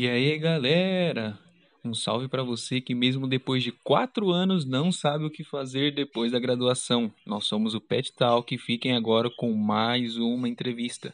E 0.00 0.08
aí, 0.08 0.38
galera? 0.38 1.36
Um 1.84 1.92
salve 1.92 2.28
para 2.28 2.44
você 2.44 2.80
que, 2.80 2.94
mesmo 2.94 3.26
depois 3.26 3.64
de 3.64 3.72
quatro 3.72 4.30
anos, 4.30 4.64
não 4.64 4.92
sabe 4.92 5.24
o 5.24 5.30
que 5.30 5.42
fazer 5.42 5.92
depois 5.92 6.30
da 6.30 6.38
graduação. 6.38 7.12
Nós 7.26 7.48
somos 7.48 7.74
o 7.74 7.80
Pet 7.80 8.12
Talk 8.12 8.54
e 8.54 8.58
fiquem 8.58 8.94
agora 8.94 9.28
com 9.36 9.52
mais 9.52 10.16
uma 10.16 10.48
entrevista. 10.48 11.12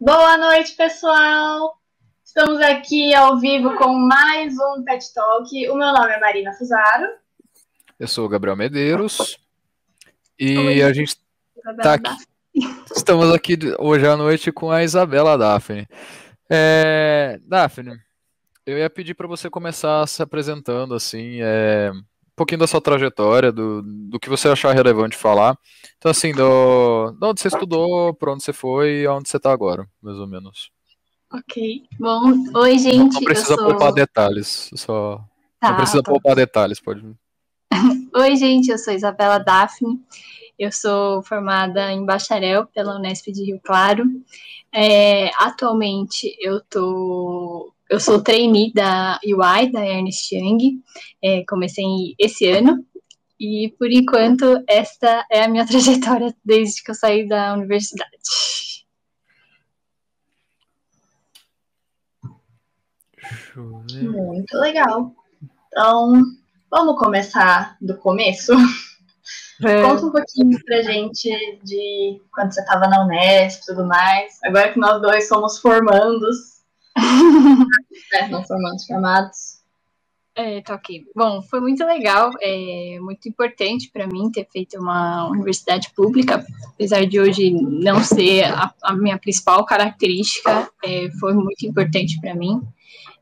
Boa 0.00 0.38
noite, 0.38 0.76
pessoal! 0.76 1.80
Estamos 2.24 2.60
aqui 2.60 3.12
ao 3.12 3.40
vivo 3.40 3.74
com 3.74 3.92
mais 3.92 4.54
um 4.54 4.84
Pet 4.84 5.12
Talk. 5.12 5.68
O 5.68 5.74
meu 5.74 5.92
nome 5.92 6.12
é 6.12 6.20
Marina 6.20 6.52
Fusaro. 6.52 7.08
Eu 7.98 8.06
sou 8.06 8.26
o 8.26 8.28
Gabriel 8.28 8.54
Medeiros. 8.54 9.36
E 10.38 10.56
Oi, 10.56 10.80
a 10.80 10.92
gente 10.92 11.16
tá 11.82 11.94
aqui. 11.94 12.10
Estamos 12.94 13.34
aqui 13.34 13.58
hoje 13.80 14.06
à 14.06 14.16
noite 14.16 14.52
com 14.52 14.70
a 14.70 14.84
Isabela 14.84 15.36
Daphne. 15.36 15.88
É, 16.50 17.40
Daphne, 17.44 17.98
eu 18.64 18.78
ia 18.78 18.90
pedir 18.90 19.14
para 19.14 19.26
você 19.26 19.50
começar 19.50 20.06
se 20.06 20.22
apresentando, 20.22 20.94
assim, 20.94 21.38
é, 21.40 21.90
um 21.92 22.02
pouquinho 22.36 22.60
da 22.60 22.66
sua 22.66 22.80
trajetória, 22.80 23.50
do, 23.50 23.82
do 23.82 24.18
que 24.18 24.28
você 24.28 24.48
achar 24.48 24.74
relevante 24.74 25.16
falar. 25.16 25.56
Então, 25.98 26.10
assim, 26.10 26.32
do, 26.32 27.12
de 27.12 27.26
onde 27.26 27.40
você 27.40 27.48
estudou, 27.48 28.14
para 28.14 28.32
onde 28.32 28.44
você 28.44 28.52
foi 28.52 29.02
e 29.02 29.06
aonde 29.06 29.28
você 29.28 29.36
está 29.36 29.52
agora, 29.52 29.88
mais 30.02 30.18
ou 30.18 30.26
menos. 30.26 30.70
Ok. 31.32 31.82
Bom, 31.98 32.32
oi, 32.54 32.78
gente. 32.78 33.14
Não, 33.14 33.24
precisa 33.24 33.56
sou... 33.56 33.66
poupar 33.66 33.92
detalhes, 33.92 34.70
só. 34.74 35.20
Tá, 35.60 35.70
não 35.70 35.76
precisa 35.76 36.02
tá. 36.02 36.10
poupar 36.10 36.36
detalhes, 36.36 36.80
pode. 36.80 37.02
oi, 38.14 38.36
gente, 38.36 38.70
eu 38.70 38.78
sou 38.78 38.94
Isabela 38.94 39.38
Daphne. 39.38 40.00
Eu 40.58 40.72
sou 40.72 41.22
formada 41.22 41.92
em 41.92 42.04
bacharel 42.04 42.66
pela 42.66 42.96
Unesp 42.96 43.30
de 43.30 43.44
Rio 43.44 43.60
Claro. 43.62 44.04
É, 44.78 45.30
atualmente 45.42 46.36
eu 46.38 46.60
tô, 46.60 47.72
eu 47.88 47.98
sou 47.98 48.22
trainee 48.22 48.70
da 48.74 49.18
UI, 49.24 49.72
da 49.72 49.86
Ernest 49.86 50.36
Young. 50.36 50.82
É, 51.24 51.42
comecei 51.48 52.14
esse 52.18 52.46
ano 52.46 52.84
e 53.40 53.74
por 53.78 53.90
enquanto 53.90 54.62
esta 54.68 55.26
é 55.30 55.44
a 55.44 55.48
minha 55.48 55.64
trajetória 55.66 56.36
desde 56.44 56.82
que 56.82 56.90
eu 56.90 56.94
saí 56.94 57.26
da 57.26 57.54
universidade. 57.54 58.12
Muito 63.56 64.58
legal. 64.58 65.14
Então, 65.68 66.22
vamos 66.70 66.98
começar 66.98 67.78
do 67.80 67.96
começo? 67.96 68.52
É. 69.64 69.82
Conta 69.82 70.06
um 70.06 70.12
pouquinho 70.12 70.58
pra 70.64 70.82
gente 70.82 71.30
de 71.62 72.20
quando 72.32 72.52
você 72.52 72.60
estava 72.60 72.86
na 72.88 73.04
Unesp 73.04 73.62
e 73.62 73.66
tudo 73.66 73.86
mais. 73.86 74.38
Agora 74.44 74.72
que 74.72 74.78
nós 74.78 75.00
dois 75.00 75.28
somos 75.28 75.58
formandos. 75.58 76.56
é, 78.14 78.28
não 78.28 78.44
formandos, 78.44 78.86
formados. 78.86 79.56
É, 80.34 80.60
tá 80.60 80.74
ok. 80.74 81.06
Bom, 81.16 81.40
foi 81.40 81.60
muito 81.60 81.82
legal, 81.82 82.30
é 82.42 82.98
muito 83.00 83.26
importante 83.26 83.90
para 83.90 84.06
mim 84.06 84.30
ter 84.30 84.46
feito 84.52 84.78
uma 84.78 85.26
universidade 85.30 85.90
pública, 85.96 86.44
apesar 86.66 87.06
de 87.06 87.18
hoje 87.18 87.50
não 87.52 88.04
ser 88.04 88.44
a, 88.44 88.70
a 88.82 88.94
minha 88.94 89.18
principal 89.18 89.64
característica, 89.64 90.70
é, 90.84 91.08
foi 91.18 91.32
muito 91.32 91.66
importante 91.66 92.20
para 92.20 92.34
mim. 92.34 92.60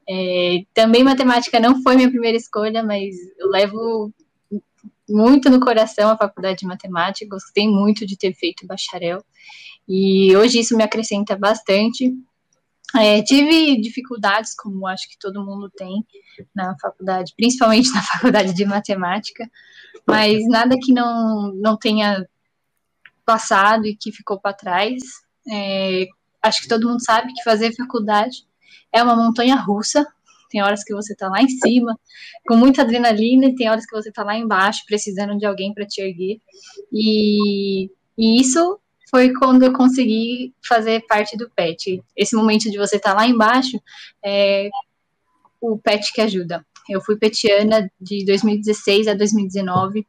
É, 0.08 0.64
também 0.74 1.04
matemática 1.04 1.60
não 1.60 1.80
foi 1.84 1.94
minha 1.94 2.10
primeira 2.10 2.36
escolha, 2.36 2.82
mas 2.82 3.14
eu 3.38 3.48
levo 3.48 4.12
muito 5.08 5.50
no 5.50 5.60
coração 5.60 6.10
a 6.10 6.16
faculdade 6.16 6.60
de 6.60 6.66
matemática, 6.66 7.28
gostei 7.28 7.68
muito 7.68 8.06
de 8.06 8.16
ter 8.16 8.34
feito 8.34 8.66
bacharel, 8.66 9.24
e 9.88 10.34
hoje 10.36 10.60
isso 10.60 10.76
me 10.76 10.82
acrescenta 10.82 11.36
bastante. 11.36 12.12
É, 12.96 13.22
tive 13.22 13.80
dificuldades, 13.80 14.54
como 14.54 14.86
acho 14.86 15.08
que 15.08 15.18
todo 15.18 15.44
mundo 15.44 15.70
tem 15.76 16.06
na 16.54 16.76
faculdade, 16.80 17.34
principalmente 17.36 17.90
na 17.92 18.02
faculdade 18.02 18.54
de 18.54 18.64
matemática, 18.64 19.50
mas 20.06 20.46
nada 20.48 20.76
que 20.80 20.92
não, 20.92 21.52
não 21.54 21.76
tenha 21.76 22.26
passado 23.24 23.86
e 23.86 23.96
que 23.96 24.12
ficou 24.12 24.38
para 24.40 24.54
trás. 24.54 25.02
É, 25.50 26.06
acho 26.42 26.62
que 26.62 26.68
todo 26.68 26.88
mundo 26.88 27.04
sabe 27.04 27.32
que 27.32 27.42
fazer 27.42 27.74
faculdade 27.74 28.46
é 28.92 29.02
uma 29.02 29.16
montanha 29.16 29.56
russa, 29.56 30.06
tem 30.54 30.62
horas 30.62 30.84
que 30.84 30.94
você 30.94 31.14
está 31.14 31.28
lá 31.28 31.42
em 31.42 31.48
cima, 31.48 31.98
com 32.46 32.56
muita 32.56 32.82
adrenalina, 32.82 33.46
e 33.46 33.56
tem 33.56 33.68
horas 33.68 33.84
que 33.84 33.96
você 33.96 34.10
está 34.10 34.22
lá 34.22 34.36
embaixo, 34.36 34.84
precisando 34.86 35.36
de 35.36 35.44
alguém 35.44 35.74
para 35.74 35.84
te 35.84 36.00
erguer. 36.00 36.38
E, 36.92 37.90
e 38.16 38.40
isso 38.40 38.78
foi 39.10 39.32
quando 39.32 39.64
eu 39.64 39.72
consegui 39.72 40.54
fazer 40.64 41.04
parte 41.08 41.36
do 41.36 41.50
PET. 41.50 42.00
Esse 42.16 42.36
momento 42.36 42.70
de 42.70 42.78
você 42.78 42.96
estar 42.96 43.10
tá 43.10 43.16
lá 43.16 43.26
embaixo, 43.26 43.82
é 44.24 44.68
o 45.60 45.76
PET 45.76 46.12
que 46.12 46.20
ajuda. 46.20 46.64
Eu 46.88 47.00
fui 47.00 47.16
petiana 47.16 47.90
de 48.00 48.24
2016 48.24 49.08
a 49.08 49.14
2019 49.14 50.06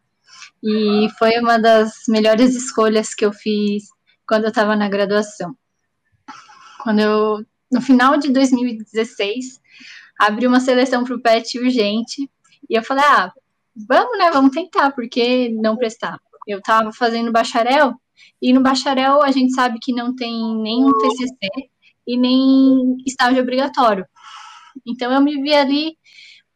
e 0.63 1.07
foi 1.17 1.39
uma 1.39 1.57
das 1.57 2.03
melhores 2.07 2.53
escolhas 2.53 3.16
que 3.16 3.25
eu 3.25 3.34
fiz 3.34 3.85
quando 4.28 4.44
eu 4.44 4.50
estava 4.50 4.75
na 4.75 4.88
graduação. 4.89 5.55
Quando 6.84 7.00
eu, 7.00 7.44
no 7.72 7.81
final 7.81 8.16
de 8.17 8.31
2016, 8.31 9.59
abri 10.20 10.48
uma 10.48 10.59
seleção 10.59 11.03
para 11.03 11.16
o 11.16 11.22
PET 11.22 11.59
urgente. 11.59 12.30
E 12.70 12.76
eu 12.76 12.84
falei, 12.84 13.03
ah, 13.06 13.31
vamos, 13.76 14.18
né? 14.18 14.31
Vamos 14.31 14.52
tentar, 14.52 14.92
porque 14.92 15.50
não 15.50 15.78
prestar? 15.78 16.20
Eu 16.48 16.59
estava 16.59 16.92
fazendo 16.94 17.31
bacharel, 17.31 17.96
e 18.42 18.53
no 18.53 18.62
bacharel 18.62 19.22
a 19.22 19.31
gente 19.31 19.53
sabe 19.53 19.80
que 19.80 19.94
não 19.94 20.16
tem 20.16 20.34
nenhum 20.62 20.92
TCC 20.98 21.70
e 22.08 22.18
nem 22.18 22.98
estágio 23.06 23.42
obrigatório. 23.42 24.06
Então 24.86 25.12
eu 25.12 25.22
me 25.22 25.42
vi 25.42 25.53
ali 25.53 25.98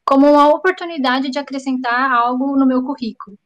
como 0.05 0.27
uma 0.27 0.47
oportunidade 0.49 1.29
de 1.29 1.39
acrescentar 1.39 2.11
algo 2.11 2.57
no 2.57 2.65
meu 2.65 2.83
currículo. 2.83 3.37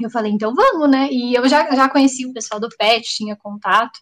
Eu 0.00 0.10
falei, 0.10 0.30
então 0.30 0.54
vamos, 0.54 0.88
né? 0.88 1.08
E 1.10 1.34
eu 1.34 1.48
já, 1.48 1.74
já 1.74 1.88
conheci 1.88 2.24
o 2.24 2.32
pessoal 2.32 2.60
do 2.60 2.68
PET, 2.68 3.16
tinha 3.16 3.36
contato, 3.36 3.98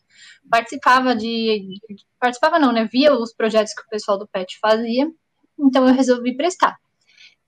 participava 0.50 1.16
de. 1.16 1.80
Participava 2.20 2.58
não, 2.58 2.70
né? 2.70 2.86
Via 2.92 3.14
os 3.14 3.32
projetos 3.32 3.72
que 3.72 3.82
o 3.82 3.88
pessoal 3.88 4.18
do 4.18 4.28
PET 4.28 4.58
fazia 4.60 5.10
então 5.58 5.86
eu 5.86 5.94
resolvi 5.94 6.36
prestar. 6.36 6.76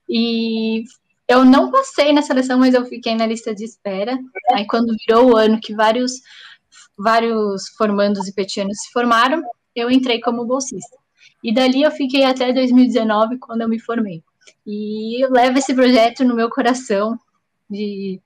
E 0.09 0.85
eu 1.27 1.45
não 1.45 1.71
passei 1.71 2.13
na 2.13 2.23
seleção, 2.23 2.59
mas 2.59 2.75
eu 2.75 2.87
fiquei 2.87 3.15
na 3.15 3.27
lista 3.27 3.55
de 3.55 3.65
espera. 3.65 4.19
Aí 4.53 4.67
quando 4.67 4.97
virou 5.07 5.33
o 5.33 5.37
ano 5.37 5.61
que 5.61 5.75
vários 5.75 6.21
vários 6.97 7.69
formandos 7.77 8.27
e 8.27 8.35
petianos 8.35 8.81
se 8.81 8.91
formaram, 8.91 9.43
eu 9.75 9.91
entrei 9.91 10.21
como 10.21 10.47
bolsista. 10.47 10.97
E 11.43 11.55
dali 11.55 11.83
eu 11.83 11.91
fiquei 11.91 12.25
até 12.25 12.53
2019, 12.53 13.39
quando 13.39 13.63
eu 13.63 13.69
me 13.69 13.79
formei. 13.79 14.23
E 14.67 15.25
eu 15.25 15.31
levo 15.31 15.59
esse 15.59 15.73
projeto 15.73 16.25
no 16.25 16.35
meu 16.35 16.51
coração, 16.51 17.17
de, 17.71 18.21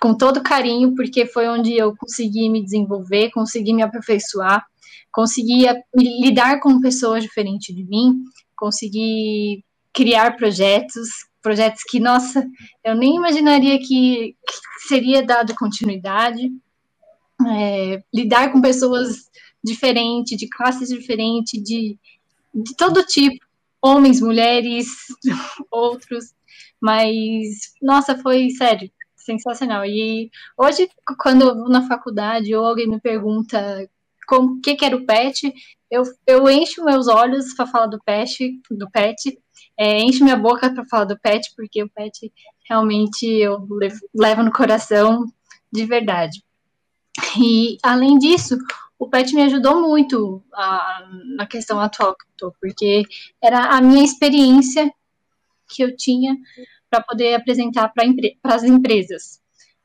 com 0.00 0.14
todo 0.14 0.42
carinho, 0.42 0.94
porque 0.94 1.26
foi 1.26 1.48
onde 1.48 1.76
eu 1.76 1.94
consegui 1.96 2.48
me 2.48 2.62
desenvolver, 2.62 3.30
consegui 3.30 3.74
me 3.74 3.82
aperfeiçoar, 3.82 4.64
consegui 5.10 5.66
lidar 5.94 6.60
com 6.60 6.80
pessoas 6.80 7.22
diferentes 7.22 7.74
de 7.74 7.84
mim, 7.84 8.22
conseguir 8.56 9.64
criar 9.92 10.36
projetos, 10.36 11.08
projetos 11.42 11.82
que, 11.84 12.00
nossa, 12.00 12.46
eu 12.84 12.94
nem 12.94 13.16
imaginaria 13.16 13.78
que, 13.78 14.36
que 14.46 14.88
seria 14.88 15.22
dado 15.22 15.54
continuidade, 15.54 16.52
é, 17.46 18.02
lidar 18.12 18.52
com 18.52 18.60
pessoas 18.60 19.30
diferentes, 19.62 20.38
de 20.38 20.48
classes 20.48 20.88
diferentes, 20.88 21.62
de, 21.62 21.98
de 22.54 22.76
todo 22.76 23.04
tipo, 23.04 23.44
homens, 23.80 24.20
mulheres, 24.20 24.86
outros, 25.70 26.34
mas, 26.80 27.72
nossa, 27.80 28.16
foi 28.18 28.50
sério, 28.50 28.90
sensacional. 29.16 29.84
E 29.84 30.30
hoje, 30.56 30.88
quando 31.18 31.42
eu 31.42 31.54
vou 31.54 31.68
na 31.68 31.86
faculdade 31.88 32.54
ou 32.54 32.64
alguém 32.64 32.88
me 32.88 33.00
pergunta 33.00 33.88
o 34.34 34.60
que, 34.60 34.74
que 34.74 34.84
era 34.84 34.96
o 34.96 35.06
PET, 35.06 35.52
eu, 35.90 36.02
eu 36.26 36.48
encho 36.48 36.84
meus 36.84 37.06
olhos 37.06 37.54
para 37.54 37.66
falar 37.66 37.86
do 37.86 37.98
pet, 38.04 38.60
do 38.70 38.90
pet, 38.90 39.38
é, 39.78 39.98
encho 40.00 40.24
minha 40.24 40.36
boca 40.36 40.72
para 40.72 40.84
falar 40.86 41.04
do 41.04 41.18
pet, 41.18 41.52
porque 41.56 41.82
o 41.82 41.88
pet 41.88 42.32
realmente 42.68 43.26
eu 43.26 43.66
levo 44.14 44.42
no 44.42 44.52
coração 44.52 45.24
de 45.72 45.84
verdade. 45.84 46.42
E 47.40 47.78
além 47.82 48.18
disso, 48.18 48.58
o 48.98 49.08
pet 49.08 49.34
me 49.34 49.42
ajudou 49.42 49.80
muito 49.80 50.42
a, 50.52 51.08
na 51.36 51.46
questão 51.46 51.80
atual 51.80 52.14
que 52.14 52.24
tô, 52.36 52.52
porque 52.60 53.02
era 53.42 53.76
a 53.76 53.80
minha 53.80 54.04
experiência 54.04 54.90
que 55.68 55.82
eu 55.82 55.96
tinha 55.96 56.36
para 56.88 57.02
poder 57.02 57.34
apresentar 57.34 57.92
para 57.92 58.54
as 58.54 58.64
empresas. 58.64 59.40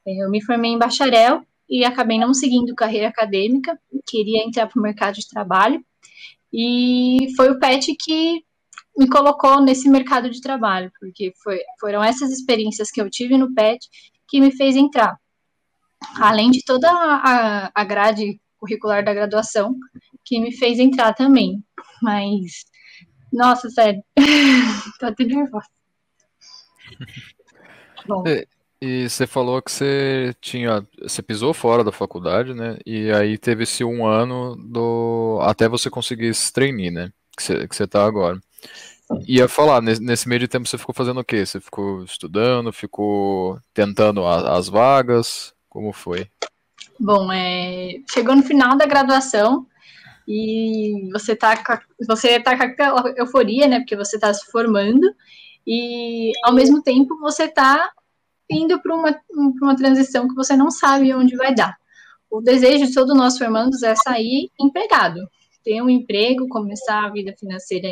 Eu 0.05 0.29
me 0.29 0.43
formei 0.43 0.71
em 0.71 0.79
bacharel 0.79 1.45
e 1.71 1.85
acabei 1.85 2.19
não 2.19 2.33
seguindo 2.33 2.75
carreira 2.75 3.07
acadêmica, 3.07 3.79
queria 4.05 4.43
entrar 4.43 4.67
para 4.67 4.77
o 4.77 4.83
mercado 4.83 5.15
de 5.15 5.27
trabalho, 5.27 5.83
e 6.53 7.29
foi 7.37 7.49
o 7.49 7.57
PET 7.57 7.95
que 7.95 8.43
me 8.97 9.07
colocou 9.07 9.61
nesse 9.61 9.89
mercado 9.89 10.29
de 10.29 10.41
trabalho, 10.41 10.91
porque 10.99 11.33
foi, 11.41 11.59
foram 11.79 12.03
essas 12.03 12.29
experiências 12.29 12.91
que 12.91 13.01
eu 13.01 13.09
tive 13.09 13.37
no 13.37 13.53
PET 13.53 13.87
que 14.27 14.41
me 14.41 14.51
fez 14.51 14.75
entrar. 14.75 15.17
Além 16.17 16.51
de 16.51 16.61
toda 16.65 16.89
a, 16.91 17.71
a 17.73 17.83
grade 17.85 18.39
curricular 18.57 19.03
da 19.03 19.13
graduação, 19.13 19.75
que 20.25 20.39
me 20.39 20.51
fez 20.51 20.77
entrar 20.77 21.13
também. 21.13 21.63
Mas 22.01 22.65
Nossa, 23.31 23.69
sério. 23.69 24.03
Tô 24.99 25.05
até 25.05 25.23
nervosa. 25.23 25.67
Bom. 28.05 28.23
E, 28.81 29.07
você 29.07 29.27
falou 29.27 29.61
que 29.61 29.71
você 29.71 30.33
tinha. 30.41 30.85
Você 31.01 31.21
pisou 31.21 31.53
fora 31.53 31.83
da 31.83 31.91
faculdade, 31.91 32.53
né? 32.53 32.77
E 32.85 33.11
aí 33.11 33.37
teve 33.37 33.63
esse 33.63 33.83
um 33.83 34.05
ano 34.05 34.55
do. 34.55 35.39
Até 35.43 35.69
você 35.69 35.89
conseguir 35.89 36.27
esse 36.27 36.51
trainee, 36.51 36.89
né? 36.89 37.11
Que 37.37 37.43
você, 37.43 37.67
que 37.67 37.75
você 37.75 37.87
tá 37.87 38.03
agora. 38.05 38.39
Ia 39.27 39.47
falar, 39.47 39.81
nesse, 39.81 40.27
meio 40.27 40.39
de 40.39 40.47
tempo 40.47 40.67
você 40.67 40.77
ficou 40.77 40.95
fazendo 40.95 41.19
o 41.19 41.23
quê? 41.23 41.45
Você 41.45 41.59
ficou 41.59 42.03
estudando, 42.03 42.71
ficou 42.71 43.59
tentando 43.73 44.25
a, 44.25 44.57
as 44.57 44.69
vagas? 44.69 45.53
Como 45.69 45.91
foi? 45.91 46.27
Bom, 46.99 47.31
é, 47.31 47.99
chegou 48.09 48.35
no 48.35 48.43
final 48.43 48.77
da 48.77 48.85
graduação 48.85 49.67
e 50.27 51.09
você 51.11 51.35
tá 51.35 51.53
a, 51.53 51.81
você 52.07 52.39
tá 52.39 52.55
com 52.55 52.63
aquela 52.63 53.13
euforia, 53.17 53.67
né? 53.67 53.79
Porque 53.79 53.95
você 53.95 54.17
tá 54.17 54.33
se 54.33 54.49
formando 54.49 55.13
e 55.67 56.31
ao 56.43 56.53
mesmo 56.53 56.81
tempo 56.81 57.19
você 57.19 57.47
tá 57.47 57.91
indo 58.51 58.81
para 58.81 58.95
uma, 58.95 59.19
uma 59.61 59.75
transição 59.75 60.27
que 60.27 60.35
você 60.35 60.55
não 60.55 60.69
sabe 60.69 61.13
onde 61.13 61.35
vai 61.35 61.55
dar. 61.55 61.75
O 62.29 62.41
desejo 62.41 62.85
de 62.85 62.93
todos 62.93 63.15
nós 63.15 63.37
formandos 63.37 63.83
é 63.83 63.95
sair 63.95 64.49
empregado, 64.59 65.19
ter 65.63 65.81
um 65.81 65.89
emprego, 65.89 66.47
começar 66.47 67.05
a 67.05 67.09
vida 67.09 67.33
financeira 67.37 67.89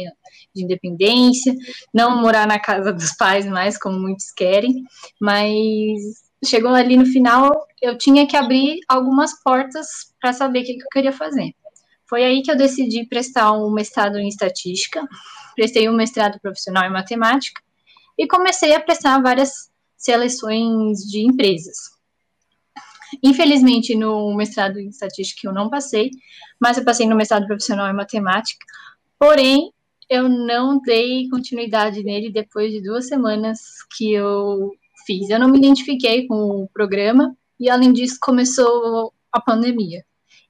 de 0.55 0.63
independência, 0.63 1.53
não 1.93 2.21
morar 2.21 2.47
na 2.47 2.59
casa 2.59 2.91
dos 2.93 3.13
pais 3.13 3.45
mais, 3.45 3.77
como 3.77 3.99
muitos 3.99 4.31
querem, 4.31 4.83
mas 5.19 5.99
chegou 6.45 6.71
ali 6.71 6.95
no 6.95 7.05
final, 7.05 7.51
eu 7.81 7.97
tinha 7.97 8.25
que 8.25 8.37
abrir 8.37 8.79
algumas 8.87 9.41
portas 9.43 9.87
para 10.21 10.33
saber 10.33 10.61
o 10.61 10.63
que, 10.63 10.73
que, 10.75 10.83
eu 10.83 10.89
queria 10.91 11.11
fazer. 11.11 11.53
Foi 12.07 12.23
aí 12.23 12.41
que 12.41 12.49
eu 12.49 12.57
decidi 12.57 13.05
prestar 13.05 13.51
um 13.53 13.71
mestrado 13.71 14.17
em 14.17 14.27
estatística, 14.27 15.05
prestei 15.55 15.89
um 15.89 15.95
mestrado 15.95 16.39
profissional 16.39 16.85
em 16.85 16.91
matemática 16.93 17.61
e 18.17 18.27
comecei 18.27 18.73
a 18.73 18.79
prestar 18.79 19.21
várias 19.21 19.68
seleções 19.99 20.99
de 20.99 21.19
empresas. 21.19 21.77
Infelizmente, 23.23 23.95
no 23.95 24.35
mestrado 24.35 24.79
em 24.79 24.87
estatística 24.87 25.47
eu 25.47 25.53
não 25.53 25.69
passei, 25.69 26.09
mas 26.59 26.77
eu 26.77 26.85
passei 26.85 27.07
no 27.07 27.15
mestrado 27.15 27.45
profissional 27.45 27.89
em 27.89 27.95
matemática. 27.95 28.65
Porém, 29.19 29.71
eu 30.09 30.29
não 30.29 30.79
dei 30.79 31.27
continuidade 31.29 32.01
nele 32.03 32.31
depois 32.31 32.71
de 32.71 32.81
duas 32.81 33.07
semanas 33.07 33.59
que 33.95 34.13
eu 34.13 34.71
fiz. 35.05 35.29
Eu 35.29 35.39
não 35.39 35.49
me 35.49 35.57
identifiquei 35.57 36.25
com 36.25 36.63
o 36.63 36.69
programa 36.69 37.35
e, 37.59 37.69
além 37.69 37.91
disso, 37.91 38.17
começou 38.21 39.13
a 39.31 39.41
pandemia. 39.41 40.03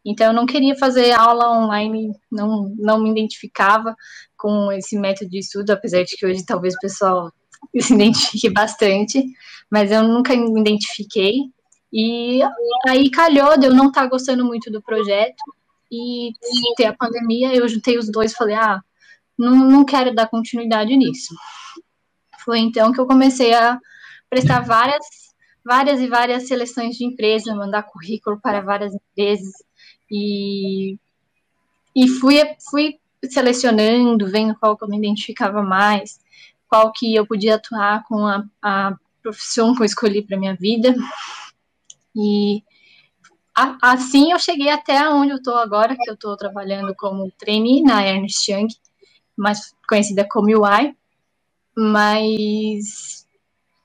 Então, 0.06 0.28
eu 0.28 0.34
não 0.34 0.46
queria 0.46 0.78
fazer 0.78 1.12
aula 1.12 1.60
online, 1.60 2.14
não, 2.32 2.74
não 2.78 3.02
me 3.02 3.12
identificava 3.12 3.96
com 4.38 4.72
esse 4.72 4.98
método 4.98 5.30
de 5.30 5.40
estudo, 5.40 5.72
apesar 5.72 6.04
de 6.04 6.16
que 6.16 6.26
hoje 6.26 6.46
talvez 6.46 6.74
o 6.76 6.80
pessoal 6.80 7.32
se 7.80 7.94
identifique 7.94 8.50
bastante, 8.50 9.24
mas 9.70 9.92
eu 9.92 10.04
nunca 10.04 10.36
me 10.36 10.60
identifiquei. 10.60 11.36
E 11.92 12.40
aí 12.88 13.10
calhou 13.10 13.58
de 13.58 13.66
eu 13.66 13.74
não 13.74 13.88
estar 13.88 14.04
tá 14.04 14.08
gostando 14.08 14.46
muito 14.46 14.72
do 14.72 14.82
projeto 14.82 15.44
e 15.92 16.32
ter 16.76 16.86
a 16.86 16.96
pandemia, 16.96 17.54
eu 17.54 17.68
juntei 17.68 17.98
os 17.98 18.12
dois 18.12 18.32
e 18.32 18.36
falei, 18.36 18.56
ah, 18.56 18.80
não, 19.38 19.56
não 19.56 19.86
quero 19.86 20.14
dar 20.14 20.28
continuidade 20.28 20.96
nisso. 20.96 21.34
Foi 22.44 22.60
então 22.60 22.92
que 22.92 23.00
eu 23.00 23.08
comecei 23.08 23.54
a 23.54 23.80
prestar 24.30 24.62
várias, 24.62 25.06
várias 25.66 26.00
e 26.00 26.08
várias 26.08 26.48
seleções 26.48 26.96
de 26.96 27.06
empresa, 27.06 27.56
mandar 27.56 27.84
currículo 27.84 28.40
para 28.40 28.62
várias 28.62 28.94
empresas 28.94 29.52
e, 30.12 30.98
e 31.96 32.08
fui, 32.08 32.36
fui 32.70 33.00
selecionando, 33.30 34.28
vendo 34.28 34.56
qual 34.56 34.78
que 34.78 34.84
eu 34.84 34.90
me 34.90 34.98
identificava 34.98 35.62
mais, 35.62 36.20
qual 36.70 36.92
que 36.92 37.16
eu 37.16 37.26
podia 37.26 37.56
atuar 37.56 38.04
com 38.08 38.26
a, 38.26 38.44
a 38.62 38.96
profissão 39.22 39.76
que 39.76 39.82
eu 39.82 39.86
escolhi 39.86 40.22
para 40.22 40.38
minha 40.38 40.56
vida. 40.56 40.96
E 42.16 42.64
a, 43.56 43.92
assim 43.92 44.32
eu 44.32 44.40
cheguei 44.40 44.70
até 44.70 45.10
onde 45.10 45.32
eu 45.32 45.38
estou 45.38 45.58
agora, 45.58 45.96
que 45.96 46.10
eu 46.10 46.14
estou 46.14 46.38
trabalhando 46.38 46.94
como 46.96 47.32
trainee 47.38 47.82
na 47.82 48.06
Ernst 48.06 48.48
Young, 48.48 48.68
mais 49.36 49.74
conhecida 49.88 50.28
como 50.30 50.48
UI, 50.48 50.96
mas 51.76 53.28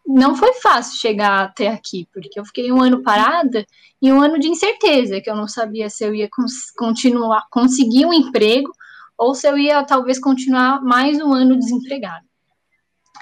não 0.06 0.36
foi 0.36 0.52
fácil 0.54 0.98
chegar 0.98 1.44
até 1.44 1.68
aqui, 1.68 2.06
porque 2.12 2.38
eu 2.38 2.44
fiquei 2.44 2.70
um 2.70 2.82
ano 2.82 3.02
parada 3.02 3.66
e 4.02 4.12
um 4.12 4.20
ano 4.20 4.38
de 4.38 4.48
incerteza, 4.48 5.20
que 5.20 5.30
eu 5.30 5.36
não 5.36 5.48
sabia 5.48 5.88
se 5.88 6.04
eu 6.04 6.14
ia 6.14 6.28
cons 6.30 6.70
continuar, 6.76 7.46
conseguir 7.50 8.04
um 8.04 8.12
emprego 8.12 8.70
ou 9.16 9.34
se 9.34 9.48
eu 9.48 9.56
ia 9.56 9.82
talvez 9.84 10.18
continuar 10.18 10.82
mais 10.82 11.18
um 11.18 11.32
ano 11.32 11.58
desempregado. 11.58 12.26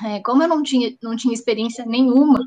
É, 0.04 0.20
como 0.20 0.42
eu 0.42 0.48
não 0.48 0.62
tinha, 0.62 0.96
não 1.02 1.14
tinha 1.16 1.34
experiência 1.34 1.84
nenhuma, 1.84 2.40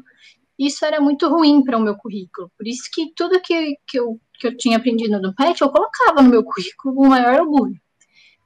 isso 0.58 0.86
era 0.86 1.00
muito 1.00 1.28
ruim 1.28 1.64
para 1.64 1.78
o 1.78 1.82
meu 1.82 1.96
currículo. 1.96 2.52
Por 2.58 2.68
isso 2.68 2.90
que 2.92 3.14
tudo 3.16 3.42
que, 3.42 3.78
que, 3.88 4.00
eu, 4.00 4.20
que 4.40 4.48
eu 4.48 4.58
tinha 4.58 4.78
aprendido 4.78 5.22
no 5.22 5.36
PET, 5.36 5.62
eu 5.62 5.70
colocava 5.70 6.22
no 6.22 6.30
meu 6.30 6.44
currículo 6.44 6.96
o 7.02 7.10
maior 7.10 7.42
orgulho. 7.42 7.80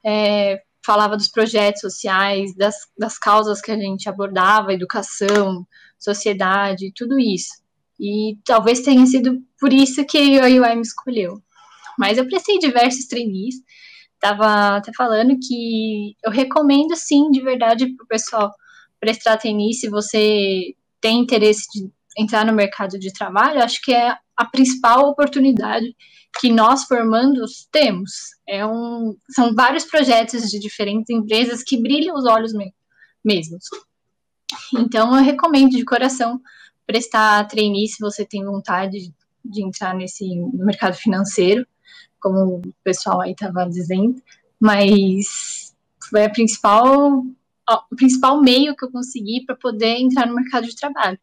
É, 0.06 0.62
falava 0.86 1.16
dos 1.16 1.28
projetos 1.28 1.82
sociais, 1.82 2.56
das, 2.56 2.76
das 2.98 3.18
causas 3.18 3.62
que 3.62 3.72
a 3.72 3.78
gente 3.78 4.10
abordava, 4.10 4.74
educação, 4.74 5.66
sociedade, 5.98 6.92
tudo 6.96 7.20
isso. 7.20 7.62
E 8.00 8.38
talvez 8.46 8.82
tenha 8.82 9.06
sido 9.06 9.42
por 9.60 9.74
isso 9.74 10.06
que 10.06 10.40
a 10.40 10.46
UI 10.46 10.76
me 10.76 10.82
escolheu. 10.82 11.42
Mas 11.98 12.18
eu 12.18 12.26
prestei 12.26 12.58
diversos 12.58 13.06
trainees, 13.06 13.56
estava 14.14 14.78
até 14.78 14.92
falando 14.96 15.38
que 15.38 16.16
eu 16.24 16.32
recomendo 16.32 16.96
sim, 16.96 17.30
de 17.30 17.42
verdade, 17.42 17.94
para 17.96 18.04
o 18.04 18.08
pessoal 18.08 18.54
prestar 19.00 19.38
trainee 19.38 19.74
se 19.74 19.90
você 19.90 20.76
tem 21.02 21.20
interesse 21.20 21.66
de 21.74 21.90
entrar 22.18 22.46
no 22.46 22.54
mercado 22.54 23.00
de 23.00 23.14
trabalho, 23.14 23.64
acho 23.64 23.82
que 23.82 23.94
é 23.94 24.16
a 24.36 24.46
principal 24.46 25.10
oportunidade 25.10 25.96
que 26.40 26.52
nós 26.52 26.84
formandos 26.84 27.68
temos. 27.72 28.12
É 28.48 28.66
um, 28.66 29.16
são 29.30 29.54
vários 29.54 29.86
projetos 29.86 30.50
de 30.50 30.60
diferentes 30.60 31.10
empresas 31.10 31.64
que 31.64 31.82
brilham 31.82 32.16
os 32.16 32.26
olhos 32.26 32.54
me 32.54 32.74
mesmos. 33.24 33.64
Então, 34.76 35.16
eu 35.16 35.24
recomendo 35.24 35.72
de 35.72 35.86
coração 35.86 36.40
prestar 36.88 37.48
trainee 37.48 37.88
se 37.88 38.00
você 38.00 38.26
tem 38.26 38.44
vontade 38.44 39.14
de 39.46 39.64
entrar 39.64 39.94
nesse 39.94 40.26
mercado 40.54 40.96
financeiro, 40.96 41.66
como 42.20 42.58
o 42.58 42.62
pessoal 42.84 43.22
aí 43.22 43.32
estava 43.32 43.70
dizendo, 43.70 44.22
mas 44.60 45.74
foi 46.10 46.26
a 46.26 46.30
principal, 46.30 47.24
o 47.92 47.96
principal 47.96 48.42
meio 48.42 48.76
que 48.76 48.86
eu 48.86 48.92
consegui 48.92 49.46
para 49.46 49.56
poder 49.56 49.98
entrar 49.98 50.28
no 50.28 50.36
mercado 50.36 50.66
de 50.66 50.76
trabalho. 50.76 51.20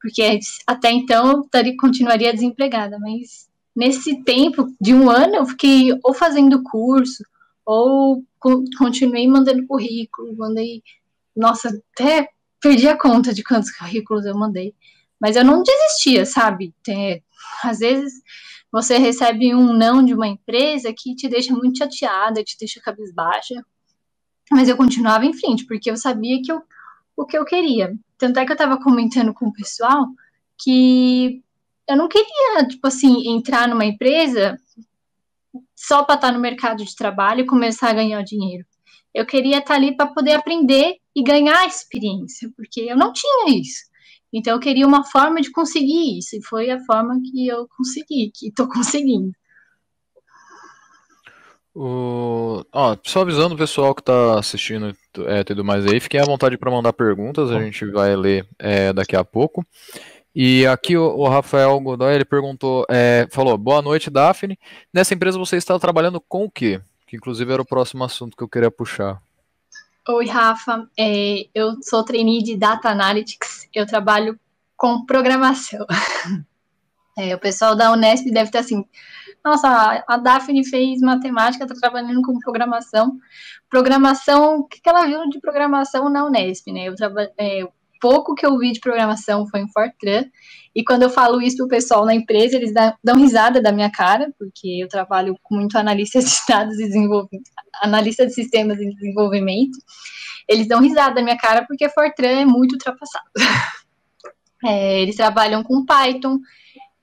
Porque 0.00 0.40
até 0.66 0.90
então 0.90 1.30
eu 1.52 1.76
continuaria 1.76 2.32
desempregada, 2.32 2.98
mas 2.98 3.48
nesse 3.76 4.22
tempo 4.24 4.74
de 4.80 4.94
um 4.94 5.10
ano 5.10 5.36
eu 5.36 5.46
fiquei 5.46 5.90
ou 6.02 6.14
fazendo 6.14 6.62
curso, 6.62 7.22
ou 7.64 8.24
continuei 8.78 9.28
mandando 9.28 9.66
currículo, 9.66 10.36
mandei, 10.36 10.82
nossa, 11.36 11.68
até 11.94 12.28
perdi 12.60 12.88
a 12.88 12.96
conta 12.96 13.32
de 13.32 13.44
quantos 13.44 13.70
currículos 13.70 14.24
eu 14.24 14.36
mandei. 14.36 14.74
Mas 15.20 15.36
eu 15.36 15.44
não 15.44 15.62
desistia, 15.62 16.24
sabe? 16.24 16.74
Tem, 16.82 17.22
às 17.62 17.78
vezes 17.80 18.22
você 18.72 18.96
recebe 18.96 19.54
um 19.54 19.72
não 19.74 20.02
de 20.04 20.14
uma 20.14 20.28
empresa 20.28 20.92
que 20.96 21.14
te 21.14 21.28
deixa 21.28 21.52
muito 21.52 21.78
chateada, 21.78 22.42
te 22.42 22.56
deixa 22.58 22.80
cabisbaixa. 22.80 23.64
Mas 24.50 24.68
eu 24.68 24.76
continuava 24.76 25.24
em 25.24 25.32
frente, 25.32 25.64
porque 25.66 25.90
eu 25.90 25.96
sabia 25.96 26.40
que 26.42 26.50
eu, 26.50 26.62
o 27.16 27.24
que 27.24 27.38
eu 27.38 27.44
queria. 27.44 27.96
Tanto 28.18 28.38
é 28.38 28.44
que 28.44 28.50
eu 28.50 28.54
estava 28.54 28.82
comentando 28.82 29.32
com 29.32 29.46
o 29.46 29.52
pessoal 29.52 30.08
que 30.58 31.42
eu 31.88 31.96
não 31.96 32.08
queria, 32.08 32.66
tipo 32.68 32.86
assim, 32.86 33.28
entrar 33.28 33.68
numa 33.68 33.84
empresa 33.84 34.56
só 35.74 36.04
para 36.04 36.14
estar 36.14 36.28
tá 36.28 36.32
no 36.32 36.40
mercado 36.40 36.84
de 36.84 36.94
trabalho 36.94 37.40
e 37.40 37.46
começar 37.46 37.90
a 37.90 37.94
ganhar 37.94 38.22
dinheiro. 38.22 38.64
Eu 39.12 39.26
queria 39.26 39.58
estar 39.58 39.70
tá 39.70 39.74
ali 39.74 39.96
para 39.96 40.06
poder 40.06 40.34
aprender 40.34 40.96
e 41.14 41.22
ganhar 41.22 41.66
experiência, 41.66 42.50
porque 42.56 42.82
eu 42.82 42.96
não 42.96 43.12
tinha 43.12 43.58
isso. 43.58 43.90
Então 44.32 44.54
eu 44.54 44.60
queria 44.60 44.86
uma 44.86 45.04
forma 45.04 45.40
de 45.40 45.50
conseguir 45.50 46.18
isso, 46.18 46.36
e 46.36 46.44
foi 46.44 46.70
a 46.70 46.78
forma 46.84 47.20
que 47.20 47.48
eu 47.48 47.66
consegui, 47.76 48.30
que 48.32 48.48
estou 48.48 48.68
conseguindo. 48.70 49.32
O... 51.74 52.64
Ó, 52.72 52.96
só 53.04 53.20
avisando 53.20 53.54
o 53.54 53.58
pessoal 53.58 53.94
que 53.94 54.00
está 54.00 54.38
assistindo 54.38 54.94
é, 55.26 55.44
tudo 55.44 55.64
mais 55.64 55.86
aí, 55.86 56.00
fiquem 56.00 56.20
à 56.20 56.24
vontade 56.24 56.58
para 56.58 56.70
mandar 56.70 56.92
perguntas, 56.92 57.50
a 57.50 57.60
gente 57.60 57.84
vai 57.86 58.14
ler 58.16 58.46
é, 58.58 58.92
daqui 58.92 59.16
a 59.16 59.24
pouco. 59.24 59.64
E 60.34 60.66
aqui 60.66 60.96
o, 60.96 61.02
o 61.02 61.28
Rafael 61.28 61.78
Godoy 61.80 62.14
ele 62.14 62.24
perguntou, 62.24 62.86
é, 62.88 63.26
falou: 63.30 63.58
Boa 63.58 63.82
noite, 63.82 64.10
Daphne. 64.10 64.58
Nessa 64.92 65.14
empresa 65.14 65.38
você 65.38 65.56
está 65.56 65.78
trabalhando 65.78 66.20
com 66.20 66.44
o 66.44 66.50
quê? 66.50 66.80
Que 67.06 67.16
inclusive 67.16 67.52
era 67.52 67.62
o 67.62 67.66
próximo 67.66 68.04
assunto 68.04 68.36
que 68.36 68.42
eu 68.42 68.48
queria 68.48 68.70
puxar. 68.70 69.20
Oi, 70.08 70.26
Rafa. 70.26 70.88
É, 70.98 71.46
eu 71.54 71.76
sou 71.82 72.04
trainee 72.04 72.42
de 72.42 72.56
Data 72.56 72.88
Analytics. 72.88 73.68
Eu 73.74 73.86
trabalho 73.86 74.38
com 74.76 75.04
programação. 75.04 75.86
É, 77.18 77.34
o 77.34 77.38
pessoal 77.38 77.76
da 77.76 77.92
Unesp 77.92 78.24
deve 78.30 78.48
estar 78.48 78.60
assim: 78.60 78.82
nossa, 79.44 80.04
a 80.06 80.16
Daphne 80.16 80.64
fez 80.68 81.00
matemática, 81.00 81.64
está 81.64 81.74
trabalhando 81.74 82.22
com 82.22 82.38
programação. 82.38 83.18
Programação, 83.68 84.58
o 84.58 84.64
que, 84.64 84.80
ela 84.84 85.06
viu 85.06 85.28
de 85.28 85.40
programação 85.40 86.10
na 86.10 86.24
Unesp, 86.24 86.70
né? 86.72 86.88
Eu 86.88 86.94
trabalho, 86.94 87.30
é, 87.38 87.66
pouco 88.00 88.34
que 88.34 88.44
eu 88.44 88.58
vi 88.58 88.72
de 88.72 88.80
programação 88.80 89.46
foi 89.48 89.60
em 89.60 89.70
Fortran, 89.70 90.24
e 90.74 90.82
quando 90.84 91.02
eu 91.02 91.10
falo 91.10 91.40
isso 91.40 91.58
pro 91.58 91.68
pessoal 91.68 92.04
na 92.04 92.14
empresa, 92.14 92.56
eles 92.56 92.72
dão, 92.72 92.94
dão 93.02 93.16
risada 93.16 93.60
da 93.60 93.72
minha 93.72 93.90
cara, 93.90 94.32
porque 94.38 94.82
eu 94.82 94.88
trabalho 94.88 95.36
com 95.42 95.56
muito 95.56 95.76
analista 95.76 96.20
de 96.20 96.30
dados 96.48 96.78
e 96.78 96.86
desenvolvimento, 96.86 97.50
analista 97.82 98.26
de 98.26 98.32
sistemas 98.32 98.80
em 98.80 98.90
desenvolvimento, 98.90 99.78
eles 100.48 100.66
dão 100.66 100.80
risada 100.80 101.16
da 101.16 101.22
minha 101.22 101.36
cara 101.36 101.64
porque 101.66 101.88
Fortran 101.88 102.40
é 102.40 102.44
muito 102.44 102.72
ultrapassado. 102.72 103.26
É, 104.62 105.00
eles 105.00 105.16
trabalham 105.16 105.62
com 105.62 105.86
Python, 105.86 106.38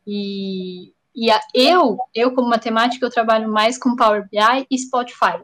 e, 0.05 0.93
e 1.17 1.31
a, 1.31 1.41
eu, 1.51 1.97
eu 2.13 2.31
como 2.31 2.47
matemática, 2.47 3.03
eu 3.03 3.09
trabalho 3.09 3.49
mais 3.49 3.75
com 3.75 3.95
Power 3.95 4.29
BI 4.29 4.67
e 4.69 4.77
Spotify, 4.77 5.41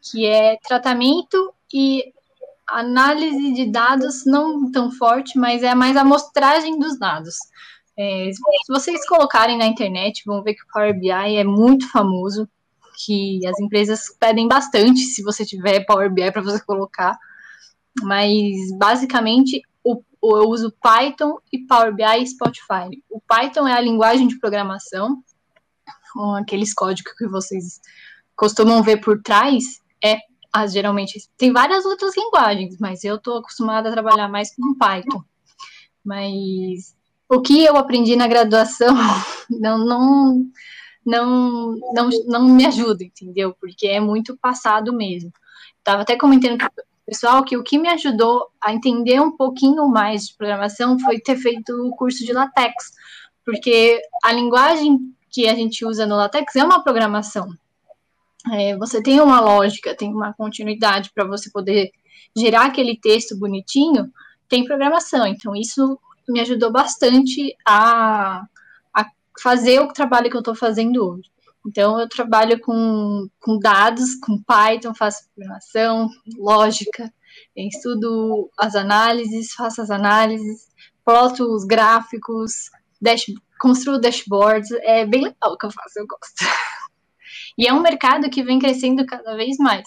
que 0.00 0.24
é 0.24 0.56
tratamento 0.66 1.52
e 1.72 2.02
análise 2.66 3.52
de 3.52 3.70
dados 3.70 4.24
não 4.24 4.72
tão 4.72 4.90
forte, 4.90 5.38
mas 5.38 5.62
é 5.62 5.74
mais 5.74 5.98
a 5.98 6.00
amostragem 6.00 6.78
dos 6.78 6.98
dados. 6.98 7.36
É, 7.94 8.30
se 8.32 8.72
vocês 8.72 9.06
colocarem 9.06 9.58
na 9.58 9.66
internet, 9.66 10.22
vão 10.24 10.42
ver 10.42 10.54
que 10.54 10.62
o 10.62 10.72
Power 10.72 10.98
BI 10.98 11.10
é 11.10 11.44
muito 11.44 11.90
famoso, 11.90 12.48
que 13.04 13.46
as 13.46 13.60
empresas 13.60 14.16
pedem 14.18 14.48
bastante 14.48 15.00
se 15.00 15.22
você 15.22 15.44
tiver 15.44 15.84
Power 15.84 16.10
BI 16.10 16.32
para 16.32 16.40
você 16.40 16.64
colocar. 16.64 17.18
Mas 18.02 18.56
basicamente 18.78 19.60
eu 20.22 20.48
uso 20.48 20.72
Python 20.80 21.38
e 21.52 21.66
Power 21.66 21.94
BI 21.94 22.22
e 22.22 22.26
Spotify. 22.26 23.02
O 23.10 23.20
Python 23.20 23.66
é 23.66 23.72
a 23.72 23.80
linguagem 23.80 24.28
de 24.28 24.38
programação, 24.38 25.22
aqueles 26.38 26.72
códigos 26.72 27.12
que 27.14 27.26
vocês 27.26 27.80
costumam 28.36 28.82
ver 28.82 28.98
por 28.98 29.20
trás, 29.20 29.80
é 30.04 30.18
as, 30.52 30.72
geralmente 30.72 31.28
tem 31.36 31.52
várias 31.52 31.84
outras 31.84 32.14
linguagens, 32.16 32.76
mas 32.78 33.02
eu 33.04 33.16
estou 33.16 33.38
acostumada 33.38 33.88
a 33.88 33.92
trabalhar 33.92 34.28
mais 34.28 34.54
com 34.54 34.76
Python. 34.76 35.22
Mas 36.04 36.94
o 37.28 37.40
que 37.40 37.64
eu 37.64 37.76
aprendi 37.76 38.16
na 38.16 38.26
graduação 38.26 38.94
não, 39.48 39.78
não, 39.78 40.46
não, 41.06 41.76
não, 41.94 42.10
não 42.26 42.48
me 42.48 42.66
ajuda, 42.66 43.02
entendeu? 43.02 43.56
Porque 43.58 43.86
é 43.86 43.98
muito 43.98 44.36
passado 44.36 44.92
mesmo. 44.92 45.32
Estava 45.78 46.02
até 46.02 46.16
comentando 46.16 46.58
com 46.58 46.66
o 46.66 46.91
pessoal 47.12 47.44
que 47.44 47.56
o 47.56 47.62
que 47.62 47.78
me 47.78 47.88
ajudou 47.88 48.48
a 48.62 48.72
entender 48.72 49.20
um 49.20 49.36
pouquinho 49.36 49.86
mais 49.88 50.28
de 50.28 50.36
programação 50.36 50.98
foi 50.98 51.20
ter 51.20 51.36
feito 51.36 51.72
o 51.86 51.94
curso 51.94 52.24
de 52.24 52.32
LaTeX, 52.32 52.92
porque 53.44 54.00
a 54.24 54.32
linguagem 54.32 54.98
que 55.30 55.48
a 55.48 55.54
gente 55.54 55.84
usa 55.84 56.06
no 56.06 56.16
LaTeX 56.16 56.56
é 56.56 56.64
uma 56.64 56.82
programação 56.82 57.48
é, 58.50 58.76
você 58.76 59.02
tem 59.02 59.20
uma 59.20 59.40
lógica, 59.40 59.96
tem 59.96 60.12
uma 60.12 60.32
continuidade 60.32 61.10
para 61.14 61.24
você 61.24 61.50
poder 61.50 61.92
gerar 62.36 62.66
aquele 62.66 62.98
texto 62.98 63.38
bonitinho, 63.38 64.10
tem 64.48 64.64
programação. 64.64 65.26
Então, 65.26 65.54
isso 65.54 65.98
me 66.28 66.40
ajudou 66.40 66.72
bastante 66.72 67.54
a, 67.66 68.44
a 68.94 69.06
fazer 69.40 69.80
o 69.80 69.92
trabalho 69.92 70.30
que 70.30 70.36
eu 70.36 70.40
estou 70.40 70.54
fazendo 70.54 71.06
hoje. 71.06 71.30
Então, 71.66 72.00
eu 72.00 72.08
trabalho 72.08 72.60
com, 72.60 73.28
com 73.40 73.58
dados, 73.58 74.16
com 74.16 74.42
Python, 74.42 74.94
faço 74.94 75.28
programação, 75.34 76.08
lógica, 76.36 77.12
estudo 77.56 78.50
as 78.58 78.74
análises, 78.74 79.52
faço 79.52 79.80
as 79.80 79.90
análises, 79.90 80.66
ploto 81.04 81.44
os 81.44 81.64
gráficos, 81.64 82.52
dash, 83.00 83.26
construo 83.60 84.00
dashboards. 84.00 84.70
É 84.82 85.06
bem 85.06 85.22
legal 85.22 85.52
o 85.52 85.56
que 85.56 85.66
eu 85.66 85.70
faço, 85.70 85.98
eu 85.98 86.06
gosto. 86.06 86.44
E 87.58 87.66
é 87.66 87.72
um 87.72 87.82
mercado 87.82 88.30
que 88.30 88.42
vem 88.42 88.58
crescendo 88.58 89.04
cada 89.04 89.36
vez 89.36 89.58
mais. 89.58 89.84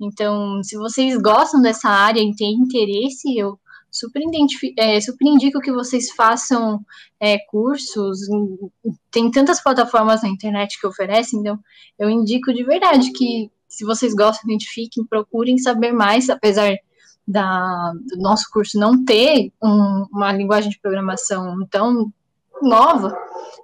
Então, 0.00 0.60
se 0.62 0.76
vocês 0.76 1.16
gostam 1.16 1.62
dessa 1.62 1.88
área 1.88 2.20
e 2.20 2.34
têm 2.34 2.54
interesse, 2.54 3.36
eu 3.36 3.58
super, 3.98 4.22
é, 4.78 5.00
super 5.00 5.26
indico 5.26 5.60
que 5.60 5.72
vocês 5.72 6.10
façam 6.10 6.80
é, 7.18 7.38
cursos. 7.38 8.20
Tem 9.10 9.30
tantas 9.30 9.62
plataformas 9.62 10.22
na 10.22 10.28
internet 10.28 10.78
que 10.80 10.86
oferecem, 10.86 11.40
então 11.40 11.58
eu 11.98 12.10
indico 12.10 12.52
de 12.52 12.62
verdade 12.62 13.10
que, 13.12 13.50
se 13.68 13.84
vocês 13.84 14.14
gostam, 14.14 14.50
identifiquem, 14.50 15.04
procurem 15.04 15.58
saber 15.58 15.92
mais, 15.92 16.28
apesar 16.28 16.76
da, 17.26 17.92
do 17.92 18.18
nosso 18.18 18.48
curso 18.52 18.78
não 18.78 19.04
ter 19.04 19.52
um, 19.62 20.06
uma 20.12 20.32
linguagem 20.32 20.70
de 20.70 20.78
programação 20.78 21.66
tão 21.70 22.12
nova, 22.62 23.16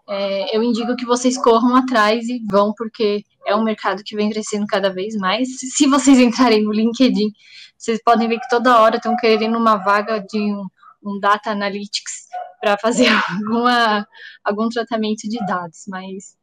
é, 0.09 0.57
eu 0.57 0.63
indico 0.63 0.97
que 0.97 1.07
vocês 1.07 1.39
corram 1.39 1.77
atrás 1.77 2.29
e 2.29 2.45
vão, 2.51 2.75
porque 2.77 3.25
é 3.47 3.55
um 3.55 3.65
mercado 3.65 4.03
que 4.05 4.17
vem 4.17 4.31
crescendo 4.31 4.67
cada 4.67 4.91
vez 4.93 5.15
mais. 5.17 5.49
Se 5.59 5.87
vocês 5.87 6.19
entrarem 6.19 6.63
no 6.63 6.73
LinkedIn, 6.73 7.33
vocês 7.77 8.01
podem 8.05 8.29
ver 8.29 8.39
que 8.39 8.49
toda 8.49 8.81
hora 8.81 8.97
estão 8.97 9.17
querendo 9.17 9.59
uma 9.59 9.77
vaga 9.77 10.21
de 10.21 10.39
um, 10.39 10.67
um 11.03 11.19
Data 11.19 11.51
Analytics 11.51 12.29
para 12.61 12.79
fazer 12.79 13.09
alguma, 13.31 14.07
algum 14.45 14.69
tratamento 14.69 15.29
de 15.29 15.39
dados, 15.47 15.85
mas 15.89 16.37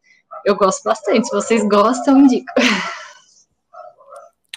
eu 0.46 0.56
gosto 0.56 0.84
bastante. 0.84 1.27
Se 1.27 1.36
vocês 1.36 1.68
gostam, 1.68 2.18
indico. 2.18 2.51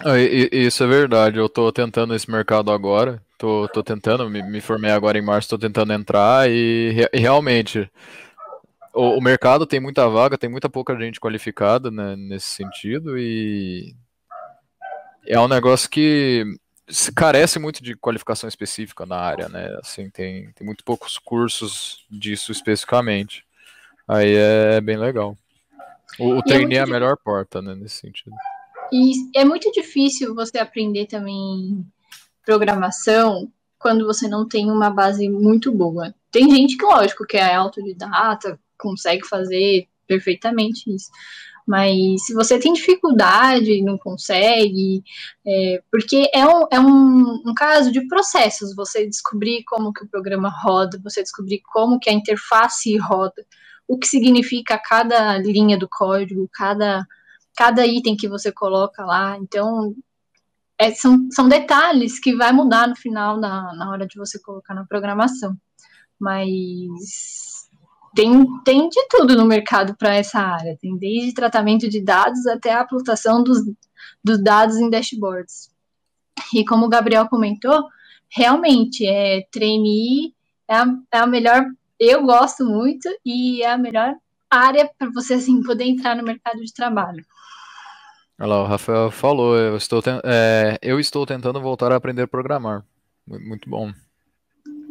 Ah, 0.03 0.19
isso 0.19 0.83
é 0.83 0.87
verdade. 0.87 1.37
Eu 1.37 1.45
estou 1.45 1.71
tentando 1.71 2.13
esse 2.13 2.29
mercado 2.29 2.71
agora. 2.71 3.21
Tô, 3.37 3.67
tô 3.69 3.83
tentando, 3.83 4.29
me, 4.29 4.41
me 4.41 4.61
formei 4.61 4.91
agora 4.91 5.17
em 5.17 5.21
março, 5.21 5.47
estou 5.47 5.59
tentando 5.59 5.91
entrar 5.91 6.49
e, 6.49 7.07
e 7.11 7.19
realmente 7.19 7.89
o, 8.93 9.17
o, 9.17 9.21
mercado 9.21 9.65
tem 9.65 9.79
muita 9.79 10.07
vaga, 10.07 10.37
tem 10.37 10.49
muita 10.49 10.69
pouca 10.69 10.97
gente 10.99 11.19
qualificada 11.19 11.89
né, 11.89 12.15
nesse 12.15 12.47
sentido 12.47 13.17
e 13.17 13.95
é 15.25 15.39
um 15.39 15.47
negócio 15.47 15.89
que 15.89 16.45
carece 17.15 17.59
muito 17.59 17.81
de 17.83 17.95
qualificação 17.95 18.47
específica 18.47 19.05
na 19.05 19.17
área, 19.17 19.47
né? 19.47 19.77
Assim, 19.81 20.09
tem, 20.09 20.51
tem 20.51 20.65
muito 20.65 20.83
poucos 20.83 21.17
cursos 21.17 22.05
disso 22.09 22.51
especificamente. 22.51 23.45
Aí 24.07 24.35
é 24.35 24.81
bem 24.81 24.97
legal. 24.97 25.37
O, 26.19 26.35
o 26.35 26.39
é 26.39 26.41
trainee 26.41 26.75
é, 26.75 26.79
é 26.79 26.83
a 26.83 26.87
melhor 26.87 27.17
porta, 27.17 27.61
né, 27.61 27.73
nesse 27.73 27.95
sentido. 27.95 28.35
E 28.91 29.13
é 29.35 29.45
muito 29.45 29.71
difícil 29.71 30.35
você 30.35 30.59
aprender 30.59 31.07
também 31.07 31.85
programação 32.45 33.51
quando 33.79 34.05
você 34.05 34.27
não 34.27 34.47
tem 34.47 34.69
uma 34.69 34.89
base 34.89 35.27
muito 35.29 35.71
boa. 35.71 36.13
Tem 36.31 36.49
gente 36.49 36.77
que, 36.77 36.85
lógico, 36.85 37.25
que 37.25 37.37
é 37.37 37.53
autodidata, 37.53 38.59
consegue 38.83 39.25
fazer 39.25 39.87
perfeitamente 40.05 40.93
isso. 40.93 41.09
Mas 41.65 42.25
se 42.25 42.33
você 42.33 42.59
tem 42.59 42.73
dificuldade 42.73 43.71
e 43.71 43.81
não 43.81 43.97
consegue, 43.97 45.01
é, 45.47 45.81
porque 45.89 46.29
é, 46.33 46.45
um, 46.45 46.67
é 46.69 46.79
um, 46.79 47.41
um, 47.45 47.53
caso 47.55 47.91
de 47.91 48.05
processos, 48.07 48.75
você 48.75 49.07
descobrir 49.07 49.63
como 49.63 49.93
que 49.93 50.03
o 50.03 50.07
programa 50.09 50.49
roda, 50.49 50.99
você 51.01 51.23
descobrir 51.23 51.61
como 51.71 51.99
que 51.99 52.09
a 52.09 52.13
interface 52.13 52.97
roda, 52.97 53.45
o 53.87 53.97
que 53.97 54.07
significa 54.07 54.77
cada 54.77 55.37
linha 55.37 55.77
do 55.77 55.87
código, 55.89 56.49
cada, 56.53 57.05
cada 57.55 57.85
item 57.85 58.17
que 58.17 58.27
você 58.27 58.51
coloca 58.51 59.05
lá. 59.05 59.37
Então, 59.37 59.95
é, 60.77 60.91
são, 60.91 61.29
são 61.31 61.47
detalhes 61.47 62.19
que 62.19 62.35
vai 62.35 62.51
mudar 62.51 62.87
no 62.89 62.95
final, 62.95 63.39
na, 63.39 63.73
na 63.73 63.89
hora 63.89 64.05
de 64.05 64.17
você 64.17 64.37
colocar 64.41 64.73
na 64.73 64.85
programação. 64.85 65.55
Mas 66.19 67.52
tem, 68.15 68.45
tem 68.63 68.89
de 68.89 69.07
tudo 69.09 69.35
no 69.35 69.45
mercado 69.45 69.95
para 69.97 70.15
essa 70.15 70.39
área. 70.39 70.77
Tem 70.79 70.97
desde 70.97 71.33
tratamento 71.33 71.89
de 71.89 72.01
dados 72.01 72.45
até 72.47 72.71
a 72.71 72.81
aplicação 72.81 73.43
dos, 73.43 73.59
dos 74.23 74.41
dados 74.41 74.77
em 74.77 74.89
dashboards. 74.89 75.71
E 76.53 76.65
como 76.65 76.85
o 76.85 76.89
Gabriel 76.89 77.27
comentou, 77.27 77.85
realmente, 78.29 79.05
é, 79.05 79.45
trainee 79.51 80.33
é 80.67 80.75
a, 80.75 80.85
é 81.11 81.17
a 81.19 81.27
melhor, 81.27 81.65
eu 81.99 82.23
gosto 82.23 82.65
muito, 82.65 83.09
e 83.25 83.61
é 83.61 83.71
a 83.71 83.77
melhor 83.77 84.15
área 84.49 84.89
para 84.97 85.09
você 85.11 85.35
assim, 85.35 85.61
poder 85.63 85.85
entrar 85.85 86.15
no 86.15 86.23
mercado 86.23 86.63
de 86.63 86.73
trabalho. 86.73 87.25
Olha 88.39 88.47
lá, 88.47 88.63
o 88.63 88.67
Rafael 88.67 89.11
falou, 89.11 89.55
eu 89.55 89.77
estou, 89.77 90.01
é, 90.23 90.77
eu 90.81 90.99
estou 90.99 91.25
tentando 91.25 91.61
voltar 91.61 91.91
a 91.91 91.95
aprender 91.95 92.23
a 92.23 92.27
programar. 92.27 92.83
Muito 93.27 93.69
bom. 93.69 93.91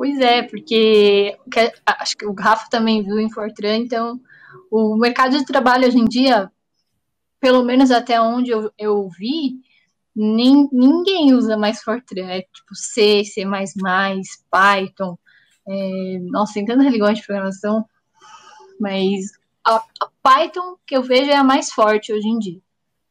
Pois 0.03 0.19
é, 0.19 0.43
porque 0.43 1.39
acho 1.87 2.17
que 2.17 2.27
o 2.27 2.35
Rafa 2.35 2.69
também 2.69 3.05
viu 3.05 3.21
em 3.21 3.31
Fortran, 3.31 3.77
então 3.77 4.21
o 4.69 4.97
mercado 4.97 5.39
de 5.39 5.47
trabalho 5.47 5.87
hoje 5.87 5.97
em 5.97 6.07
dia, 6.07 6.51
pelo 7.39 7.63
menos 7.63 7.93
até 7.93 8.21
onde 8.21 8.51
eu, 8.51 8.69
eu 8.77 9.09
vi, 9.17 9.61
nem, 10.13 10.69
ninguém 10.73 11.33
usa 11.35 11.57
mais 11.57 11.85
Fortran, 11.85 12.27
é 12.27 12.41
tipo 12.41 12.75
C, 12.75 13.23
C++, 13.25 13.45
Python, 14.51 15.17
é, 15.69 16.19
nossa, 16.23 16.55
tem 16.55 16.65
tanta 16.65 16.83
linguagem 16.91 17.21
de 17.21 17.27
programação, 17.29 17.87
mas 18.81 19.31
a, 19.65 19.77
a, 19.77 20.11
Python 20.21 20.79
que 20.85 20.97
eu 20.97 21.05
vejo 21.05 21.31
é 21.31 21.37
a 21.37 21.45
mais 21.45 21.71
forte 21.71 22.13
hoje 22.13 22.27
em 22.27 22.41
dia, 22.41 22.61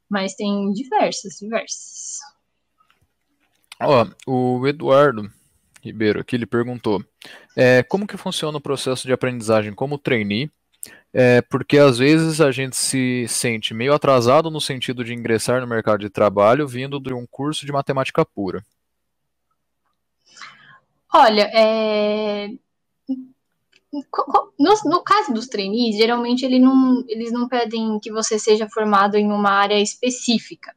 mas 0.10 0.36
tem 0.36 0.74
diversas, 0.74 1.38
diversas. 1.39 2.19
Ó, 3.79 4.05
o 4.27 4.67
Eduardo 4.67 5.31
Ribeiro 5.81 6.19
aqui, 6.19 6.35
ele 6.35 6.45
perguntou: 6.45 7.03
é, 7.55 7.83
como 7.83 8.07
que 8.07 8.17
funciona 8.17 8.57
o 8.57 8.61
processo 8.61 9.07
de 9.07 9.13
aprendizagem 9.13 9.73
como 9.73 9.97
trainee 9.97 10.50
é 11.13 11.41
porque 11.41 11.77
às 11.77 11.97
vezes 11.97 12.39
a 12.39 12.51
gente 12.51 12.75
se 12.75 13.25
sente 13.27 13.73
meio 13.73 13.93
atrasado 13.93 14.50
no 14.50 14.61
sentido 14.61 15.03
de 15.03 15.13
ingressar 15.13 15.59
no 15.59 15.67
mercado 15.67 16.00
de 16.00 16.09
trabalho 16.09 16.67
vindo 16.67 17.00
de 17.00 17.13
um 17.13 17.27
curso 17.27 17.65
de 17.65 17.71
matemática 17.71 18.25
pura. 18.25 18.63
Olha, 21.13 21.51
é... 21.53 22.47
no, 24.57 24.73
no, 24.85 25.03
caso 25.03 25.33
dos 25.33 25.47
trainees, 25.47 25.97
geralmente 25.97 26.45
ele 26.45 26.59
não, 26.59 27.03
eles 27.09 27.33
não 27.33 27.50
pedem 27.50 28.00
que 28.00 28.09
você 28.09 28.39
seja 28.39 28.69
formado 28.69 29.17
em 29.17 29.29
uma 29.29 29.51
área 29.51 29.81
específica. 29.81 30.73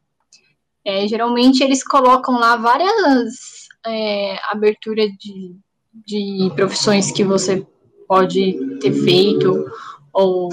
É, 0.85 1.07
geralmente 1.07 1.63
eles 1.63 1.85
colocam 1.85 2.39
lá 2.41 2.57
várias 2.57 3.64
é, 3.87 4.39
aberturas 4.51 5.11
de, 5.19 5.57
de 5.93 6.51
profissões 6.55 7.11
que 7.13 7.25
você 7.25 7.67
pode 8.07 8.79
ter 8.81 8.93
feito 8.93 9.71
ou 10.13 10.49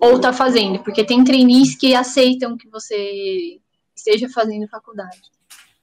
ou 0.00 0.20
tá 0.20 0.32
fazendo, 0.32 0.78
porque 0.78 1.04
tem 1.04 1.24
trainees 1.24 1.74
que 1.74 1.94
aceitam 1.94 2.56
que 2.56 2.68
você 2.68 3.60
esteja 3.94 4.28
fazendo 4.28 4.68
faculdade. 4.68 5.20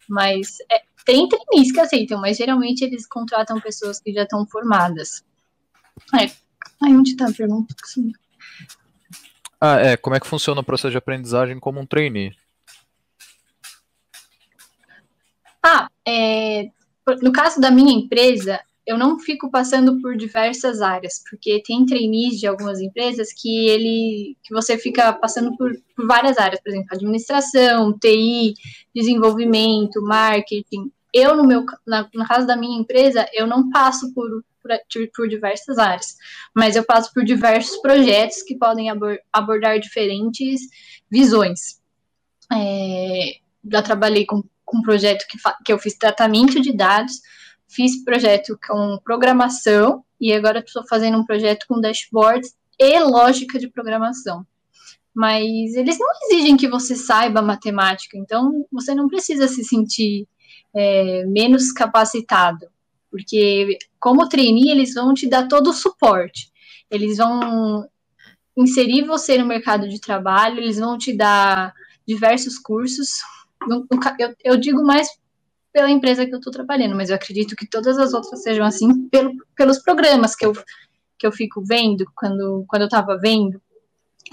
Mas 0.10 0.58
é, 0.72 0.82
tem 1.06 1.28
trainees 1.28 1.72
que 1.72 1.80
aceitam, 1.80 2.20
mas 2.20 2.38
geralmente 2.38 2.84
eles 2.84 3.06
contratam 3.06 3.60
pessoas 3.60 4.00
que 4.00 4.14
já 4.14 4.24
estão 4.24 4.46
formadas. 4.48 5.24
É. 6.14 6.32
Ai, 6.82 6.94
onde 6.94 7.16
tá 7.16 7.28
a 7.28 7.34
pergunta? 7.34 7.76
Ah, 9.60 9.80
é. 9.80 9.98
Como 9.98 10.16
é 10.16 10.20
que 10.20 10.28
funciona 10.28 10.62
o 10.62 10.64
processo 10.64 10.92
de 10.92 10.98
aprendizagem 10.98 11.60
como 11.60 11.80
um 11.80 11.86
trainee? 11.86 12.36
Ah, 15.70 15.90
é, 16.08 16.70
no 17.22 17.34
caso 17.34 17.60
da 17.60 17.70
minha 17.70 17.94
empresa, 17.94 18.58
eu 18.86 18.98
não 18.98 19.20
fico 19.20 19.52
passando 19.52 20.00
por 20.02 20.16
diversas 20.16 20.82
áreas, 20.82 21.22
porque 21.30 21.62
tem 21.62 21.86
trainees 21.86 22.40
de 22.40 22.48
algumas 22.48 22.80
empresas 22.80 23.34
que 23.34 23.68
ele 23.68 24.38
que 24.42 24.54
você 24.54 24.78
fica 24.78 25.12
passando 25.12 25.58
por, 25.58 25.74
por 25.94 26.08
várias 26.08 26.38
áreas, 26.38 26.62
por 26.62 26.70
exemplo, 26.70 26.88
administração, 26.94 27.92
TI, 28.00 28.54
desenvolvimento, 28.96 30.02
marketing. 30.02 30.90
Eu, 31.14 31.36
no 31.36 31.46
meu 31.46 31.66
na, 31.86 32.10
no 32.14 32.26
caso 32.26 32.48
da 32.48 32.56
minha 32.56 32.80
empresa, 32.80 33.28
eu 33.34 33.46
não 33.46 33.70
passo 33.70 34.14
por, 34.14 34.42
por, 34.64 34.72
por 35.14 35.28
diversas 35.28 35.78
áreas, 35.78 36.16
mas 36.56 36.78
eu 36.78 36.86
passo 36.86 37.14
por 37.14 37.26
diversos 37.26 37.76
projetos 37.82 38.42
que 38.42 38.56
podem 38.56 38.90
abor, 38.90 39.20
abordar 39.34 39.82
diferentes 39.82 40.62
visões. 41.12 41.82
É, 42.54 43.40
já 43.70 43.82
trabalhei 43.82 44.26
com, 44.26 44.42
com 44.68 44.80
um 44.80 44.82
projeto 44.82 45.26
que, 45.28 45.38
que 45.66 45.72
eu 45.72 45.80
fiz 45.80 45.98
tratamento 45.98 46.62
de 46.62 46.76
dados, 46.76 47.22
fiz 47.68 48.04
projeto 48.04 48.60
com 48.68 49.00
programação 49.04 50.04
e 50.20 50.34
agora 50.34 50.60
estou 50.60 50.86
fazendo 50.86 51.18
um 51.18 51.26
projeto 51.26 51.66
com 51.68 51.80
dashboards 51.80 52.54
e 52.78 53.00
lógica 53.00 53.58
de 53.58 53.70
programação. 53.70 54.46
Mas 55.16 55.74
eles 55.74 55.98
não 55.98 56.08
exigem 56.26 56.58
que 56.58 56.68
você 56.68 56.96
saiba 56.96 57.42
matemática, 57.42 58.18
então 58.18 58.68
você 58.72 58.94
não 58.94 59.08
precisa 59.08 59.48
se 59.48 59.64
sentir 59.64 60.28
é, 60.76 61.26
menos 61.26 61.72
capacitado, 61.72 62.68
porque 63.10 63.80
como 64.00 64.28
trainee 64.28 64.70
eles 64.70 64.94
vão 64.94 65.14
te 65.14 65.28
dar 65.28 65.48
todo 65.48 65.70
o 65.70 65.74
suporte, 65.74 66.52
eles 66.92 67.18
vão 67.18 67.88
inserir 68.56 69.06
você 69.06 69.38
no 69.38 69.46
mercado 69.46 69.88
de 69.88 70.00
trabalho, 70.00 70.60
eles 70.60 70.78
vão 70.78 70.98
te 70.98 71.16
dar 71.16 71.74
diversos 72.06 72.58
cursos. 72.58 73.22
Eu, 74.20 74.36
eu 74.44 74.58
digo 74.58 74.84
mais 74.84 75.08
pela 75.74 75.92
empresa 75.92 76.26
que 76.26 76.34
eu 76.34 76.40
estou 76.40 76.52
trabalhando, 76.52 76.96
mas 76.96 77.10
eu 77.10 77.16
acredito 77.16 77.56
que 77.56 77.70
todas 77.70 77.98
as 77.98 78.14
outras 78.14 78.42
sejam 78.42 78.66
assim 78.66 79.08
pelo, 79.10 79.32
pelos 79.56 79.80
programas 79.80 80.36
que 80.36 80.46
eu, 80.46 80.54
que 81.18 81.28
eu 81.28 81.32
fico 81.32 81.64
vendo, 81.64 82.06
quando, 82.16 82.66
quando 82.68 82.84
eu 82.84 82.88
estava 82.88 83.18
vendo, 83.18 83.62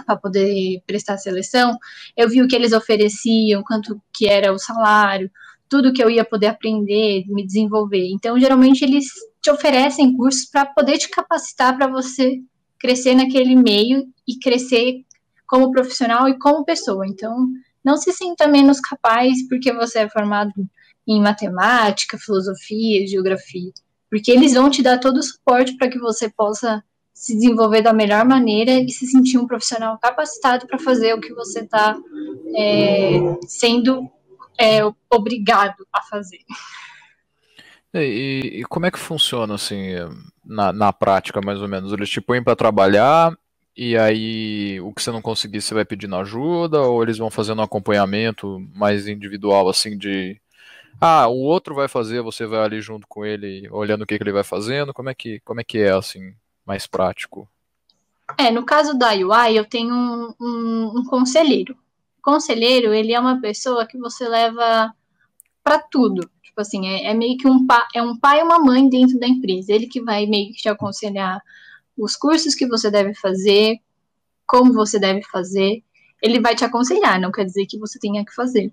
para 0.07 0.17
poder 0.17 0.83
prestar 0.87 1.19
seleção, 1.19 1.79
eu 2.17 2.29
vi 2.29 2.43
o 2.43 2.49
que 2.49 2.57
eles 2.57 2.73
ofereciam, 2.73 3.63
quanto 3.63 4.01
que 4.13 4.27
era 4.27 4.53
o 4.53 4.59
salário, 4.59 5.31
tudo 5.69 5.93
que 5.93 6.03
eu 6.03 6.11
ia 6.11 6.25
poder 6.25 6.47
aprender, 6.47 7.25
me 7.29 7.45
desenvolver. 7.45 8.09
Então, 8.11 8.39
geralmente, 8.39 8.83
eles 8.83 9.07
te 9.41 9.51
oferecem 9.51 10.17
cursos 10.17 10.47
para 10.47 10.67
poder 10.67 10.99
te 10.99 11.09
capacitar 11.09 11.77
para 11.77 11.87
você 11.87 12.41
crescer 12.79 13.15
naquele 13.15 13.57
meio 13.57 14.05
e 14.27 14.39
crescer 14.39 15.05
como 15.47 15.71
profissional 15.71 16.29
e 16.29 16.39
como 16.39 16.65
pessoa. 16.65 17.07
Então, 17.07 17.49
não 17.85 17.97
se 17.97 18.13
sinta 18.13 18.49
menos 18.49 18.81
capaz 18.81 19.47
porque 19.49 19.73
você 19.73 20.01
é 20.01 20.09
formado 20.09 20.53
em 21.07 21.21
matemática, 21.21 22.19
filosofia, 22.19 23.07
geografia, 23.07 23.73
porque 24.11 24.31
eles 24.31 24.55
vão 24.55 24.71
te 24.71 24.83
dar 24.83 24.99
todo 24.99 25.19
o 25.19 25.23
suporte 25.23 25.77
para 25.77 25.89
que 25.89 25.99
você 25.99 26.31
possa 26.31 26.83
se 27.13 27.35
desenvolver 27.35 27.83
da 27.83 27.93
melhor 27.93 28.25
maneira 28.25 28.73
e 28.73 28.89
se 28.91 29.07
sentir 29.07 29.39
um 29.39 29.47
profissional 29.47 29.99
capacitado 29.99 30.67
para 30.67 30.79
fazer 30.79 31.15
o 31.15 31.21
que 31.21 31.33
você 31.33 31.61
está 31.61 31.97
é, 32.57 33.19
sendo 33.47 34.11
é, 34.59 34.81
obrigado 35.11 35.87
a 35.93 36.03
fazer. 36.03 36.41
E, 37.95 38.61
e, 38.61 38.65
como 38.65 38.87
é 38.87 38.91
que 38.91 38.99
funciona 38.99 39.55
assim 39.55 39.93
na, 40.45 40.73
na 40.73 40.93
prática, 40.93 41.41
mais 41.45 41.61
ou 41.61 41.69
menos? 41.69 41.93
Eles 41.93 42.11
te 42.11 42.21
põem 42.21 42.43
para 42.43 42.57
trabalhar 42.57 43.33
e 43.77 43.97
aí 43.97 44.81
o 44.81 44.93
que 44.93 45.03
você 45.03 45.11
não 45.11 45.23
conseguir 45.23 45.61
você 45.61 45.75
vai 45.75 45.85
pedindo 45.85 46.17
ajuda 46.17 46.81
ou 46.81 47.03
eles 47.03 47.19
vão 47.19 47.31
fazendo 47.31 47.59
um 47.61 47.65
acompanhamento 47.65 48.61
mais 48.75 49.09
individual 49.09 49.69
assim 49.69 49.99
de 49.99 50.41
ah, 51.01 51.27
o 51.29 51.39
outro 51.39 51.75
vai 51.75 51.89
fazer, 51.89 52.23
você 52.23 52.47
vai 52.47 52.61
ali 52.61 52.81
junto 52.81 53.07
com 53.07 53.25
ele, 53.25 53.69
olhando 53.71 54.03
o 54.03 54.07
que, 54.07 54.17
que 54.17 54.23
ele 54.23 54.33
vai 54.33 54.45
fazendo. 54.45 54.95
Como 54.95 55.11
é 55.11 55.15
que, 55.15 55.41
como 55.41 55.61
é 55.61 55.65
que 55.65 55.79
é 55.79 55.91
assim, 55.91 56.35
mais 56.65 56.87
prático? 56.87 57.49
É, 58.39 58.51
no 58.51 58.65
caso 58.65 58.97
da 58.97 59.11
UI, 59.11 59.57
eu 59.57 59.65
tenho 59.65 59.95
um, 59.95 60.35
um, 60.41 60.99
um 60.99 61.05
conselheiro. 61.05 61.77
O 62.19 62.23
conselheiro, 62.23 62.95
ele 62.95 63.13
é 63.13 63.21
uma 63.21 63.41
pessoa 63.41 63.87
que 63.87 63.99
você 63.99 64.27
leva 64.29 64.95
para 65.63 65.79
tudo. 65.79 66.31
Tipo 66.43 66.61
assim, 66.61 66.87
é, 66.87 67.11
é 67.11 67.15
meio 67.15 67.37
que 67.37 67.49
um, 67.49 67.67
pa, 67.67 67.87
é 67.95 68.03
um 68.03 68.17
pai 68.17 68.41
e 68.41 68.43
uma 68.43 68.59
mãe 68.59 68.89
dentro 68.89 69.19
da 69.19 69.27
empresa. 69.27 69.73
Ele 69.73 69.87
que 69.87 70.01
vai 70.01 70.27
meio 70.27 70.53
que 70.53 70.63
te 70.63 70.69
aconselhar 70.69 71.43
os 71.97 72.17
cursos 72.17 72.55
que 72.55 72.67
você 72.67 72.91
deve 72.91 73.15
fazer, 73.15 73.77
como 74.47 74.73
você 74.73 74.99
deve 74.99 75.23
fazer 75.23 75.83
ele 76.25 76.41
vai 76.41 76.55
te 76.55 76.65
aconselhar, 76.65 77.21
não 77.21 77.31
quer 77.31 77.45
dizer 77.45 77.67
que 77.67 77.79
você 77.79 77.99
tenha 77.99 78.25
que 78.25 78.35
fazer. 78.35 78.73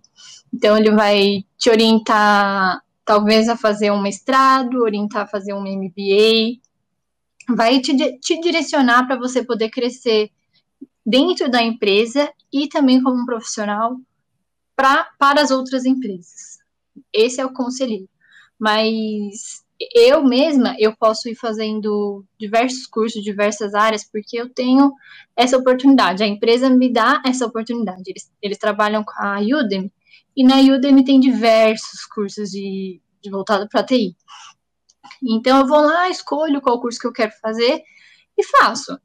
Então, 0.53 0.77
ele 0.77 0.89
vai 0.91 1.45
te 1.57 1.69
orientar, 1.69 2.81
talvez, 3.03 3.49
a 3.49 3.57
fazer 3.57 3.91
um 3.91 4.01
mestrado, 4.01 4.81
orientar 4.81 5.23
a 5.23 5.27
fazer 5.27 5.53
um 5.53 5.63
MBA, 5.63 6.61
vai 7.53 7.81
te, 7.81 8.17
te 8.19 8.39
direcionar 8.39 9.05
para 9.05 9.17
você 9.17 9.43
poder 9.43 9.69
crescer 9.69 10.31
dentro 11.05 11.51
da 11.51 11.61
empresa 11.61 12.31
e 12.53 12.69
também 12.69 13.03
como 13.03 13.21
um 13.21 13.25
profissional 13.25 13.99
pra, 14.73 15.09
para 15.19 15.41
as 15.41 15.51
outras 15.51 15.83
empresas. 15.83 16.59
Esse 17.11 17.41
é 17.41 17.45
o 17.45 17.51
conselheiro. 17.51 18.07
Mas 18.57 19.61
eu 19.93 20.23
mesma, 20.23 20.75
eu 20.77 20.95
posso 20.95 21.29
ir 21.29 21.35
fazendo 21.35 22.25
diversos 22.39 22.85
cursos, 22.85 23.23
diversas 23.23 23.73
áreas, 23.73 24.03
porque 24.09 24.39
eu 24.39 24.49
tenho 24.53 24.93
essa 25.35 25.57
oportunidade. 25.57 26.23
A 26.23 26.27
empresa 26.27 26.69
me 26.69 26.91
dá 26.91 27.21
essa 27.25 27.45
oportunidade. 27.45 28.03
Eles, 28.07 28.31
eles 28.41 28.57
trabalham 28.57 29.03
com 29.03 29.13
a 29.17 29.39
Udemy, 29.39 29.91
e 30.35 30.43
na 30.43 30.57
Udemy 30.57 31.03
tem 31.03 31.19
diversos 31.19 32.05
cursos 32.05 32.49
de, 32.49 33.01
de 33.21 33.29
voltado 33.29 33.67
para 33.67 33.83
TI. 33.83 34.15
Então 35.23 35.59
eu 35.59 35.67
vou 35.67 35.81
lá, 35.81 36.09
escolho 36.09 36.61
qual 36.61 36.81
curso 36.81 36.99
que 36.99 37.07
eu 37.07 37.13
quero 37.13 37.31
fazer 37.41 37.83
e 38.37 38.43
faço. 38.43 38.97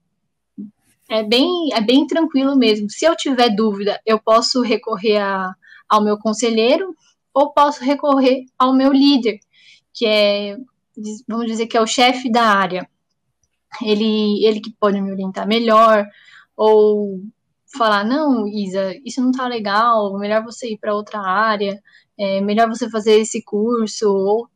É 1.08 1.22
bem, 1.22 1.72
é 1.72 1.80
bem 1.80 2.06
tranquilo 2.06 2.56
mesmo. 2.56 2.90
Se 2.90 3.04
eu 3.04 3.16
tiver 3.16 3.50
dúvida, 3.54 4.00
eu 4.04 4.18
posso 4.18 4.62
recorrer 4.62 5.18
a, 5.18 5.54
ao 5.88 6.02
meu 6.02 6.18
conselheiro 6.18 6.94
ou 7.32 7.52
posso 7.52 7.84
recorrer 7.84 8.46
ao 8.58 8.72
meu 8.72 8.92
líder, 8.92 9.38
que 9.96 10.04
é, 10.06 10.56
vamos 11.26 11.46
dizer 11.46 11.66
que 11.66 11.76
é 11.76 11.80
o 11.80 11.86
chefe 11.86 12.30
da 12.30 12.42
área. 12.42 12.88
Ele, 13.82 14.44
ele 14.44 14.60
que 14.60 14.72
pode 14.78 15.00
me 15.00 15.10
orientar 15.10 15.48
melhor, 15.48 16.06
ou 16.56 17.22
falar, 17.76 18.04
não, 18.04 18.46
Isa, 18.46 18.94
isso 19.04 19.20
não 19.20 19.32
tá 19.32 19.48
legal, 19.48 20.16
melhor 20.18 20.44
você 20.44 20.72
ir 20.72 20.78
para 20.78 20.94
outra 20.94 21.20
área, 21.20 21.82
é 22.18 22.40
melhor 22.40 22.68
você 22.68 22.88
fazer 22.88 23.18
esse 23.18 23.42
curso, 23.42 24.08
ou 24.08 24.48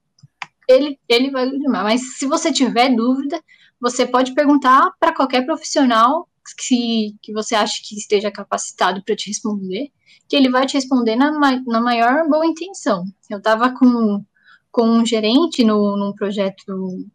ele, 0.68 0.98
ele 1.08 1.30
vai 1.30 1.50
mas 1.68 2.18
se 2.18 2.26
você 2.26 2.52
tiver 2.52 2.94
dúvida, 2.94 3.42
você 3.80 4.06
pode 4.06 4.34
perguntar 4.34 4.92
para 5.00 5.14
qualquer 5.14 5.44
profissional 5.44 6.28
que, 6.66 7.16
que 7.22 7.32
você 7.32 7.54
acha 7.54 7.80
que 7.82 7.96
esteja 7.96 8.30
capacitado 8.30 9.02
para 9.04 9.16
te 9.16 9.28
responder, 9.28 9.90
que 10.28 10.36
ele 10.36 10.50
vai 10.50 10.66
te 10.66 10.74
responder 10.74 11.16
na, 11.16 11.30
na 11.30 11.80
maior 11.80 12.28
boa 12.28 12.46
intenção. 12.46 13.04
Eu 13.28 13.38
estava 13.38 13.70
com 13.70 14.24
com 14.70 14.88
um 14.88 15.06
gerente 15.06 15.64
no, 15.64 15.96
num 15.96 16.12
projeto 16.12 17.08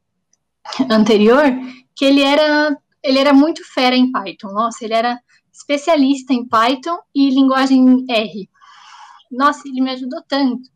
anterior 0.89 1.43
que 1.95 2.05
ele 2.05 2.21
era 2.21 2.77
ele 3.03 3.19
era 3.19 3.33
muito 3.33 3.63
fera 3.71 3.95
em 3.95 4.11
Python. 4.11 4.51
Nossa, 4.51 4.83
ele 4.83 4.95
era 4.95 5.19
especialista 5.53 6.33
em 6.33 6.47
Python 6.47 6.97
e 7.13 7.29
linguagem 7.29 8.03
R. 8.09 8.49
Nossa, 9.31 9.67
ele 9.67 9.79
me 9.79 9.91
ajudou 9.91 10.23
tanto. 10.27 10.67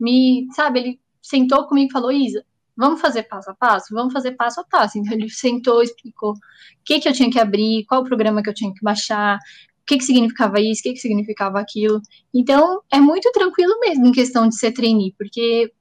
Me, 0.00 0.46
sabe, 0.54 0.80
ele 0.80 1.00
sentou 1.20 1.66
comigo 1.66 1.90
e 1.90 1.92
falou: 1.92 2.10
"Isa, 2.10 2.42
vamos 2.78 3.00
fazer 3.00 3.24
passo 3.24 3.50
a 3.50 3.54
passo? 3.54 3.92
Vamos 3.92 4.12
fazer 4.12 4.32
passo 4.32 4.60
a 4.60 4.64
passo. 4.64 4.98
Então 4.98 5.12
ele 5.12 5.28
sentou, 5.28 5.82
explicou 5.82 6.32
o 6.32 6.38
que, 6.84 7.00
que 7.00 7.08
eu 7.08 7.12
tinha 7.12 7.30
que 7.30 7.40
abrir, 7.40 7.84
qual 7.86 8.04
programa 8.04 8.40
que 8.40 8.48
eu 8.48 8.54
tinha 8.54 8.72
que 8.72 8.80
baixar, 8.82 9.36
o 9.36 9.84
que, 9.84 9.98
que 9.98 10.04
significava 10.04 10.60
isso, 10.60 10.80
o 10.80 10.82
que, 10.84 10.92
que 10.92 11.00
significava 11.00 11.58
aquilo. 11.58 12.00
Então 12.32 12.80
é 12.90 13.00
muito 13.00 13.30
tranquilo 13.32 13.78
mesmo 13.80 14.06
em 14.06 14.12
questão 14.12 14.48
de 14.48 14.56
ser 14.56 14.72
trainee, 14.72 15.12
porque 15.18 15.72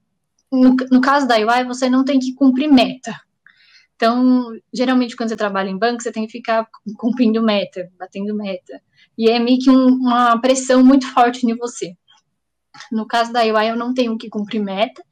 no, 0.52 0.76
no 0.92 1.02
caso 1.02 1.28
da 1.28 1.36
UI 1.36 1.66
você 1.66 1.90
não 1.90 2.04
tem 2.04 2.20
que 2.20 2.34
cumprir 2.34 2.72
meta. 2.72 3.20
Então, 3.96 4.52
geralmente, 4.72 5.16
quando 5.16 5.30
você 5.30 5.36
trabalha 5.36 5.70
em 5.70 5.78
banco, 5.78 6.02
você 6.02 6.12
tem 6.12 6.26
que 6.26 6.32
ficar 6.32 6.68
cumprindo 6.98 7.42
meta, 7.42 7.90
batendo 7.98 8.36
meta. 8.36 8.80
E 9.18 9.28
é 9.30 9.40
meio 9.40 9.60
que 9.60 9.70
um, 9.70 9.88
uma 9.88 10.40
pressão 10.40 10.84
muito 10.84 11.12
forte 11.12 11.46
em 11.46 11.56
você. 11.56 11.96
No 12.92 13.08
caso 13.08 13.34
da 13.34 13.42
UI, 13.42 13.70
eu 13.70 13.76
não 13.76 13.94
tenho 13.94 14.16
que 14.18 14.30
cumprir 14.30 14.62
meta, 14.62 15.04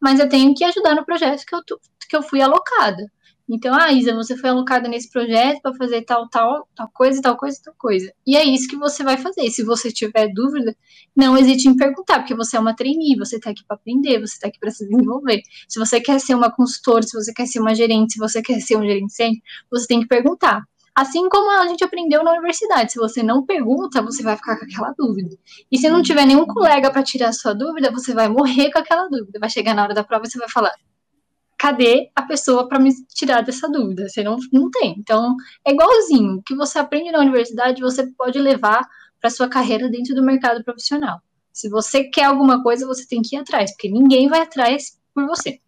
mas 0.00 0.18
eu 0.18 0.28
tenho 0.28 0.52
que 0.54 0.64
ajudar 0.64 0.96
no 0.96 1.04
projeto 1.04 1.44
que 1.46 1.54
eu, 1.54 1.62
que 2.08 2.16
eu 2.16 2.22
fui 2.22 2.42
alocada. 2.42 3.06
Então, 3.54 3.74
ah, 3.74 3.92
Isa, 3.92 4.14
você 4.14 4.34
foi 4.34 4.48
alocada 4.48 4.88
nesse 4.88 5.10
projeto 5.10 5.60
para 5.60 5.74
fazer 5.74 6.00
tal, 6.06 6.26
tal, 6.26 6.66
tal 6.74 6.88
coisa, 6.90 7.20
tal 7.20 7.36
coisa, 7.36 7.60
tal 7.62 7.74
coisa. 7.76 8.10
E 8.26 8.34
é 8.34 8.42
isso 8.42 8.66
que 8.66 8.76
você 8.76 9.04
vai 9.04 9.18
fazer. 9.18 9.50
Se 9.50 9.62
você 9.62 9.92
tiver 9.92 10.28
dúvida, 10.32 10.74
não 11.14 11.36
hesite 11.36 11.68
em 11.68 11.76
perguntar, 11.76 12.20
porque 12.20 12.34
você 12.34 12.56
é 12.56 12.60
uma 12.60 12.74
trainee, 12.74 13.14
você 13.14 13.36
está 13.36 13.50
aqui 13.50 13.62
para 13.62 13.76
aprender, 13.76 14.18
você 14.18 14.36
está 14.36 14.48
aqui 14.48 14.58
para 14.58 14.70
se 14.70 14.88
desenvolver. 14.88 15.42
Se 15.68 15.78
você 15.78 16.00
quer 16.00 16.18
ser 16.18 16.34
uma 16.34 16.50
consultora, 16.50 17.02
se 17.02 17.14
você 17.14 17.30
quer 17.30 17.44
ser 17.44 17.60
uma 17.60 17.74
gerente, 17.74 18.14
se 18.14 18.18
você 18.18 18.40
quer 18.40 18.58
ser 18.58 18.78
um 18.78 19.08
sênior, 19.10 19.42
você 19.70 19.86
tem 19.86 20.00
que 20.00 20.08
perguntar. 20.08 20.62
Assim 20.94 21.28
como 21.28 21.50
a 21.50 21.66
gente 21.68 21.84
aprendeu 21.84 22.24
na 22.24 22.32
universidade, 22.32 22.92
se 22.92 22.98
você 22.98 23.22
não 23.22 23.44
pergunta, 23.44 24.00
você 24.00 24.22
vai 24.22 24.34
ficar 24.34 24.58
com 24.58 24.64
aquela 24.64 24.94
dúvida. 24.96 25.36
E 25.70 25.76
se 25.76 25.90
não 25.90 26.00
tiver 26.00 26.24
nenhum 26.24 26.46
colega 26.46 26.90
para 26.90 27.02
tirar 27.02 27.28
a 27.28 27.32
sua 27.34 27.52
dúvida, 27.54 27.90
você 27.90 28.14
vai 28.14 28.30
morrer 28.30 28.70
com 28.72 28.78
aquela 28.78 29.08
dúvida. 29.08 29.38
Vai 29.38 29.50
chegar 29.50 29.74
na 29.74 29.82
hora 29.82 29.92
da 29.92 30.02
prova 30.02 30.24
e 30.26 30.30
você 30.30 30.38
vai 30.38 30.48
falar: 30.48 30.72
cadê 31.62 32.10
a 32.16 32.22
pessoa 32.22 32.68
para 32.68 32.80
me 32.80 32.90
tirar 33.14 33.40
dessa 33.42 33.68
dúvida? 33.68 34.08
Você 34.08 34.24
não, 34.24 34.36
não 34.52 34.68
tem. 34.68 34.96
Então, 34.98 35.36
é 35.64 35.70
igualzinho. 35.70 36.38
O 36.38 36.42
que 36.42 36.56
você 36.56 36.76
aprende 36.76 37.12
na 37.12 37.20
universidade, 37.20 37.80
você 37.80 38.04
pode 38.18 38.36
levar 38.36 38.84
para 39.20 39.30
sua 39.30 39.48
carreira 39.48 39.88
dentro 39.88 40.12
do 40.12 40.24
mercado 40.24 40.64
profissional. 40.64 41.20
Se 41.52 41.68
você 41.68 42.02
quer 42.02 42.24
alguma 42.24 42.64
coisa, 42.64 42.84
você 42.84 43.06
tem 43.06 43.22
que 43.22 43.36
ir 43.36 43.38
atrás, 43.38 43.70
porque 43.70 43.88
ninguém 43.88 44.28
vai 44.28 44.40
atrás 44.40 44.98
por 45.14 45.24
você. 45.24 45.60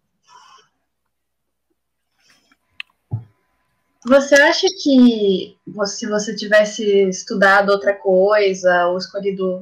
Você 4.05 4.35
acha 4.35 4.67
que 4.83 5.55
se 5.85 6.09
você 6.09 6.35
tivesse 6.35 7.07
estudado 7.07 7.69
outra 7.69 7.93
coisa, 7.93 8.87
ou 8.87 8.97
escolhido 8.97 9.61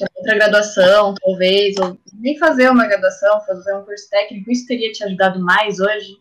outra 0.00 0.34
graduação, 0.34 1.14
talvez, 1.14 1.76
ou 1.76 1.98
nem 2.14 2.38
fazer 2.38 2.70
uma 2.70 2.86
graduação, 2.86 3.40
fazer 3.42 3.76
um 3.76 3.84
curso 3.84 4.08
técnico, 4.08 4.50
isso 4.50 4.66
teria 4.66 4.90
te 4.90 5.04
ajudado 5.04 5.40
mais 5.40 5.78
hoje? 5.80 6.18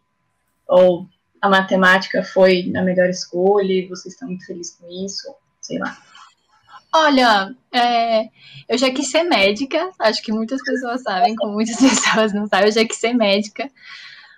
Ou 0.68 1.08
a 1.42 1.50
matemática 1.50 2.24
foi 2.24 2.72
a 2.76 2.82
melhor 2.82 3.10
escolha 3.10 3.72
e 3.72 3.88
você 3.88 4.10
está 4.10 4.26
muito 4.26 4.46
feliz 4.46 4.72
com 4.72 4.88
isso? 5.06 5.34
Sei 5.62 5.80
lá. 5.80 5.98
Olha, 6.94 7.56
é, 7.72 8.26
eu 8.68 8.78
já 8.78 8.92
quis 8.92 9.10
ser 9.10 9.24
médica, 9.24 9.92
acho 10.00 10.22
que 10.22 10.32
muitas 10.32 10.62
pessoas 10.62 11.02
sabem, 11.02 11.36
como 11.36 11.54
muitas 11.54 11.78
pessoas 11.80 12.34
não 12.34 12.48
sabem, 12.48 12.68
eu 12.68 12.74
já 12.74 12.86
quis 12.86 12.98
ser 12.98 13.14
médica, 13.14 13.72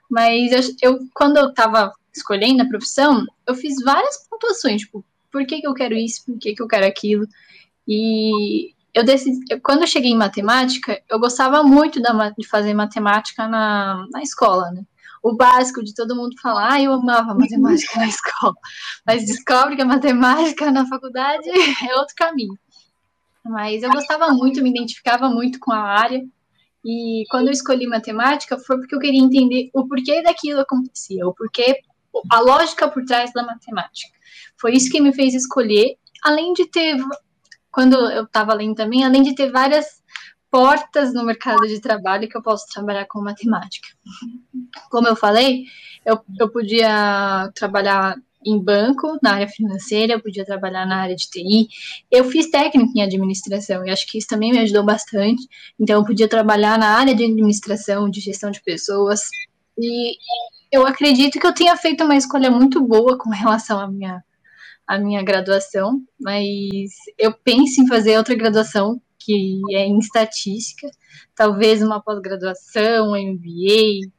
mas 0.09 0.51
eu, 0.51 0.91
eu 0.91 0.99
quando 1.15 1.37
eu 1.37 1.49
estava 1.49 1.91
escolhendo 2.15 2.61
a 2.61 2.67
profissão, 2.67 3.25
eu 3.47 3.55
fiz 3.55 3.81
várias 3.83 4.27
pontuações, 4.29 4.81
tipo, 4.81 5.03
por 5.31 5.45
que, 5.47 5.61
que 5.61 5.67
eu 5.67 5.73
quero 5.73 5.95
isso, 5.95 6.23
por 6.25 6.37
que, 6.37 6.53
que 6.53 6.61
eu 6.61 6.67
quero 6.67 6.85
aquilo. 6.85 7.27
E 7.87 8.73
eu 8.93 9.03
decidi, 9.03 9.59
quando 9.61 9.81
eu 9.81 9.87
cheguei 9.87 10.11
em 10.11 10.17
matemática, 10.17 11.01
eu 11.09 11.19
gostava 11.19 11.63
muito 11.63 12.01
da, 12.01 12.29
de 12.29 12.47
fazer 12.47 12.73
matemática 12.73 13.47
na, 13.47 14.05
na 14.11 14.21
escola, 14.21 14.71
né? 14.71 14.83
O 15.21 15.35
básico 15.35 15.83
de 15.83 15.95
todo 15.95 16.15
mundo 16.15 16.35
falar, 16.41 16.73
ah, 16.73 16.81
eu 16.81 16.93
amava 16.93 17.33
matemática 17.33 17.99
na 17.99 18.05
escola, 18.07 18.53
mas 19.05 19.25
descobre 19.25 19.75
que 19.75 19.81
a 19.81 19.85
matemática 19.85 20.69
na 20.69 20.85
faculdade 20.85 21.49
é 21.89 21.95
outro 21.95 22.13
caminho. 22.15 22.57
Mas 23.43 23.83
eu 23.83 23.91
gostava 23.91 24.29
muito, 24.29 24.61
me 24.61 24.69
identificava 24.69 25.29
muito 25.29 25.59
com 25.59 25.71
a 25.71 25.79
área, 25.79 26.21
e 26.85 27.23
quando 27.29 27.47
eu 27.47 27.53
escolhi 27.53 27.87
matemática 27.87 28.59
foi 28.59 28.77
porque 28.77 28.93
eu 28.93 28.99
queria 28.99 29.21
entender 29.21 29.69
o 29.73 29.87
porquê 29.87 30.21
daquilo 30.21 30.59
acontecia, 30.59 31.25
o 31.25 31.33
porquê 31.33 31.79
a 32.29 32.39
lógica 32.39 32.89
por 32.89 33.03
trás 33.05 33.31
da 33.31 33.43
matemática. 33.43 34.13
Foi 34.59 34.73
isso 34.73 34.91
que 34.91 35.01
me 35.01 35.13
fez 35.13 35.33
escolher, 35.33 35.95
além 36.23 36.53
de 36.53 36.69
ter, 36.69 36.97
quando 37.73 37.95
eu 38.11 38.23
estava 38.23 38.53
lendo 38.53 38.75
também, 38.75 39.03
além 39.03 39.23
de 39.23 39.35
ter 39.35 39.51
várias 39.51 40.03
portas 40.51 41.11
no 41.13 41.25
mercado 41.25 41.67
de 41.67 41.81
trabalho 41.81 42.29
que 42.29 42.37
eu 42.37 42.43
posso 42.43 42.67
trabalhar 42.71 43.05
com 43.07 43.19
matemática. 43.19 43.87
Como 44.91 45.07
eu 45.07 45.15
falei, 45.15 45.63
eu, 46.05 46.19
eu 46.39 46.47
podia 46.51 47.51
trabalhar 47.55 48.15
em 48.45 48.61
banco, 48.61 49.17
na 49.23 49.33
área 49.33 49.47
financeira, 49.47 50.13
eu 50.13 50.21
podia 50.21 50.45
trabalhar 50.45 50.85
na 50.85 50.97
área 50.97 51.15
de 51.15 51.27
TI. 51.27 51.67
Eu 52.11 52.25
fiz 52.25 52.51
técnico 52.51 52.91
em 52.95 53.01
administração 53.01 53.83
e 53.85 53.89
acho 53.89 54.05
que 54.05 54.19
isso 54.19 54.27
também 54.27 54.51
me 54.51 54.59
ajudou 54.59 54.83
bastante. 54.83 55.41
Então, 55.79 55.99
eu 55.99 56.05
podia 56.05 56.27
trabalhar 56.27 56.77
na 56.77 56.89
área 56.89 57.15
de 57.15 57.23
administração, 57.23 58.09
de 58.09 58.19
gestão 58.19 58.51
de 58.51 58.61
pessoas. 58.61 59.21
E 59.79 60.15
eu 60.71 60.85
acredito 60.85 61.39
que 61.39 61.47
eu 61.47 61.53
tenha 61.53 61.75
feito 61.77 62.03
uma 62.03 62.15
escolha 62.15 62.51
muito 62.51 62.79
boa 62.81 63.17
com 63.17 63.31
relação 63.31 63.79
à 63.79 63.87
minha, 63.87 64.23
à 64.87 64.97
minha 64.97 65.23
graduação, 65.23 66.01
mas 66.19 66.89
eu 67.17 67.33
penso 67.33 67.81
em 67.81 67.87
fazer 67.87 68.17
outra 68.17 68.35
graduação 68.35 69.01
que 69.19 69.61
é 69.71 69.85
em 69.85 69.97
estatística, 69.99 70.89
talvez 71.35 71.81
uma 71.81 72.01
pós-graduação, 72.01 73.11
MBA, 73.11 74.09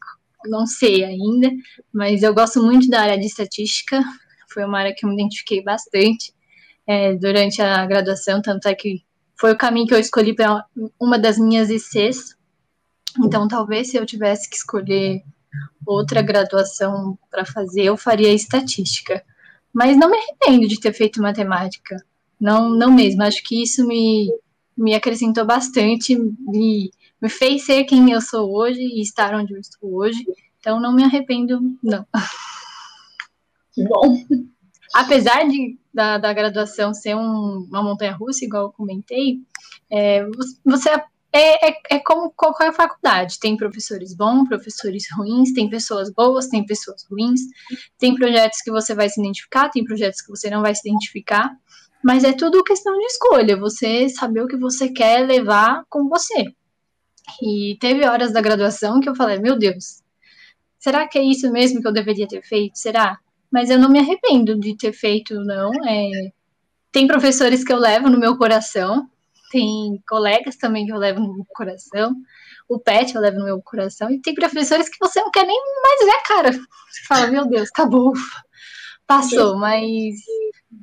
não 0.47 0.67
sei 0.67 1.05
ainda, 1.05 1.51
mas 1.93 2.23
eu 2.23 2.33
gosto 2.35 2.63
muito 2.63 2.89
da 2.89 3.03
área 3.03 3.19
de 3.19 3.27
estatística, 3.27 4.03
foi 4.49 4.65
uma 4.65 4.79
área 4.79 4.95
que 4.95 5.05
eu 5.05 5.11
me 5.11 5.15
identifiquei 5.15 5.63
bastante 5.63 6.33
é, 6.87 7.15
durante 7.15 7.61
a 7.61 7.85
graduação, 7.87 8.41
tanto 8.41 8.67
é 8.67 8.75
que 8.75 9.03
foi 9.39 9.53
o 9.53 9.59
caminho 9.59 9.87
que 9.87 9.95
eu 9.95 9.99
escolhi 9.99 10.35
para 10.35 10.65
uma 10.99 11.19
das 11.19 11.39
minhas 11.39 11.69
ICs, 11.69 12.37
então 13.19 13.47
talvez 13.47 13.91
se 13.91 13.97
eu 13.97 14.07
tivesse 14.07 14.49
que 14.49 14.57
escolher 14.57 15.23
outra 15.87 16.23
graduação 16.23 17.19
para 17.31 17.45
fazer, 17.45 17.85
eu 17.85 17.97
faria 17.97 18.33
estatística. 18.33 19.25
Mas 19.75 19.97
não 19.97 20.09
me 20.09 20.17
arrependo 20.17 20.69
de 20.69 20.79
ter 20.79 20.93
feito 20.93 21.21
matemática. 21.21 21.97
Não, 22.41 22.71
não 22.71 22.93
mesmo. 22.93 23.23
Acho 23.23 23.43
que 23.43 23.63
isso 23.63 23.87
me, 23.87 24.31
me 24.77 24.95
acrescentou 24.95 25.45
bastante, 25.45 26.17
me, 26.17 26.91
me 27.21 27.29
fez 27.29 27.65
ser 27.65 27.85
quem 27.85 28.13
eu 28.13 28.21
sou 28.21 28.55
hoje 28.55 28.81
e 28.81 29.03
estar 29.03 29.35
onde 29.35 29.53
eu 29.53 29.59
estou 29.59 29.95
hoje. 29.95 30.25
Então 30.61 30.81
não 30.81 30.95
me 30.95 31.03
arrependo, 31.03 31.61
não. 31.83 32.07
Que 33.73 33.83
bom. 33.85 34.17
Apesar 34.95 35.49
de, 35.49 35.77
da, 35.93 36.19
da 36.19 36.33
graduação 36.33 36.95
ser 36.95 37.17
um, 37.17 37.67
uma 37.69 37.83
montanha 37.83 38.13
russa, 38.13 38.45
igual 38.45 38.67
eu 38.67 38.73
comentei, 38.73 39.41
é, 39.91 40.25
você 40.65 40.91
é, 41.37 41.69
é, 41.69 41.81
é, 41.91 41.99
como 41.99 42.31
qualquer 42.31 42.73
faculdade. 42.73 43.41
Tem 43.41 43.57
professores 43.57 44.15
bons, 44.15 44.47
professores 44.47 45.05
ruins, 45.17 45.53
tem 45.53 45.69
pessoas 45.69 46.09
boas, 46.13 46.47
tem 46.47 46.65
pessoas 46.65 47.05
ruins, 47.11 47.41
tem 47.99 48.15
projetos 48.15 48.61
que 48.63 48.71
você 48.71 48.95
vai 48.95 49.09
se 49.09 49.21
identificar, 49.21 49.69
tem 49.69 49.85
projetos 49.85 50.23
que 50.23 50.31
você 50.31 50.49
não 50.49 50.63
vai 50.63 50.73
se 50.77 50.89
identificar, 50.89 51.51
mas 52.05 52.23
é 52.23 52.33
tudo 52.33 52.63
questão 52.63 52.97
de 52.97 53.05
escolha, 53.07 53.57
você 53.57 54.09
saber 54.09 54.43
o 54.43 54.47
que 54.47 54.57
você 54.57 54.89
quer 54.89 55.27
levar 55.27 55.83
com 55.91 56.09
você. 56.09 56.45
E 57.43 57.77
teve 57.81 58.07
horas 58.07 58.33
da 58.33 58.41
graduação 58.41 59.01
que 59.01 59.09
eu 59.09 59.17
falei, 59.17 59.41
meu 59.41 59.59
Deus, 59.59 60.03
será 60.79 61.09
que 61.09 61.19
é 61.19 61.23
isso 61.25 61.51
mesmo 61.51 61.81
que 61.81 61.89
eu 61.89 61.93
deveria 61.93 62.29
ter 62.29 62.43
feito? 62.43 62.79
Será? 62.79 63.19
Mas 63.51 63.71
eu 63.71 63.79
não 63.79 63.91
me 63.91 63.99
arrependo 63.99 64.57
de 64.57 64.77
ter 64.77 64.93
feito, 64.93 65.35
não. 65.43 65.73
É... 65.85 66.31
Tem 66.93 67.09
professores 67.09 67.65
que 67.65 67.73
eu 67.73 67.79
levo 67.79 68.09
no 68.09 68.21
meu 68.21 68.37
coração, 68.37 69.11
tem 69.55 70.03
colegas 70.09 70.57
também 70.57 70.85
que 70.85 70.93
eu 70.93 70.99
levo 70.99 71.21
no 71.21 71.33
meu 71.33 71.47
coração, 71.51 72.17
o 72.69 72.77
pet 72.77 73.15
eu 73.15 73.21
levo 73.21 73.39
no 73.39 73.45
meu 73.45 73.63
coração, 73.63 74.11
e 74.11 74.21
tem 74.21 74.35
professores 74.35 74.89
que 74.89 74.99
você 74.99 75.21
não 75.21 75.31
quer 75.31 75.47
nem 75.47 75.57
mais 75.81 76.01
ver 76.05 76.23
cara. 76.27 76.51
Você 76.51 77.05
fala, 77.07 77.29
meu 77.29 77.47
Deus, 77.47 77.69
acabou, 77.69 78.13
passou, 79.07 79.57
mas, 79.57 80.17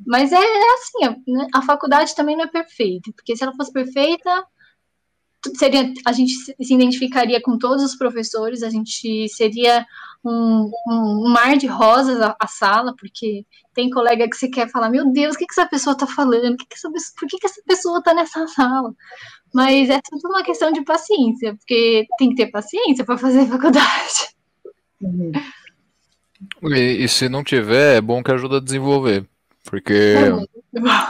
mas 0.07 0.31
é, 0.31 0.37
é 0.37 0.73
assim, 0.73 1.05
a, 1.05 1.09
né, 1.27 1.47
a 1.53 1.61
faculdade 1.61 2.15
também 2.15 2.37
não 2.37 2.45
é 2.45 2.47
perfeita, 2.47 3.11
porque 3.13 3.35
se 3.35 3.43
ela 3.43 3.53
fosse 3.55 3.73
perfeita, 3.73 4.45
seria, 5.55 5.91
a 6.05 6.11
gente 6.11 6.33
se 6.33 6.73
identificaria 6.73 7.41
com 7.41 7.57
todos 7.57 7.83
os 7.83 7.95
professores, 7.95 8.63
a 8.63 8.69
gente 8.69 9.27
seria 9.29 9.85
um, 10.23 10.69
um, 10.87 11.25
um 11.25 11.29
mar 11.29 11.57
de 11.57 11.67
rosas 11.67 12.21
a, 12.21 12.35
a, 12.39 12.47
sala, 12.47 12.95
porque 12.97 13.45
tem 13.73 13.89
colega 13.89 14.29
que 14.29 14.35
você 14.35 14.47
quer 14.47 14.69
falar, 14.69 14.89
meu 14.89 15.11
Deus, 15.11 15.35
o 15.35 15.37
que, 15.37 15.45
que 15.45 15.53
essa 15.53 15.67
pessoa 15.67 15.93
está 15.93 16.05
falando? 16.05 16.57
Que 16.57 16.65
que 16.65 16.75
essa, 16.75 16.89
por 16.89 17.27
que, 17.27 17.37
que 17.37 17.45
essa 17.45 17.61
pessoa 17.65 17.99
está 17.99 18.13
nessa 18.13 18.45
sala? 18.49 18.93
Mas 19.53 19.89
é 19.89 19.99
tudo 20.01 20.29
uma 20.29 20.43
questão 20.43 20.71
de 20.71 20.83
paciência, 20.83 21.55
porque 21.55 22.05
tem 22.17 22.29
que 22.29 22.35
ter 22.35 22.47
paciência 22.47 23.03
para 23.03 23.17
fazer 23.17 23.45
faculdade. 23.47 24.35
Uhum. 25.01 25.31
E, 26.63 27.03
e, 27.03 27.09
se 27.09 27.27
não 27.27 27.43
tiver, 27.43 27.97
é 27.97 28.01
bom 28.01 28.23
que 28.23 28.31
ajuda 28.31 28.57
a 28.57 28.61
desenvolver. 28.61 29.27
Porque, 29.63 30.15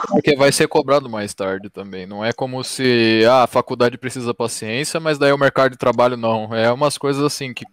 porque 0.10 0.36
vai 0.36 0.52
ser 0.52 0.68
cobrado 0.68 1.10
mais 1.10 1.34
tarde 1.34 1.70
também. 1.70 2.06
Não 2.06 2.24
é 2.24 2.34
como 2.34 2.64
se 2.64 3.24
ah, 3.26 3.44
a 3.44 3.48
faculdade 3.48 3.98
precisa 3.98 4.34
paciência, 4.34 5.00
mas 5.00 5.18
daí 5.18 5.32
o 5.32 5.38
mercado 5.38 5.72
de 5.72 5.78
trabalho 5.78 6.18
não. 6.18 6.54
É 6.54 6.72
umas 6.72 6.98
coisas 6.98 7.24
assim 7.24 7.54
que 7.54 7.66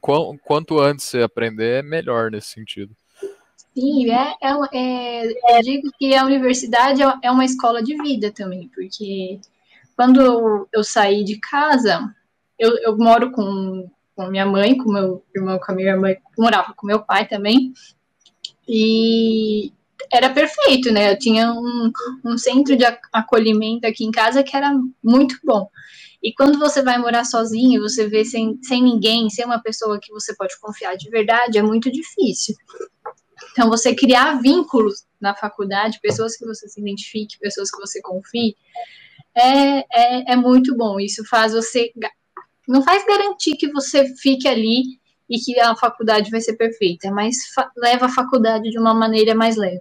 quanto 0.44 0.78
antes 0.78 1.04
você 1.04 1.22
aprender, 1.22 1.80
é 1.80 1.82
melhor 1.82 2.30
nesse 2.30 2.48
sentido. 2.48 2.94
Sim, 3.74 4.10
é, 4.10 4.34
é, 4.42 4.50
é, 4.72 5.58
eu 5.58 5.62
digo 5.62 5.90
que 5.98 6.14
a 6.14 6.24
universidade 6.24 7.02
é, 7.02 7.14
é 7.22 7.30
uma 7.30 7.44
escola 7.44 7.82
de 7.82 7.96
vida 7.96 8.32
também, 8.32 8.68
porque 8.74 9.40
quando 9.94 10.20
eu, 10.20 10.68
eu 10.72 10.82
saí 10.82 11.22
de 11.22 11.38
casa, 11.38 12.12
eu, 12.58 12.76
eu 12.78 12.96
moro 12.96 13.30
com, 13.30 13.88
com 14.16 14.26
minha 14.26 14.46
mãe, 14.46 14.76
com 14.76 14.90
meu 14.90 15.24
irmão, 15.34 15.58
com 15.58 15.70
a 15.70 15.74
minha 15.74 15.90
irmã, 15.90 16.08
morava 16.36 16.74
com 16.74 16.86
meu 16.86 17.00
pai 17.00 17.28
também, 17.28 17.72
e 18.66 19.72
era 20.12 20.30
perfeito, 20.30 20.92
né? 20.92 21.12
Eu 21.12 21.18
tinha 21.18 21.52
um, 21.52 21.90
um 22.24 22.38
centro 22.38 22.76
de 22.76 22.84
acolhimento 23.12 23.86
aqui 23.86 24.04
em 24.04 24.10
casa 24.10 24.42
que 24.42 24.56
era 24.56 24.72
muito 25.02 25.38
bom. 25.44 25.68
E 26.22 26.32
quando 26.32 26.58
você 26.58 26.82
vai 26.82 26.98
morar 26.98 27.24
sozinho, 27.24 27.82
você 27.82 28.08
vê 28.08 28.24
sem, 28.24 28.58
sem 28.62 28.82
ninguém, 28.82 29.30
sem 29.30 29.44
uma 29.44 29.62
pessoa 29.62 30.00
que 30.00 30.12
você 30.12 30.34
pode 30.34 30.58
confiar 30.60 30.96
de 30.96 31.08
verdade, 31.08 31.58
é 31.58 31.62
muito 31.62 31.90
difícil. 31.92 32.56
Então, 33.52 33.68
você 33.68 33.94
criar 33.94 34.40
vínculos 34.40 35.04
na 35.20 35.34
faculdade, 35.34 36.00
pessoas 36.00 36.36
que 36.36 36.44
você 36.44 36.68
se 36.68 36.80
identifique, 36.80 37.38
pessoas 37.38 37.70
que 37.70 37.80
você 37.80 38.00
confie, 38.02 38.56
é, 39.34 39.78
é, 39.78 40.32
é 40.32 40.36
muito 40.36 40.76
bom. 40.76 40.98
Isso 40.98 41.24
faz 41.24 41.52
você. 41.52 41.92
Não 42.66 42.82
faz 42.82 43.04
garantir 43.06 43.56
que 43.56 43.70
você 43.70 44.14
fique 44.16 44.48
ali 44.48 44.98
e 45.28 45.38
que 45.38 45.58
a 45.60 45.76
faculdade 45.76 46.30
vai 46.30 46.40
ser 46.40 46.56
perfeita, 46.56 47.10
mas 47.10 47.36
leva 47.76 48.06
a 48.06 48.10
faculdade 48.10 48.70
de 48.70 48.78
uma 48.78 48.94
maneira 48.94 49.34
mais 49.34 49.56
leve. 49.56 49.80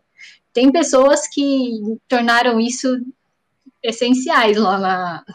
Tem 0.58 0.72
pessoas 0.72 1.28
que 1.28 2.00
tornaram 2.08 2.60
isso 2.60 2.88
essenciais 3.84 4.58
lá 4.58 4.80
na, 4.80 5.26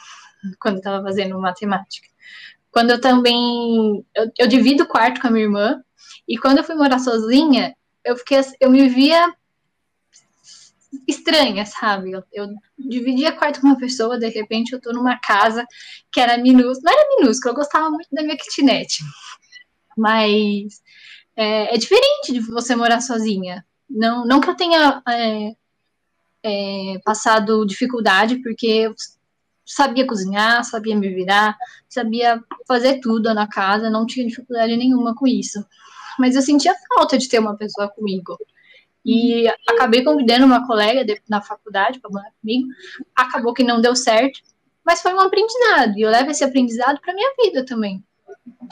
quando 0.59 0.79
estava 0.79 1.01
fazendo 1.01 1.39
matemática. 1.41 2.09
Quando 2.73 2.91
eu 2.91 3.01
também. 3.01 4.05
Eu, 4.17 4.33
eu 4.37 4.49
divido 4.49 4.83
o 4.83 4.89
quarto 4.89 5.21
com 5.21 5.29
a 5.29 5.31
minha 5.31 5.45
irmã, 5.45 5.81
e 6.27 6.37
quando 6.37 6.59
eu 6.59 6.65
fui 6.65 6.75
morar 6.75 6.99
sozinha, 6.99 7.73
eu 8.05 8.17
fiquei 8.17 8.41
eu 8.61 8.69
me 8.69 8.89
via 8.89 9.33
estranha, 11.07 11.65
sabe? 11.67 12.11
Eu, 12.11 12.25
eu 12.33 12.49
dividia 12.77 13.31
quarto 13.31 13.61
com 13.61 13.69
uma 13.69 13.79
pessoa, 13.79 14.19
de 14.19 14.29
repente 14.29 14.73
eu 14.73 14.81
tô 14.81 14.93
numa 14.93 15.21
casa 15.21 15.65
que 16.11 16.19
era 16.19 16.37
minúscula, 16.37 16.91
não 16.91 16.99
era 16.99 17.17
minúscula, 17.17 17.53
eu 17.53 17.59
gostava 17.59 17.89
muito 17.91 18.09
da 18.11 18.25
minha 18.25 18.37
kitnet, 18.37 18.99
mas 19.97 20.83
é, 21.37 21.73
é 21.73 21.79
diferente 21.79 22.33
de 22.33 22.41
você 22.41 22.75
morar 22.75 23.01
sozinha. 23.01 23.65
Não, 23.93 24.25
não 24.25 24.41
que 24.41 24.51
eu 24.51 24.57
tenha 24.57 25.03
é, 25.09 25.55
é, 26.43 26.99
passado 27.05 27.67
dificuldade, 27.67 28.37
porque 28.43 28.67
eu 28.67 28.95
sabia 29.65 30.07
cozinhar, 30.07 30.65
sabia 30.65 30.97
me 30.97 31.09
virar, 31.09 31.57
sabia 31.89 32.43
fazer 32.67 33.01
tudo 33.01 33.33
na 33.35 33.47
casa, 33.47 33.91
não 33.91 34.07
tinha 34.07 34.27
dificuldade 34.27 34.77
nenhuma 34.77 35.15
com 35.15 35.27
isso 35.27 35.65
mas 36.19 36.35
eu 36.35 36.43
sentia 36.43 36.75
falta 36.95 37.19
de 37.19 37.29
ter 37.29 37.39
uma 37.39 37.57
pessoa 37.57 37.89
comigo. 37.89 38.39
E 39.05 39.49
acabei 39.69 40.05
convidando 40.05 40.47
uma 40.47 40.67
colega 40.67 41.05
de, 41.05 41.21
na 41.29 41.43
faculdade 41.43 41.99
para 41.99 42.11
morar 42.11 42.31
comigo. 42.41 42.69
Acabou 43.17 43.53
que 43.53 43.65
não 43.65 43.81
deu 43.81 43.97
certo, 43.97 44.41
mas 44.85 45.03
foi 45.03 45.13
um 45.13 45.21
aprendizado. 45.21 45.97
E 45.97 46.03
eu 46.03 46.11
levo 46.11 46.31
esse 46.31 46.45
aprendizado 46.45 47.01
para 47.01 47.15
minha 47.15 47.33
vida 47.43 47.65
também. 47.65 48.03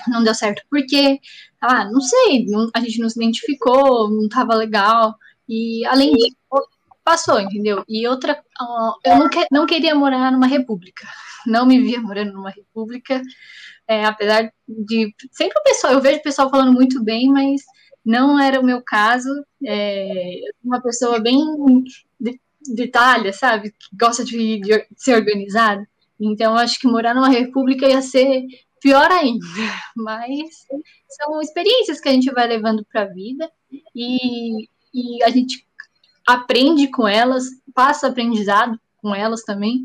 Não 0.08 0.22
deu 0.22 0.34
certo 0.34 0.62
porque, 0.70 1.20
ah, 1.60 1.84
não 1.84 2.00
sei, 2.00 2.46
não, 2.46 2.70
a 2.74 2.80
gente 2.80 3.00
não 3.00 3.08
se 3.08 3.18
identificou, 3.18 4.10
não 4.10 4.24
estava 4.24 4.54
legal. 4.54 5.14
E 5.48 5.84
além 5.86 6.12
disso, 6.12 6.36
passou, 7.04 7.40
entendeu? 7.40 7.84
E 7.88 8.06
outra, 8.06 8.42
eu 9.04 9.18
não, 9.18 9.28
que, 9.28 9.46
não 9.50 9.66
queria 9.66 9.94
morar 9.94 10.30
numa 10.30 10.46
república. 10.46 11.06
Não 11.46 11.64
me 11.64 11.80
via 11.80 11.98
morando 11.98 12.34
numa 12.34 12.50
república 12.50 13.22
é, 13.90 14.04
apesar 14.04 14.52
de 14.68 15.12
sempre 15.32 15.58
o 15.58 15.62
pessoal, 15.64 15.94
eu 15.94 16.00
vejo 16.00 16.20
o 16.20 16.22
pessoal 16.22 16.48
falando 16.48 16.72
muito 16.72 17.02
bem, 17.02 17.28
mas 17.28 17.60
não 18.04 18.38
era 18.38 18.60
o 18.60 18.64
meu 18.64 18.80
caso. 18.80 19.28
É, 19.66 20.36
uma 20.62 20.80
pessoa 20.80 21.18
bem 21.18 21.36
de, 22.20 22.40
detalhe, 22.72 23.32
sabe? 23.32 23.70
Que 23.72 23.96
gosta 23.98 24.24
de, 24.24 24.60
de 24.60 24.86
ser 24.96 25.16
organizada. 25.16 25.84
Então, 26.20 26.54
acho 26.56 26.78
que 26.78 26.86
morar 26.86 27.14
numa 27.16 27.30
república 27.30 27.88
ia 27.88 28.00
ser 28.00 28.46
pior 28.80 29.10
ainda. 29.10 29.44
Mas 29.96 30.66
são 31.08 31.40
experiências 31.40 32.00
que 32.00 32.08
a 32.08 32.12
gente 32.12 32.30
vai 32.32 32.46
levando 32.46 32.84
para 32.90 33.02
a 33.02 33.12
vida 33.12 33.50
e, 33.94 34.64
e 34.92 35.22
a 35.22 35.30
gente 35.30 35.66
aprende 36.26 36.88
com 36.88 37.06
elas, 37.06 37.44
passa 37.74 38.08
aprendizado 38.08 38.78
com 38.98 39.14
elas 39.14 39.42
também. 39.42 39.84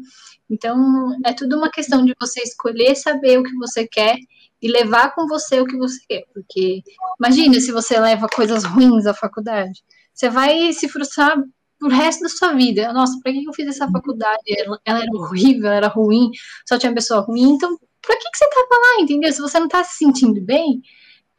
Então, 0.49 1.17
é 1.25 1.33
tudo 1.33 1.57
uma 1.57 1.71
questão 1.71 2.05
de 2.05 2.13
você 2.19 2.41
escolher 2.41 2.95
saber 2.95 3.39
o 3.39 3.43
que 3.43 3.55
você 3.55 3.87
quer 3.87 4.17
e 4.61 4.67
levar 4.67 5.13
com 5.13 5.27
você 5.27 5.59
o 5.59 5.65
que 5.65 5.77
você 5.77 5.99
quer. 6.07 6.23
Porque, 6.33 6.83
imagine 7.19 7.59
se 7.61 7.71
você 7.71 7.99
leva 7.99 8.27
coisas 8.27 8.63
ruins 8.63 9.05
à 9.05 9.13
faculdade. 9.13 9.83
Você 10.13 10.29
vai 10.29 10.71
se 10.73 10.87
frustrar 10.87 11.37
pro 11.79 11.89
resto 11.89 12.23
da 12.23 12.29
sua 12.29 12.53
vida. 12.53 12.93
Nossa, 12.93 13.19
para 13.21 13.31
que 13.31 13.43
eu 13.43 13.53
fiz 13.53 13.67
essa 13.67 13.89
faculdade? 13.89 14.43
Ela, 14.47 14.79
ela, 14.85 14.99
era 15.01 15.11
horrível, 15.11 15.67
ela 15.67 15.75
era 15.75 15.87
ruim, 15.87 16.31
só 16.67 16.77
tinha 16.77 16.93
pessoa 16.93 17.21
ruim. 17.21 17.51
Então, 17.51 17.77
para 18.05 18.17
que, 18.17 18.29
que 18.29 18.37
você 18.37 18.49
tava 18.49 18.67
lá, 18.69 19.01
entendeu? 19.01 19.31
Se 19.31 19.41
você 19.41 19.59
não 19.59 19.67
tá 19.67 19.83
se 19.83 19.97
sentindo 19.97 20.41
bem, 20.41 20.81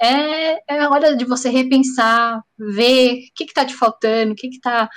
é, 0.00 0.76
é 0.76 0.88
hora 0.88 1.16
de 1.16 1.24
você 1.24 1.48
repensar, 1.48 2.42
ver 2.58 3.14
o 3.14 3.34
que, 3.34 3.46
que 3.46 3.54
tá 3.54 3.64
te 3.64 3.74
faltando, 3.74 4.32
o 4.32 4.36
que, 4.36 4.48
que 4.48 4.60
tá 4.60 4.88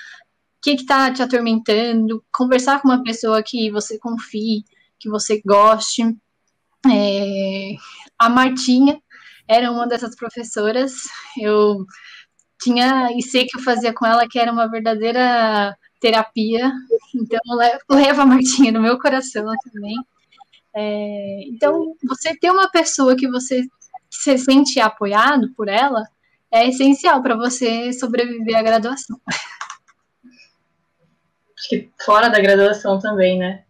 que 0.62 0.71
está 0.71 1.12
te 1.12 1.21
atormentando, 1.23 2.23
conversar 2.32 2.82
com 2.82 2.89
uma 2.89 3.01
pessoa 3.03 3.41
que 3.41 3.71
você 3.71 3.97
confie, 3.97 4.65
que 4.99 5.10
você 5.10 5.41
goste. 5.45 6.03
É, 6.86 7.75
a 8.17 8.29
Martinha 8.29 9.01
era 9.47 9.71
uma 9.71 9.88
dessas 9.88 10.15
professoras, 10.15 10.93
eu 11.38 11.86
tinha 12.62 13.10
e 13.17 13.21
sei 13.21 13.45
que 13.45 13.58
eu 13.58 13.63
fazia 13.63 13.93
com 13.93 14.05
ela 14.05 14.27
que 14.27 14.38
era 14.39 14.51
uma 14.51 14.69
verdadeira 14.69 15.75
terapia, 15.99 16.71
então 17.15 17.39
eu 17.49 17.95
levo 17.95 18.21
a 18.21 18.25
Martinha 18.25 18.71
no 18.71 18.82
meu 18.82 18.99
coração 18.99 19.45
também. 19.73 19.95
É, 20.75 21.41
então, 21.47 21.95
você 22.08 22.38
ter 22.38 22.51
uma 22.51 22.69
pessoa 22.69 23.15
que 23.15 23.27
você 23.27 23.63
se 24.10 24.38
sente 24.38 24.79
apoiado 24.79 25.51
por 25.55 25.67
ela 25.67 26.03
é 26.51 26.67
essencial 26.67 27.21
para 27.21 27.36
você 27.36 27.93
sobreviver 27.93 28.58
à 28.58 28.62
graduação. 28.63 29.19
acho 31.58 31.69
que 31.69 31.89
fora 32.03 32.29
da 32.29 32.39
graduação 32.39 32.99
também, 32.99 33.38
né? 33.38 33.63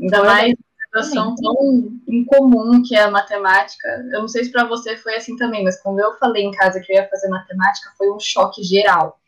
Ainda 0.00 0.22
mais 0.24 0.54
graduação 0.90 1.34
tão 1.34 2.00
incomum 2.08 2.82
que 2.82 2.94
é 2.94 3.02
a 3.02 3.10
matemática. 3.10 3.88
Eu 4.12 4.20
não 4.20 4.28
sei 4.28 4.44
se 4.44 4.52
para 4.52 4.64
você 4.64 4.96
foi 4.96 5.16
assim 5.16 5.36
também, 5.36 5.64
mas 5.64 5.80
quando 5.80 6.00
eu 6.00 6.16
falei 6.18 6.44
em 6.44 6.50
casa 6.50 6.80
que 6.80 6.92
eu 6.92 6.96
ia 6.96 7.08
fazer 7.08 7.28
matemática, 7.28 7.92
foi 7.96 8.10
um 8.10 8.20
choque 8.20 8.62
geral. 8.62 9.18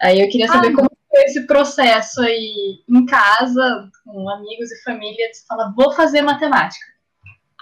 Aí 0.00 0.20
eu 0.20 0.28
queria 0.28 0.48
saber 0.48 0.68
ah, 0.68 0.74
como 0.74 0.95
esse 1.18 1.46
processo 1.46 2.20
aí 2.20 2.82
em 2.88 3.06
casa, 3.06 3.90
com 4.04 4.28
amigos 4.30 4.70
e 4.70 4.82
família, 4.82 5.30
de 5.30 5.46
falar, 5.46 5.72
vou 5.74 5.92
fazer 5.92 6.22
matemática. 6.22 6.84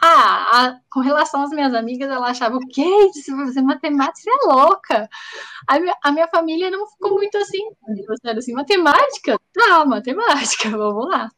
Ah, 0.02 0.50
a, 0.52 0.80
com 0.90 1.00
relação 1.00 1.42
às 1.42 1.50
minhas 1.50 1.72
amigas, 1.72 2.10
ela 2.10 2.28
achava, 2.28 2.56
o 2.56 2.68
quê? 2.68 3.10
Se 3.12 3.30
fazer 3.30 3.62
matemática, 3.62 4.20
você 4.20 4.30
é 4.30 4.52
louca. 4.52 5.08
A 5.66 5.78
minha, 5.78 5.94
a 6.02 6.12
minha 6.12 6.28
família 6.28 6.70
não 6.70 6.86
ficou 6.86 7.14
muito 7.14 7.38
assim. 7.38 7.70
Você 8.06 8.28
era 8.28 8.38
assim, 8.38 8.52
matemática? 8.52 9.38
Tá, 9.52 9.84
matemática, 9.86 10.68
vamos 10.76 11.08
lá. 11.08 11.30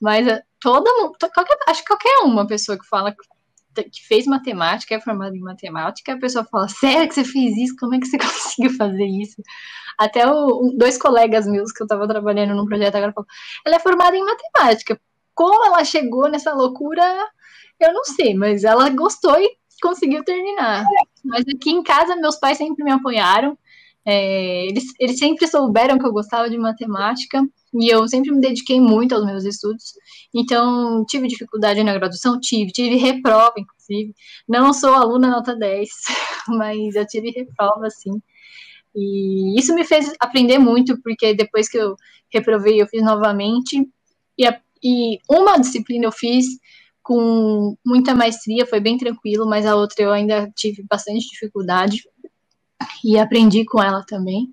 Mas 0.00 0.26
eh, 0.26 0.42
mundo, 0.64 1.16
qualquer, 1.34 1.58
acho 1.68 1.82
que 1.82 1.88
qualquer 1.88 2.18
uma 2.24 2.46
pessoa 2.46 2.78
que 2.78 2.86
fala 2.86 3.14
que 3.84 4.06
fez 4.06 4.26
matemática, 4.26 4.94
é 4.94 5.00
formada 5.00 5.36
em 5.36 5.40
matemática, 5.40 6.12
a 6.12 6.18
pessoa 6.18 6.44
fala, 6.44 6.68
sério 6.68 7.08
que 7.08 7.14
você 7.14 7.24
fez 7.24 7.56
isso? 7.56 7.76
Como 7.78 7.94
é 7.94 8.00
que 8.00 8.06
você 8.06 8.18
conseguiu 8.18 8.76
fazer 8.76 9.04
isso? 9.04 9.42
Até 9.98 10.30
o, 10.30 10.72
dois 10.76 10.96
colegas 10.96 11.46
meus 11.46 11.72
que 11.72 11.82
eu 11.82 11.86
estava 11.86 12.06
trabalhando 12.06 12.54
num 12.54 12.66
projeto 12.66 12.94
agora 12.94 13.12
falaram, 13.12 13.32
ela 13.66 13.76
é 13.76 13.80
formada 13.80 14.16
em 14.16 14.24
matemática. 14.24 15.00
Como 15.34 15.66
ela 15.66 15.84
chegou 15.84 16.28
nessa 16.28 16.54
loucura, 16.54 17.02
eu 17.80 17.92
não 17.92 18.04
sei, 18.04 18.34
mas 18.34 18.64
ela 18.64 18.88
gostou 18.90 19.38
e 19.40 19.56
conseguiu 19.82 20.24
terminar. 20.24 20.84
Mas 21.24 21.44
aqui 21.48 21.70
em 21.70 21.82
casa, 21.82 22.16
meus 22.16 22.36
pais 22.36 22.58
sempre 22.58 22.84
me 22.84 22.92
apoiaram. 22.92 23.58
É, 24.04 24.66
eles, 24.66 24.84
eles 24.98 25.18
sempre 25.18 25.46
souberam 25.46 25.98
que 25.98 26.06
eu 26.06 26.12
gostava 26.12 26.48
de 26.48 26.56
matemática 26.56 27.42
e 27.74 27.92
eu 27.92 28.08
sempre 28.08 28.32
me 28.32 28.40
dediquei 28.40 28.80
muito 28.80 29.14
aos 29.14 29.24
meus 29.24 29.44
estudos. 29.44 29.92
Então, 30.34 31.04
tive 31.06 31.28
dificuldade 31.28 31.82
na 31.82 31.92
graduação? 31.92 32.40
Tive. 32.40 32.72
Tive 32.72 32.96
reprova, 32.96 33.54
inclusive. 33.58 34.14
Não 34.48 34.72
sou 34.72 34.94
aluna 34.94 35.30
nota 35.30 35.54
10, 35.54 35.88
mas 36.48 36.94
eu 36.94 37.06
tive 37.06 37.30
reprova, 37.30 37.90
sim. 37.90 38.22
E 38.94 39.58
isso 39.58 39.74
me 39.74 39.84
fez 39.84 40.12
aprender 40.20 40.58
muito, 40.58 41.00
porque 41.02 41.34
depois 41.34 41.68
que 41.68 41.78
eu 41.78 41.96
reprovei, 42.32 42.80
eu 42.80 42.86
fiz 42.86 43.02
novamente. 43.02 43.88
E, 44.36 44.46
a, 44.46 44.60
e 44.82 45.18
uma 45.28 45.58
disciplina 45.58 46.06
eu 46.06 46.12
fiz 46.12 46.46
com 47.02 47.76
muita 47.86 48.14
maestria, 48.14 48.66
foi 48.66 48.80
bem 48.80 48.98
tranquilo, 48.98 49.48
mas 49.48 49.64
a 49.64 49.74
outra 49.74 50.04
eu 50.04 50.12
ainda 50.12 50.50
tive 50.54 50.84
bastante 50.88 51.26
dificuldade 51.30 52.02
e 53.04 53.18
aprendi 53.18 53.64
com 53.64 53.82
ela 53.82 54.04
também. 54.06 54.52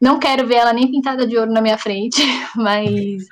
não 0.00 0.18
quero 0.18 0.46
ver 0.46 0.56
ela 0.56 0.72
nem 0.72 0.90
pintada 0.90 1.26
de 1.26 1.36
ouro 1.36 1.52
na 1.52 1.60
minha 1.60 1.76
frente, 1.76 2.22
mas 2.56 3.26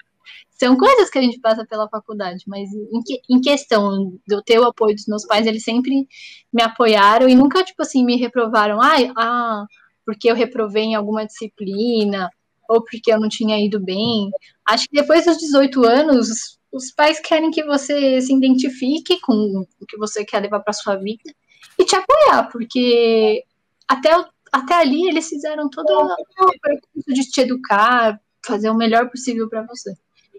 são 0.59 0.77
coisas 0.77 1.11
que 1.11 1.19
a 1.19 1.23
gente 1.23 1.41
passa 1.41 1.65
pela 1.67 1.89
faculdade. 1.89 2.45
Mas 2.47 2.69
em, 2.73 3.03
que, 3.03 3.21
em 3.29 3.41
questão 3.41 4.19
do 4.27 4.43
teu 4.43 4.65
apoio 4.65 4.95
dos 4.95 5.07
meus 5.07 5.27
pais, 5.27 5.47
eles 5.47 5.65
sempre 5.65 6.07
me 6.53 6.63
apoiaram 6.63 7.29
e 7.29 7.35
nunca, 7.35 7.63
tipo 7.65 7.83
assim, 7.83 8.05
me 8.05 8.17
reprovaram. 8.17 8.81
Ah, 8.81 8.97
ah, 9.17 9.67
porque 10.07 10.31
eu 10.31 10.35
reprovei 10.37 10.85
em 10.85 10.95
alguma 10.95 11.27
disciplina, 11.27 12.31
ou 12.69 12.83
porque 12.83 13.13
eu 13.13 13.21
não 13.21 13.29
tinha 13.29 13.63
ido 13.63 13.81
bem. 13.81 14.31
Acho 14.65 14.89
que 14.89 15.01
depois 15.01 15.25
dos 15.25 15.37
18 15.39 15.85
anos, 15.85 16.59
os 16.73 16.93
pais 16.93 17.21
querem 17.21 17.51
que 17.51 17.65
você 17.65 18.21
se 18.21 18.33
identifique 18.33 19.21
com 19.21 19.67
o 19.81 19.87
que 19.87 19.99
você 19.99 20.25
quer 20.25 20.41
levar 20.41 20.61
para 20.61 20.73
sua 20.73 20.95
vida 20.97 21.33
e 21.79 21.85
te 21.85 21.97
apoiar, 21.97 22.49
porque 22.51 23.43
até, 23.89 24.11
até 24.53 24.75
ali 24.75 25.09
eles 25.09 25.29
fizeram 25.29 25.69
todo 25.69 25.91
o 25.91 26.61
percurso 26.61 27.13
de 27.13 27.29
te 27.29 27.41
educar, 27.41 28.21
fazer 28.45 28.71
o 28.71 28.77
melhor 28.77 29.11
possível 29.11 29.49
para 29.49 29.63
você. 29.63 29.93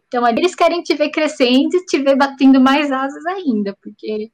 Então, 0.07 0.25
ali 0.25 0.39
eles 0.39 0.55
querem 0.55 0.81
te 0.81 0.95
ver 0.95 1.09
crescendo 1.09 1.75
e 1.75 1.85
te 1.85 1.99
ver 1.99 2.15
batendo 2.15 2.61
mais 2.61 2.91
asas 2.91 3.25
ainda, 3.25 3.77
porque 3.81 4.31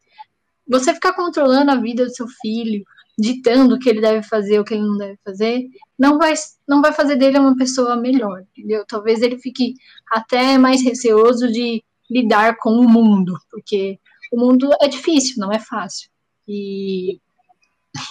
você 0.68 0.94
ficar 0.94 1.14
controlando 1.14 1.72
a 1.72 1.76
vida 1.76 2.06
do 2.06 2.16
seu 2.16 2.28
filho, 2.42 2.84
ditando 3.18 3.76
o 3.76 3.80
que 3.80 3.90
ele 3.90 4.02
deve 4.02 4.24
fazer, 4.24 4.60
o 4.60 4.64
que 4.64 4.74
ele 4.74 4.84
não 4.84 4.98
deve 4.98 5.20
fazer, 5.24 5.68
não 5.98 6.18
vai, 6.18 6.34
não 6.68 6.82
vai 6.82 6.92
fazer 6.94 7.16
dele 7.16 7.38
uma 7.38 7.56
pessoa 7.56 7.96
melhor, 7.96 8.42
entendeu? 8.42 8.84
Talvez 8.88 9.22
ele 9.22 9.38
fique 9.38 9.76
até 10.12 10.58
mais 10.58 10.84
receoso 10.84 11.52
de 11.52 11.84
lidar 12.10 12.58
com 12.58 12.72
o 12.72 12.90
mundo, 12.90 13.38
porque 13.52 14.00
o 14.32 14.40
mundo 14.40 14.70
é 14.82 14.88
difícil, 14.88 15.36
não 15.38 15.52
é 15.52 15.60
fácil. 15.60 16.10
E, 16.48 17.20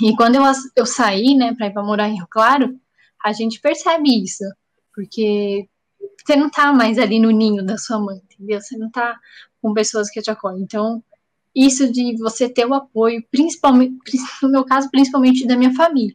e 0.02 0.16
quando 0.16 0.36
eu, 0.36 0.42
eu 0.76 0.86
saí, 0.86 1.34
né, 1.34 1.54
para 1.54 1.66
ir 1.66 1.72
para 1.72 1.82
morar 1.82 2.08
em 2.08 2.16
Rio 2.16 2.26
Claro, 2.30 2.78
a 3.24 3.32
gente 3.32 3.60
percebe 3.60 4.22
isso, 4.22 4.44
porque 4.94 5.68
você 6.24 6.36
não 6.36 6.48
tá 6.50 6.72
mais 6.72 6.98
ali 6.98 7.18
no 7.18 7.30
ninho 7.30 7.64
da 7.64 7.76
sua 7.76 7.98
mãe, 7.98 8.18
entendeu? 8.18 8.60
Você 8.60 8.76
não 8.76 8.90
tá 8.90 9.18
com 9.60 9.74
pessoas 9.74 10.10
que 10.10 10.22
te 10.22 10.30
acolhem. 10.30 10.62
Então, 10.62 11.02
isso 11.54 11.90
de 11.92 12.16
você 12.16 12.48
ter 12.48 12.66
o 12.66 12.74
apoio, 12.74 13.22
principalmente, 13.30 13.96
no 14.42 14.48
meu 14.48 14.64
caso, 14.64 14.90
principalmente 14.90 15.46
da 15.46 15.56
minha 15.56 15.74
família. 15.74 16.14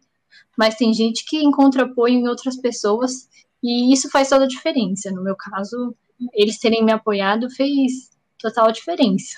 Mas 0.58 0.76
tem 0.76 0.94
gente 0.94 1.24
que 1.26 1.38
encontra 1.38 1.84
apoio 1.84 2.16
em 2.16 2.28
outras 2.28 2.58
pessoas 2.58 3.30
e 3.62 3.94
isso 3.94 4.10
faz 4.10 4.30
toda 4.30 4.46
a 4.46 4.48
diferença. 4.48 5.12
No 5.12 5.24
meu 5.24 5.36
caso, 5.36 5.96
eles 6.34 6.58
terem 6.58 6.84
me 6.84 6.92
apoiado 6.92 7.50
fez 7.50 8.10
total 8.40 8.72
diferença. 8.72 9.38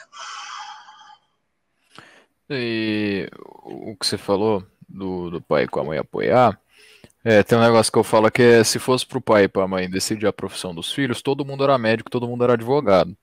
E 2.50 3.30
o 3.64 3.96
que 3.96 4.06
você 4.06 4.18
falou 4.18 4.64
do, 4.88 5.30
do 5.30 5.42
pai 5.42 5.68
com 5.68 5.80
a 5.80 5.84
mãe 5.84 6.00
apoiar, 6.00 6.60
é, 7.24 7.44
tem 7.44 7.58
um 7.58 7.62
negócio 7.62 7.92
que 7.92 8.00
eu 8.00 8.04
falo 8.04 8.32
que 8.32 8.42
é 8.42 8.64
se 8.64 8.80
fosse 8.80 9.06
pro 9.06 9.22
pai 9.22 9.44
e 9.44 9.48
pra 9.48 9.68
mãe 9.68 9.90
decidir 9.90 10.26
a 10.26 10.34
profissão 10.34 10.74
dos 10.74 10.92
filhos, 10.92 11.22
todo 11.22 11.46
mundo 11.46 11.64
era 11.64 11.78
médico, 11.78 12.10
todo 12.10 12.28
mundo 12.28 12.44
era 12.44 12.54
advogado. 12.54 13.16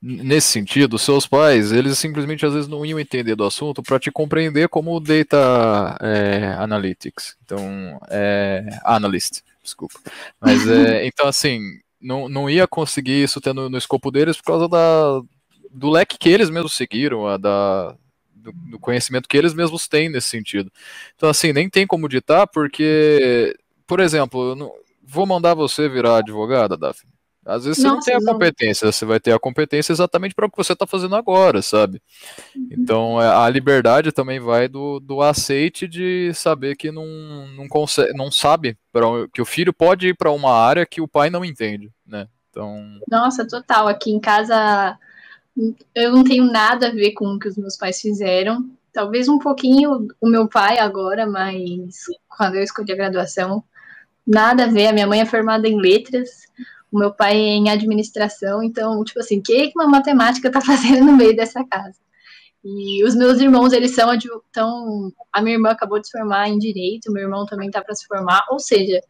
Nesse 0.00 0.46
sentido, 0.46 0.96
seus 0.96 1.26
pais, 1.26 1.72
eles 1.72 1.98
simplesmente 1.98 2.46
às 2.46 2.52
vezes 2.52 2.68
não 2.68 2.86
iam 2.86 3.00
entender 3.00 3.34
do 3.34 3.44
assunto 3.44 3.82
para 3.82 3.98
te 3.98 4.12
compreender 4.12 4.68
como 4.68 5.00
data 5.00 5.98
é, 6.00 6.54
analytics. 6.58 7.36
Então, 7.44 7.98
é, 8.08 8.64
analyst, 8.84 9.40
desculpa. 9.60 9.98
Mas, 10.40 10.68
é, 10.68 11.04
então 11.08 11.26
assim, 11.26 11.60
não, 12.00 12.28
não 12.28 12.48
ia 12.48 12.66
conseguir 12.68 13.24
isso 13.24 13.40
tendo 13.40 13.68
no 13.68 13.76
escopo 13.76 14.12
deles 14.12 14.36
por 14.36 14.44
causa 14.44 14.68
da, 14.68 15.20
do 15.72 15.90
leque 15.90 16.16
que 16.16 16.28
eles 16.28 16.48
mesmos 16.48 16.74
seguiram, 16.74 17.26
a 17.26 17.36
da, 17.36 17.96
do, 18.32 18.52
do, 18.52 18.78
conhecimento 18.78 19.28
que 19.28 19.36
eles 19.36 19.52
mesmos 19.52 19.88
têm 19.88 20.08
nesse 20.08 20.28
sentido. 20.28 20.70
Então, 21.16 21.28
assim, 21.28 21.52
nem 21.52 21.68
tem 21.68 21.86
como 21.86 22.08
ditar, 22.08 22.46
porque, 22.46 23.56
por 23.84 23.98
exemplo, 23.98 24.54
não, 24.54 24.72
vou 25.02 25.26
mandar 25.26 25.54
você 25.54 25.88
virar 25.88 26.18
advogada, 26.18 26.76
Daphne. 26.76 27.17
Às 27.48 27.64
vezes 27.64 27.80
você 27.80 27.88
Nossa, 27.88 27.96
não 27.96 28.02
tem 28.02 28.14
a 28.14 28.20
não. 28.20 28.32
competência, 28.34 28.92
você 28.92 29.06
vai 29.06 29.18
ter 29.18 29.32
a 29.32 29.38
competência 29.38 29.90
exatamente 29.90 30.34
para 30.34 30.44
o 30.44 30.50
que 30.50 30.56
você 30.58 30.74
está 30.74 30.86
fazendo 30.86 31.16
agora, 31.16 31.62
sabe? 31.62 32.02
Uhum. 32.54 32.68
Então 32.70 33.22
é, 33.22 33.26
a 33.26 33.48
liberdade 33.48 34.12
também 34.12 34.38
vai 34.38 34.68
do, 34.68 35.00
do 35.00 35.22
aceite 35.22 35.88
de 35.88 36.30
saber 36.34 36.76
que 36.76 36.92
não, 36.92 37.06
não, 37.56 37.66
consegue, 37.66 38.12
não 38.12 38.30
sabe 38.30 38.76
pra, 38.92 39.06
que 39.32 39.40
o 39.40 39.46
filho 39.46 39.72
pode 39.72 40.08
ir 40.08 40.14
para 40.14 40.30
uma 40.30 40.52
área 40.52 40.84
que 40.84 41.00
o 41.00 41.08
pai 41.08 41.30
não 41.30 41.42
entende, 41.42 41.90
né? 42.06 42.28
Então... 42.50 42.84
Nossa, 43.10 43.46
total. 43.46 43.88
Aqui 43.88 44.10
em 44.10 44.20
casa 44.20 44.98
eu 45.94 46.12
não 46.12 46.24
tenho 46.24 46.44
nada 46.44 46.88
a 46.88 46.92
ver 46.92 47.12
com 47.12 47.28
o 47.28 47.38
que 47.38 47.48
os 47.48 47.56
meus 47.56 47.78
pais 47.78 47.98
fizeram. 47.98 48.68
Talvez 48.92 49.26
um 49.26 49.38
pouquinho 49.38 50.06
o 50.20 50.28
meu 50.28 50.46
pai 50.48 50.78
agora, 50.78 51.26
mas 51.26 52.04
quando 52.28 52.56
eu 52.56 52.62
escolhi 52.62 52.92
a 52.92 52.96
graduação, 52.96 53.64
nada 54.26 54.64
a 54.64 54.66
ver. 54.66 54.88
A 54.88 54.92
minha 54.92 55.06
mãe 55.06 55.22
é 55.22 55.26
formada 55.26 55.66
em 55.66 55.80
letras 55.80 56.46
o 56.90 56.98
meu 56.98 57.12
pai 57.12 57.36
é 57.36 57.54
em 57.54 57.70
administração, 57.70 58.62
então, 58.62 59.02
tipo 59.04 59.20
assim, 59.20 59.38
o 59.38 59.42
que 59.42 59.72
uma 59.74 59.86
matemática 59.86 60.50
tá 60.50 60.60
fazendo 60.62 61.04
no 61.04 61.16
meio 61.16 61.36
dessa 61.36 61.64
casa? 61.64 61.98
E 62.64 63.04
os 63.04 63.14
meus 63.14 63.38
irmãos, 63.40 63.72
eles 63.72 63.94
são, 63.94 64.12
então, 64.50 65.12
a 65.32 65.40
minha 65.40 65.56
irmã 65.56 65.70
acabou 65.70 66.00
de 66.00 66.08
se 66.08 66.12
formar 66.12 66.48
em 66.48 66.58
direito, 66.58 67.12
meu 67.12 67.22
irmão 67.22 67.46
também 67.46 67.70
tá 67.70 67.82
para 67.82 67.94
se 67.94 68.06
formar, 68.06 68.44
ou 68.50 68.58
seja, 68.58 69.00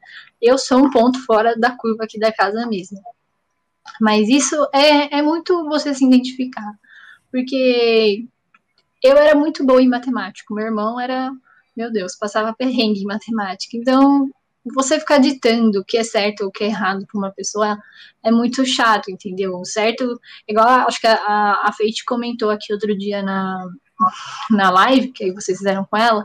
eu 0.41 0.59
sou 0.59 0.85
um 0.85 0.91
ponto 0.91 1.25
fora 1.25 1.57
da 1.59 1.71
curva 1.71 2.05
aqui 2.05 2.19
da 2.19 2.33
casa 2.33 2.67
mesmo. 2.67 3.01
Mas 4.01 4.29
isso 4.29 4.55
é, 4.73 5.19
é 5.19 5.23
muito 5.23 5.65
você 5.69 5.95
se 5.95 6.05
identificar, 6.05 6.73
porque 7.33 8.27
eu 9.03 9.17
era 9.17 9.35
muito 9.35 9.65
boa 9.65 9.83
em 9.83 9.89
matemática, 9.89 10.55
meu 10.55 10.67
irmão 10.67 11.01
era, 11.01 11.33
meu 11.77 11.91
Deus, 11.91 12.17
passava 12.17 12.55
perrengue 12.55 13.01
em 13.01 13.07
matemática, 13.07 13.77
então 13.77 14.31
você 14.75 14.99
ficar 14.99 15.19
ditando 15.19 15.81
o 15.81 15.85
que 15.85 15.97
é 15.97 16.05
certo 16.05 16.43
ou 16.43 16.49
o 16.49 16.53
que 16.53 16.65
é 16.65 16.69
errado 16.69 17.07
para 17.07 17.19
uma 17.19 17.31
pessoa 17.33 17.79
é 18.23 18.31
muito 18.31 18.65
chato, 18.65 19.11
entendeu? 19.11 19.65
Certo, 19.65 20.19
igual 20.47 20.67
acho 20.87 21.01
que 21.01 21.07
a, 21.07 21.63
a 21.65 21.73
Feite 21.77 22.05
comentou 22.05 22.51
aqui 22.51 22.73
outro 22.73 22.97
dia 22.97 23.23
na, 23.23 23.69
na 24.51 24.71
live 24.71 25.13
que 25.13 25.33
vocês 25.33 25.59
fizeram 25.59 25.85
com 25.85 25.97
ela, 25.97 26.25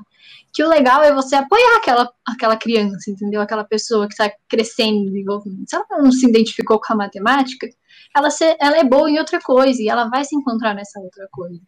que 0.53 0.63
o 0.63 0.69
legal 0.69 1.03
é 1.03 1.13
você 1.13 1.35
apoiar 1.35 1.77
aquela, 1.77 2.11
aquela 2.25 2.55
criança, 2.55 3.09
entendeu? 3.09 3.41
Aquela 3.41 3.63
pessoa 3.63 4.07
que 4.07 4.13
está 4.13 4.31
crescendo, 4.47 5.05
desenvolvendo. 5.05 5.63
Se 5.67 5.75
ela 5.75 5.85
não 5.97 6.11
se 6.11 6.27
identificou 6.27 6.79
com 6.79 6.93
a 6.93 6.95
matemática, 6.95 7.67
ela, 8.15 8.29
se, 8.29 8.55
ela 8.59 8.77
é 8.77 8.83
boa 8.83 9.09
em 9.09 9.17
outra 9.17 9.39
coisa 9.41 9.81
e 9.81 9.89
ela 9.89 10.09
vai 10.09 10.23
se 10.23 10.35
encontrar 10.35 10.75
nessa 10.75 10.99
outra 10.99 11.27
coisa. 11.31 11.59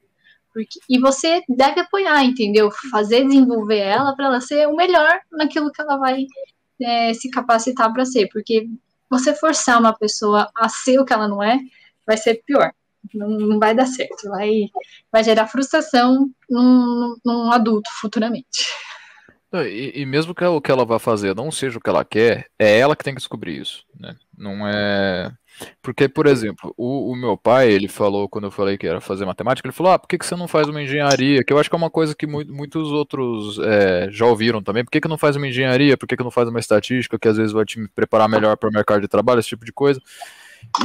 Porque, 0.54 0.80
e 0.88 1.00
você 1.00 1.44
deve 1.50 1.82
apoiar, 1.82 2.24
entendeu? 2.24 2.70
Fazer 2.92 3.26
desenvolver 3.26 3.80
ela 3.80 4.16
para 4.16 4.28
ela 4.28 4.40
ser 4.40 4.68
o 4.68 4.76
melhor 4.76 5.20
naquilo 5.32 5.72
que 5.72 5.82
ela 5.82 5.98
vai 5.98 6.26
é, 6.82 7.14
se 7.14 7.30
capacitar 7.30 7.92
para 7.94 8.06
ser, 8.06 8.28
porque 8.32 8.68
você 9.10 9.34
forçar 9.34 9.80
uma 9.80 9.94
pessoa 9.94 10.50
a 10.56 10.68
ser 10.70 11.00
o 11.00 11.06
que 11.06 11.14
ela 11.14 11.28
não 11.28 11.42
é, 11.42 11.60
vai 12.06 12.18
ser 12.18 12.42
pior. 12.46 12.72
Não, 13.14 13.30
não 13.30 13.60
vai 13.60 13.76
dar 13.76 13.86
certo, 13.86 14.30
vai, 14.30 14.66
vai 15.12 15.24
gerar 15.24 15.48
frustração 15.48 16.30
num, 16.50 17.16
num 17.24 17.52
adulto 17.52 17.90
futuramente. 18.02 18.66
E, 19.54 20.02
e, 20.02 20.06
mesmo 20.06 20.36
que 20.36 20.44
o 20.44 20.60
que 20.60 20.72
ela 20.72 20.84
vá 20.84 21.00
fazer 21.00 21.34
não 21.34 21.50
seja 21.50 21.78
o 21.78 21.82
que 21.82 21.90
ela 21.90 22.04
quer, 22.04 22.50
é 22.60 22.78
ela 22.78 22.96
que 22.96 23.04
tem 23.04 23.14
que 23.14 23.20
descobrir 23.20 23.62
isso, 23.62 23.86
né? 23.98 24.16
Não 24.38 24.68
é 24.68 25.32
porque, 25.82 26.10
por 26.10 26.28
exemplo, 26.28 26.74
o, 26.78 27.12
o, 27.12 27.16
meu 27.16 27.38
pai, 27.38 27.72
ele 27.72 27.88
falou, 27.88 28.28
quando 28.28 28.46
eu 28.46 28.52
falei 28.52 28.78
que 28.78 28.88
era 28.88 29.00
fazer 29.00 29.26
matemática, 29.26 29.68
ele 29.68 29.76
falou, 29.76 29.94
ah, 29.94 30.00
por 30.00 30.08
que, 30.08 30.18
que 30.18 30.26
você 30.26 30.36
não 30.36 30.48
faz 30.48 30.68
uma 30.68 30.82
engenharia? 30.82 31.44
Que 31.44 31.54
eu 31.54 31.60
acho 31.60 31.70
que 31.70 31.76
é 31.76 31.78
uma 31.78 31.90
coisa 31.90 32.16
que 32.16 32.28
mu 32.28 32.44
muitos 32.48 32.92
outros 32.92 33.60
é, 33.60 34.10
já 34.12 34.26
ouviram 34.26 34.62
também. 34.62 34.84
Por 34.84 34.92
que, 34.92 35.02
que 35.02 35.08
não 35.08 35.18
faz 35.18 35.36
uma 35.36 35.48
engenharia? 35.48 35.98
Por 35.98 36.08
que, 36.08 36.18
que 36.18 36.24
não 36.24 36.32
faz 36.32 36.50
uma 36.50 36.60
estatística, 36.60 37.18
que 37.18 37.28
às 37.28 37.38
vezes 37.38 37.54
vai 37.54 37.66
te 37.66 37.88
preparar 37.90 38.28
melhor 38.28 38.58
para 38.58 38.70
o 38.70 38.74
mercado 38.74 39.02
de 39.02 39.08
trabalho, 39.08 39.40
esse 39.40 39.50
tipo 39.50 39.66
de 39.66 39.72
coisa? 39.72 40.02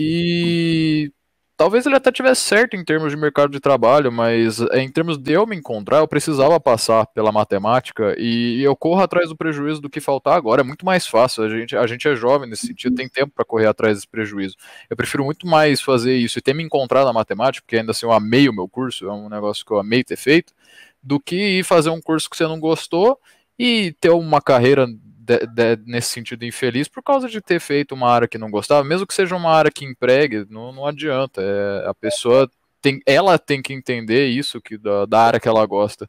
E 0.00 1.12
Talvez 1.60 1.84
ele 1.84 1.94
até 1.94 2.10
tivesse 2.10 2.40
certo 2.40 2.74
em 2.74 2.82
termos 2.82 3.12
de 3.12 3.18
mercado 3.18 3.50
de 3.50 3.60
trabalho, 3.60 4.10
mas 4.10 4.62
é, 4.72 4.80
em 4.80 4.90
termos 4.90 5.18
de 5.18 5.32
eu 5.32 5.46
me 5.46 5.54
encontrar, 5.54 5.98
eu 5.98 6.08
precisava 6.08 6.58
passar 6.58 7.04
pela 7.08 7.30
matemática 7.30 8.14
e 8.16 8.62
eu 8.62 8.74
corro 8.74 9.02
atrás 9.02 9.28
do 9.28 9.36
prejuízo 9.36 9.78
do 9.78 9.90
que 9.90 10.00
faltar 10.00 10.38
agora. 10.38 10.62
É 10.62 10.64
muito 10.64 10.86
mais 10.86 11.06
fácil. 11.06 11.44
A 11.44 11.50
gente, 11.50 11.76
a 11.76 11.86
gente 11.86 12.08
é 12.08 12.14
jovem 12.14 12.48
nesse 12.48 12.66
sentido, 12.66 12.94
tem 12.94 13.10
tempo 13.10 13.32
para 13.34 13.44
correr 13.44 13.66
atrás 13.66 13.94
desse 13.94 14.08
prejuízo. 14.08 14.56
Eu 14.88 14.96
prefiro 14.96 15.22
muito 15.22 15.46
mais 15.46 15.82
fazer 15.82 16.16
isso 16.16 16.38
e 16.38 16.40
ter 16.40 16.54
me 16.54 16.62
encontrado 16.62 17.04
na 17.04 17.12
matemática, 17.12 17.62
porque 17.62 17.76
ainda 17.76 17.90
assim 17.90 18.06
eu 18.06 18.12
amei 18.12 18.48
o 18.48 18.54
meu 18.54 18.66
curso, 18.66 19.06
é 19.06 19.12
um 19.12 19.28
negócio 19.28 19.62
que 19.62 19.70
eu 19.70 19.78
amei 19.78 20.02
ter 20.02 20.16
feito, 20.16 20.54
do 21.02 21.20
que 21.20 21.58
ir 21.58 21.62
fazer 21.62 21.90
um 21.90 22.00
curso 22.00 22.30
que 22.30 22.38
você 22.38 22.44
não 22.44 22.58
gostou 22.58 23.20
e 23.58 23.94
ter 24.00 24.08
uma 24.08 24.40
carreira 24.40 24.86
de, 25.30 25.76
de, 25.76 25.82
nesse 25.86 26.08
sentido 26.08 26.44
infeliz 26.44 26.88
por 26.88 27.02
causa 27.02 27.28
de 27.28 27.40
ter 27.40 27.60
feito 27.60 27.94
uma 27.94 28.10
área 28.10 28.26
que 28.26 28.38
não 28.38 28.50
gostava, 28.50 28.82
mesmo 28.82 29.06
que 29.06 29.14
seja 29.14 29.36
uma 29.36 29.50
área 29.50 29.70
que 29.70 29.84
empregue, 29.84 30.46
não, 30.50 30.72
não 30.72 30.86
adianta. 30.86 31.40
É, 31.40 31.88
a 31.88 31.94
pessoa 31.94 32.50
tem, 32.82 33.00
ela 33.06 33.38
tem 33.38 33.62
que 33.62 33.72
entender 33.72 34.28
isso 34.28 34.60
que 34.60 34.76
da, 34.76 35.06
da 35.06 35.20
área 35.20 35.40
que 35.40 35.48
ela 35.48 35.64
gosta. 35.66 36.08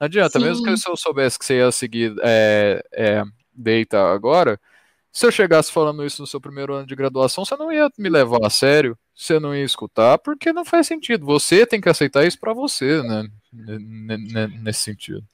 Não 0.00 0.06
adianta, 0.06 0.38
Sim. 0.38 0.44
mesmo 0.44 0.64
que 0.64 0.76
se 0.76 0.88
eu 0.88 0.96
soubesse 0.96 1.38
que 1.38 1.44
você 1.44 1.58
ia 1.58 1.72
seguir 1.72 2.14
é, 2.22 2.84
é, 2.92 3.22
data 3.54 3.98
agora, 4.12 4.60
se 5.12 5.26
eu 5.26 5.32
chegasse 5.32 5.72
falando 5.72 6.04
isso 6.04 6.20
no 6.22 6.26
seu 6.26 6.40
primeiro 6.40 6.74
ano 6.74 6.86
de 6.86 6.94
graduação, 6.94 7.44
você 7.44 7.56
não 7.56 7.72
ia 7.72 7.88
me 7.98 8.08
levar 8.08 8.44
a 8.44 8.50
sério, 8.50 8.98
você 9.14 9.38
não 9.38 9.54
ia 9.54 9.64
escutar, 9.64 10.18
porque 10.18 10.52
não 10.52 10.64
faz 10.64 10.86
sentido. 10.86 11.24
Você 11.26 11.64
tem 11.64 11.80
que 11.80 11.88
aceitar 11.88 12.26
isso 12.26 12.38
para 12.38 12.52
você, 12.52 13.00
né? 13.02 13.28
Nesse 14.62 14.80
sentido. 14.80 15.24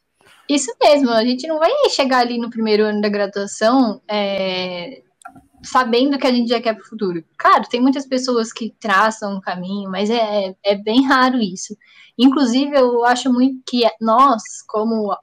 Isso 0.51 0.73
mesmo, 0.83 1.11
a 1.11 1.25
gente 1.25 1.47
não 1.47 1.61
vai 1.61 1.71
chegar 1.91 2.19
ali 2.19 2.37
no 2.37 2.51
primeiro 2.51 2.85
ano 2.85 3.01
da 3.01 3.09
graduação 3.09 4.03
é, 4.11 5.01
sabendo 5.63 6.19
que 6.19 6.27
a 6.27 6.33
gente 6.33 6.49
já 6.49 6.61
quer 6.61 6.75
para 6.75 6.83
o 6.83 6.89
futuro. 6.89 7.25
Claro, 7.39 7.69
tem 7.71 7.81
muitas 7.81 8.05
pessoas 8.05 8.53
que 8.53 8.75
traçam 8.81 9.37
um 9.37 9.41
caminho, 9.41 9.89
mas 9.89 10.11
é, 10.11 10.53
é 10.65 10.75
bem 10.75 11.07
raro 11.07 11.39
isso. 11.39 11.77
Inclusive, 12.19 12.77
eu 12.77 13.05
acho 13.05 13.33
muito 13.33 13.63
que 13.65 13.83
nós, 14.01 14.43
como 14.67 15.17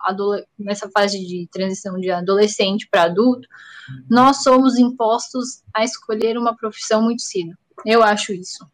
nessa 0.57 0.89
fase 0.89 1.19
de 1.19 1.45
transição 1.51 1.99
de 1.99 2.09
adolescente 2.09 2.87
para 2.89 3.03
adulto, 3.03 3.49
nós 4.09 4.43
somos 4.43 4.77
impostos 4.77 5.61
a 5.73 5.83
escolher 5.83 6.37
uma 6.37 6.55
profissão 6.55 7.01
muito 7.01 7.21
cedo. 7.21 7.51
Eu 7.85 8.01
acho 8.01 8.31
isso. 8.31 8.65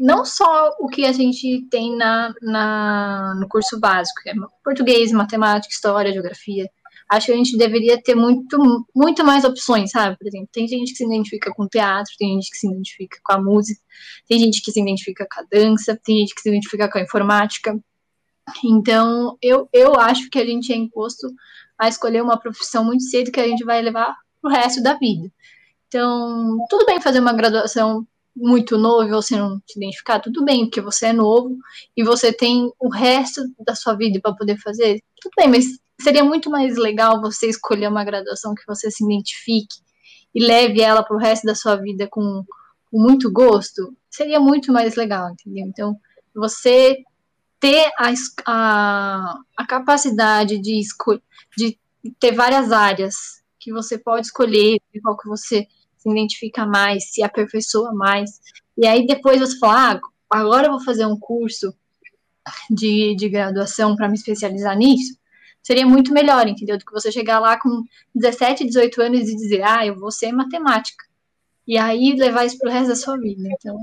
não 0.00 0.24
só 0.24 0.70
o 0.80 0.88
que 0.88 1.04
a 1.04 1.12
gente 1.12 1.66
tem 1.70 1.96
na, 1.96 2.32
na, 2.40 3.34
no 3.38 3.48
curso 3.48 3.78
básico, 3.78 4.22
que 4.22 4.30
é 4.30 4.34
português, 4.64 5.12
matemática, 5.12 5.72
história, 5.72 6.12
geografia, 6.12 6.68
acho 7.10 7.26
que 7.26 7.32
a 7.32 7.36
gente 7.36 7.56
deveria 7.56 8.00
ter 8.00 8.14
muito, 8.14 8.86
muito 8.94 9.24
mais 9.24 9.44
opções, 9.44 9.90
sabe? 9.90 10.16
Por 10.16 10.26
exemplo, 10.28 10.48
tem 10.52 10.66
gente 10.66 10.92
que 10.92 10.96
se 10.96 11.04
identifica 11.04 11.52
com 11.52 11.68
teatro, 11.68 12.12
tem 12.18 12.34
gente 12.34 12.50
que 12.50 12.56
se 12.56 12.68
identifica 12.68 13.18
com 13.22 13.32
a 13.32 13.40
música, 13.40 13.80
tem 14.28 14.38
gente 14.38 14.62
que 14.62 14.70
se 14.70 14.80
identifica 14.80 15.26
com 15.30 15.40
a 15.40 15.44
dança, 15.50 15.98
tem 16.02 16.18
gente 16.18 16.34
que 16.34 16.40
se 16.40 16.48
identifica 16.48 16.88
com 16.90 16.98
a 16.98 17.02
informática. 17.02 17.78
Então, 18.64 19.36
eu, 19.42 19.68
eu 19.72 19.94
acho 19.96 20.30
que 20.30 20.38
a 20.38 20.46
gente 20.46 20.72
é 20.72 20.76
imposto 20.76 21.26
a 21.78 21.88
escolher 21.88 22.22
uma 22.22 22.38
profissão 22.38 22.84
muito 22.84 23.02
cedo 23.04 23.32
que 23.32 23.40
a 23.40 23.46
gente 23.46 23.64
vai 23.64 23.82
levar 23.82 24.16
pro 24.40 24.50
resto 24.50 24.82
da 24.82 24.94
vida. 24.94 25.30
Então, 25.88 26.64
tudo 26.68 26.86
bem 26.86 27.00
fazer 27.00 27.18
uma 27.18 27.32
graduação 27.32 28.06
muito 28.34 28.78
novo 28.78 29.04
e 29.04 29.10
você 29.10 29.36
não 29.36 29.60
se 29.66 29.78
identificar, 29.78 30.20
tudo 30.20 30.44
bem, 30.44 30.64
porque 30.64 30.80
você 30.80 31.06
é 31.06 31.12
novo 31.12 31.56
e 31.96 32.02
você 32.02 32.32
tem 32.32 32.70
o 32.78 32.88
resto 32.88 33.42
da 33.64 33.74
sua 33.74 33.94
vida 33.94 34.20
para 34.22 34.34
poder 34.34 34.58
fazer, 34.58 35.02
tudo 35.20 35.32
bem, 35.36 35.48
mas 35.48 35.66
seria 36.00 36.24
muito 36.24 36.50
mais 36.50 36.76
legal 36.76 37.20
você 37.20 37.48
escolher 37.48 37.88
uma 37.88 38.04
graduação 38.04 38.54
que 38.54 38.66
você 38.66 38.90
se 38.90 39.04
identifique 39.04 39.76
e 40.34 40.44
leve 40.44 40.80
ela 40.80 41.02
para 41.02 41.16
o 41.16 41.20
resto 41.20 41.44
da 41.44 41.54
sua 41.54 41.76
vida 41.76 42.08
com, 42.08 42.44
com, 42.90 43.00
muito 43.00 43.30
gosto, 43.30 43.94
seria 44.08 44.40
muito 44.40 44.72
mais 44.72 44.94
legal, 44.94 45.30
entendeu? 45.30 45.66
Então, 45.66 45.96
você 46.34 46.98
ter 47.58 47.90
a, 47.98 48.12
a, 48.46 49.38
a 49.56 49.66
capacidade 49.66 50.58
de, 50.58 50.80
de 51.56 51.78
ter 52.18 52.32
várias 52.32 52.72
áreas 52.72 53.14
que 53.58 53.72
você 53.72 53.98
pode 53.98 54.26
escolher, 54.26 54.78
qual 55.02 55.18
que 55.18 55.28
você 55.28 55.66
se 56.00 56.10
identifica 56.10 56.66
mais, 56.66 57.12
se 57.12 57.22
aperfeiçoa 57.22 57.92
mais, 57.92 58.40
e 58.76 58.86
aí 58.86 59.06
depois 59.06 59.38
você 59.38 59.58
fala, 59.58 59.92
ah, 59.92 60.00
agora 60.30 60.66
eu 60.66 60.72
vou 60.72 60.84
fazer 60.84 61.06
um 61.06 61.18
curso 61.18 61.74
de, 62.70 63.14
de 63.14 63.28
graduação 63.28 63.94
para 63.94 64.08
me 64.08 64.14
especializar 64.14 64.76
nisso, 64.76 65.14
seria 65.62 65.86
muito 65.86 66.12
melhor, 66.12 66.48
entendeu? 66.48 66.78
Do 66.78 66.84
que 66.84 66.92
você 66.92 67.12
chegar 67.12 67.38
lá 67.38 67.58
com 67.58 67.84
17, 68.14 68.64
18 68.64 69.02
anos 69.02 69.28
e 69.28 69.36
dizer, 69.36 69.62
ah, 69.62 69.86
eu 69.86 69.94
vou 69.98 70.10
ser 70.10 70.32
matemática. 70.32 71.04
E 71.66 71.76
aí 71.76 72.14
levar 72.14 72.46
isso 72.46 72.58
pro 72.58 72.70
resto 72.70 72.88
da 72.88 72.96
sua 72.96 73.18
vida. 73.18 73.48
Então, 73.52 73.76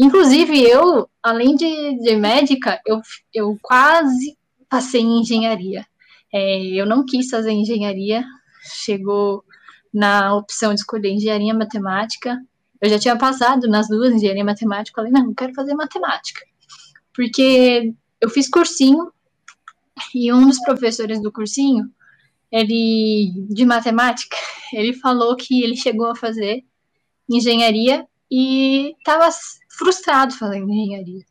inclusive 0.00 0.58
eu, 0.58 1.08
além 1.22 1.54
de, 1.54 1.98
de 2.00 2.16
médica, 2.16 2.80
eu, 2.86 3.00
eu 3.32 3.58
quase 3.60 4.36
passei 4.68 5.02
em 5.02 5.20
engenharia. 5.20 5.86
É, 6.32 6.64
eu 6.64 6.86
não 6.86 7.04
quis 7.04 7.28
fazer 7.28 7.52
engenharia, 7.52 8.24
chegou 8.62 9.44
na 9.92 10.34
opção 10.34 10.72
de 10.74 10.80
escolher 10.80 11.10
engenharia 11.10 11.54
matemática. 11.54 12.40
Eu 12.80 12.90
já 12.90 12.98
tinha 12.98 13.16
passado 13.16 13.68
nas 13.68 13.88
duas, 13.88 14.12
engenharia 14.12 14.44
matemática, 14.44 14.96
falei, 14.96 15.12
não, 15.12 15.26
não 15.26 15.34
quero 15.34 15.54
fazer 15.54 15.74
matemática. 15.74 16.40
Porque 17.14 17.94
eu 18.20 18.30
fiz 18.30 18.48
cursinho 18.48 19.12
e 20.14 20.32
um 20.32 20.46
dos 20.46 20.60
professores 20.60 21.20
do 21.20 21.30
cursinho, 21.30 21.90
ele 22.50 23.32
de 23.50 23.64
matemática, 23.64 24.36
ele 24.72 24.92
falou 24.94 25.36
que 25.36 25.62
ele 25.62 25.76
chegou 25.76 26.06
a 26.10 26.16
fazer 26.16 26.64
engenharia 27.28 28.06
e 28.30 28.94
estava 28.98 29.28
frustrado 29.68 30.34
fazendo 30.34 30.70
engenharia. 30.70 31.24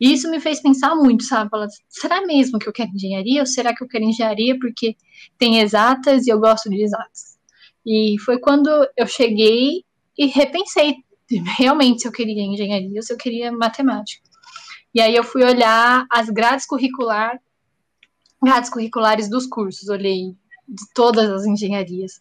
E 0.00 0.12
isso 0.12 0.30
me 0.30 0.38
fez 0.40 0.60
pensar 0.60 0.94
muito, 0.94 1.24
sabe? 1.24 1.50
Falar, 1.50 1.66
será 1.88 2.24
mesmo 2.24 2.58
que 2.58 2.68
eu 2.68 2.72
quero 2.72 2.90
engenharia? 2.92 3.40
Ou 3.40 3.46
será 3.46 3.74
que 3.74 3.82
eu 3.82 3.88
quero 3.88 4.04
engenharia 4.04 4.56
porque 4.58 4.96
tem 5.36 5.58
exatas 5.60 6.26
e 6.26 6.30
eu 6.30 6.38
gosto 6.38 6.70
de 6.70 6.82
exatas? 6.82 7.27
E 7.88 8.18
foi 8.20 8.38
quando 8.38 8.68
eu 8.94 9.06
cheguei 9.06 9.82
e 10.16 10.26
repensei 10.26 10.96
realmente 11.56 12.02
se 12.02 12.08
eu 12.08 12.12
queria 12.12 12.42
engenharia 12.42 12.96
ou 12.96 13.02
se 13.02 13.10
eu 13.10 13.16
queria 13.16 13.50
matemática. 13.50 14.22
E 14.94 15.00
aí 15.00 15.16
eu 15.16 15.24
fui 15.24 15.42
olhar 15.42 16.06
as 16.10 16.28
grades 16.28 16.66
curricular 16.66 17.40
grades 18.42 18.70
curriculares 18.70 19.28
dos 19.28 19.46
cursos, 19.46 19.88
olhei 19.88 20.36
de 20.68 20.82
todas 20.94 21.30
as 21.30 21.46
engenharias, 21.46 22.20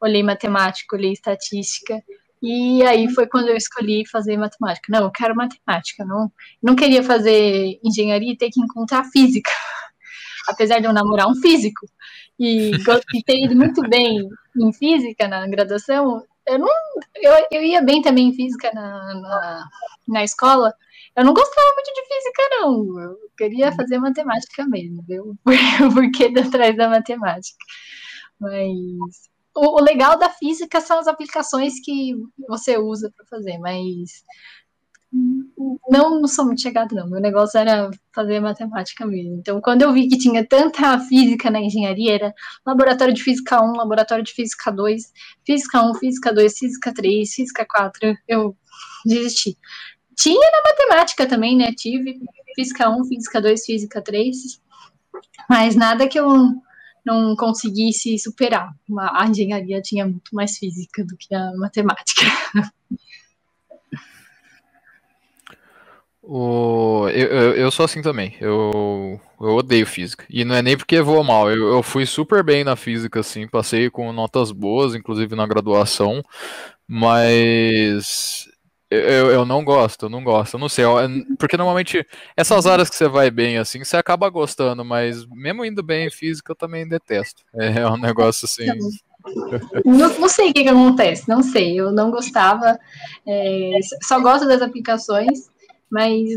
olhei 0.00 0.22
matemática, 0.22 0.96
olhei 0.96 1.12
estatística, 1.12 2.00
e 2.40 2.82
aí 2.84 3.12
foi 3.12 3.26
quando 3.26 3.48
eu 3.48 3.56
escolhi 3.56 4.06
fazer 4.06 4.36
matemática. 4.36 4.86
Não, 4.88 5.04
eu 5.04 5.10
quero 5.10 5.34
matemática, 5.34 6.04
não, 6.04 6.32
não 6.62 6.76
queria 6.76 7.02
fazer 7.02 7.78
engenharia 7.84 8.32
e 8.32 8.36
ter 8.36 8.50
que 8.50 8.60
encontrar 8.60 9.04
física, 9.04 9.50
apesar 10.48 10.78
de 10.78 10.86
eu 10.86 10.92
namorar 10.92 11.28
um 11.28 11.34
físico 11.34 11.86
e, 12.38 12.70
e 13.14 13.22
ter 13.24 13.44
ido 13.44 13.56
muito 13.56 13.82
bem 13.88 14.26
em 14.60 14.72
física 14.72 15.28
na 15.28 15.46
graduação, 15.46 16.22
eu 16.46 16.58
não, 16.58 16.68
eu, 17.16 17.46
eu 17.50 17.62
ia 17.62 17.82
bem 17.82 18.02
também 18.02 18.28
em 18.28 18.34
física 18.34 18.70
na, 18.72 19.14
na, 19.14 19.68
na 20.08 20.24
escola, 20.24 20.74
eu 21.18 21.24
não 21.24 21.34
gostava 21.34 21.74
muito 21.74 21.92
de 21.94 22.14
física, 22.14 22.42
não. 22.50 23.00
Eu 23.00 23.16
queria 23.36 23.72
fazer 23.72 23.98
matemática 23.98 24.64
mesmo, 24.66 25.02
viu? 25.06 25.36
Porque 25.92 26.26
atrás 26.26 26.76
da 26.76 26.88
matemática. 26.88 27.58
Mas 28.38 28.68
o, 29.52 29.80
o, 29.80 29.82
legal 29.82 30.16
da 30.16 30.30
física 30.30 30.80
são 30.80 31.00
as 31.00 31.08
aplicações 31.08 31.80
que 31.84 32.14
você 32.48 32.78
usa 32.78 33.12
para 33.16 33.26
fazer, 33.26 33.58
mas 33.58 34.24
não, 35.10 36.20
não 36.20 36.28
sou 36.28 36.44
muito 36.44 36.60
chegada, 36.60 36.94
não. 36.94 37.08
Meu 37.08 37.20
negócio 37.20 37.58
era 37.58 37.90
fazer 38.14 38.40
matemática 38.40 39.06
mesmo. 39.06 39.36
Então, 39.36 39.60
quando 39.60 39.82
eu 39.82 39.92
vi 39.92 40.08
que 40.08 40.18
tinha 40.18 40.46
tanta 40.46 40.98
física 41.00 41.50
na 41.50 41.60
engenharia, 41.60 42.14
era 42.14 42.34
laboratório 42.66 43.14
de 43.14 43.22
física 43.22 43.62
1, 43.62 43.72
laboratório 43.72 44.24
de 44.24 44.32
física 44.32 44.70
2, 44.70 45.02
física 45.46 45.82
1, 45.82 45.94
física 45.94 46.32
2, 46.32 46.58
física 46.58 46.94
3, 46.94 47.34
física 47.34 47.66
4, 47.68 48.16
eu 48.28 48.56
desisti. 49.04 49.56
Tinha 50.14 50.50
na 50.50 50.70
matemática 50.70 51.26
também, 51.26 51.56
né? 51.56 51.72
Tive 51.76 52.18
física 52.54 52.90
1, 52.90 53.04
física 53.06 53.40
2, 53.40 53.64
física 53.64 54.02
3, 54.02 54.60
mas 55.48 55.74
nada 55.74 56.08
que 56.08 56.18
eu 56.18 56.28
não 57.04 57.34
conseguisse 57.36 58.18
superar. 58.18 58.70
A 59.12 59.26
engenharia 59.26 59.80
tinha 59.80 60.04
muito 60.04 60.34
mais 60.34 60.58
física 60.58 61.04
do 61.04 61.16
que 61.16 61.34
a 61.34 61.52
matemática. 61.56 62.22
O, 66.30 67.08
eu, 67.08 67.26
eu, 67.26 67.52
eu, 67.54 67.70
sou 67.70 67.86
assim 67.86 68.02
também. 68.02 68.36
Eu, 68.38 69.18
eu 69.40 69.56
odeio 69.56 69.86
física. 69.86 70.26
E 70.28 70.44
não 70.44 70.54
é 70.54 70.60
nem 70.60 70.76
porque 70.76 71.00
vou 71.00 71.24
mal. 71.24 71.50
Eu, 71.50 71.68
eu 71.68 71.82
fui 71.82 72.04
super 72.04 72.44
bem 72.44 72.62
na 72.62 72.76
física, 72.76 73.20
assim. 73.20 73.48
Passei 73.48 73.88
com 73.88 74.12
notas 74.12 74.52
boas, 74.52 74.94
inclusive 74.94 75.34
na 75.34 75.46
graduação. 75.46 76.22
Mas 76.86 78.46
eu, 78.90 79.30
eu 79.30 79.44
não 79.46 79.64
gosto, 79.64 80.06
eu 80.06 80.10
não 80.10 80.24
gosto, 80.24 80.54
eu 80.54 80.60
não 80.60 80.68
sei, 80.68 80.84
porque 81.38 81.58
normalmente 81.58 82.06
essas 82.34 82.66
áreas 82.66 82.88
que 82.88 82.96
você 82.96 83.06
vai 83.06 83.30
bem 83.30 83.58
assim, 83.58 83.84
você 83.84 83.98
acaba 83.98 84.30
gostando, 84.30 84.82
mas 84.82 85.26
mesmo 85.26 85.64
indo 85.64 85.82
bem 85.82 86.06
em 86.06 86.10
física 86.10 86.52
eu 86.52 86.56
também 86.56 86.88
detesto. 86.88 87.42
É, 87.54 87.80
é 87.80 87.86
um 87.86 87.98
negócio 87.98 88.46
assim. 88.46 88.66
Não, 89.84 90.08
não 90.18 90.28
sei 90.28 90.50
o 90.50 90.54
que, 90.54 90.62
que, 90.62 90.68
acontece, 90.70 91.28
não 91.28 91.42
sei, 91.42 91.78
eu 91.78 91.92
não 91.92 92.10
gostava, 92.10 92.78
é, 93.26 93.78
só 94.02 94.18
gosto 94.20 94.48
das 94.48 94.62
aplicações, 94.62 95.50
mas 95.90 96.28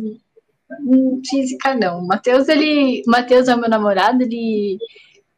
física 1.29 1.75
não. 1.75 1.99
O 1.99 2.07
Matheus, 2.07 2.47
ele. 2.47 3.03
Matheus 3.07 3.47
é 3.47 3.55
meu 3.55 3.69
namorado, 3.69 4.23
ele. 4.23 4.77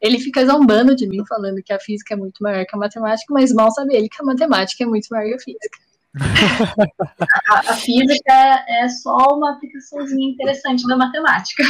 Ele 0.02 0.20
fica 0.20 0.46
zombando 0.46 0.96
de 0.96 1.08
mim, 1.08 1.24
falando 1.26 1.64
que 1.64 1.72
a 1.72 1.80
física 1.80 2.14
é 2.14 2.18
muito 2.18 2.44
maior 2.44 2.66
que 2.66 2.76
a 2.76 2.80
matemática, 2.80 3.34
mas 3.34 3.54
mal 3.54 3.72
sabe 3.72 3.96
ele 3.96 4.10
que 4.10 4.22
a 4.22 4.26
matemática 4.26 4.84
é 4.84 4.88
muito 4.88 5.08
maior 5.10 5.30
que 5.30 5.36
a 5.36 5.40
física 5.40 5.80
a, 7.50 7.72
a, 7.72 7.74
física 7.76 8.66
é 8.68 8.88
só 8.90 9.36
uma 9.36 9.54
aplicaçãozinha 9.54 10.30
interessante 10.30 10.86
da 10.88 10.96
matemática. 10.96 11.64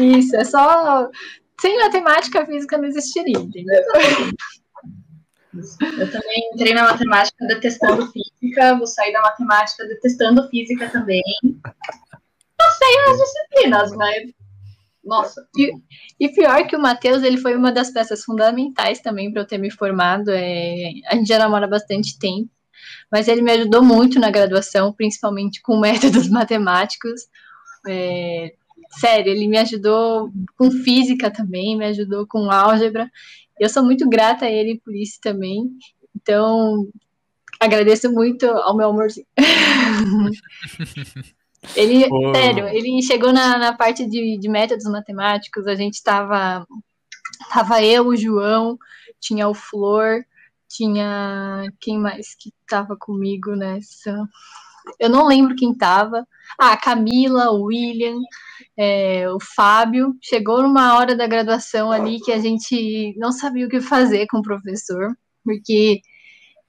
Isso, 0.00 0.34
é 0.36 0.44
só. 0.44 1.08
Sem 1.60 1.78
matemática, 1.78 2.42
a 2.42 2.46
física 2.46 2.76
não 2.76 2.86
existiria, 2.86 3.38
entendeu? 3.38 3.82
Eu 5.98 6.10
também 6.10 6.50
entrei 6.52 6.74
na 6.74 6.84
matemática 6.84 7.46
detestando 7.46 8.10
física, 8.10 8.76
vou 8.76 8.86
sair 8.86 9.12
da 9.12 9.22
matemática 9.22 9.86
detestando 9.86 10.48
física 10.48 10.88
também. 10.90 11.22
Não 11.42 12.70
sei 12.72 12.98
as 13.08 13.18
disciplinas, 13.18 13.92
mas. 13.96 14.32
Nossa. 15.04 15.46
E, 15.56 15.72
e 16.18 16.28
pior 16.30 16.66
que 16.66 16.74
o 16.74 16.80
Matheus, 16.80 17.22
ele 17.22 17.38
foi 17.38 17.54
uma 17.54 17.70
das 17.70 17.90
peças 17.90 18.24
fundamentais 18.24 19.00
também 19.00 19.32
para 19.32 19.42
eu 19.42 19.46
ter 19.46 19.58
me 19.58 19.70
formado. 19.70 20.30
É, 20.30 20.90
a 21.06 21.14
gente 21.14 21.28
já 21.28 21.38
namora 21.38 21.68
bastante 21.68 22.18
tempo 22.18 22.50
mas 23.10 23.28
ele 23.28 23.42
me 23.42 23.52
ajudou 23.52 23.82
muito 23.82 24.18
na 24.18 24.30
graduação, 24.30 24.92
principalmente 24.92 25.62
com 25.62 25.78
métodos 25.78 26.28
matemáticos. 26.30 27.22
É, 27.86 28.54
sério, 28.98 29.32
ele 29.32 29.46
me 29.48 29.58
ajudou 29.58 30.30
com 30.56 30.70
física 30.70 31.30
também, 31.30 31.76
me 31.76 31.86
ajudou 31.86 32.26
com 32.26 32.50
álgebra. 32.50 33.10
Eu 33.58 33.68
sou 33.68 33.84
muito 33.84 34.08
grata 34.08 34.46
a 34.46 34.50
ele 34.50 34.80
por 34.84 34.94
isso 34.94 35.18
também. 35.20 35.70
Então, 36.14 36.88
agradeço 37.60 38.12
muito 38.12 38.46
ao 38.46 38.76
meu 38.76 38.90
amorzinho. 38.90 39.26
ele, 41.76 42.06
oh. 42.10 42.34
sério, 42.34 42.68
ele 42.68 43.02
chegou 43.02 43.32
na, 43.32 43.58
na 43.58 43.72
parte 43.76 44.06
de, 44.06 44.38
de 44.38 44.48
métodos 44.48 44.84
matemáticos, 44.84 45.66
a 45.66 45.74
gente 45.74 45.94
estava 45.94 46.66
tava 47.50 47.82
eu, 47.82 48.06
o 48.06 48.16
João, 48.16 48.78
tinha 49.20 49.48
o 49.48 49.54
Flor, 49.54 50.24
tinha 50.68 51.64
quem 51.80 51.98
mais 51.98 52.34
que 52.34 52.52
estava 52.62 52.96
comigo 52.96 53.54
nessa? 53.54 54.26
Eu 55.00 55.10
não 55.10 55.26
lembro 55.26 55.56
quem 55.56 55.72
estava. 55.72 56.26
Ah, 56.58 56.72
a 56.72 56.76
Camila, 56.76 57.50
o 57.50 57.64
William, 57.64 58.18
é, 58.76 59.28
o 59.30 59.38
Fábio. 59.40 60.14
Chegou 60.22 60.62
numa 60.62 60.96
hora 60.96 61.16
da 61.16 61.26
graduação 61.26 61.90
ali 61.90 62.20
que 62.20 62.32
a 62.32 62.38
gente 62.38 63.14
não 63.16 63.32
sabia 63.32 63.66
o 63.66 63.70
que 63.70 63.80
fazer 63.80 64.26
com 64.26 64.38
o 64.38 64.42
professor, 64.42 65.16
porque 65.44 66.00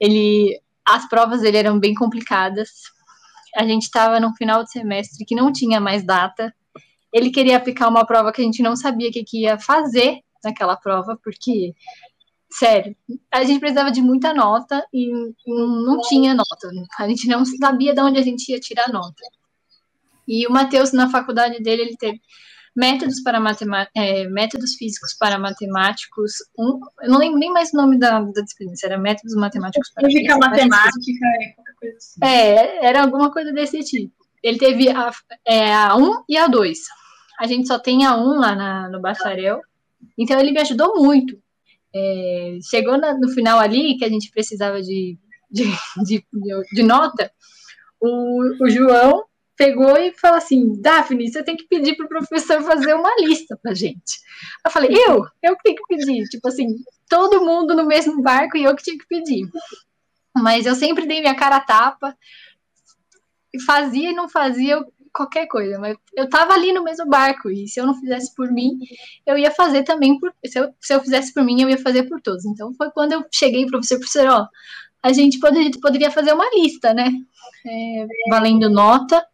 ele, 0.00 0.58
as 0.86 1.08
provas 1.08 1.42
dele 1.42 1.58
eram 1.58 1.78
bem 1.78 1.94
complicadas. 1.94 2.70
A 3.56 3.64
gente 3.64 3.82
estava 3.82 4.20
no 4.20 4.34
final 4.34 4.64
de 4.64 4.70
semestre 4.70 5.24
que 5.24 5.34
não 5.34 5.52
tinha 5.52 5.80
mais 5.80 6.04
data. 6.04 6.54
Ele 7.12 7.30
queria 7.30 7.56
aplicar 7.56 7.88
uma 7.88 8.06
prova 8.06 8.32
que 8.32 8.40
a 8.40 8.44
gente 8.44 8.62
não 8.62 8.76
sabia 8.76 9.08
o 9.08 9.12
que, 9.12 9.24
que 9.24 9.42
ia 9.42 9.58
fazer 9.58 10.20
naquela 10.44 10.76
prova, 10.76 11.18
porque 11.22 11.74
sério, 12.50 12.96
a 13.32 13.44
gente 13.44 13.60
precisava 13.60 13.90
de 13.90 14.00
muita 14.00 14.32
nota 14.32 14.86
e 14.92 15.10
não 15.46 16.00
tinha 16.02 16.34
nota. 16.34 16.70
A 16.98 17.08
gente 17.08 17.26
não 17.28 17.44
sabia 17.44 17.94
de 17.94 18.00
onde 18.00 18.18
a 18.18 18.22
gente 18.22 18.50
ia 18.50 18.60
tirar 18.60 18.90
nota. 18.92 19.22
E 20.28 20.46
o 20.46 20.52
Matheus, 20.52 20.92
na 20.92 21.08
faculdade 21.08 21.62
dele, 21.62 21.82
ele 21.82 21.96
teve 21.96 22.20
métodos 22.76 23.20
para 23.22 23.40
é, 23.96 24.28
métodos 24.28 24.74
físicos 24.74 25.14
para 25.18 25.38
matemáticos. 25.38 26.32
Um, 26.56 26.78
eu 27.02 27.10
não 27.10 27.18
lembro 27.18 27.38
nem 27.38 27.50
mais 27.50 27.72
o 27.72 27.76
nome 27.76 27.98
da, 27.98 28.20
da 28.20 28.42
disciplina, 28.42 28.72
era 28.84 28.98
métodos 28.98 29.34
matemáticos 29.34 29.90
para 29.92 30.06
Física, 30.06 30.36
matemática, 30.38 31.26
é 31.42 31.52
qualquer 31.54 31.74
coisa 31.74 31.96
assim. 31.96 32.20
É, 32.22 32.86
era 32.86 33.02
alguma 33.02 33.32
coisa 33.32 33.52
desse 33.52 33.80
tipo. 33.80 34.14
Ele 34.42 34.58
teve 34.58 34.88
a, 34.90 35.10
é, 35.46 35.74
a 35.74 35.96
1 35.96 36.24
e 36.28 36.36
a 36.36 36.46
2. 36.46 36.78
A 37.40 37.46
gente 37.46 37.66
só 37.66 37.78
tem 37.78 38.04
a 38.04 38.16
1 38.16 38.38
lá 38.38 38.54
na, 38.54 38.88
no 38.90 39.00
bacharel. 39.00 39.60
Então 40.16 40.38
ele 40.38 40.52
me 40.52 40.60
ajudou 40.60 41.02
muito. 41.02 41.36
É, 41.92 42.58
chegou 42.62 42.98
na, 42.98 43.14
no 43.14 43.28
final 43.30 43.58
ali, 43.58 43.96
que 43.96 44.04
a 44.04 44.08
gente 44.08 44.30
precisava 44.30 44.80
de, 44.82 45.18
de, 45.50 45.64
de, 46.04 46.24
de 46.72 46.82
nota, 46.82 47.32
o, 48.00 48.64
o 48.64 48.70
João 48.70 49.24
pegou 49.58 49.98
e 49.98 50.12
falou 50.12 50.38
assim: 50.38 50.80
Daphne, 50.80 51.30
você 51.30 51.42
tem 51.42 51.56
que 51.56 51.66
pedir 51.66 51.96
para 51.96 52.06
o 52.06 52.08
professor 52.08 52.62
fazer 52.62 52.94
uma 52.94 53.10
lista 53.20 53.58
para 53.60 53.74
gente. 53.74 54.20
Eu 54.64 54.70
falei: 54.70 54.90
eu? 54.92 55.26
Eu 55.42 55.56
que 55.56 55.62
tenho 55.64 55.76
que 55.76 55.96
pedir. 55.96 56.24
Tipo 56.28 56.48
assim, 56.48 56.76
todo 57.08 57.44
mundo 57.44 57.74
no 57.74 57.84
mesmo 57.84 58.22
barco 58.22 58.56
e 58.56 58.64
eu 58.64 58.74
que 58.76 58.84
tinha 58.84 58.96
que 58.96 59.06
pedir. 59.06 59.46
Mas 60.34 60.64
eu 60.64 60.76
sempre 60.76 61.06
dei 61.06 61.20
minha 61.20 61.34
cara 61.34 61.56
a 61.56 61.60
tapa, 61.60 62.16
fazia 63.66 64.10
e 64.10 64.14
não 64.14 64.28
fazia 64.28 64.80
qualquer 65.12 65.46
coisa, 65.48 65.80
mas 65.80 65.96
eu 66.14 66.28
tava 66.28 66.52
ali 66.52 66.72
no 66.72 66.84
mesmo 66.84 67.06
barco, 67.06 67.50
e 67.50 67.66
se 67.66 67.80
eu 67.80 67.86
não 67.86 67.98
fizesse 67.98 68.32
por 68.36 68.52
mim, 68.52 68.78
eu 69.26 69.36
ia 69.36 69.50
fazer 69.50 69.82
também 69.82 70.16
por. 70.20 70.32
Se 70.46 70.60
eu, 70.60 70.72
se 70.80 70.94
eu 70.94 71.00
fizesse 71.00 71.34
por 71.34 71.42
mim, 71.42 71.60
eu 71.60 71.68
ia 71.68 71.78
fazer 71.78 72.04
por 72.04 72.20
todos. 72.20 72.44
Então 72.44 72.72
foi 72.74 72.90
quando 72.92 73.12
eu 73.14 73.24
cheguei 73.34 73.62
para 73.62 73.68
o 73.68 73.80
professor, 73.80 73.98
professor, 73.98 74.26
ó, 74.28 74.46
a 75.02 75.12
gente 75.12 75.40
poderia, 75.40 75.70
poderia 75.82 76.10
fazer 76.12 76.32
uma 76.32 76.48
lista, 76.54 76.94
né? 76.94 77.10
É, 77.66 78.06
valendo 78.30 78.70
nota 78.70 79.26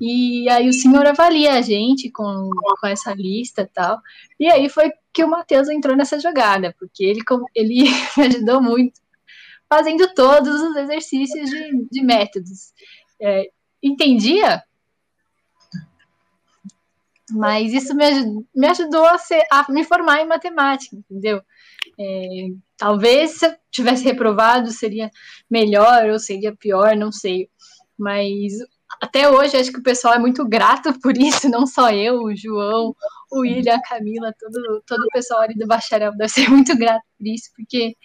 e 0.00 0.48
aí 0.50 0.68
o 0.68 0.72
senhor 0.72 1.06
avalia 1.06 1.54
a 1.54 1.62
gente 1.62 2.10
com, 2.10 2.50
com 2.80 2.86
essa 2.86 3.14
lista 3.14 3.62
e 3.62 3.66
tal. 3.66 3.98
E 4.38 4.46
aí 4.46 4.68
foi 4.68 4.92
que 5.12 5.24
o 5.24 5.30
Matheus 5.30 5.68
entrou 5.68 5.96
nessa 5.96 6.20
jogada, 6.20 6.74
porque 6.78 7.04
ele, 7.04 7.22
ele 7.54 7.84
me 8.16 8.26
ajudou 8.26 8.60
muito 8.60 9.00
fazendo 9.68 10.12
todos 10.14 10.60
os 10.60 10.76
exercícios 10.76 11.50
de, 11.50 11.88
de 11.90 12.02
métodos. 12.02 12.72
É, 13.20 13.50
entendia? 13.82 14.62
Mas 17.30 17.72
isso 17.72 17.94
me, 17.94 18.04
ajudou, 18.04 18.46
me 18.54 18.66
ajudou 18.68 19.04
a, 19.06 19.18
ser, 19.18 19.44
a 19.50 19.70
me 19.72 19.82
formar 19.82 20.20
em 20.20 20.26
matemática, 20.26 20.94
entendeu? 20.94 21.42
É, 21.98 22.48
talvez 22.76 23.38
se 23.38 23.46
eu 23.46 23.56
tivesse 23.70 24.04
reprovado 24.04 24.70
seria 24.70 25.10
melhor 25.50 26.10
ou 26.10 26.18
seria 26.18 26.54
pior, 26.54 26.94
não 26.96 27.10
sei. 27.10 27.48
Mas 27.98 28.52
até 29.00 29.28
hoje 29.28 29.56
acho 29.56 29.72
que 29.72 29.78
o 29.78 29.82
pessoal 29.82 30.14
é 30.14 30.18
muito 30.18 30.46
grato 30.46 30.92
por 31.00 31.16
isso, 31.16 31.48
não 31.48 31.66
só 31.66 31.90
eu, 31.90 32.22
o 32.22 32.36
João, 32.36 32.94
o 33.30 33.40
William, 33.40 33.74
a 33.74 33.82
Camila, 33.82 34.32
todo, 34.38 34.82
todo 34.86 35.02
o 35.02 35.12
pessoal 35.12 35.40
ali 35.42 35.54
do 35.54 35.66
bacharel 35.66 36.12
deve 36.16 36.30
ser 36.30 36.48
muito 36.50 36.76
grato 36.76 37.02
por 37.18 37.26
isso, 37.26 37.50
porque 37.56 37.96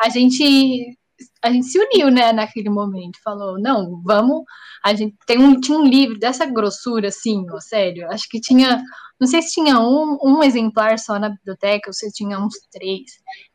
a 0.00 0.08
gente 0.08 0.96
a 1.42 1.50
gente 1.50 1.66
se 1.66 1.78
uniu, 1.78 2.10
né, 2.10 2.32
naquele 2.32 2.70
momento, 2.70 3.18
falou, 3.24 3.58
não, 3.60 4.02
vamos, 4.04 4.42
a 4.84 4.94
gente 4.94 5.16
tem 5.26 5.38
um, 5.38 5.60
tinha 5.60 5.78
um 5.78 5.84
livro 5.84 6.18
dessa 6.18 6.46
grossura, 6.46 7.08
assim, 7.08 7.44
ó, 7.50 7.60
sério, 7.60 8.10
acho 8.10 8.28
que 8.28 8.40
tinha 8.40 8.82
não 9.20 9.26
sei 9.28 9.42
se 9.42 9.52
tinha 9.52 9.78
um, 9.78 10.16
um 10.22 10.42
exemplar 10.42 10.98
só 10.98 11.18
na 11.18 11.28
biblioteca 11.28 11.90
ou 11.90 11.92
se 11.92 12.10
tinha 12.10 12.38
uns 12.38 12.54
três. 12.72 13.02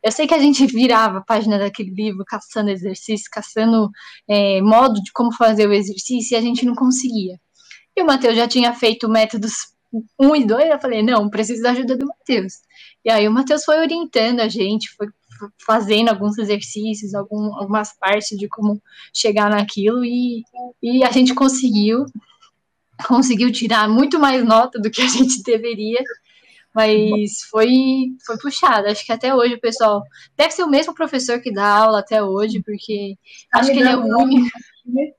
Eu 0.00 0.12
sei 0.12 0.24
que 0.24 0.34
a 0.34 0.38
gente 0.38 0.64
virava 0.64 1.18
a 1.18 1.24
página 1.24 1.58
daquele 1.58 1.90
livro 1.90 2.24
caçando 2.24 2.70
exercício, 2.70 3.28
caçando 3.32 3.90
é, 4.28 4.60
modo 4.62 4.94
de 5.02 5.10
como 5.12 5.34
fazer 5.34 5.66
o 5.66 5.72
exercício 5.72 6.34
e 6.34 6.38
a 6.38 6.40
gente 6.40 6.64
não 6.64 6.74
conseguia. 6.76 7.36
E 7.96 8.02
o 8.02 8.06
Matheus 8.06 8.36
já 8.36 8.46
tinha 8.46 8.72
feito 8.74 9.08
métodos 9.08 9.74
um 10.20 10.36
e 10.36 10.44
dois, 10.46 10.70
eu 10.70 10.78
falei, 10.78 11.02
não, 11.02 11.28
preciso 11.28 11.62
da 11.62 11.70
ajuda 11.72 11.96
do 11.96 12.06
Matheus. 12.06 12.54
E 13.04 13.10
aí 13.10 13.26
o 13.26 13.32
Matheus 13.32 13.64
foi 13.64 13.78
orientando 13.78 14.40
a 14.40 14.48
gente, 14.48 14.94
foi 14.96 15.08
fazendo 15.64 16.08
alguns 16.08 16.38
exercícios, 16.38 17.14
algum, 17.14 17.54
algumas 17.54 17.96
partes 17.98 18.36
de 18.36 18.48
como 18.48 18.80
chegar 19.12 19.50
naquilo 19.50 20.04
e, 20.04 20.42
e 20.82 21.04
a 21.04 21.10
gente 21.10 21.34
conseguiu 21.34 22.06
conseguiu 23.06 23.52
tirar 23.52 23.88
muito 23.88 24.18
mais 24.18 24.44
nota 24.44 24.78
do 24.78 24.90
que 24.90 25.02
a 25.02 25.08
gente 25.08 25.42
deveria, 25.42 26.02
mas 26.74 27.42
foi, 27.50 28.14
foi 28.24 28.38
puxado. 28.38 28.88
Acho 28.88 29.04
que 29.04 29.12
até 29.12 29.34
hoje 29.34 29.54
o 29.54 29.60
pessoal. 29.60 30.02
Deve 30.36 30.52
ser 30.52 30.62
o 30.62 30.68
mesmo 30.68 30.94
professor 30.94 31.40
que 31.40 31.52
dá 31.52 31.66
aula 31.66 32.00
até 32.00 32.22
hoje, 32.22 32.62
porque 32.62 33.16
acho 33.54 33.72
que 33.72 33.78
ele 33.78 33.88
é 33.88 33.96
o 33.96 34.04
único. 34.04 34.46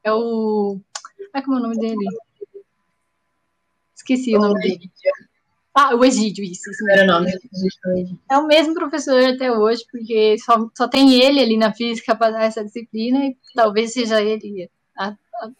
É 0.04 0.12
o. 0.12 0.80
Como 1.18 1.32
é 1.34 1.42
como 1.42 1.58
é 1.58 1.60
o 1.60 1.64
nome 1.64 1.78
dele? 1.80 2.06
Esqueci 3.96 4.36
o 4.36 4.40
nome 4.40 4.62
dele. 4.62 4.92
Ah, 5.80 5.96
o 5.96 6.04
Egídio, 6.04 6.44
isso. 6.44 6.72
isso 6.72 6.90
Era 6.90 7.04
o 7.04 7.06
nome. 7.06 7.32
É 8.32 8.38
o 8.40 8.48
mesmo 8.48 8.74
professor 8.74 9.24
até 9.24 9.52
hoje, 9.52 9.84
porque 9.92 10.36
só, 10.40 10.68
só 10.76 10.88
tem 10.88 11.14
ele 11.14 11.40
ali 11.40 11.56
na 11.56 11.72
física 11.72 12.16
para 12.16 12.32
dar 12.32 12.44
essa 12.46 12.66
disciplina 12.66 13.24
e 13.24 13.38
talvez 13.54 13.94
seja 13.94 14.20
ele 14.20 14.72
a, 14.98 15.16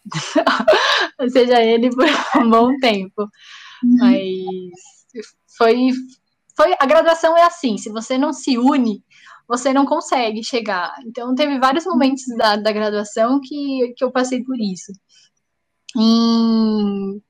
seja 1.30 1.62
ele 1.62 1.92
por 1.92 2.08
um 2.42 2.50
bom 2.50 2.76
tempo. 2.80 3.30
Uhum. 3.84 3.98
Mas 4.00 4.26
foi, 5.56 5.90
foi. 6.56 6.74
A 6.80 6.86
graduação 6.88 7.38
é 7.38 7.44
assim: 7.44 7.78
se 7.78 7.92
você 7.92 8.18
não 8.18 8.34
se 8.34 8.58
une, 8.58 9.04
você 9.48 9.72
não 9.72 9.86
consegue 9.86 10.44
chegar. 10.44 10.96
Então, 11.06 11.36
teve 11.36 11.60
vários 11.60 11.86
momentos 11.86 12.24
da, 12.36 12.56
da 12.56 12.72
graduação 12.72 13.40
que, 13.40 13.94
que 13.96 14.04
eu 14.04 14.12
passei 14.12 14.44
por 14.44 14.58
isso. 14.60 14.92
Em 15.96 17.22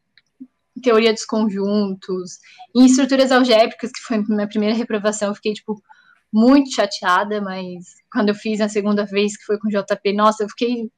teoria 0.81 1.13
dos 1.13 1.25
conjuntos, 1.25 2.39
em 2.75 2.85
estruturas 2.85 3.31
algébricas, 3.31 3.91
que 3.91 4.01
foi 4.01 4.23
minha 4.27 4.47
primeira 4.47 4.75
reprovação, 4.75 5.29
eu 5.29 5.35
fiquei, 5.35 5.53
tipo, 5.53 5.81
muito 6.31 6.73
chateada, 6.73 7.41
mas 7.41 7.95
quando 8.11 8.29
eu 8.29 8.35
fiz 8.35 8.61
a 8.61 8.69
segunda 8.69 9.05
vez, 9.05 9.37
que 9.37 9.45
foi 9.45 9.57
com 9.57 9.67
o 9.67 9.71
JP, 9.71 10.13
nossa, 10.13 10.43
eu 10.43 10.49
fiquei 10.49 10.89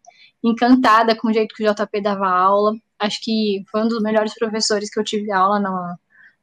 encantada 0.44 1.16
com 1.16 1.28
o 1.28 1.34
jeito 1.34 1.54
que 1.56 1.64
o 1.64 1.74
JP 1.74 2.02
dava 2.02 2.28
aula. 2.28 2.74
Acho 2.98 3.20
que 3.22 3.64
foi 3.72 3.84
um 3.84 3.88
dos 3.88 4.02
melhores 4.02 4.34
professores 4.34 4.90
que 4.90 5.00
eu 5.00 5.04
tive 5.04 5.32
aula 5.32 5.60
na, 5.60 5.96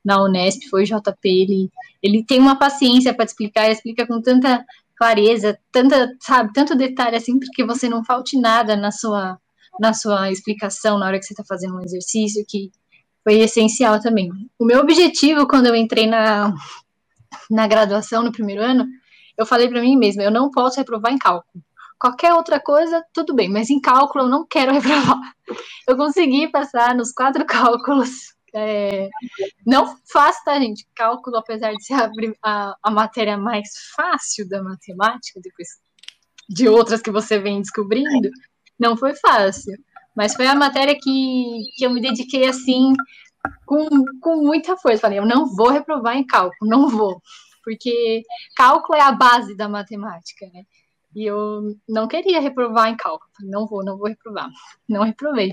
na 0.05 0.23
Unesp, 0.23 0.69
foi 0.71 0.83
o 0.83 0.87
JP. 0.87 1.19
Ele, 1.25 1.71
ele 2.03 2.25
tem 2.25 2.39
uma 2.39 2.59
paciência 2.59 3.15
para 3.15 3.25
explicar, 3.25 3.71
explica 3.71 4.07
com 4.07 4.21
tanta 4.21 4.65
clareza, 4.97 5.59
tanta, 5.71 6.15
sabe, 6.21 6.53
tanto 6.55 6.75
detalhe 6.75 7.17
assim, 7.17 7.39
porque 7.39 7.65
você 7.65 7.89
não 7.89 8.05
falte 8.05 8.39
nada 8.39 8.77
na 8.77 8.91
sua, 8.91 9.39
na 9.79 9.93
sua 9.93 10.31
explicação 10.31 10.99
na 10.99 11.07
hora 11.07 11.19
que 11.19 11.27
você 11.27 11.35
está 11.35 11.45
fazendo 11.45 11.77
um 11.77 11.83
exercício, 11.83 12.45
que 12.49 12.71
foi 13.27 13.41
essencial 13.41 14.01
também. 14.01 14.31
O 14.57 14.65
meu 14.65 14.79
objetivo 14.79 15.49
quando 15.49 15.67
eu 15.67 15.75
entrei 15.75 16.07
na, 16.07 16.55
na 17.51 17.67
graduação 17.67 18.23
no 18.23 18.31
primeiro 18.31 18.63
ano, 18.63 18.87
eu 19.37 19.45
falei 19.45 19.69
para 19.69 19.81
mim 19.81 19.97
mesma, 19.97 20.23
eu 20.23 20.31
não 20.31 20.49
posso 20.49 20.77
reprovar 20.77 21.13
em 21.13 21.19
cálculo. 21.19 21.65
Qualquer 21.99 22.35
outra 22.35 22.61
coisa, 22.61 23.05
tudo 23.13 23.35
bem, 23.35 23.51
mas 23.51 23.69
em 23.69 23.81
cálculo 23.81 24.27
eu 24.27 24.29
não 24.29 24.47
quero 24.47 24.71
reprovar. 24.73 25.19
Eu 25.89 25.97
consegui 25.97 26.47
passar 26.47 26.95
nos 26.95 27.11
quatro 27.11 27.45
cálculos. 27.45 28.37
É, 28.55 29.09
não 29.67 29.97
fácil, 30.11 30.45
tá, 30.45 30.61
gente? 30.61 30.87
Cálculo, 30.95 31.37
apesar 31.37 31.73
de 31.73 31.85
ser 31.85 31.95
a, 31.95 32.09
a, 32.45 32.77
a 32.81 32.91
matéria 32.93 33.37
mais 33.37 33.69
fácil 33.97 34.49
da 34.49 34.63
matemática, 34.63 35.41
depois 35.43 35.69
de 36.49 36.69
outras 36.69 37.03
que 37.03 37.11
você 37.11 37.41
vem 37.41 37.61
descobrindo, 37.61 38.31
não 38.79 38.97
foi 38.97 39.17
fácil. 39.17 39.75
Mas 40.17 40.35
foi 40.35 40.47
a 40.47 40.55
matéria 40.55 40.95
que, 40.95 41.65
que 41.77 41.85
eu 41.85 41.91
me 41.91 42.01
dediquei 42.01 42.49
assim 42.49 42.95
com, 43.67 43.87
com 44.21 44.37
muita 44.37 44.77
força. 44.77 45.03
Falei, 45.03 45.19
eu 45.19 45.27
não 45.27 45.47
vou 45.55 45.69
reprovar 45.69 46.17
em 46.17 46.27
cálculo, 46.27 46.71
não 46.71 46.89
vou. 46.89 47.21
Porque 47.63 48.23
cálculo 48.57 48.99
é 48.99 49.03
a 49.03 49.13
base 49.13 49.57
da 49.57 49.69
matemática, 49.69 50.47
né? 50.55 50.63
E 51.15 51.25
eu 51.25 51.77
não 51.89 52.07
queria 52.07 52.41
reprovar 52.41 52.89
em 52.89 52.97
cálculo. 52.97 53.31
Não 53.41 53.67
vou, 53.67 53.85
não 53.85 53.97
vou 53.97 54.09
reprovar. 54.09 54.51
Não 54.89 55.03
reprovei. 55.03 55.51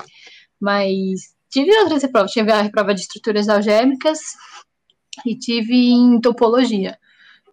Mas 0.59 1.35
tive 1.49 1.75
outras 1.79 2.03
reprovas. 2.03 2.31
Tive 2.31 2.51
a 2.51 2.61
reprova 2.61 2.93
de 2.93 3.01
estruturas 3.01 3.49
algébricas 3.49 4.19
e 5.25 5.37
tive 5.37 5.73
em 5.73 6.19
topologia. 6.19 6.97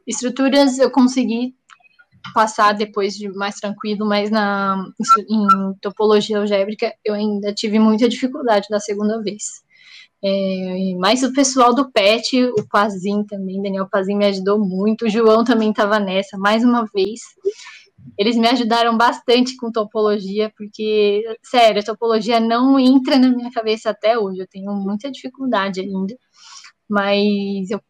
Estruturas 0.07 0.79
eu 0.79 0.91
consegui 0.91 1.55
passar 2.35 2.73
depois 2.73 3.15
de 3.15 3.29
mais 3.31 3.57
tranquilo, 3.57 4.07
mas 4.07 4.31
na 4.31 4.85
em 5.29 5.75
topologia 5.81 6.39
algébrica 6.39 6.93
eu 7.05 7.15
ainda 7.15 7.53
tive 7.53 7.79
muita 7.79 8.09
dificuldade 8.09 8.67
da 8.71 8.81
segunda 8.81 9.23
vez. 9.23 9.43
É, 10.23 10.95
mas 10.99 11.23
o 11.23 11.33
pessoal 11.33 11.75
do 11.75 11.91
PET, 11.91 12.45
o 12.45 12.69
Pazin 12.69 13.25
também, 13.25 13.63
Daniel 13.63 13.89
Pazin 13.89 14.17
me 14.17 14.27
ajudou 14.27 14.59
muito, 14.59 15.07
o 15.07 15.09
João 15.09 15.45
também 15.45 15.71
estava 15.71 15.99
nessa, 15.99 16.37
mais 16.37 16.63
uma 16.63 16.85
vez. 16.95 17.21
Eles 18.19 18.37
me 18.37 18.49
ajudaram 18.49 18.97
bastante 18.97 19.57
com 19.57 19.73
topologia, 19.73 20.53
porque, 20.57 21.23
sério, 21.43 21.85
topologia 21.85 22.39
não 22.39 22.79
entra 22.79 23.19
na 23.19 23.29
minha 23.31 23.51
cabeça 23.51 23.91
até 23.91 24.19
hoje, 24.19 24.41
eu 24.41 24.47
tenho 24.47 24.73
muita 24.75 25.11
dificuldade 25.11 25.81
ainda. 25.81 26.15
Mas 26.89 27.71
eu, 27.71 27.81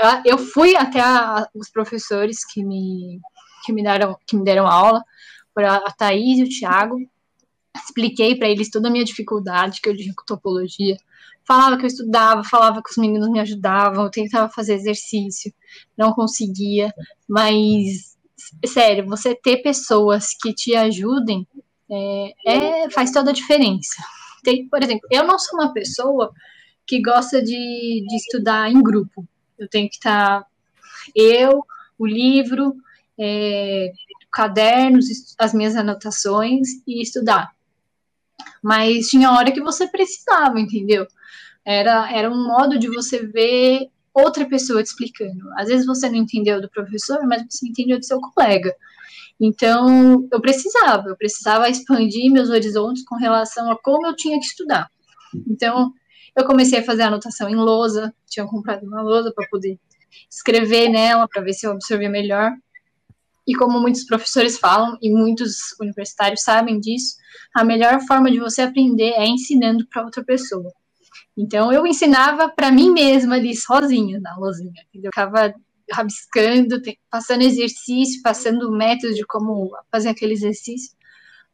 eu, 0.00 0.32
eu 0.32 0.38
fui 0.38 0.74
até 0.74 1.00
a, 1.00 1.46
os 1.54 1.70
professores 1.70 2.38
que 2.52 2.64
me, 2.64 3.20
que 3.62 3.72
me 3.72 3.82
deram, 3.82 4.16
que 4.26 4.36
me 4.36 4.44
deram 4.44 4.66
aula, 4.66 5.02
para 5.54 5.76
a 5.76 5.92
Thaís 5.92 6.38
e 6.38 6.42
o 6.44 6.48
Thiago, 6.48 6.98
expliquei 7.74 8.36
para 8.36 8.48
eles 8.48 8.70
toda 8.70 8.88
a 8.88 8.90
minha 8.90 9.04
dificuldade 9.04 9.80
que 9.80 9.88
eu 9.88 9.96
tinha 9.96 10.12
com 10.14 10.24
topologia, 10.24 10.96
falava 11.46 11.76
que 11.76 11.84
eu 11.84 11.88
estudava, 11.88 12.44
falava 12.44 12.82
que 12.82 12.90
os 12.90 12.96
meninos 12.96 13.28
me 13.30 13.40
ajudavam, 13.40 14.04
eu 14.04 14.10
tentava 14.10 14.52
fazer 14.52 14.74
exercício, 14.74 15.52
não 15.96 16.12
conseguia, 16.12 16.92
mas 17.28 18.16
sério, 18.66 19.06
você 19.06 19.34
ter 19.34 19.58
pessoas 19.58 20.28
que 20.40 20.52
te 20.52 20.74
ajudem 20.74 21.46
é, 21.90 22.32
é, 22.46 22.90
faz 22.90 23.10
toda 23.10 23.30
a 23.30 23.34
diferença. 23.34 24.02
Tem, 24.42 24.68
por 24.68 24.82
exemplo, 24.82 25.06
eu 25.10 25.24
não 25.24 25.38
sou 25.38 25.60
uma 25.60 25.72
pessoa 25.72 26.32
que 26.86 27.00
gosta 27.00 27.40
de, 27.40 28.04
de 28.08 28.16
estudar 28.16 28.70
em 28.70 28.82
grupo. 28.82 29.26
Eu 29.58 29.68
tenho 29.68 29.88
que 29.88 29.96
estar 29.96 30.44
eu, 31.14 31.64
o 31.98 32.06
livro, 32.06 32.74
é, 33.22 33.92
cadernos, 34.32 35.06
as 35.38 35.54
minhas 35.54 35.76
anotações 35.76 36.68
e 36.86 37.00
estudar. 37.00 37.52
Mas 38.62 39.08
tinha 39.08 39.30
hora 39.30 39.52
que 39.52 39.60
você 39.60 39.86
precisava, 39.86 40.58
entendeu? 40.58 41.06
Era, 41.64 42.10
era 42.12 42.28
um 42.30 42.44
modo 42.44 42.78
de 42.78 42.88
você 42.88 43.24
ver 43.24 43.88
outra 44.12 44.44
pessoa 44.46 44.82
te 44.82 44.86
explicando. 44.86 45.44
Às 45.56 45.68
vezes 45.68 45.86
você 45.86 46.08
não 46.08 46.16
entendeu 46.16 46.60
do 46.60 46.68
professor, 46.68 47.24
mas 47.26 47.44
você 47.48 47.68
entendeu 47.68 47.98
do 47.98 48.04
seu 48.04 48.20
colega. 48.20 48.74
Então, 49.40 50.28
eu 50.30 50.40
precisava, 50.40 51.08
eu 51.08 51.16
precisava 51.16 51.68
expandir 51.68 52.30
meus 52.30 52.50
horizontes 52.50 53.04
com 53.04 53.16
relação 53.16 53.70
a 53.70 53.78
como 53.80 54.06
eu 54.06 54.16
tinha 54.16 54.38
que 54.38 54.46
estudar. 54.46 54.90
Então, 55.48 55.92
eu 56.36 56.44
comecei 56.44 56.80
a 56.80 56.84
fazer 56.84 57.02
anotação 57.02 57.48
em 57.48 57.54
lousa, 57.54 58.14
tinha 58.28 58.46
comprado 58.46 58.84
uma 58.84 59.02
lousa 59.02 59.32
para 59.34 59.48
poder 59.48 59.78
escrever 60.30 60.88
nela, 60.88 61.28
para 61.28 61.42
ver 61.42 61.52
se 61.52 61.66
eu 61.66 61.72
absorvia 61.72 62.10
melhor. 62.10 62.52
E 63.46 63.54
como 63.54 63.80
muitos 63.80 64.04
professores 64.04 64.58
falam, 64.58 64.96
e 65.02 65.10
muitos 65.10 65.74
universitários 65.80 66.42
sabem 66.42 66.78
disso, 66.78 67.16
a 67.54 67.64
melhor 67.64 68.00
forma 68.06 68.30
de 68.30 68.38
você 68.38 68.62
aprender 68.62 69.12
é 69.16 69.26
ensinando 69.26 69.86
para 69.88 70.04
outra 70.04 70.24
pessoa. 70.24 70.72
Então 71.36 71.72
eu 71.72 71.86
ensinava 71.86 72.48
para 72.48 72.70
mim 72.70 72.90
mesma 72.90 73.36
ali 73.36 73.56
sozinha 73.56 74.20
na 74.20 74.36
lousinha. 74.36 74.84
Eu 74.94 75.02
ficava 75.04 75.54
rabiscando, 75.90 76.80
passando 77.10 77.42
exercício, 77.42 78.22
passando 78.22 78.70
métodos 78.70 79.16
de 79.16 79.24
como 79.26 79.70
fazer 79.90 80.10
aquele 80.10 80.32
exercício 80.32 80.92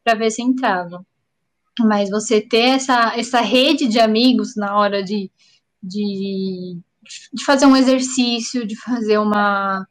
para 0.03 0.15
ver 0.15 0.31
se 0.31 0.41
entrava. 0.41 1.05
Mas 1.79 2.09
você 2.09 2.41
ter 2.41 2.75
essa, 2.75 3.17
essa 3.17 3.41
rede 3.41 3.87
de 3.87 3.99
amigos 3.99 4.55
na 4.55 4.77
hora 4.77 5.03
de, 5.03 5.31
de, 5.81 6.77
de 7.33 7.45
fazer 7.45 7.65
um 7.65 7.75
exercício, 7.75 8.67
de 8.67 8.75
fazer 8.75 9.17
uma, 9.17 9.87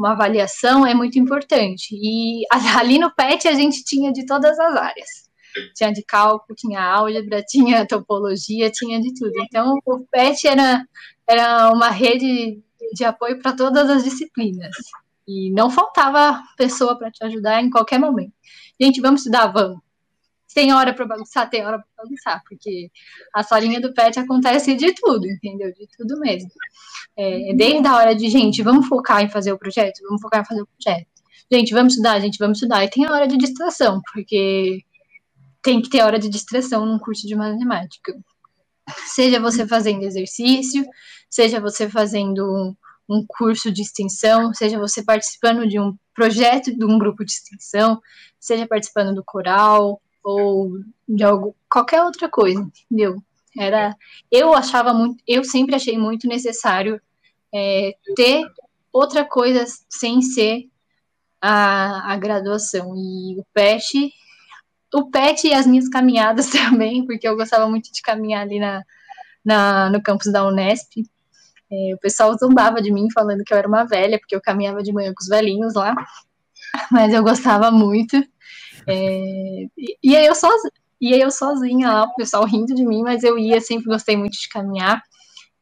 uma 0.00 0.12
avaliação 0.12 0.86
é 0.86 0.94
muito 0.94 1.18
importante. 1.18 1.88
E 1.92 2.42
ali 2.78 2.98
no 2.98 3.14
PET 3.14 3.46
a 3.46 3.54
gente 3.54 3.84
tinha 3.84 4.12
de 4.12 4.26
todas 4.26 4.58
as 4.58 4.76
áreas 4.76 5.30
tinha 5.74 5.92
de 5.92 6.02
cálculo, 6.04 6.54
tinha 6.56 6.82
álgebra, 6.82 7.42
tinha 7.46 7.86
topologia, 7.86 8.70
tinha 8.70 9.00
de 9.00 9.12
tudo. 9.14 9.32
Então, 9.42 9.78
o 9.84 10.06
PET 10.10 10.46
era, 10.46 10.84
era 11.28 11.70
uma 11.72 11.90
rede 11.90 12.62
de 12.94 13.04
apoio 13.04 13.40
para 13.40 13.52
todas 13.52 13.88
as 13.90 14.04
disciplinas. 14.04 14.74
E 15.26 15.50
não 15.52 15.70
faltava 15.70 16.42
pessoa 16.56 16.98
para 16.98 17.10
te 17.10 17.24
ajudar 17.24 17.62
em 17.62 17.70
qualquer 17.70 17.98
momento. 17.98 18.32
Gente, 18.80 19.00
vamos 19.00 19.20
estudar? 19.20 19.48
Vamos. 19.48 19.78
Tem 20.54 20.72
hora 20.72 20.92
para 20.92 21.06
bagunçar? 21.06 21.48
Tem 21.48 21.64
hora 21.64 21.78
para 21.78 22.04
bagunçar, 22.04 22.42
porque 22.48 22.90
a 23.34 23.42
salinha 23.42 23.80
do 23.80 23.94
PET 23.94 24.18
acontece 24.18 24.74
de 24.74 24.92
tudo, 24.94 25.26
entendeu? 25.26 25.72
De 25.72 25.86
tudo 25.96 26.18
mesmo. 26.18 26.50
É, 27.16 27.54
desde 27.54 27.86
a 27.86 27.96
hora 27.96 28.14
de, 28.14 28.28
gente, 28.28 28.62
vamos 28.62 28.86
focar 28.88 29.22
em 29.22 29.28
fazer 29.28 29.52
o 29.52 29.58
projeto? 29.58 30.00
Vamos 30.02 30.20
focar 30.20 30.40
em 30.40 30.44
fazer 30.44 30.62
o 30.62 30.66
projeto. 30.66 31.06
Gente, 31.52 31.72
vamos 31.72 31.92
estudar, 31.94 32.20
gente, 32.20 32.38
vamos 32.38 32.58
estudar. 32.58 32.84
E 32.84 32.90
tem 32.90 33.06
a 33.06 33.12
hora 33.12 33.28
de 33.28 33.36
distração, 33.36 34.00
porque 34.12 34.84
tem 35.62 35.80
que 35.80 35.90
ter 35.90 36.02
hora 36.02 36.18
de 36.18 36.28
distração 36.28 36.86
num 36.86 36.98
curso 36.98 37.26
de 37.26 37.34
matemática. 37.34 38.16
Seja 39.06 39.38
você 39.38 39.66
fazendo 39.66 40.02
exercício, 40.02 40.84
seja 41.28 41.60
você 41.60 41.88
fazendo 41.88 42.76
um 43.08 43.24
curso 43.26 43.70
de 43.72 43.82
extensão, 43.82 44.54
seja 44.54 44.78
você 44.78 45.02
participando 45.02 45.68
de 45.68 45.78
um 45.78 45.96
projeto 46.14 46.74
de 46.76 46.84
um 46.84 46.98
grupo 46.98 47.24
de 47.24 47.32
extensão, 47.32 48.00
seja 48.38 48.66
participando 48.66 49.14
do 49.14 49.24
coral 49.24 50.00
ou 50.22 50.70
de 51.08 51.24
algo, 51.24 51.54
qualquer 51.68 52.02
outra 52.02 52.28
coisa, 52.28 52.60
entendeu? 52.60 53.22
Era, 53.58 53.96
eu 54.30 54.54
achava 54.54 54.94
muito, 54.94 55.22
eu 55.26 55.42
sempre 55.44 55.74
achei 55.74 55.98
muito 55.98 56.28
necessário 56.28 57.00
é, 57.52 57.94
ter 58.14 58.44
outra 58.92 59.24
coisa 59.24 59.64
sem 59.88 60.22
ser 60.22 60.68
a, 61.40 62.12
a 62.12 62.16
graduação. 62.16 62.94
E 62.96 63.38
o 63.38 63.44
PET 63.52 64.12
o 64.92 65.10
pet 65.10 65.46
e 65.46 65.54
as 65.54 65.66
minhas 65.66 65.88
caminhadas 65.88 66.50
também, 66.50 67.04
porque 67.06 67.26
eu 67.26 67.36
gostava 67.36 67.68
muito 67.68 67.92
de 67.92 68.02
caminhar 68.02 68.42
ali 68.42 68.58
na, 68.58 68.82
na 69.44 69.90
no 69.90 70.02
campus 70.02 70.32
da 70.32 70.46
Unesp. 70.46 71.02
É, 71.72 71.94
o 71.94 71.98
pessoal 71.98 72.36
zombava 72.36 72.82
de 72.82 72.92
mim, 72.92 73.06
falando 73.14 73.44
que 73.44 73.52
eu 73.54 73.58
era 73.58 73.68
uma 73.68 73.84
velha, 73.84 74.18
porque 74.18 74.34
eu 74.34 74.40
caminhava 74.40 74.82
de 74.82 74.92
manhã 74.92 75.12
com 75.14 75.22
os 75.22 75.28
velhinhos 75.28 75.74
lá, 75.74 75.94
mas 76.90 77.12
eu 77.12 77.22
gostava 77.22 77.70
muito. 77.70 78.16
É, 78.92 79.66
e, 79.76 79.96
e, 80.02 80.16
aí 80.16 80.26
eu 80.26 80.34
sozinha, 80.34 80.72
e 81.00 81.14
aí 81.14 81.20
eu 81.20 81.30
sozinha 81.30 81.92
lá, 81.92 82.04
o 82.04 82.14
pessoal 82.14 82.44
rindo 82.44 82.74
de 82.74 82.84
mim, 82.86 83.02
mas 83.02 83.22
eu 83.22 83.38
ia, 83.38 83.60
sempre 83.60 83.86
gostei 83.86 84.16
muito 84.16 84.38
de 84.38 84.48
caminhar. 84.48 85.02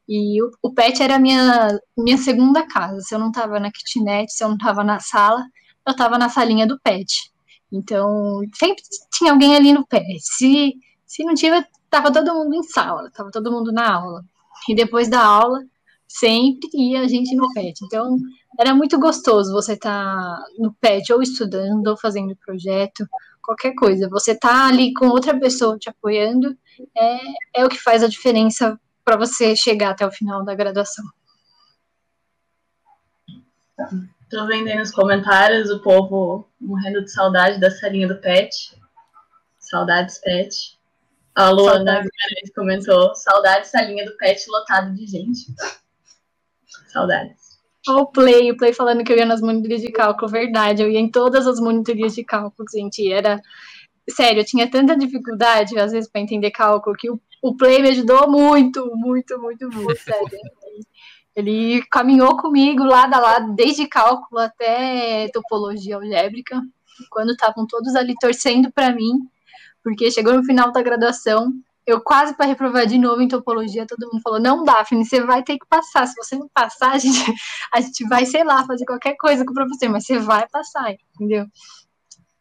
E 0.07 0.41
o, 0.41 0.51
o 0.63 0.73
pet 0.73 1.01
era 1.01 1.15
a 1.15 1.19
minha, 1.19 1.79
minha 1.97 2.17
segunda 2.17 2.65
casa. 2.67 2.99
Se 3.01 3.13
eu 3.13 3.19
não 3.19 3.29
estava 3.29 3.59
na 3.59 3.71
kitnet, 3.71 4.31
se 4.31 4.43
eu 4.43 4.49
não 4.49 4.55
estava 4.55 4.83
na 4.83 4.99
sala, 4.99 5.45
eu 5.85 5.91
estava 5.91 6.17
na 6.17 6.29
salinha 6.29 6.65
do 6.65 6.79
pet. 6.79 7.31
Então, 7.71 8.41
sempre 8.55 8.81
tinha 9.13 9.31
alguém 9.31 9.55
ali 9.55 9.71
no 9.73 9.85
pé. 9.85 10.03
Se, 10.19 10.73
se 11.05 11.23
não 11.23 11.35
tinha, 11.35 11.67
tava 11.89 12.11
todo 12.11 12.33
mundo 12.33 12.55
em 12.55 12.63
sala, 12.63 13.11
tava 13.11 13.29
todo 13.31 13.51
mundo 13.51 13.71
na 13.71 13.93
aula. 13.95 14.23
E 14.67 14.75
depois 14.75 15.07
da 15.09 15.23
aula, 15.23 15.63
sempre 16.09 16.69
ia 16.73 17.01
a 17.01 17.07
gente 17.07 17.35
no 17.35 17.51
PET. 17.53 17.85
Então, 17.85 18.17
era 18.59 18.75
muito 18.75 18.99
gostoso 18.99 19.53
você 19.53 19.73
estar 19.73 19.89
tá 19.89 20.43
no 20.57 20.73
PET, 20.73 21.13
ou 21.13 21.23
estudando, 21.23 21.87
ou 21.87 21.97
fazendo 21.97 22.35
projeto, 22.35 23.07
qualquer 23.41 23.73
coisa. 23.73 24.09
Você 24.09 24.35
tá 24.35 24.67
ali 24.67 24.93
com 24.93 25.07
outra 25.07 25.39
pessoa 25.39 25.79
te 25.79 25.89
apoiando, 25.89 26.57
é, 26.93 27.61
é 27.61 27.65
o 27.65 27.69
que 27.69 27.79
faz 27.79 28.03
a 28.03 28.09
diferença 28.09 28.77
para 29.05 29.15
você 29.15 29.55
chegar 29.55 29.91
até 29.91 30.05
o 30.05 30.11
final 30.11 30.43
da 30.43 30.53
graduação. 30.53 31.05
Tô 34.29 34.45
vendo 34.45 34.67
aí 34.67 34.77
nos 34.77 34.91
comentários 34.91 35.71
o 35.71 35.81
povo 35.81 36.45
morrendo 36.59 37.01
de 37.01 37.11
saudade 37.11 37.61
da 37.61 37.71
salinha 37.71 38.09
do 38.09 38.17
Pet. 38.17 38.77
Saudades, 39.57 40.17
Pet. 40.17 40.77
A 41.33 41.49
Luana 41.49 41.93
Guimarães 41.93 42.53
comentou: 42.53 43.15
saudades 43.15 43.71
salinha 43.71 44.03
do 44.03 44.17
Pet 44.17 44.45
lotado 44.49 44.93
de 44.93 45.07
gente. 45.07 45.45
Saudades. 46.91 47.48
Olha 47.87 47.97
o 47.99 48.07
Play, 48.07 48.51
o 48.51 48.57
Play 48.57 48.73
falando 48.73 49.03
que 49.03 49.11
eu 49.11 49.17
ia 49.17 49.25
nas 49.25 49.41
monitorias 49.41 49.81
de 49.81 49.91
cálculo, 49.91 50.29
verdade, 50.29 50.81
eu 50.81 50.89
ia 50.89 50.99
em 50.99 51.09
todas 51.09 51.47
as 51.47 51.59
monitorias 51.59 52.13
de 52.13 52.23
cálculo, 52.23 52.67
gente, 52.73 53.11
era, 53.11 53.41
sério, 54.09 54.41
eu 54.41 54.45
tinha 54.45 54.69
tanta 54.69 54.97
dificuldade, 54.97 55.79
às 55.79 55.91
vezes, 55.91 56.09
para 56.09 56.21
entender 56.21 56.51
cálculo, 56.51 56.95
que 56.95 57.09
o, 57.09 57.19
o 57.41 57.55
Play 57.55 57.81
me 57.81 57.89
ajudou 57.89 58.29
muito, 58.29 58.91
muito, 58.95 59.39
muito, 59.39 59.69
muito, 59.69 59.99
sério. 59.99 60.27
Ele 61.35 61.81
caminhou 61.89 62.35
comigo 62.35 62.83
lado 62.83 63.13
a 63.13 63.19
lado, 63.19 63.55
desde 63.55 63.87
cálculo 63.87 64.41
até 64.41 65.29
topologia 65.29 65.95
algébrica, 65.95 66.61
quando 67.09 67.31
estavam 67.31 67.65
todos 67.65 67.95
ali 67.95 68.13
torcendo 68.19 68.71
para 68.73 68.93
mim, 68.93 69.13
porque 69.81 70.11
chegou 70.11 70.33
no 70.33 70.43
final 70.43 70.71
da 70.71 70.81
graduação, 70.81 71.53
eu 71.85 72.01
quase 72.01 72.35
para 72.35 72.45
reprovar 72.45 72.85
de 72.85 72.97
novo 72.97 73.21
em 73.21 73.27
topologia, 73.27 73.87
todo 73.87 74.07
mundo 74.11 74.21
falou: 74.21 74.39
não, 74.39 74.63
Daphne, 74.63 75.05
você 75.05 75.21
vai 75.21 75.43
ter 75.43 75.57
que 75.57 75.65
passar. 75.67 76.07
Se 76.07 76.15
você 76.15 76.35
não 76.35 76.49
passar, 76.53 76.91
a 76.93 76.97
gente, 76.97 77.33
a 77.73 77.81
gente 77.81 78.07
vai, 78.07 78.25
sei 78.25 78.43
lá, 78.43 78.65
fazer 78.65 78.85
qualquer 78.85 79.15
coisa 79.15 79.43
com 79.45 79.51
o 79.51 79.55
professor, 79.55 79.89
mas 79.89 80.05
você 80.05 80.19
vai 80.19 80.47
passar, 80.47 80.93
entendeu? 81.15 81.45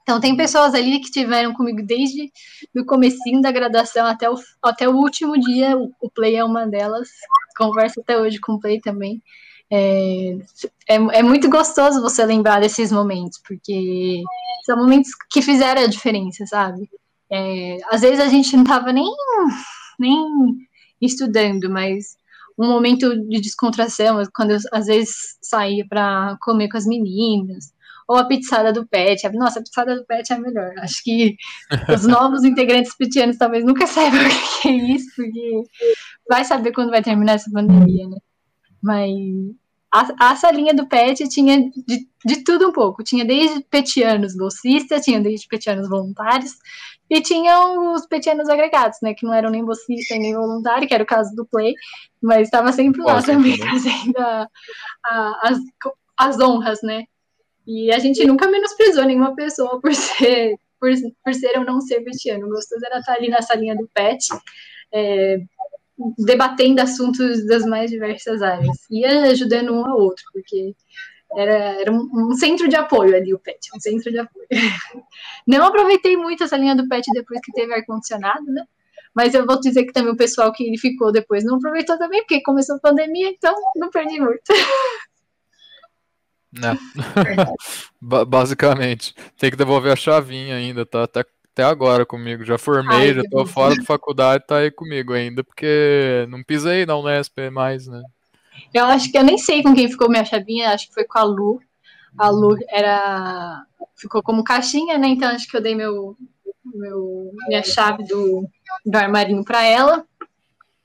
Então, 0.03 0.20
tem 0.20 0.34
pessoas 0.34 0.74
ali 0.74 1.01
que 1.01 1.11
tiveram 1.11 1.53
comigo 1.53 1.82
desde 1.82 2.32
o 2.74 2.82
comecinho 2.86 3.43
da 3.43 3.53
graduação 3.53 4.07
até 4.07 4.30
o, 4.30 4.36
até 4.62 4.89
o 4.89 4.97
último 4.97 5.39
dia. 5.39 5.76
O, 5.76 5.93
o 6.01 6.11
Play 6.11 6.36
é 6.36 6.43
uma 6.43 6.66
delas. 6.66 7.11
Converso 7.59 8.01
até 8.01 8.18
hoje 8.18 8.41
com 8.41 8.55
o 8.55 8.59
Play 8.59 8.80
também. 8.80 9.22
É, 9.70 10.39
é, 10.89 10.95
é, 10.95 11.22
muito 11.22 11.51
gostoso 11.51 12.01
você 12.01 12.24
lembrar 12.24 12.59
desses 12.59 12.91
momentos, 12.91 13.39
porque 13.47 14.22
são 14.64 14.78
momentos 14.78 15.11
que 15.30 15.43
fizeram 15.43 15.82
a 15.82 15.86
diferença, 15.86 16.47
sabe? 16.47 16.89
É, 17.31 17.79
às 17.91 18.01
vezes 18.01 18.20
a 18.20 18.29
gente 18.29 18.55
não 18.57 18.62
estava 18.62 18.93
nem, 18.93 19.11
nem 19.99 20.57
estudando, 21.01 21.70
mas 21.70 22.16
um 22.59 22.68
momento 22.68 23.14
de 23.29 23.41
descontração, 23.41 24.20
quando 24.35 24.51
eu 24.51 24.59
às 24.72 24.87
vezes 24.87 25.14
saía 25.41 25.87
para 25.89 26.37
comer 26.41 26.68
com 26.68 26.76
as 26.76 26.87
meninas, 26.87 27.72
ou 28.09 28.16
a 28.16 28.24
pizzada 28.24 28.72
do 28.72 28.87
pet. 28.87 29.29
Nossa, 29.35 29.61
a 29.61 29.62
pizzada 29.62 29.95
do 29.95 30.05
pet 30.07 30.33
é 30.33 30.37
a 30.37 30.41
melhor. 30.41 30.72
Acho 30.79 31.05
que 31.05 31.37
os 31.95 32.05
novos 32.09 32.43
integrantes 32.43 32.97
petianos 32.97 33.37
talvez 33.37 33.64
nunca 33.64 33.87
saibam 33.87 34.20
o 34.20 34.62
que 34.62 34.68
é 34.68 34.72
isso, 34.72 35.11
porque 35.14 35.62
vai 36.29 36.45
saber 36.45 36.72
quando 36.72 36.91
vai 36.91 37.03
terminar 37.03 37.35
essa 37.35 37.51
pandemia, 37.51 38.09
né? 38.09 38.16
Mas 38.83 39.12
a, 39.93 40.31
a 40.31 40.37
salinha 40.37 40.72
do 40.72 40.87
pet 40.89 41.29
tinha 41.29 41.59
de, 41.59 42.09
de 42.24 42.45
tudo 42.45 42.68
um 42.68 42.72
pouco. 42.72 43.05
Tinha 43.05 43.24
desde 43.24 43.61
petianos 43.64 44.35
bolsistas, 44.35 45.05
tinha 45.05 45.20
desde 45.20 45.47
petianos 45.47 45.89
voluntários, 45.89 46.53
e 47.11 47.20
tinha 47.22 47.70
os 47.92 48.06
petianos 48.06 48.48
agregados, 48.48 48.98
né? 49.02 49.14
Que 49.14 49.24
não 49.24 49.32
eram 49.32 49.50
nem 49.50 49.64
bolsistas 49.64 50.18
nem 50.18 50.34
voluntário, 50.34 50.86
que 50.86 50.94
era 50.94 51.02
o 51.02 51.06
caso 51.06 51.34
do 51.34 51.46
Play, 51.46 51.74
mas 52.22 52.42
estava 52.42 52.72
sempre 52.72 53.02
lá 53.02 53.14
Nossa, 53.14 53.32
também, 53.32 53.56
fazendo 53.59 54.18
a, 54.18 54.48
a, 55.04 55.48
as, 55.48 55.59
as 56.18 56.40
honras, 56.40 56.80
né? 56.82 57.04
E 57.66 57.92
a 57.92 57.98
gente 57.98 58.24
nunca 58.24 58.48
menosprezou 58.48 59.04
nenhuma 59.04 59.34
pessoa 59.34 59.80
por 59.80 59.94
ser, 59.94 60.56
por, 60.80 60.90
por 61.24 61.34
ser 61.34 61.59
ou 61.59 61.64
não 61.64 61.80
ser 61.80 62.00
petiano. 62.00 62.46
O 62.46 62.50
gostoso 62.50 62.84
era 62.84 62.98
estar 62.98 63.14
ali 63.14 63.28
na 63.28 63.42
salinha 63.42 63.76
do 63.76 63.88
pet, 63.92 64.26
é, 64.92 65.38
debatendo 66.18 66.80
assuntos 66.80 67.46
das 67.46 67.64
mais 67.64 67.90
diversas 67.90 68.42
áreas 68.42 68.76
e 68.90 69.04
ajudando 69.04 69.72
um 69.72 69.84
ao 69.84 69.98
outro, 69.98 70.24
porque 70.32 70.74
era, 71.37 71.81
era 71.81 71.93
um, 71.93 72.33
centro 72.33 72.68
de 72.68 72.76
apoio 72.76 73.14
ali, 73.14 73.35
o 73.35 73.39
PET, 73.39 73.68
um 73.74 73.81
centro 73.81 74.11
de 74.11 74.18
apoio. 74.18 74.47
Não 75.47 75.66
aproveitei 75.66 76.16
muito 76.16 76.45
essa 76.45 76.57
linha 76.57 76.74
do 76.74 76.89
PET 76.89 77.07
depois 77.12 77.41
que 77.43 77.53
teve 77.53 77.72
ar-condicionado, 77.74 78.45
né? 78.47 78.64
Mas 79.14 79.35
eu 79.35 79.45
vou 79.45 79.59
dizer 79.59 79.85
que 79.85 79.93
também 79.93 80.12
o 80.12 80.16
pessoal 80.16 80.53
que 80.53 80.76
ficou 80.79 81.11
depois 81.11 81.45
não 81.45 81.57
aproveitou 81.57 81.99
também, 81.99 82.20
porque 82.20 82.43
começou 82.43 82.76
a 82.76 82.81
pandemia, 82.81 83.31
então 83.31 83.55
não 83.76 83.91
perdi 83.91 84.20
muito. 84.20 84.43
Né? 86.53 86.79
Basicamente. 88.01 89.14
Tem 89.37 89.51
que 89.51 89.57
devolver 89.57 89.93
a 89.93 89.97
chavinha 89.97 90.57
ainda, 90.57 90.87
tá 90.87 91.05
até, 91.05 91.24
até 91.53 91.64
agora 91.64 92.07
comigo. 92.07 92.45
Já 92.45 92.59
formei, 92.59 93.11
Ai, 93.11 93.14
já 93.14 93.22
tô 93.31 93.45
fora 93.45 93.74
da 93.74 93.83
faculdade, 93.83 94.47
tá 94.47 94.59
aí 94.59 94.70
comigo 94.70 95.12
ainda, 95.12 95.43
porque 95.43 96.26
não 96.29 96.43
pisei 96.43 96.87
na 96.87 96.97
Unesp 96.97 97.37
mais, 97.51 97.87
né? 97.87 98.03
Eu 98.72 98.84
acho 98.86 99.11
que 99.11 99.18
eu 99.18 99.24
nem 99.24 99.38
sei 99.38 99.62
com 99.62 99.74
quem 99.74 99.88
ficou 99.88 100.09
minha 100.09 100.24
chavinha, 100.24 100.70
acho 100.70 100.88
que 100.88 100.94
foi 100.94 101.04
com 101.04 101.18
a 101.18 101.22
Lu. 101.22 101.61
A 102.18 102.28
Lu 102.28 102.56
era. 102.68 103.64
ficou 103.96 104.22
como 104.22 104.44
caixinha, 104.44 104.98
né? 104.98 105.09
Então 105.09 105.28
acho 105.28 105.48
que 105.48 105.56
eu 105.56 105.62
dei 105.62 105.74
meu, 105.74 106.16
meu 106.64 107.30
minha 107.46 107.62
chave 107.62 108.04
do, 108.04 108.48
do 108.84 108.96
armarinho 108.96 109.44
para 109.44 109.64
ela. 109.64 110.04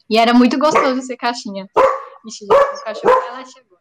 E 0.09 0.17
era 0.17 0.33
muito 0.33 0.57
gostoso 0.59 1.01
ser 1.01 1.17
caixinha. 1.17 1.67
Ixi, 2.27 2.45
o 2.45 2.83
cachorro 2.83 3.13
ela 3.29 3.45
chegou. 3.45 3.77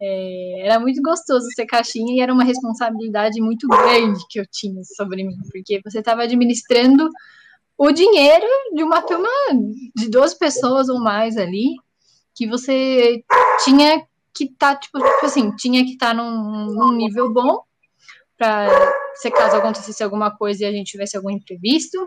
É, 0.00 0.66
era 0.66 0.78
muito 0.78 1.00
gostoso 1.00 1.46
ser 1.54 1.64
caixinha 1.64 2.14
e 2.14 2.20
era 2.20 2.32
uma 2.32 2.44
responsabilidade 2.44 3.40
muito 3.40 3.66
grande 3.66 4.20
que 4.28 4.38
eu 4.38 4.44
tinha 4.50 4.82
sobre 4.84 5.24
mim, 5.24 5.38
porque 5.50 5.80
você 5.82 6.00
estava 6.00 6.22
administrando 6.22 7.08
o 7.78 7.90
dinheiro 7.90 8.46
de 8.74 8.82
uma 8.82 9.00
turma 9.02 9.28
de 9.94 10.10
12 10.10 10.38
pessoas 10.38 10.88
ou 10.88 11.00
mais 11.00 11.36
ali, 11.36 11.76
que 12.36 12.46
você 12.46 13.24
tinha 13.64 14.06
que 14.34 14.44
estar, 14.44 14.74
tá, 14.74 14.80
tipo, 14.80 14.98
tipo, 14.98 15.26
assim, 15.26 15.56
tinha 15.56 15.82
que 15.84 15.92
estar 15.92 16.08
tá 16.08 16.14
num, 16.14 16.66
num 16.66 16.92
nível 16.92 17.32
bom 17.32 17.62
para 18.36 18.68
se 19.14 19.30
caso 19.30 19.56
acontecesse 19.56 20.04
alguma 20.04 20.30
coisa 20.30 20.64
e 20.64 20.66
a 20.66 20.70
gente 20.70 20.92
tivesse 20.92 21.16
algum 21.16 21.30
imprevisto, 21.30 22.06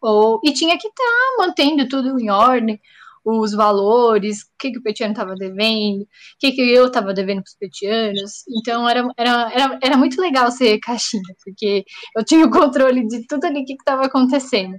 ou, 0.00 0.40
e 0.42 0.52
tinha 0.52 0.78
que 0.78 0.88
estar 0.88 1.04
tá 1.04 1.46
mantendo 1.46 1.86
tudo 1.86 2.18
em 2.18 2.30
ordem, 2.30 2.80
os 3.24 3.52
valores, 3.52 4.42
o 4.42 4.46
que, 4.58 4.72
que 4.72 4.78
o 4.78 4.82
petiano 4.82 5.12
estava 5.12 5.34
devendo, 5.36 6.02
o 6.02 6.06
que, 6.40 6.52
que 6.52 6.60
eu 6.62 6.86
estava 6.86 7.14
devendo 7.14 7.42
para 7.42 7.50
os 7.50 7.56
petianos. 7.56 8.44
Então 8.48 8.88
era, 8.88 9.06
era, 9.16 9.52
era, 9.52 9.78
era 9.82 9.96
muito 9.96 10.20
legal 10.20 10.50
ser 10.50 10.78
caixinha, 10.80 11.34
porque 11.44 11.84
eu 12.16 12.24
tinha 12.24 12.44
o 12.44 12.50
controle 12.50 13.06
de 13.06 13.26
tudo 13.26 13.44
ali 13.44 13.64
que 13.64 13.74
estava 13.74 14.06
acontecendo. 14.06 14.76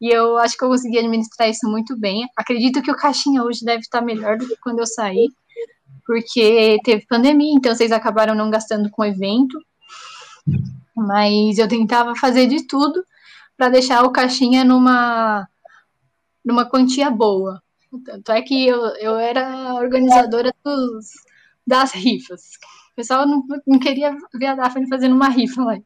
E 0.00 0.08
eu 0.08 0.38
acho 0.38 0.56
que 0.56 0.64
eu 0.64 0.68
consegui 0.68 0.98
administrar 0.98 1.48
isso 1.50 1.68
muito 1.68 1.96
bem. 1.96 2.26
Acredito 2.36 2.82
que 2.82 2.90
o 2.90 2.96
caixinha 2.96 3.42
hoje 3.42 3.64
deve 3.64 3.80
estar 3.80 4.00
melhor 4.00 4.38
do 4.38 4.48
que 4.48 4.56
quando 4.56 4.78
eu 4.78 4.86
saí, 4.86 5.28
porque 6.06 6.78
teve 6.82 7.06
pandemia, 7.06 7.54
então 7.54 7.74
vocês 7.74 7.92
acabaram 7.92 8.34
não 8.34 8.50
gastando 8.50 8.90
com 8.90 9.04
evento. 9.04 9.58
Mas 10.96 11.58
eu 11.58 11.68
tentava 11.68 12.16
fazer 12.16 12.46
de 12.46 12.66
tudo 12.66 13.04
para 13.56 13.68
deixar 13.68 14.04
o 14.04 14.10
caixinha 14.10 14.64
numa 14.64 15.46
numa 16.44 16.64
quantia 16.64 17.10
boa. 17.10 17.62
Tanto 18.04 18.32
é 18.32 18.40
que 18.40 18.66
eu, 18.66 18.80
eu 18.96 19.16
era 19.18 19.74
organizadora 19.74 20.54
dos, 20.64 21.06
das 21.66 21.92
rifas. 21.92 22.42
O 22.92 22.96
pessoal 22.96 23.26
não, 23.26 23.44
não 23.66 23.78
queria 23.78 24.16
ver 24.34 24.46
a 24.46 24.54
Daphne 24.54 24.88
fazendo 24.88 25.14
uma 25.14 25.28
rifa 25.28 25.62
lá, 25.62 25.78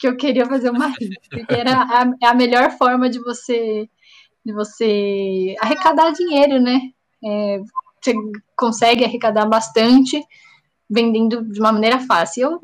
que 0.00 0.08
eu 0.08 0.16
queria 0.16 0.46
fazer 0.46 0.70
uma 0.70 0.86
rifa, 0.86 1.20
porque 1.30 1.54
era 1.54 1.82
a, 1.82 2.10
é 2.22 2.26
a 2.26 2.34
melhor 2.34 2.70
forma 2.72 3.10
de 3.10 3.20
você 3.20 3.88
de 4.42 4.54
você 4.54 5.54
arrecadar 5.60 6.10
dinheiro, 6.12 6.58
né? 6.58 6.80
É, 7.22 7.60
você 8.02 8.14
consegue 8.56 9.04
arrecadar 9.04 9.44
bastante 9.44 10.18
vendendo 10.88 11.44
de 11.44 11.60
uma 11.60 11.70
maneira 11.70 12.00
fácil. 12.00 12.42
Eu 12.52 12.60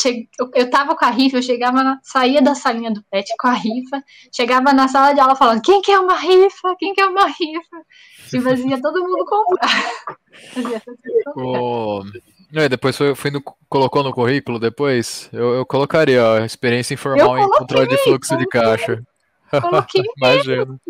Che... 0.00 0.28
Eu, 0.38 0.50
eu 0.54 0.70
tava 0.70 0.96
com 0.96 1.04
a 1.04 1.10
rifa, 1.10 1.36
eu 1.36 1.42
chegava, 1.42 1.82
na... 1.82 2.00
saía 2.02 2.40
da 2.40 2.54
salinha 2.54 2.92
do 2.92 3.02
pet 3.10 3.28
com 3.38 3.48
a 3.48 3.52
rifa, 3.52 4.02
chegava 4.34 4.72
na 4.72 4.88
sala 4.88 5.12
de 5.12 5.20
aula 5.20 5.34
falando: 5.34 5.60
quem 5.62 5.82
quer 5.82 5.98
uma 5.98 6.16
rifa? 6.16 6.74
Quem 6.78 6.94
quer 6.94 7.06
uma 7.06 7.26
rifa? 7.26 7.76
E 8.32 8.40
fazia 8.40 8.80
todo 8.80 9.02
mundo 9.02 9.24
comprar. 9.26 9.68
fazia 10.54 10.82
o... 11.36 12.02
É, 12.54 12.68
depois 12.68 12.96
foi, 12.96 13.14
foi 13.14 13.30
no, 13.30 13.42
colocou 13.68 14.02
no 14.02 14.12
currículo 14.12 14.58
depois? 14.58 15.28
Eu, 15.32 15.54
eu 15.54 15.66
colocaria 15.66 16.24
ó, 16.24 16.38
experiência 16.38 16.94
informal 16.94 17.38
em 17.38 17.48
controle 17.48 17.88
de 17.88 17.96
fluxo 17.98 18.36
de 18.36 18.46
caixa. 18.46 19.02
Coloquei 19.50 20.02
Imagino. 20.18 20.80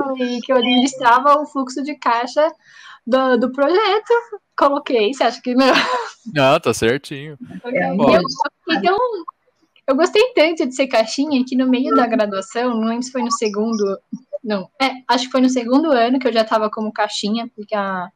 que 0.44 0.52
eu 0.52 0.56
administrava 0.56 1.40
o 1.40 1.46
fluxo 1.46 1.82
de 1.82 1.94
caixa 1.96 2.50
do, 3.06 3.38
do 3.38 3.52
projeto. 3.52 4.12
Coloquei, 4.56 5.12
você 5.12 5.24
acha 5.24 5.40
que 5.40 5.54
não? 5.54 5.72
Não, 6.34 6.60
tá 6.60 6.72
certinho. 6.74 7.38
É, 7.64 7.90
eu, 7.90 8.22
então, 8.68 8.96
eu 9.86 9.96
gostei 9.96 10.32
tanto 10.34 10.66
de 10.66 10.74
ser 10.74 10.86
caixinha 10.86 11.44
que 11.46 11.56
no 11.56 11.68
meio 11.68 11.94
da 11.94 12.06
graduação, 12.06 12.74
não 12.74 12.88
lembro 12.88 13.02
se 13.02 13.12
foi 13.12 13.22
no 13.22 13.32
segundo. 13.32 13.98
Não, 14.44 14.68
é, 14.80 15.02
acho 15.08 15.26
que 15.26 15.32
foi 15.32 15.40
no 15.40 15.48
segundo 15.48 15.90
ano 15.90 16.18
que 16.18 16.28
eu 16.28 16.32
já 16.32 16.44
tava 16.44 16.70
como 16.70 16.92
caixinha, 16.92 17.50
porque 17.56 17.74
a, 17.74 18.08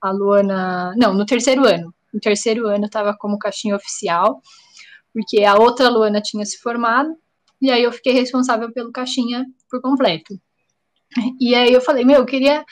a 0.00 0.10
Luana. 0.10 0.94
Não, 0.96 1.14
no 1.14 1.24
terceiro 1.24 1.66
ano. 1.66 1.94
No 2.14 2.20
terceiro 2.20 2.68
ano 2.68 2.84
eu 2.84 2.90
tava 2.90 3.16
como 3.18 3.38
caixinha 3.38 3.74
oficial, 3.74 4.40
porque 5.12 5.42
a 5.42 5.56
outra 5.56 5.88
Luana 5.90 6.20
tinha 6.20 6.46
se 6.46 6.58
formado, 6.58 7.10
e 7.60 7.72
aí 7.72 7.82
eu 7.82 7.92
fiquei 7.92 8.12
responsável 8.12 8.72
pelo 8.72 8.92
caixinha 8.92 9.44
por 9.68 9.80
completo. 9.80 10.38
E 11.40 11.54
aí 11.54 11.72
eu 11.72 11.80
falei, 11.80 12.04
meu, 12.04 12.18
eu 12.18 12.26
queria 12.26 12.64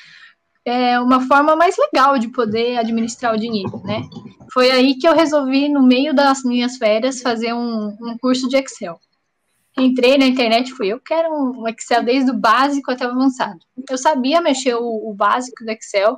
é, 0.64 0.98
uma 1.00 1.26
forma 1.26 1.56
mais 1.56 1.76
legal 1.76 2.18
de 2.18 2.28
poder 2.28 2.78
administrar 2.78 3.34
o 3.34 3.38
dinheiro, 3.38 3.82
né? 3.84 4.02
Foi 4.52 4.70
aí 4.70 4.96
que 4.96 5.08
eu 5.08 5.14
resolvi, 5.14 5.68
no 5.68 5.82
meio 5.82 6.14
das 6.14 6.44
minhas 6.44 6.76
férias, 6.76 7.20
fazer 7.20 7.52
um, 7.52 7.88
um 7.88 8.16
curso 8.20 8.48
de 8.48 8.56
Excel. 8.56 8.98
Entrei 9.76 10.18
na 10.18 10.26
internet 10.26 10.68
e 10.68 10.74
fui, 10.74 10.88
eu 10.88 11.00
quero 11.00 11.32
um 11.32 11.66
Excel 11.68 12.04
desde 12.04 12.30
o 12.30 12.38
básico 12.38 12.90
até 12.90 13.06
o 13.06 13.10
avançado. 13.10 13.58
Eu 13.88 13.98
sabia 13.98 14.40
mexer 14.40 14.74
o, 14.74 15.10
o 15.10 15.14
básico 15.14 15.64
do 15.64 15.70
Excel, 15.70 16.16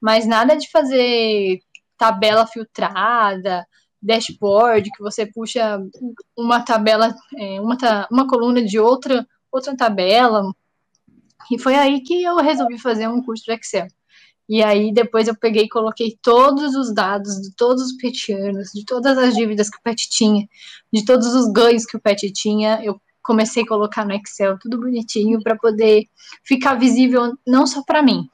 mas 0.00 0.26
nada 0.26 0.56
de 0.56 0.70
fazer 0.70 1.60
tabela 2.00 2.46
filtrada, 2.46 3.66
dashboard, 4.00 4.90
que 4.90 5.02
você 5.02 5.26
puxa 5.26 5.78
uma 6.34 6.60
tabela, 6.64 7.14
é, 7.36 7.60
uma, 7.60 7.76
uma 8.10 8.26
coluna 8.26 8.64
de 8.64 8.78
outra, 8.78 9.26
outra 9.52 9.76
tabela, 9.76 10.50
e 11.52 11.58
foi 11.58 11.74
aí 11.74 12.00
que 12.00 12.22
eu 12.22 12.36
resolvi 12.36 12.78
fazer 12.78 13.06
um 13.06 13.22
curso 13.22 13.44
de 13.44 13.52
Excel. 13.52 13.86
E 14.48 14.62
aí 14.62 14.92
depois 14.92 15.28
eu 15.28 15.36
peguei 15.36 15.64
e 15.64 15.68
coloquei 15.68 16.18
todos 16.22 16.74
os 16.74 16.92
dados 16.94 17.34
de 17.42 17.54
todos 17.54 17.82
os 17.82 17.96
petianos, 17.98 18.70
de 18.74 18.84
todas 18.86 19.18
as 19.18 19.34
dívidas 19.34 19.68
que 19.68 19.76
o 19.76 19.82
pet 19.82 20.08
tinha, 20.08 20.48
de 20.90 21.04
todos 21.04 21.34
os 21.34 21.52
ganhos 21.52 21.84
que 21.84 21.98
o 21.98 22.00
pet 22.00 22.32
tinha, 22.32 22.80
eu 22.82 22.98
comecei 23.22 23.62
a 23.62 23.66
colocar 23.66 24.06
no 24.06 24.14
Excel 24.14 24.58
tudo 24.58 24.80
bonitinho 24.80 25.42
para 25.42 25.54
poder 25.54 26.06
ficar 26.44 26.74
visível 26.74 27.34
não 27.46 27.66
só 27.66 27.82
para 27.84 28.02
mim, 28.02 28.26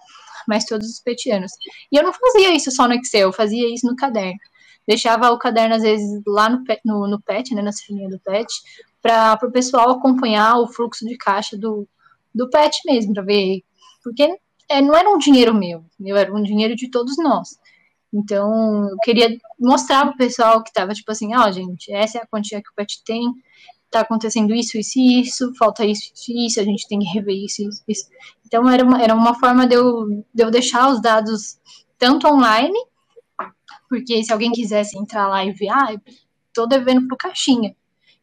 mas 0.47 0.65
todos 0.65 0.89
os 0.89 1.01
petianos. 1.01 1.53
E 1.91 1.97
eu 1.97 2.03
não 2.03 2.13
fazia 2.13 2.55
isso 2.55 2.71
só 2.71 2.87
no 2.87 2.95
Excel, 2.95 3.29
eu 3.29 3.33
fazia 3.33 3.73
isso 3.73 3.87
no 3.87 3.97
caderno. 3.97 4.39
Deixava 4.87 5.31
o 5.31 5.39
caderno, 5.39 5.75
às 5.75 5.83
vezes, 5.83 6.23
lá 6.27 6.49
no, 6.49 6.63
no, 6.85 7.09
no 7.09 7.21
PET, 7.21 7.55
né, 7.55 7.63
na 7.63 7.73
celinha 7.73 8.09
do 8.09 8.21
PET, 8.21 8.47
para 9.03 9.39
o 9.43 9.51
pessoal 9.51 9.91
acompanhar 9.91 10.59
o 10.59 10.69
fluxo 10.69 11.05
de 11.05 11.17
caixa 11.17 11.57
do, 11.57 11.89
do 12.35 12.49
PET 12.49 12.79
mesmo, 12.87 13.13
para 13.13 13.25
ver. 13.25 13.63
Porque 14.03 14.39
é, 14.69 14.81
não 14.81 14.95
era 14.95 15.11
um 15.11 15.19
dinheiro 15.19 15.55
meu, 15.55 15.85
meu, 15.99 16.17
era 16.17 16.33
um 16.33 16.43
dinheiro 16.43 16.77
de 16.77 16.89
todos 16.91 17.17
nós. 17.19 17.59
Então, 18.13 18.89
eu 18.89 18.97
queria 19.03 19.37
mostrar 19.59 20.07
para 20.07 20.15
o 20.15 20.17
pessoal 20.17 20.63
que 20.63 20.71
estava, 20.71 20.95
tipo 20.95 21.11
assim, 21.11 21.35
ó, 21.35 21.47
oh, 21.47 21.53
gente, 21.53 21.93
essa 21.93 22.19
é 22.19 22.23
a 22.23 22.27
quantia 22.27 22.63
que 22.63 22.71
o 22.71 22.75
PET 22.75 23.03
tem, 23.05 23.33
tá 23.99 24.05
acontecendo 24.05 24.55
isso, 24.55 24.79
isso 24.79 24.99
e 24.99 25.21
isso, 25.21 25.55
falta 25.57 25.85
isso, 25.85 26.13
isso, 26.15 26.33
isso, 26.33 26.61
a 26.61 26.65
gente 26.65 26.87
tem 26.89 26.99
que 26.99 27.07
rever 27.07 27.35
isso, 27.35 27.63
isso, 27.63 27.83
isso. 27.87 28.07
Então, 28.47 28.69
era 28.69 28.85
uma, 28.85 29.03
era 29.03 29.15
uma 29.15 29.35
forma 29.35 29.67
de 29.67 29.75
eu, 29.75 30.07
de 30.33 30.43
eu 30.43 30.51
deixar 30.51 30.91
os 30.91 31.01
dados 31.01 31.59
tanto 31.99 32.27
online, 32.27 32.79
porque 33.89 34.23
se 34.23 34.33
alguém 34.33 34.53
quisesse 34.53 34.99
entrar 34.99 35.29
lá 35.29 35.45
e 35.45 35.53
ver, 35.53 35.69
ah, 35.69 35.95
tô 36.53 36.67
devendo 36.67 37.07
pro 37.07 37.17
caixinha, 37.17 37.75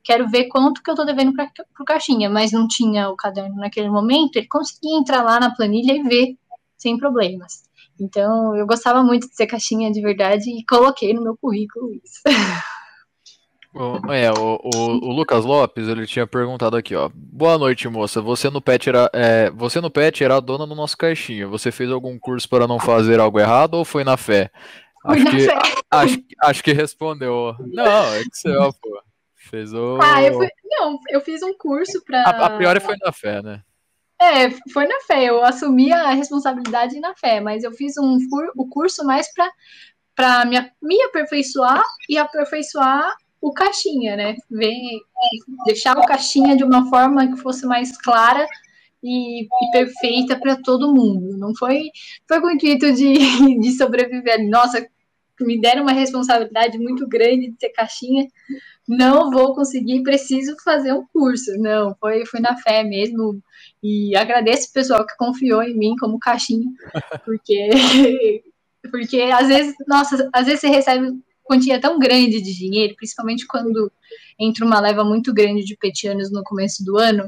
quero 0.03 0.27
ver 0.29 0.45
quanto 0.45 0.81
que 0.83 0.89
eu 0.89 0.95
tô 0.95 1.05
devendo 1.05 1.33
para 1.33 1.49
pro 1.73 1.85
caixinha, 1.85 2.29
mas 2.29 2.51
não 2.51 2.67
tinha 2.67 3.09
o 3.09 3.15
caderno 3.15 3.55
naquele 3.55 3.89
momento, 3.89 4.35
ele 4.37 4.47
conseguia 4.47 4.97
entrar 4.97 5.23
lá 5.23 5.39
na 5.39 5.53
planilha 5.53 5.93
e 5.93 6.03
ver 6.03 6.37
sem 6.77 6.97
problemas. 6.97 7.63
Então, 7.99 8.55
eu 8.55 8.65
gostava 8.65 9.03
muito 9.03 9.27
de 9.27 9.35
ser 9.35 9.47
caixinha 9.47 9.91
de 9.91 10.01
verdade 10.01 10.49
e 10.49 10.65
coloquei 10.65 11.13
no 11.13 11.23
meu 11.23 11.37
currículo 11.37 11.93
isso. 11.93 12.21
O, 13.73 14.11
é, 14.13 14.31
o, 14.31 14.59
o, 14.63 15.09
o, 15.09 15.11
Lucas 15.11 15.43
Lopes, 15.43 15.87
ele 15.87 16.05
tinha 16.05 16.27
perguntado 16.27 16.77
aqui, 16.77 16.95
ó. 16.95 17.09
Boa 17.11 17.57
noite, 17.57 17.87
moça. 17.87 18.21
Você 18.21 18.47
no 18.49 18.61
PET 18.61 18.89
era, 18.89 19.09
é, 19.11 19.49
você 19.49 19.81
no 19.81 19.89
PET 19.89 20.23
era 20.23 20.37
a 20.37 20.39
dona 20.39 20.67
do 20.67 20.75
nosso 20.75 20.95
caixinha. 20.95 21.47
Você 21.47 21.71
fez 21.71 21.89
algum 21.89 22.19
curso 22.19 22.47
para 22.47 22.67
não 22.67 22.79
fazer 22.79 23.19
algo 23.19 23.39
errado 23.39 23.73
ou 23.73 23.83
foi 23.83 24.03
na 24.03 24.15
fé? 24.15 24.51
Fui 25.01 25.15
acho 25.15 25.23
na 25.23 25.31
que, 25.31 25.39
fé. 25.39 25.57
Acho, 25.89 26.23
acho 26.43 26.63
que 26.63 26.71
respondeu. 26.71 27.55
Não, 27.59 28.15
Excel, 28.17 28.73
pô. 28.79 29.01
Fez 29.49 29.73
o. 29.73 29.99
Ah, 30.01 30.21
eu 30.21 30.35
fui, 30.35 30.47
não, 30.63 30.99
eu 31.09 31.21
fiz 31.21 31.41
um 31.41 31.57
curso 31.57 32.03
para. 32.05 32.21
A, 32.23 32.45
a 32.45 32.49
priori 32.51 32.79
foi 32.79 32.95
na 33.03 33.11
fé, 33.11 33.41
né? 33.41 33.63
É, 34.21 34.51
foi 34.71 34.87
na 34.87 34.99
fé. 35.01 35.25
Eu 35.25 35.43
assumi 35.43 35.91
a 35.91 36.11
responsabilidade 36.11 36.99
na 36.99 37.15
fé, 37.15 37.41
mas 37.41 37.63
eu 37.63 37.71
fiz 37.71 37.97
um 37.97 38.19
o 38.55 38.69
curso 38.69 39.03
mais 39.03 39.27
para 40.15 40.45
me, 40.45 40.71
me 40.81 41.01
aperfeiçoar 41.03 41.83
e 42.07 42.17
aperfeiçoar 42.17 43.13
o 43.43 43.51
caixinha, 43.51 44.15
né? 44.15 44.37
Ver, 44.49 44.73
deixar 45.65 45.97
o 45.97 46.05
caixinha 46.05 46.55
de 46.55 46.63
uma 46.63 46.89
forma 46.89 47.27
que 47.27 47.35
fosse 47.35 47.65
mais 47.65 47.97
clara 47.97 48.47
e, 49.03 49.43
e 49.43 49.71
perfeita 49.73 50.39
para 50.39 50.55
todo 50.55 50.93
mundo. 50.93 51.37
Não 51.37 51.53
foi, 51.53 51.89
foi 52.25 52.39
com 52.39 52.47
o 52.47 52.51
intuito 52.51 52.93
de, 52.93 53.13
de 53.59 53.71
sobreviver. 53.73 54.49
Nossa, 54.49 54.87
me 55.41 55.59
deram 55.59 55.81
uma 55.81 55.91
responsabilidade 55.91 56.77
muito 56.77 57.05
grande 57.05 57.51
de 57.51 57.59
ser 57.59 57.71
caixinha. 57.71 58.25
Não 58.87 59.29
vou 59.29 59.53
conseguir, 59.53 60.03
preciso 60.03 60.55
fazer 60.63 60.93
um 60.93 61.05
curso. 61.11 61.51
Não, 61.57 61.93
foi, 61.99 62.25
foi 62.25 62.39
na 62.39 62.55
fé 62.55 62.81
mesmo. 62.81 63.43
E 63.83 64.15
agradeço 64.15 64.69
o 64.69 64.73
pessoal 64.73 65.05
que 65.05 65.17
confiou 65.17 65.61
em 65.61 65.77
mim 65.77 65.95
como 65.99 66.17
caixinha, 66.17 66.71
porque 67.25 67.69
porque 68.89 69.21
às 69.21 69.47
vezes, 69.47 69.73
nossa, 69.85 70.29
às 70.33 70.45
vezes 70.45 70.61
você 70.61 70.67
recebe 70.67 71.21
quantia 71.43 71.79
tão 71.79 71.99
grande 71.99 72.41
de 72.41 72.53
dinheiro, 72.53 72.95
principalmente 72.95 73.45
quando 73.45 73.91
entra 74.39 74.65
uma 74.65 74.79
leva 74.79 75.03
muito 75.03 75.33
grande 75.33 75.63
de 75.63 75.77
petianos 75.77 76.31
no 76.31 76.43
começo 76.43 76.83
do 76.83 76.97
ano, 76.97 77.27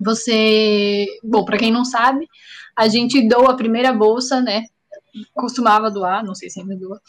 você, 0.00 1.06
bom, 1.22 1.44
para 1.44 1.58
quem 1.58 1.72
não 1.72 1.84
sabe, 1.84 2.28
a 2.76 2.88
gente 2.88 3.26
doa 3.26 3.52
a 3.52 3.56
primeira 3.56 3.92
bolsa, 3.92 4.40
né? 4.40 4.64
Costumava 5.34 5.90
doar, 5.90 6.24
não 6.24 6.34
sei 6.34 6.48
se 6.48 6.60
ainda 6.60 6.76
doa. 6.76 7.00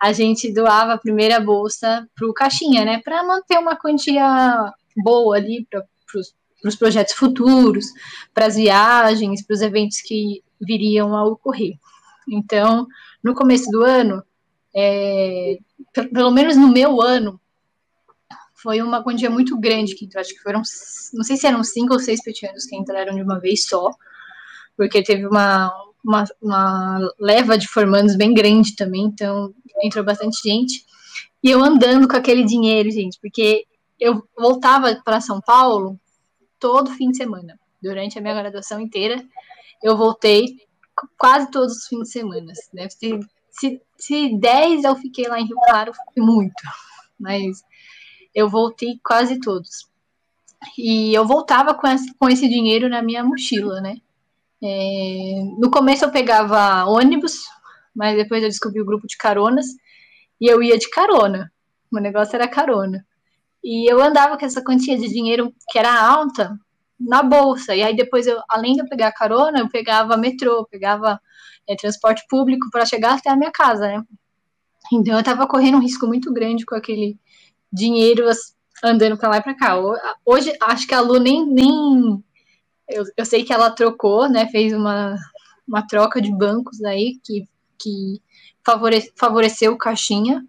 A 0.00 0.12
gente 0.12 0.52
doava 0.52 0.92
a 0.92 0.98
primeira 0.98 1.40
bolsa 1.40 2.06
para 2.14 2.28
o 2.28 2.34
caixinha, 2.34 2.84
né? 2.84 3.00
Para 3.02 3.24
manter 3.24 3.58
uma 3.58 3.76
quantia 3.76 4.72
boa 4.96 5.36
ali 5.36 5.66
para 5.68 5.84
os 6.64 6.76
projetos 6.76 7.14
futuros, 7.14 7.86
para 8.32 8.46
as 8.46 8.56
viagens, 8.56 9.44
para 9.44 9.54
os 9.54 9.62
eventos 9.62 10.00
que 10.00 10.42
viriam 10.60 11.16
a 11.16 11.24
ocorrer. 11.24 11.74
Então, 12.28 12.86
no 13.22 13.34
começo 13.34 13.70
do 13.70 13.82
ano, 13.82 14.22
é, 14.76 15.58
pelo 16.12 16.30
menos 16.30 16.56
no 16.56 16.68
meu 16.68 17.00
ano, 17.00 17.40
foi 18.54 18.82
uma 18.82 19.02
quantia 19.02 19.30
muito 19.30 19.58
grande 19.58 19.94
que 19.94 20.08
acho 20.18 20.34
que 20.34 20.42
foram, 20.42 20.60
não 21.14 21.24
sei 21.24 21.36
se 21.36 21.46
eram 21.46 21.64
cinco 21.64 21.94
ou 21.94 21.98
seis 21.98 22.22
petianos 22.22 22.66
que 22.66 22.76
entraram 22.76 23.14
de 23.14 23.22
uma 23.22 23.40
vez 23.40 23.66
só, 23.66 23.90
porque 24.76 25.02
teve 25.02 25.26
uma, 25.26 25.72
uma, 26.04 26.24
uma 26.42 26.98
leva 27.18 27.56
de 27.56 27.68
formandos 27.68 28.16
bem 28.16 28.34
grande 28.34 28.76
também, 28.76 29.04
então 29.04 29.54
entrou 29.82 30.04
bastante 30.04 30.42
gente. 30.42 30.84
E 31.42 31.50
eu 31.50 31.62
andando 31.62 32.06
com 32.08 32.16
aquele 32.16 32.44
dinheiro, 32.44 32.90
gente, 32.90 33.18
porque 33.20 33.66
eu 33.98 34.22
voltava 34.36 35.00
para 35.04 35.20
São 35.20 35.40
Paulo 35.40 35.98
todo 36.58 36.90
fim 36.92 37.10
de 37.10 37.16
semana. 37.16 37.58
Durante 37.82 38.18
a 38.18 38.22
minha 38.22 38.34
graduação 38.34 38.80
inteira, 38.80 39.24
eu 39.82 39.96
voltei 39.96 40.56
quase 41.16 41.50
todos 41.50 41.76
os 41.76 41.86
fins 41.86 42.02
de 42.02 42.10
semana. 42.10 42.52
Deve 42.72 42.94
ter 42.98 43.20
se, 43.58 43.80
se 43.96 44.38
10 44.38 44.84
eu 44.84 44.96
fiquei 44.96 45.26
lá 45.28 45.40
em 45.40 45.46
Rio 45.46 45.56
Claro, 45.66 45.92
foi 45.94 46.22
muito. 46.22 46.62
Mas 47.18 47.62
eu 48.34 48.48
voltei 48.48 49.00
quase 49.02 49.40
todos. 49.40 49.88
E 50.78 51.14
eu 51.14 51.24
voltava 51.26 51.74
com 51.74 51.86
esse, 51.86 52.14
com 52.14 52.28
esse 52.28 52.48
dinheiro 52.48 52.88
na 52.88 53.02
minha 53.02 53.24
mochila, 53.24 53.80
né? 53.80 53.96
É, 54.62 55.42
no 55.58 55.70
começo 55.70 56.04
eu 56.04 56.10
pegava 56.10 56.84
ônibus, 56.86 57.44
mas 57.94 58.16
depois 58.16 58.42
eu 58.42 58.48
descobri 58.48 58.80
o 58.80 58.86
grupo 58.86 59.06
de 59.06 59.16
caronas 59.16 59.66
e 60.40 60.46
eu 60.46 60.62
ia 60.62 60.78
de 60.78 60.88
carona. 60.90 61.52
O 61.90 61.98
negócio 61.98 62.34
era 62.34 62.48
carona. 62.48 63.06
E 63.62 63.90
eu 63.90 64.02
andava 64.02 64.36
com 64.36 64.44
essa 64.44 64.62
quantia 64.62 64.98
de 64.98 65.08
dinheiro 65.08 65.52
que 65.70 65.78
era 65.78 65.92
alta 65.92 66.58
na 66.98 67.22
bolsa. 67.22 67.74
E 67.74 67.82
aí 67.82 67.94
depois 67.96 68.26
eu, 68.26 68.40
além 68.48 68.74
de 68.74 68.80
eu 68.80 68.88
pegar 68.88 69.12
carona, 69.12 69.60
eu 69.60 69.68
pegava 69.68 70.16
metrô, 70.16 70.66
pegava 70.70 71.20
é, 71.68 71.76
transporte 71.76 72.24
público 72.28 72.68
para 72.70 72.86
chegar 72.86 73.14
até 73.14 73.30
a 73.30 73.36
minha 73.36 73.50
casa, 73.50 73.86
né? 73.86 74.02
Então 74.92 75.14
eu 75.14 75.20
estava 75.20 75.46
correndo 75.46 75.78
um 75.78 75.82
risco 75.82 76.06
muito 76.06 76.32
grande 76.32 76.64
com 76.64 76.74
aquele 76.74 77.18
dinheiro 77.72 78.28
andando 78.82 79.16
para 79.16 79.28
lá 79.30 79.36
e 79.38 79.42
para 79.42 79.56
cá. 79.56 79.74
Hoje 80.24 80.52
acho 80.60 80.86
que 80.86 80.94
a 80.94 81.00
Lu 81.00 81.18
nem, 81.18 81.44
nem 81.46 82.22
eu, 82.88 83.04
eu 83.16 83.24
sei 83.24 83.44
que 83.44 83.52
ela 83.52 83.70
trocou, 83.70 84.28
né? 84.28 84.46
Fez 84.48 84.72
uma, 84.72 85.16
uma 85.66 85.86
troca 85.86 86.20
de 86.20 86.32
bancos 86.32 86.82
aí 86.84 87.18
que, 87.24 87.48
que 87.78 88.22
favore, 88.64 89.12
favoreceu 89.16 89.72
o 89.72 89.78
caixinha, 89.78 90.44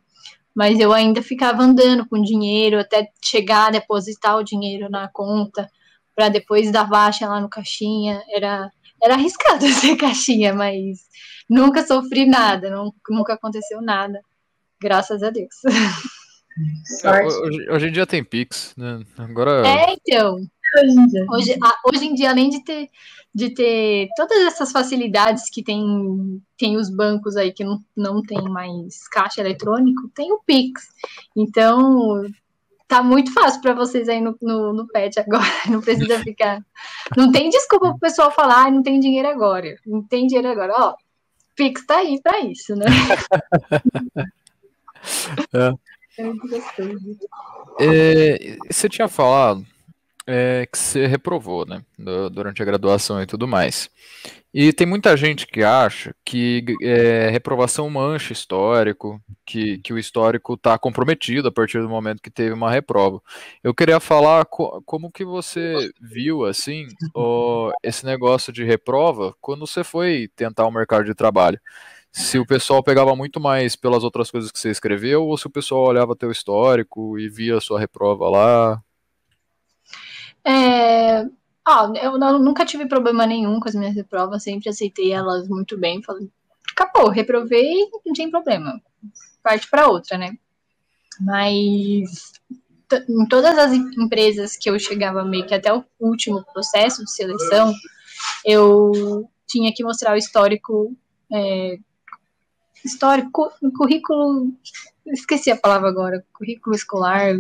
mas 0.54 0.80
eu 0.80 0.94
ainda 0.94 1.22
ficava 1.22 1.64
andando 1.64 2.08
com 2.08 2.22
dinheiro 2.22 2.80
até 2.80 3.10
chegar 3.24 3.68
a 3.68 3.72
depositar 3.72 4.38
o 4.38 4.44
dinheiro 4.44 4.90
na 4.90 5.08
conta 5.08 5.70
para 6.16 6.30
depois 6.30 6.72
dar 6.72 6.86
baixa 6.86 7.28
lá 7.28 7.40
no 7.40 7.50
caixinha. 7.50 8.24
Era 8.30 8.72
era 9.02 9.16
arriscado 9.16 9.68
ser 9.74 9.96
caixinha, 9.96 10.54
mas 10.54 11.00
nunca 11.50 11.86
sofri 11.86 12.26
nada, 12.26 12.70
não, 12.70 12.94
nunca 13.10 13.34
aconteceu 13.34 13.82
nada. 13.82 14.20
Graças 14.80 15.24
a 15.24 15.30
Deus. 15.30 15.56
É, 17.04 17.24
hoje, 17.24 17.70
hoje, 17.70 17.88
em 17.88 17.92
dia 17.92 18.08
tem 18.08 18.24
Pix, 18.24 18.74
né? 18.76 19.00
Agora. 19.18 19.68
É, 19.68 19.94
então. 19.94 20.38
Hoje, 21.32 21.58
hoje 21.86 22.06
em 22.06 22.14
dia, 22.14 22.30
além 22.30 22.50
de 22.50 22.64
ter, 22.64 22.90
de 23.34 23.52
ter 23.52 24.10
todas 24.16 24.38
essas 24.40 24.72
facilidades 24.72 25.50
que 25.50 25.64
tem, 25.64 26.42
tem 26.58 26.76
os 26.76 26.90
bancos 26.90 27.38
aí 27.38 27.54
que 27.54 27.64
não, 27.64 27.80
não 27.96 28.22
tem 28.22 28.42
mais 28.44 29.08
caixa 29.08 29.42
eletrônico, 29.42 30.10
tem 30.14 30.32
o 30.32 30.42
Pix. 30.46 30.88
Então, 31.36 32.24
tá 32.88 33.04
muito 33.04 33.34
fácil 33.34 33.62
para 33.62 33.74
vocês 33.74 34.08
aí 34.08 34.22
no, 34.22 34.36
no, 34.42 34.74
no, 34.74 34.88
pet 34.88 35.20
agora. 35.20 35.44
Não 35.70 35.82
precisa 35.82 36.20
ficar. 36.20 36.62
Não 37.16 37.32
tem 37.32 37.50
desculpa 37.50 37.90
pro 37.90 38.00
pessoal 38.00 38.32
falar, 38.32 38.66
ah, 38.66 38.72
não 38.72 38.82
tem 38.82 39.00
dinheiro 39.00 39.28
agora. 39.28 39.76
Não 39.86 40.02
tem 40.02 40.28
dinheiro 40.28 40.50
agora. 40.50 40.74
Ó, 40.76 40.96
Pix 41.56 41.86
tá 41.86 41.98
aí 41.98 42.22
para 42.22 42.40
isso, 42.42 42.76
né? 42.76 42.86
é. 45.54 45.74
É 46.20 46.24
muito 46.24 46.48
gostoso. 46.48 47.18
É, 47.80 48.58
você 48.68 48.90
tinha 48.90 49.08
falado 49.08 49.64
é, 50.28 50.68
que 50.70 50.78
você 50.78 51.08
reprovou, 51.08 51.66
né? 51.66 51.82
Durante 52.32 52.62
a 52.62 52.66
graduação 52.66 53.22
e 53.22 53.26
tudo 53.26 53.48
mais. 53.48 53.90
E 54.54 54.74
tem 54.74 54.88
muita 54.88 55.16
gente 55.16 55.46
que 55.46 55.64
acha 55.64 56.16
que 56.26 56.66
é, 56.82 57.30
reprovação 57.30 57.90
mancha 57.90 58.34
histórico, 58.34 59.22
que, 59.46 59.78
que 59.80 59.94
o 59.94 60.00
histórico 60.00 60.56
está 60.56 60.78
comprometido 60.78 61.48
a 61.48 61.52
partir 61.52 61.82
do 61.82 61.90
momento 61.90 62.22
que 62.22 62.30
teve 62.30 62.54
uma 62.54 62.72
reprova. 62.72 63.22
Eu 63.64 63.74
queria 63.74 64.00
falar 64.00 64.46
co 64.46 64.82
como 64.86 65.12
que 65.12 65.24
você 65.24 65.92
viu 66.02 66.46
assim 66.46 66.88
esse 67.84 68.06
negócio 68.06 68.52
de 68.52 68.64
reprova 68.64 69.36
quando 69.40 69.66
você 69.68 69.84
foi 69.84 70.30
tentar 70.36 70.66
o 70.66 70.72
mercado 70.72 71.06
de 71.06 71.14
trabalho. 71.14 71.60
Se 72.12 72.40
o 72.40 72.46
pessoal 72.46 72.82
pegava 72.82 73.16
muito 73.16 73.40
mais 73.40 73.76
pelas 73.76 74.04
outras 74.04 74.32
coisas 74.32 74.52
que 74.52 74.58
você 74.60 74.72
escreveu, 74.72 75.24
ou 75.26 75.38
se 75.38 75.46
o 75.46 75.52
pessoal 75.52 75.84
olhava 75.86 76.16
teu 76.16 76.32
histórico 76.32 77.20
e 77.20 77.30
via 77.30 77.58
a 77.58 77.62
sua 77.62 77.80
reprova 77.80 78.28
lá. 78.30 78.84
É, 80.48 81.26
ah, 81.66 81.92
eu, 82.02 82.18
não, 82.18 82.40
nunca 82.40 82.66
tive 82.66 82.86
problema 82.86 83.26
nenhum 83.26 83.60
com 83.60 83.68
as 83.68 83.76
minhas 83.76 84.02
provas, 84.08 84.44
sempre 84.44 84.70
aceitei 84.70 85.12
elas 85.12 85.50
muito 85.50 85.78
bem. 85.78 86.02
Falei, 86.02 86.30
acabou, 86.72 87.10
reprovei, 87.10 87.90
não 88.06 88.14
tem 88.14 88.32
problema. 88.32 88.82
Parte 89.44 89.70
para 89.70 89.90
outra, 89.90 90.18
né? 90.18 90.38
Mas 91.20 92.32
em 93.10 93.26
todas 93.28 93.58
as 93.58 93.74
empresas 93.74 94.56
que 94.56 94.70
eu 94.70 94.80
chegava 94.80 95.26
meio 95.26 95.46
que 95.46 95.54
até 95.54 95.74
o 95.74 95.84
último 96.00 96.42
processo 96.54 97.04
de 97.04 97.12
seleção, 97.12 97.74
eu 98.46 99.30
tinha 99.46 99.74
que 99.74 99.84
mostrar 99.84 100.14
o 100.14 100.18
histórico, 100.18 100.96
é, 101.34 101.78
histórico, 102.86 103.52
currículo, 103.78 104.54
esqueci 105.06 105.52
a 105.52 105.58
palavra 105.58 105.90
agora, 105.90 106.26
currículo 106.32 106.74
escolar, 106.74 107.36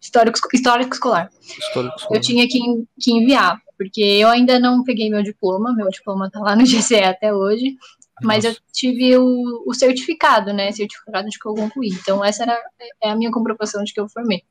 histórico, 0.00 0.38
histórico 0.52 0.94
escolar. 0.94 1.30
Histórico 1.40 1.96
escolar. 1.96 2.16
Eu 2.16 2.20
tinha 2.20 2.46
que, 2.48 2.58
que 3.00 3.12
enviar, 3.12 3.60
porque 3.76 4.00
eu 4.00 4.28
ainda 4.28 4.58
não 4.58 4.82
peguei 4.82 5.10
meu 5.10 5.22
diploma, 5.22 5.74
meu 5.74 5.88
diploma 5.88 6.30
tá 6.30 6.40
lá 6.40 6.56
no 6.56 6.64
GCE 6.66 7.02
até 7.04 7.32
hoje, 7.32 7.76
mas 8.22 8.44
eu 8.44 8.54
tive 8.72 9.16
o, 9.16 9.64
o, 9.66 9.74
certificado, 9.74 10.52
né? 10.52 10.72
Certificado 10.72 11.28
de 11.28 11.38
que 11.38 11.48
eu 11.48 11.54
concluí. 11.54 11.88
Então, 11.88 12.24
essa 12.24 12.42
era 12.42 12.60
é 13.00 13.10
a 13.10 13.16
minha 13.16 13.30
comprovação 13.30 13.84
de 13.84 13.92
que 13.92 14.00
eu 14.00 14.08
formei. 14.08 14.42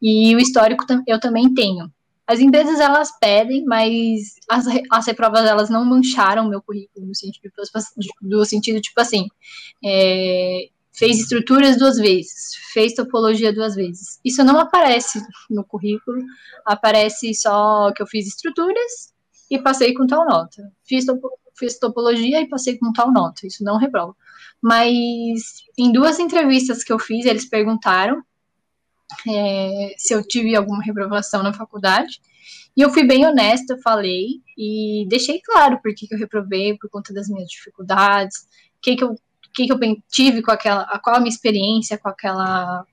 E 0.00 0.34
o 0.34 0.38
histórico 0.38 0.84
eu 1.06 1.20
também 1.20 1.52
tenho. 1.52 1.90
As 2.26 2.40
empresas 2.40 2.80
elas 2.80 3.10
pedem, 3.18 3.64
mas 3.66 4.36
as, 4.48 4.64
as 4.90 5.06
reprovas 5.06 5.44
elas 5.44 5.68
não 5.68 5.84
mancharam 5.84 6.48
meu 6.48 6.62
currículo 6.62 7.06
no 7.06 7.14
sentido, 7.14 7.52
do 8.22 8.44
sentido 8.46 8.80
tipo 8.80 8.98
assim, 8.98 9.28
é, 9.84 10.68
fez 10.94 11.18
estruturas 11.18 11.76
duas 11.76 11.96
vezes, 11.96 12.54
fez 12.72 12.94
topologia 12.94 13.52
duas 13.52 13.74
vezes. 13.74 14.20
Isso 14.24 14.44
não 14.44 14.58
aparece 14.58 15.20
no 15.50 15.64
currículo, 15.64 16.22
aparece 16.64 17.34
só 17.34 17.92
que 17.92 18.02
eu 18.02 18.06
fiz 18.06 18.26
estruturas 18.26 19.12
e 19.50 19.58
passei 19.58 19.92
com 19.92 20.06
tal 20.06 20.24
nota. 20.24 20.72
Fiz, 20.84 21.04
topo, 21.04 21.30
fiz 21.58 21.78
topologia 21.78 22.40
e 22.40 22.48
passei 22.48 22.78
com 22.78 22.92
tal 22.92 23.12
nota. 23.12 23.46
Isso 23.46 23.64
não 23.64 23.76
reprova. 23.76 24.14
Mas 24.62 25.64
em 25.76 25.92
duas 25.92 26.18
entrevistas 26.18 26.84
que 26.84 26.92
eu 26.92 26.98
fiz, 26.98 27.26
eles 27.26 27.44
perguntaram 27.44 28.22
é, 29.28 29.94
se 29.98 30.14
eu 30.14 30.26
tive 30.26 30.54
alguma 30.54 30.82
reprovação 30.82 31.42
na 31.42 31.52
faculdade. 31.52 32.20
E 32.76 32.80
eu 32.80 32.90
fui 32.90 33.04
bem 33.04 33.26
honesta, 33.26 33.78
falei 33.82 34.42
e 34.56 35.06
deixei 35.08 35.40
claro 35.40 35.80
por 35.82 35.94
que, 35.94 36.06
que 36.06 36.14
eu 36.14 36.18
reprovei, 36.18 36.76
por 36.76 36.90
conta 36.90 37.12
das 37.12 37.28
minhas 37.28 37.48
dificuldades, 37.48 38.38
o 38.76 38.80
que, 38.82 38.96
que 38.96 39.04
eu, 39.04 39.16
que, 39.54 39.66
que 39.66 39.72
eu 39.72 39.78
tive 40.10 40.42
com 40.42 40.50
aquela, 40.50 40.84
qual 40.98 41.16
a 41.16 41.20
minha 41.20 41.32
experiência 41.32 41.96
com 41.96 42.08
aquela, 42.08 42.84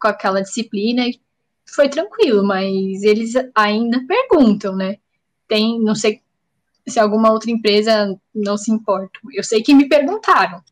com 0.00 0.08
aquela 0.08 0.42
disciplina. 0.42 1.06
E 1.06 1.20
foi 1.68 1.88
tranquilo, 1.88 2.44
mas 2.44 3.02
eles 3.02 3.34
ainda 3.54 4.04
perguntam, 4.06 4.76
né? 4.76 4.98
Tem, 5.48 5.80
não 5.80 5.94
sei 5.94 6.22
se 6.86 7.00
alguma 7.00 7.30
outra 7.32 7.50
empresa 7.50 8.18
não 8.34 8.56
se 8.56 8.70
importa. 8.70 9.18
Eu 9.32 9.42
sei 9.42 9.62
que 9.62 9.74
me 9.74 9.88
perguntaram 9.88 10.62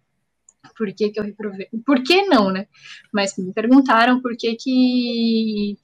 por 0.76 0.92
que, 0.92 1.10
que 1.10 1.18
eu 1.18 1.24
reprovei. 1.24 1.68
Por 1.84 2.02
que 2.02 2.22
não, 2.26 2.50
né? 2.50 2.66
Mas 3.12 3.36
me 3.36 3.52
perguntaram 3.52 4.20
por 4.20 4.36
que 4.36 4.54
que 4.54 5.76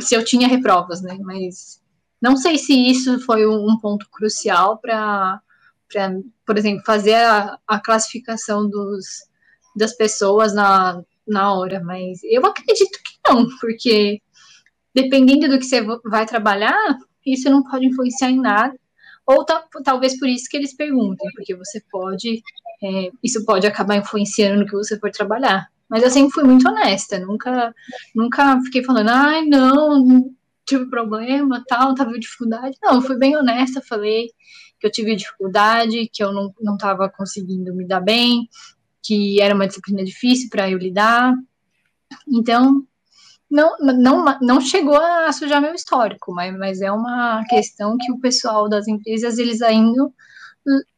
se 0.00 0.14
eu 0.14 0.24
tinha 0.24 0.48
reprovas, 0.48 1.00
né? 1.02 1.18
Mas 1.20 1.80
não 2.20 2.36
sei 2.36 2.58
se 2.58 2.74
isso 2.74 3.20
foi 3.20 3.46
um 3.46 3.78
ponto 3.78 4.08
crucial 4.10 4.78
para, 4.78 5.40
por 6.44 6.58
exemplo, 6.58 6.82
fazer 6.84 7.14
a, 7.14 7.58
a 7.66 7.80
classificação 7.80 8.68
dos, 8.68 9.06
das 9.76 9.96
pessoas 9.96 10.54
na, 10.54 11.02
na 11.26 11.52
hora, 11.52 11.80
mas 11.82 12.18
eu 12.24 12.44
acredito 12.44 12.98
que 13.04 13.16
não, 13.28 13.46
porque 13.60 14.20
dependendo 14.94 15.48
do 15.48 15.58
que 15.58 15.64
você 15.66 15.82
vai 16.04 16.26
trabalhar, 16.26 16.96
isso 17.24 17.50
não 17.50 17.62
pode 17.62 17.86
influenciar 17.86 18.30
em 18.30 18.40
nada. 18.40 18.74
Ou 19.26 19.44
talvez 19.84 20.16
por 20.18 20.28
isso 20.28 20.48
que 20.48 20.56
eles 20.56 20.74
perguntem, 20.74 21.28
porque 21.34 21.54
você 21.56 21.82
pode, 21.90 22.40
é, 22.82 23.10
isso 23.22 23.44
pode 23.44 23.66
acabar 23.66 23.96
influenciando 23.96 24.60
no 24.60 24.66
que 24.66 24.72
você 24.72 24.98
for 24.98 25.10
trabalhar. 25.10 25.66
Mas 25.88 26.02
eu 26.02 26.10
sempre 26.10 26.32
fui 26.32 26.44
muito 26.44 26.68
honesta, 26.68 27.18
nunca, 27.18 27.74
nunca 28.14 28.60
fiquei 28.62 28.84
falando, 28.84 29.08
ai, 29.08 29.44
não, 29.44 30.30
tive 30.64 30.88
problema, 30.88 31.62
tal, 31.66 31.94
tava 31.94 32.18
dificuldade. 32.18 32.76
Não, 32.82 33.02
fui 33.02 33.18
bem 33.18 33.36
honesta, 33.36 33.82
falei 33.82 34.28
que 34.86 35.00
eu 35.00 35.04
tive 35.04 35.16
dificuldade, 35.16 36.08
que 36.12 36.22
eu 36.22 36.32
não, 36.32 36.74
estava 36.74 37.08
conseguindo 37.08 37.74
me 37.74 37.86
dar 37.86 38.00
bem, 38.00 38.48
que 39.02 39.40
era 39.40 39.54
uma 39.54 39.66
disciplina 39.66 40.04
difícil 40.04 40.48
para 40.50 40.70
eu 40.70 40.78
lidar. 40.78 41.34
Então, 42.28 42.82
não, 43.50 43.76
não, 43.78 44.38
não 44.40 44.60
chegou 44.60 44.96
a 44.96 45.32
sujar 45.32 45.60
meu 45.60 45.74
histórico, 45.74 46.32
mas, 46.32 46.56
mas 46.56 46.80
é 46.80 46.90
uma 46.90 47.44
questão 47.48 47.96
que 47.98 48.12
o 48.12 48.18
pessoal 48.18 48.68
das 48.68 48.86
empresas, 48.86 49.38
eles 49.38 49.62
ainda 49.62 50.10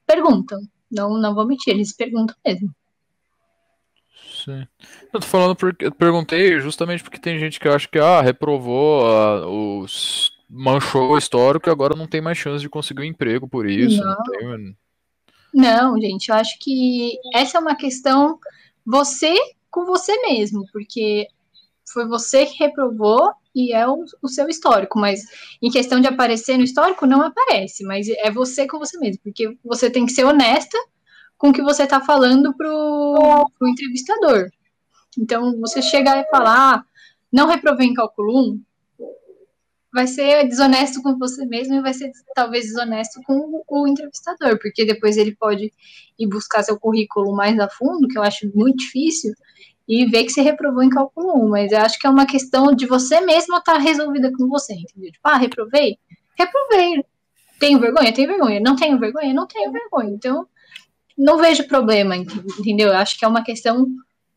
perguntam. 0.07 0.61
Não, 0.91 1.19
não 1.19 1.35
vou 1.35 1.47
mentir, 1.47 1.75
eles 1.75 1.95
perguntam 1.95 2.35
mesmo. 2.45 2.71
Sim. 4.45 4.67
Eu 5.13 5.21
tô 5.21 5.27
falando 5.27 5.57
porque 5.57 5.87
eu 5.87 5.93
perguntei 5.93 6.61
justamente 6.61 7.03
porque 7.03 7.19
tem 7.19 7.39
gente 7.39 7.59
que 7.59 7.69
acha 7.69 7.89
que 7.89 7.99
ah, 7.99 8.23
reprovou 8.23 9.07
ah, 9.07 9.47
os 9.47 10.38
manchou 10.49 11.11
o 11.11 11.19
histórico 11.19 11.69
e 11.69 11.73
agora 11.73 11.97
não 11.97 12.07
tem 12.07 12.21
mais 12.21 12.39
chance 12.39 12.63
de 12.63 12.69
conseguir 12.69 13.03
um 13.03 13.05
emprego 13.05 13.47
por 13.47 13.69
isso. 13.69 14.03
Não. 14.03 14.09
Não, 14.09 14.23
tem... 14.23 14.77
não, 15.53 16.01
gente, 16.01 16.29
eu 16.29 16.35
acho 16.35 16.59
que 16.59 17.19
essa 17.35 17.59
é 17.59 17.61
uma 17.61 17.77
questão 17.77 18.39
você 18.85 19.35
com 19.71 19.85
você 19.85 20.19
mesmo, 20.23 20.65
porque 20.73 21.27
foi 21.93 22.07
você 22.07 22.47
que 22.47 22.59
reprovou 22.59 23.33
e 23.55 23.73
é 23.73 23.87
o, 23.87 24.05
o, 24.23 24.29
seu 24.29 24.49
histórico, 24.49 24.99
mas 24.99 25.21
em 25.61 25.71
questão 25.71 26.01
de 26.01 26.07
aparecer 26.07 26.57
no 26.57 26.65
histórico, 26.65 27.07
não 27.07 27.23
aparece, 27.23 27.85
mas 27.85 28.09
é 28.09 28.31
você 28.31 28.67
com 28.67 28.79
você 28.79 28.99
mesmo, 28.99 29.21
porque 29.23 29.59
você 29.65 29.91
tem 29.91 30.07
que 30.07 30.13
ser 30.13 30.25
honesta 30.25 30.79
com 31.37 31.51
o 31.51 31.53
que 31.53 31.63
você 31.63 31.85
está 31.85 32.01
falando 32.01 32.55
pro, 32.55 33.51
pro 33.59 33.69
entrevistador. 33.69 34.51
Então, 35.19 35.59
você 35.59 35.83
chegar 35.83 36.19
e 36.19 36.31
falar, 36.31 36.75
ah, 36.75 36.85
não 37.33 37.47
reprovei 37.47 37.87
em 37.87 37.95
cálculo 37.95 38.53
1, 38.53 38.63
vai 39.99 40.07
ser 40.07 40.47
desonesto 40.47 41.03
com 41.03 41.19
você 41.19 41.45
mesmo 41.45 41.75
e 41.75 41.83
vai 41.83 41.93
ser 41.93 42.13
talvez 42.33 42.67
desonesto 42.67 43.21
com 43.27 43.65
o 43.69 43.89
entrevistador, 43.89 44.57
porque 44.61 44.85
depois 44.85 45.17
ele 45.17 45.35
pode 45.35 45.73
ir 46.17 46.27
buscar 46.29 46.63
seu 46.63 46.79
currículo 46.79 47.35
mais 47.35 47.59
a 47.59 47.69
fundo, 47.69 48.07
que 48.07 48.17
eu 48.17 48.23
acho 48.23 48.49
muito 48.55 48.79
difícil, 48.79 49.33
e 49.89 50.07
ver 50.07 50.23
que 50.23 50.31
você 50.31 50.41
reprovou 50.41 50.85
em 50.85 50.89
cálculo 50.89 51.45
1. 51.47 51.49
Mas 51.49 51.73
eu 51.73 51.79
acho 51.79 51.99
que 51.99 52.07
é 52.07 52.11
uma 52.11 52.27
questão 52.27 52.73
de 52.73 52.87
você 52.87 53.21
mesmo 53.21 53.57
estar 53.57 53.73
tá 53.73 53.79
resolvida 53.79 54.31
com 54.31 54.47
você, 54.47 54.75
entendeu? 54.75 55.11
Tipo, 55.11 55.29
ah, 55.29 55.37
reprovei? 55.37 55.99
Reprovei. 56.39 57.05
Tenho 57.59 57.81
vergonha? 57.81 58.13
Tenho 58.13 58.29
vergonha. 58.29 58.61
Não 58.61 58.77
tenho 58.77 59.01
vergonha? 59.01 59.35
Não 59.35 59.49
tenho 59.49 59.73
vergonha. 59.73 60.11
Então, 60.11 60.47
não 61.17 61.39
vejo 61.39 61.67
problema, 61.67 62.15
entendeu? 62.15 62.91
Eu 62.91 62.97
acho 62.99 63.19
que 63.19 63.25
é 63.25 63.29
uma 63.29 63.43
questão 63.43 63.85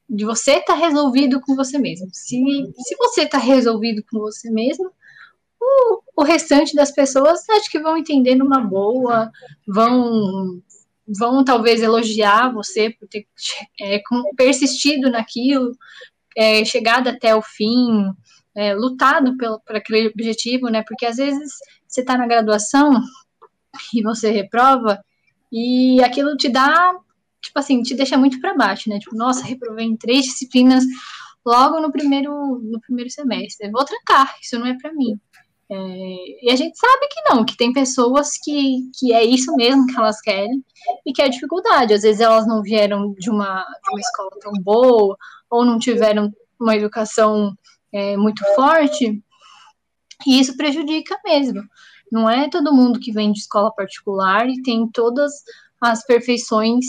de 0.10 0.26
você 0.26 0.54
estar 0.54 0.74
tá 0.74 0.80
resolvido 0.80 1.40
com 1.40 1.56
você 1.56 1.78
mesmo. 1.78 2.08
Se, 2.12 2.36
se 2.78 2.96
você 2.98 3.24
está 3.24 3.38
resolvido 3.38 4.02
com 4.10 4.18
você 4.18 4.50
mesmo, 4.50 4.90
o, 5.62 6.02
o 6.18 6.24
restante 6.24 6.76
das 6.76 6.92
pessoas 6.92 7.48
acho 7.50 7.70
que 7.70 7.80
vão 7.80 7.96
entender 7.96 8.36
numa 8.36 8.60
boa, 8.60 9.32
vão 9.68 10.62
vão 11.08 11.44
talvez 11.44 11.82
elogiar 11.82 12.54
você 12.54 12.90
por 12.92 13.08
ter 13.08 13.28
é, 13.82 14.02
persistido 14.38 15.10
naquilo, 15.10 15.72
é, 16.38 16.64
chegado 16.64 17.10
até 17.10 17.36
o 17.36 17.42
fim, 17.42 18.06
é, 18.56 18.74
lutado 18.74 19.36
pelo, 19.38 19.60
por 19.60 19.76
aquele 19.76 20.08
objetivo, 20.08 20.70
né? 20.70 20.84
Porque 20.88 21.06
às 21.06 21.18
vezes 21.18 21.52
você 21.88 22.02
está 22.02 22.18
na 22.18 22.28
graduação 22.28 22.94
e 23.94 24.02
você 24.02 24.32
reprova 24.32 25.04
e 25.52 26.02
aquilo 26.02 26.38
te 26.38 26.48
dá, 26.48 26.96
tipo 27.42 27.60
assim, 27.60 27.82
te 27.82 27.94
deixa 27.94 28.18
muito 28.18 28.40
para 28.40 28.56
baixo, 28.56 28.90
né? 28.90 29.00
Tipo, 29.00 29.16
nossa, 29.16 29.44
reprovei 29.44 29.86
em 29.86 29.98
três 29.98 30.26
disciplinas 30.26 30.86
logo 31.46 31.80
no 31.82 31.92
primeiro, 31.92 32.32
no 32.64 32.80
primeiro 32.80 33.10
semestre. 33.10 33.70
Vou 33.70 33.84
trancar, 33.84 34.34
isso 34.42 34.58
não 34.58 34.68
é 34.68 34.78
para 34.78 34.94
mim. 34.94 35.20
É, 35.74 36.46
e 36.46 36.52
a 36.52 36.56
gente 36.58 36.78
sabe 36.78 37.08
que 37.08 37.22
não, 37.30 37.46
que 37.46 37.56
tem 37.56 37.72
pessoas 37.72 38.32
que, 38.44 38.92
que 39.00 39.14
é 39.14 39.24
isso 39.24 39.56
mesmo 39.56 39.88
que 39.88 39.98
elas 39.98 40.20
querem 40.20 40.62
e 41.06 41.14
que 41.14 41.22
é 41.22 41.30
dificuldade. 41.30 41.94
Às 41.94 42.02
vezes 42.02 42.20
elas 42.20 42.46
não 42.46 42.62
vieram 42.62 43.14
de 43.14 43.30
uma, 43.30 43.64
de 43.64 43.90
uma 43.90 44.00
escola 44.02 44.32
tão 44.42 44.52
boa 44.62 45.16
ou 45.50 45.66
não 45.66 45.80
tiveram 45.80 46.30
uma 46.60 46.76
educação 46.76 47.56
é, 47.94 48.18
muito 48.18 48.44
forte 48.54 49.24
e 50.28 50.40
isso 50.40 50.58
prejudica 50.58 51.18
mesmo. 51.24 51.64
Não 52.12 52.30
é 52.30 52.50
todo 52.50 52.74
mundo 52.74 53.00
que 53.00 53.14
vem 53.14 53.32
de 53.32 53.40
escola 53.40 53.74
particular 53.74 54.50
e 54.50 54.62
tem 54.62 54.86
todas 54.90 55.32
as 55.80 56.06
perfeições 56.06 56.86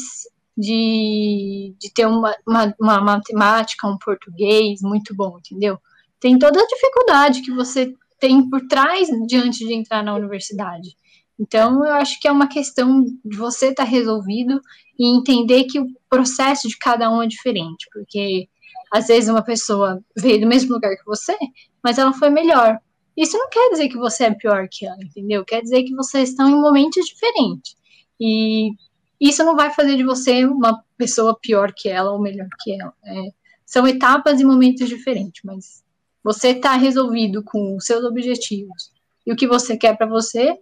de, 0.59 1.73
de 1.79 1.93
ter 1.95 2.07
uma, 2.07 2.35
uma, 2.45 2.75
uma 2.81 3.01
matemática, 3.01 3.87
um 3.87 3.97
português 3.97 4.83
muito 4.83 5.15
bom, 5.15 5.39
entendeu? 5.39 5.79
Tem 6.19 6.37
toda 6.37 6.61
a 6.61 6.67
dificuldade 6.67 7.43
que 7.43 7.53
você 7.53 7.95
tem 8.23 8.49
por 8.49 8.67
trás 8.69 9.09
diante 9.27 9.67
de 9.67 9.75
entrar 9.75 10.03
na 10.03 10.15
universidade. 10.15 10.97
Então, 11.39 11.85
eu 11.85 11.95
acho 11.95 12.21
que 12.21 12.29
é 12.29 12.33
uma 12.33 12.47
questão 12.47 13.05
de 13.25 13.37
você 13.37 13.71
estar 13.71 13.85
tá 13.85 13.91
resolvido 13.91 14.61
e 14.97 15.17
entender 15.17 15.65
que 15.65 15.81
o 15.81 15.87
processo 16.09 16.69
de 16.69 16.79
cada 16.79 17.11
um 17.11 17.21
é 17.21 17.27
diferente, 17.27 17.89
porque 17.93 18.49
às 18.93 19.09
vezes 19.09 19.29
uma 19.29 19.43
pessoa 19.43 20.01
veio 20.17 20.41
do 20.41 20.47
mesmo 20.47 20.75
lugar 20.75 20.95
que 20.97 21.05
você, 21.05 21.37
mas 21.83 21.99
ela 21.99 22.13
foi 22.13 22.31
melhor 22.31 22.79
isso 23.17 23.37
não 23.37 23.49
quer 23.49 23.71
dizer 23.71 23.89
que 23.89 23.97
você 23.97 24.25
é 24.25 24.35
pior 24.35 24.67
que 24.71 24.87
ela, 24.87 25.03
entendeu? 25.03 25.45
Quer 25.45 25.63
dizer 25.63 25.83
que 25.83 25.95
vocês 25.95 26.31
estão 26.31 26.49
em 26.49 26.55
momentos 26.55 27.07
diferentes. 27.07 27.77
E 28.19 28.71
isso 29.21 29.45
não 29.45 29.55
vai 29.55 29.71
fazer 29.71 29.97
de 29.97 30.05
você 30.05 30.45
uma 30.47 30.83
pessoa 30.97 31.39
pior 31.39 31.73
que 31.75 31.89
ela 31.89 32.13
ou 32.13 32.21
melhor 32.21 32.49
que 32.61 32.81
ela. 32.81 32.93
É, 33.05 33.33
são 33.67 33.87
etapas 33.87 34.41
e 34.41 34.45
momentos 34.45 34.89
diferentes, 34.89 35.43
mas 35.45 35.82
você 36.23 36.49
está 36.49 36.75
resolvido 36.77 37.43
com 37.43 37.77
os 37.77 37.85
seus 37.85 38.05
objetivos 38.05 38.93
e 39.27 39.33
o 39.33 39.37
que 39.37 39.47
você 39.47 39.77
quer 39.77 39.97
para 39.97 40.07
você, 40.07 40.59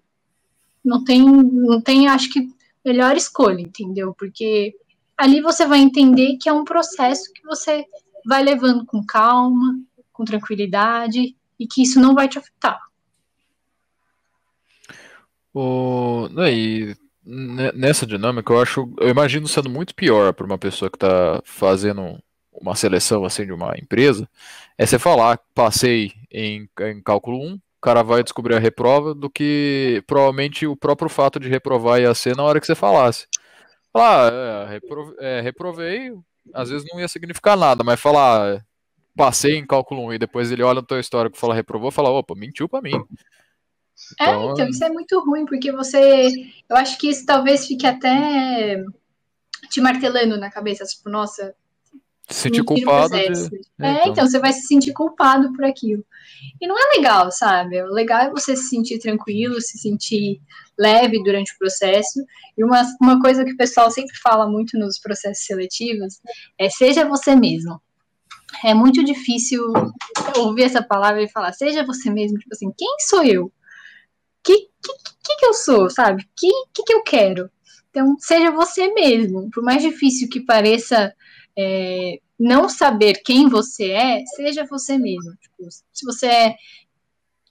não 0.85 1.05
tem, 1.05 1.25
não 1.25 1.81
tem, 1.81 2.09
acho 2.09 2.31
que, 2.31 2.49
melhor 2.85 3.17
escolha, 3.17 3.61
entendeu? 3.61 4.15
Porque 4.19 4.75
ali 5.17 5.41
você 5.41 5.67
vai 5.67 5.79
entender 5.81 6.37
que 6.39 6.49
é 6.49 6.53
um 6.53 6.65
processo 6.65 7.31
que 7.33 7.43
você 7.45 7.85
vai 8.27 8.43
levando 8.43 8.85
com 8.87 9.05
calma, 9.05 9.79
com 10.13 10.25
tranquilidade 10.25 11.37
e 11.59 11.67
que 11.67 11.83
isso 11.83 12.01
não 12.01 12.15
vai 12.15 12.29
te 12.29 12.39
afetar. 12.39 12.81
O, 15.53 16.29
e 16.49 16.97
nessa 17.25 18.07
dinâmica, 18.07 18.53
eu 18.53 18.61
acho, 18.61 18.93
eu 18.99 19.09
imagino 19.09 19.47
sendo 19.49 19.69
muito 19.69 19.95
pior 19.95 20.33
para 20.33 20.47
uma 20.47 20.59
pessoa 20.59 20.91
que 20.91 20.97
está 20.97 21.43
fazendo 21.45 22.19
uma 22.61 22.75
seleção 22.75 23.25
assim 23.25 23.47
de 23.47 23.53
uma 23.53 23.75
empresa, 23.79 24.29
é 24.77 24.87
você 24.87 24.99
falar, 24.99 25.41
passei 25.55 26.13
em, 26.31 26.69
em 26.81 27.03
cálculo 27.03 27.39
1, 27.43 27.55
o 27.55 27.61
cara 27.81 28.03
vai 28.03 28.23
descobrir 28.23 28.55
a 28.55 28.59
reprova, 28.59 29.15
do 29.15 29.31
que 29.31 30.03
provavelmente 30.07 30.67
o 30.67 30.77
próprio 30.77 31.09
fato 31.09 31.41
de 31.41 31.49
reprovar 31.49 32.01
ia 32.01 32.15
ser 32.15 32.37
na 32.37 32.43
hora 32.43 32.61
que 32.61 32.67
você 32.67 32.75
falasse. 32.75 33.27
Falar, 33.93 34.33
ah, 34.33 34.67
é, 34.67 34.73
reprove, 34.73 35.15
é, 35.19 35.41
reprovei, 35.41 36.13
às 36.55 36.69
vezes 36.71 36.87
não 36.93 37.01
ia 37.01 37.09
significar 37.09 37.57
nada, 37.57 37.83
mas 37.83 37.99
falar, 37.99 38.65
passei 39.17 39.57
em 39.57 39.67
cálculo 39.67 40.07
1 40.07 40.15
e 40.15 40.19
depois 40.19 40.53
ele 40.53 40.63
olha 40.63 40.81
no 40.81 40.87
teu 40.87 41.01
histórico 41.01 41.37
e 41.37 41.41
fala 41.41 41.55
reprovou, 41.55 41.91
fala, 41.91 42.11
opa, 42.11 42.35
mentiu 42.35 42.69
para 42.69 42.83
mim. 42.83 42.95
É, 44.19 44.25
então, 44.25 44.49
é, 44.49 44.53
então 44.53 44.69
isso 44.69 44.85
é 44.85 44.89
muito 44.89 45.21
ruim, 45.21 45.45
porque 45.45 45.73
você. 45.73 46.31
Eu 46.69 46.77
acho 46.77 46.99
que 46.99 47.09
isso 47.09 47.27
talvez 47.27 47.67
fique 47.67 47.87
até 47.87 48.83
te 49.71 49.81
martelando 49.81 50.39
na 50.39 50.51
cabeça, 50.51 50.85
tipo, 50.85 51.09
nossa. 51.09 51.55
Se 52.31 52.43
sentir 52.43 52.63
culpado. 52.65 53.11
De... 53.11 53.21
É, 53.21 53.27
é, 53.27 53.93
então. 53.93 54.13
então. 54.13 54.27
você 54.27 54.39
vai 54.39 54.53
se 54.53 54.67
sentir 54.67 54.93
culpado 54.93 55.53
por 55.53 55.65
aquilo. 55.65 56.05
E 56.61 56.67
não 56.67 56.77
é 56.79 56.97
legal, 56.97 57.31
sabe? 57.31 57.83
O 57.83 57.93
legal 57.93 58.21
é 58.21 58.31
você 58.31 58.57
se 58.57 58.69
sentir 58.69 58.99
tranquilo, 58.99 59.61
se 59.61 59.79
sentir 59.79 60.41
leve 60.79 61.23
durante 61.23 61.53
o 61.53 61.59
processo. 61.59 62.25
E 62.57 62.65
uma, 62.65 62.83
uma 63.01 63.21
coisa 63.21 63.45
que 63.45 63.53
o 63.53 63.57
pessoal 63.57 63.91
sempre 63.91 64.17
fala 64.23 64.49
muito 64.49 64.79
nos 64.79 64.99
processos 64.99 65.45
seletivos 65.45 66.21
é 66.59 66.71
seja 66.71 67.05
você 67.05 67.35
mesmo. 67.35 67.81
É 68.65 68.75
muito 68.75 69.05
difícil 69.05 69.63
ouvir 70.37 70.65
essa 70.65 70.83
palavra 70.83 71.23
e 71.23 71.31
falar, 71.31 71.53
seja 71.53 71.85
você 71.85 72.11
mesmo, 72.11 72.39
tipo 72.39 72.53
assim, 72.53 72.73
quem 72.77 72.97
sou 73.09 73.25
eu? 73.25 73.53
que, 74.43 74.57
que, 75.25 75.37
que 75.37 75.47
eu 75.47 75.55
sou, 75.55 75.91
sabe? 75.91 76.25
Que, 76.37 76.49
que, 76.75 76.83
que 76.83 76.93
eu 76.93 77.03
quero? 77.03 77.51
Então, 77.91 78.17
seja 78.19 78.51
você 78.51 78.93
mesmo. 78.93 79.51
Por 79.51 79.63
mais 79.63 79.83
difícil 79.83 80.29
que 80.29 80.41
pareça 80.41 81.15
é, 81.57 82.21
não 82.39 82.69
saber 82.69 83.21
quem 83.25 83.49
você 83.49 83.91
é, 83.91 84.23
seja 84.37 84.65
você 84.65 84.97
mesmo. 84.97 85.33
Tipo, 85.41 85.71
se 85.71 86.05
você 86.05 86.27
é, 86.27 86.57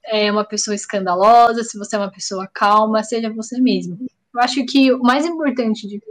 é 0.05 0.31
uma 0.31 0.45
pessoa 0.45 0.75
escandalosa, 0.75 1.63
se 1.63 1.77
você 1.77 1.95
é 1.95 1.99
uma 1.99 2.11
pessoa 2.11 2.49
calma, 2.53 3.03
seja 3.03 3.31
você 3.31 3.59
mesmo. 3.59 3.97
Eu 4.33 4.41
acho 4.41 4.65
que 4.65 4.91
o 4.93 4.99
mais 4.99 5.25
importante 5.25 5.87
de, 5.87 6.01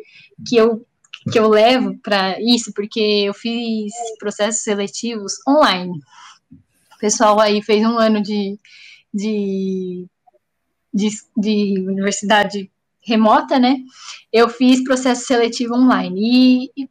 que 0.47 0.57
eu 0.57 0.85
que 1.31 1.39
eu 1.39 1.49
levo 1.49 1.99
para 1.99 2.41
isso, 2.41 2.73
porque 2.73 3.01
eu 3.01 3.35
fiz 3.35 3.93
processos 4.19 4.63
seletivos 4.63 5.35
online. 5.47 5.99
O 6.95 6.99
pessoal 6.99 7.39
aí 7.39 7.61
fez 7.61 7.85
um 7.85 7.99
ano 7.99 8.23
de, 8.23 8.59
de 9.13 10.07
de, 10.93 11.09
de 11.37 11.85
universidade 11.87 12.71
remota, 13.01 13.59
né? 13.59 13.77
Eu 14.33 14.49
fiz 14.49 14.83
processo 14.83 15.27
seletivo 15.27 15.75
online. 15.75 16.21
E, 16.77 16.83
e, 16.83 16.89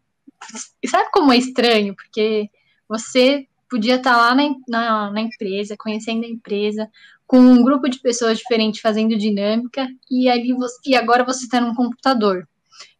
sabe 0.85 1.09
como 1.11 1.31
é 1.31 1.37
estranho? 1.37 1.95
Porque 1.95 2.49
você 2.87 3.47
podia 3.69 3.95
estar 3.95 4.15
lá 4.15 4.33
na, 4.33 4.43
na, 4.67 5.11
na, 5.11 5.21
empresa, 5.21 5.75
conhecendo 5.77 6.25
a 6.25 6.29
empresa, 6.29 6.89
com 7.25 7.37
um 7.37 7.63
grupo 7.63 7.89
de 7.89 7.99
pessoas 7.99 8.37
diferentes 8.37 8.79
fazendo 8.79 9.17
dinâmica, 9.17 9.87
e 10.09 10.29
ali 10.29 10.53
você, 10.53 10.77
e 10.87 10.95
agora 10.95 11.25
você 11.25 11.43
está 11.43 11.59
num 11.59 11.75
computador, 11.75 12.47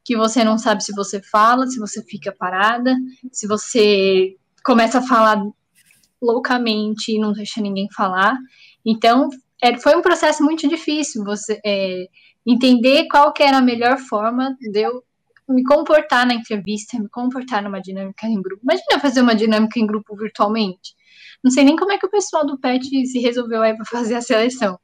que 0.03 0.17
você 0.17 0.43
não 0.43 0.57
sabe 0.57 0.83
se 0.83 0.93
você 0.93 1.21
fala, 1.21 1.67
se 1.67 1.79
você 1.79 2.03
fica 2.03 2.35
parada, 2.37 2.95
se 3.31 3.47
você 3.47 4.35
começa 4.63 4.99
a 4.99 5.01
falar 5.01 5.41
loucamente 6.21 7.13
e 7.13 7.19
não 7.19 7.31
deixa 7.31 7.61
ninguém 7.61 7.87
falar. 7.91 8.37
Então, 8.85 9.29
é, 9.61 9.77
foi 9.77 9.95
um 9.95 10.01
processo 10.01 10.43
muito 10.43 10.67
difícil 10.67 11.23
você 11.23 11.59
é, 11.65 12.07
entender 12.45 13.07
qual 13.09 13.31
que 13.33 13.43
era 13.43 13.57
a 13.57 13.61
melhor 13.61 13.97
forma 13.97 14.55
de 14.59 14.79
eu 14.79 15.03
me 15.47 15.63
comportar 15.63 16.25
na 16.25 16.33
entrevista, 16.33 16.99
me 16.99 17.09
comportar 17.09 17.63
numa 17.63 17.81
dinâmica 17.81 18.27
em 18.27 18.41
grupo. 18.41 18.61
Imagina 18.63 18.99
fazer 18.99 19.21
uma 19.21 19.35
dinâmica 19.35 19.79
em 19.79 19.87
grupo 19.87 20.15
virtualmente. 20.15 20.95
Não 21.43 21.51
sei 21.51 21.63
nem 21.63 21.75
como 21.75 21.91
é 21.91 21.97
que 21.97 22.05
o 22.05 22.11
pessoal 22.11 22.45
do 22.45 22.59
PET 22.59 23.05
se 23.05 23.19
resolveu 23.19 23.61
aí 23.61 23.75
para 23.75 23.85
fazer 23.85 24.15
a 24.15 24.21
seleção. 24.21 24.79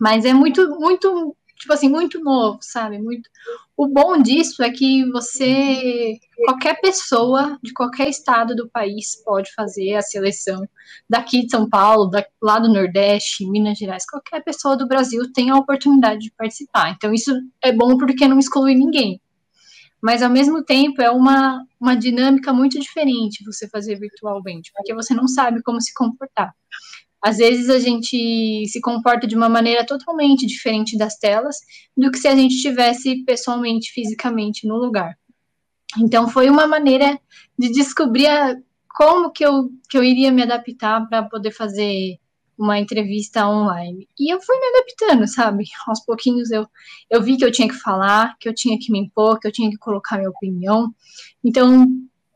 Mas 0.00 0.24
é 0.24 0.32
muito, 0.32 0.68
muito 0.78 1.36
tipo 1.60 1.72
assim, 1.74 1.88
muito 1.88 2.18
novo, 2.20 2.58
sabe? 2.62 2.98
Muito. 2.98 3.28
O 3.76 3.86
bom 3.86 4.20
disso 4.20 4.62
é 4.62 4.70
que 4.70 5.04
você, 5.10 6.18
qualquer 6.44 6.80
pessoa 6.80 7.58
de 7.62 7.72
qualquer 7.72 8.08
estado 8.08 8.56
do 8.56 8.68
país 8.68 9.22
pode 9.22 9.52
fazer 9.54 9.94
a 9.94 10.02
seleção 10.02 10.66
daqui 11.08 11.44
de 11.44 11.50
São 11.50 11.68
Paulo, 11.68 12.06
da, 12.06 12.24
lá 12.42 12.58
do 12.58 12.72
Nordeste, 12.72 13.46
Minas 13.46 13.78
Gerais, 13.78 14.06
qualquer 14.06 14.42
pessoa 14.42 14.76
do 14.76 14.88
Brasil 14.88 15.30
tem 15.32 15.50
a 15.50 15.56
oportunidade 15.56 16.20
de 16.20 16.32
participar. 16.32 16.90
Então 16.90 17.12
isso 17.12 17.32
é 17.62 17.72
bom 17.72 17.96
porque 17.98 18.26
não 18.26 18.38
exclui 18.38 18.74
ninguém. 18.74 19.20
Mas 20.02 20.22
ao 20.22 20.30
mesmo 20.30 20.64
tempo 20.64 21.02
é 21.02 21.10
uma, 21.10 21.64
uma 21.78 21.94
dinâmica 21.94 22.52
muito 22.52 22.78
diferente 22.80 23.44
você 23.44 23.68
fazer 23.68 23.96
virtualmente, 23.96 24.70
porque 24.74 24.94
você 24.94 25.14
não 25.14 25.28
sabe 25.28 25.62
como 25.62 25.80
se 25.80 25.92
comportar 25.92 26.54
às 27.22 27.36
vezes 27.36 27.68
a 27.68 27.78
gente 27.78 28.66
se 28.66 28.80
comporta 28.80 29.26
de 29.26 29.36
uma 29.36 29.48
maneira 29.48 29.84
totalmente 29.84 30.46
diferente 30.46 30.96
das 30.96 31.18
telas 31.18 31.56
do 31.96 32.10
que 32.10 32.18
se 32.18 32.26
a 32.26 32.34
gente 32.34 32.54
estivesse 32.54 33.22
pessoalmente, 33.24 33.92
fisicamente 33.92 34.66
no 34.66 34.76
lugar. 34.76 35.18
Então 35.98 36.28
foi 36.28 36.48
uma 36.48 36.66
maneira 36.66 37.20
de 37.58 37.70
descobrir 37.70 38.26
a, 38.26 38.56
como 38.88 39.30
que 39.30 39.44
eu, 39.44 39.70
que 39.88 39.98
eu 39.98 40.04
iria 40.04 40.32
me 40.32 40.42
adaptar 40.42 41.06
para 41.08 41.22
poder 41.24 41.50
fazer 41.50 42.16
uma 42.60 42.78
entrevista 42.78 43.48
online. 43.48 44.06
E 44.18 44.32
eu 44.32 44.40
fui 44.40 44.54
me 44.58 44.66
adaptando, 44.66 45.26
sabe? 45.26 45.64
Aos 45.86 46.04
pouquinhos 46.04 46.50
eu, 46.50 46.66
eu 47.08 47.22
vi 47.22 47.38
que 47.38 47.44
eu 47.44 47.50
tinha 47.50 47.66
que 47.66 47.74
falar, 47.74 48.36
que 48.38 48.48
eu 48.48 48.54
tinha 48.54 48.78
que 48.78 48.92
me 48.92 49.00
impor, 49.00 49.40
que 49.40 49.48
eu 49.48 49.52
tinha 49.52 49.70
que 49.70 49.78
colocar 49.78 50.18
minha 50.18 50.28
opinião. 50.28 50.94
Então, 51.42 51.86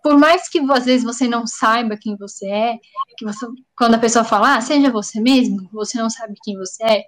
por 0.02 0.18
mais 0.18 0.48
que 0.48 0.58
às 0.72 0.86
vezes 0.86 1.04
você 1.04 1.28
não 1.28 1.46
saiba 1.46 1.98
quem 2.00 2.16
você 2.16 2.48
é, 2.48 2.78
que 3.18 3.24
você, 3.24 3.46
quando 3.76 3.94
a 3.94 3.98
pessoa 3.98 4.24
fala, 4.24 4.56
ah, 4.56 4.60
seja 4.60 4.90
você 4.90 5.20
mesmo, 5.20 5.68
você 5.70 5.98
não 5.98 6.08
sabe 6.08 6.34
quem 6.42 6.56
você 6.56 6.82
é, 6.84 7.04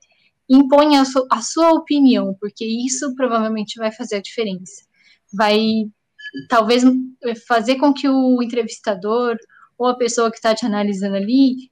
impõe 0.49 0.99
a, 0.99 1.05
su, 1.05 1.27
a 1.31 1.41
sua 1.41 1.73
opinião, 1.73 2.37
porque 2.39 2.64
isso 2.64 3.14
provavelmente 3.14 3.79
vai 3.79 3.91
fazer 3.91 4.17
a 4.17 4.23
diferença. 4.23 4.85
Vai 5.33 5.59
talvez 6.49 6.85
fazer 7.49 7.77
com 7.77 7.95
que 7.95 8.09
o 8.09 8.43
entrevistador 8.43 9.36
ou 9.78 9.89
a 9.89 9.97
pessoa 9.97 10.31
que 10.31 10.36
está 10.36 10.55
te 10.55 10.66
analisando 10.66 11.16
ali 11.16 11.70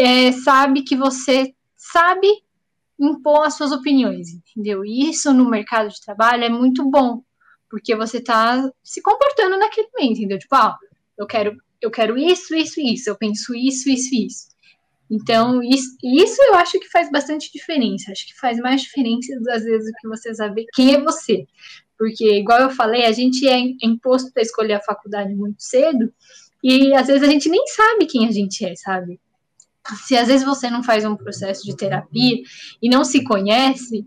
é, 0.00 0.32
sabe 0.32 0.82
que 0.82 0.96
você 0.96 1.54
sabe 1.76 2.26
impor 2.98 3.46
as 3.46 3.54
suas 3.54 3.72
opiniões, 3.72 4.28
entendeu? 4.30 4.84
E 4.84 5.10
isso 5.10 5.32
no 5.32 5.48
mercado 5.48 5.88
de 5.88 6.00
trabalho 6.00 6.44
é 6.44 6.48
muito 6.48 6.88
bom, 6.90 7.22
porque 7.68 7.94
você 7.94 8.20
tá 8.20 8.70
se 8.82 9.00
comportando 9.02 9.58
naquele 9.58 9.88
momento, 9.96 10.18
entendeu? 10.18 10.38
Tipo, 10.38 10.54
ah, 10.56 10.78
eu 11.16 11.26
quero, 11.26 11.56
eu 11.80 11.90
quero 11.90 12.18
isso, 12.18 12.54
isso, 12.54 12.80
isso, 12.80 13.08
eu 13.08 13.16
penso 13.16 13.54
isso, 13.54 13.88
isso, 13.88 14.14
isso. 14.14 14.50
Então, 15.10 15.62
isso, 15.62 15.96
isso 16.02 16.40
eu 16.42 16.54
acho 16.54 16.78
que 16.78 16.88
faz 16.88 17.10
bastante 17.10 17.50
diferença. 17.52 18.12
Acho 18.12 18.26
que 18.26 18.38
faz 18.38 18.58
mais 18.58 18.82
diferença, 18.82 19.34
às 19.50 19.64
vezes, 19.64 19.90
do 19.90 19.96
que 20.00 20.08
você 20.08 20.32
saber 20.32 20.66
quem 20.72 20.94
é 20.94 21.00
você. 21.00 21.46
Porque, 21.98 22.38
igual 22.38 22.60
eu 22.60 22.70
falei, 22.70 23.04
a 23.04 23.12
gente 23.12 23.46
é 23.46 23.58
imposto 23.82 24.32
para 24.32 24.42
escolher 24.42 24.74
a 24.74 24.80
faculdade 24.80 25.34
muito 25.34 25.62
cedo, 25.62 26.12
e 26.62 26.94
às 26.94 27.08
vezes 27.08 27.22
a 27.22 27.30
gente 27.30 27.48
nem 27.48 27.66
sabe 27.66 28.06
quem 28.06 28.26
a 28.26 28.30
gente 28.30 28.64
é, 28.64 28.74
sabe? 28.76 29.18
Se 29.96 30.16
às 30.16 30.28
vezes 30.28 30.44
você 30.44 30.70
não 30.70 30.82
faz 30.82 31.04
um 31.04 31.16
processo 31.16 31.64
de 31.64 31.76
terapia 31.76 32.42
e 32.82 32.88
não 32.88 33.04
se 33.04 33.24
conhece, 33.24 34.06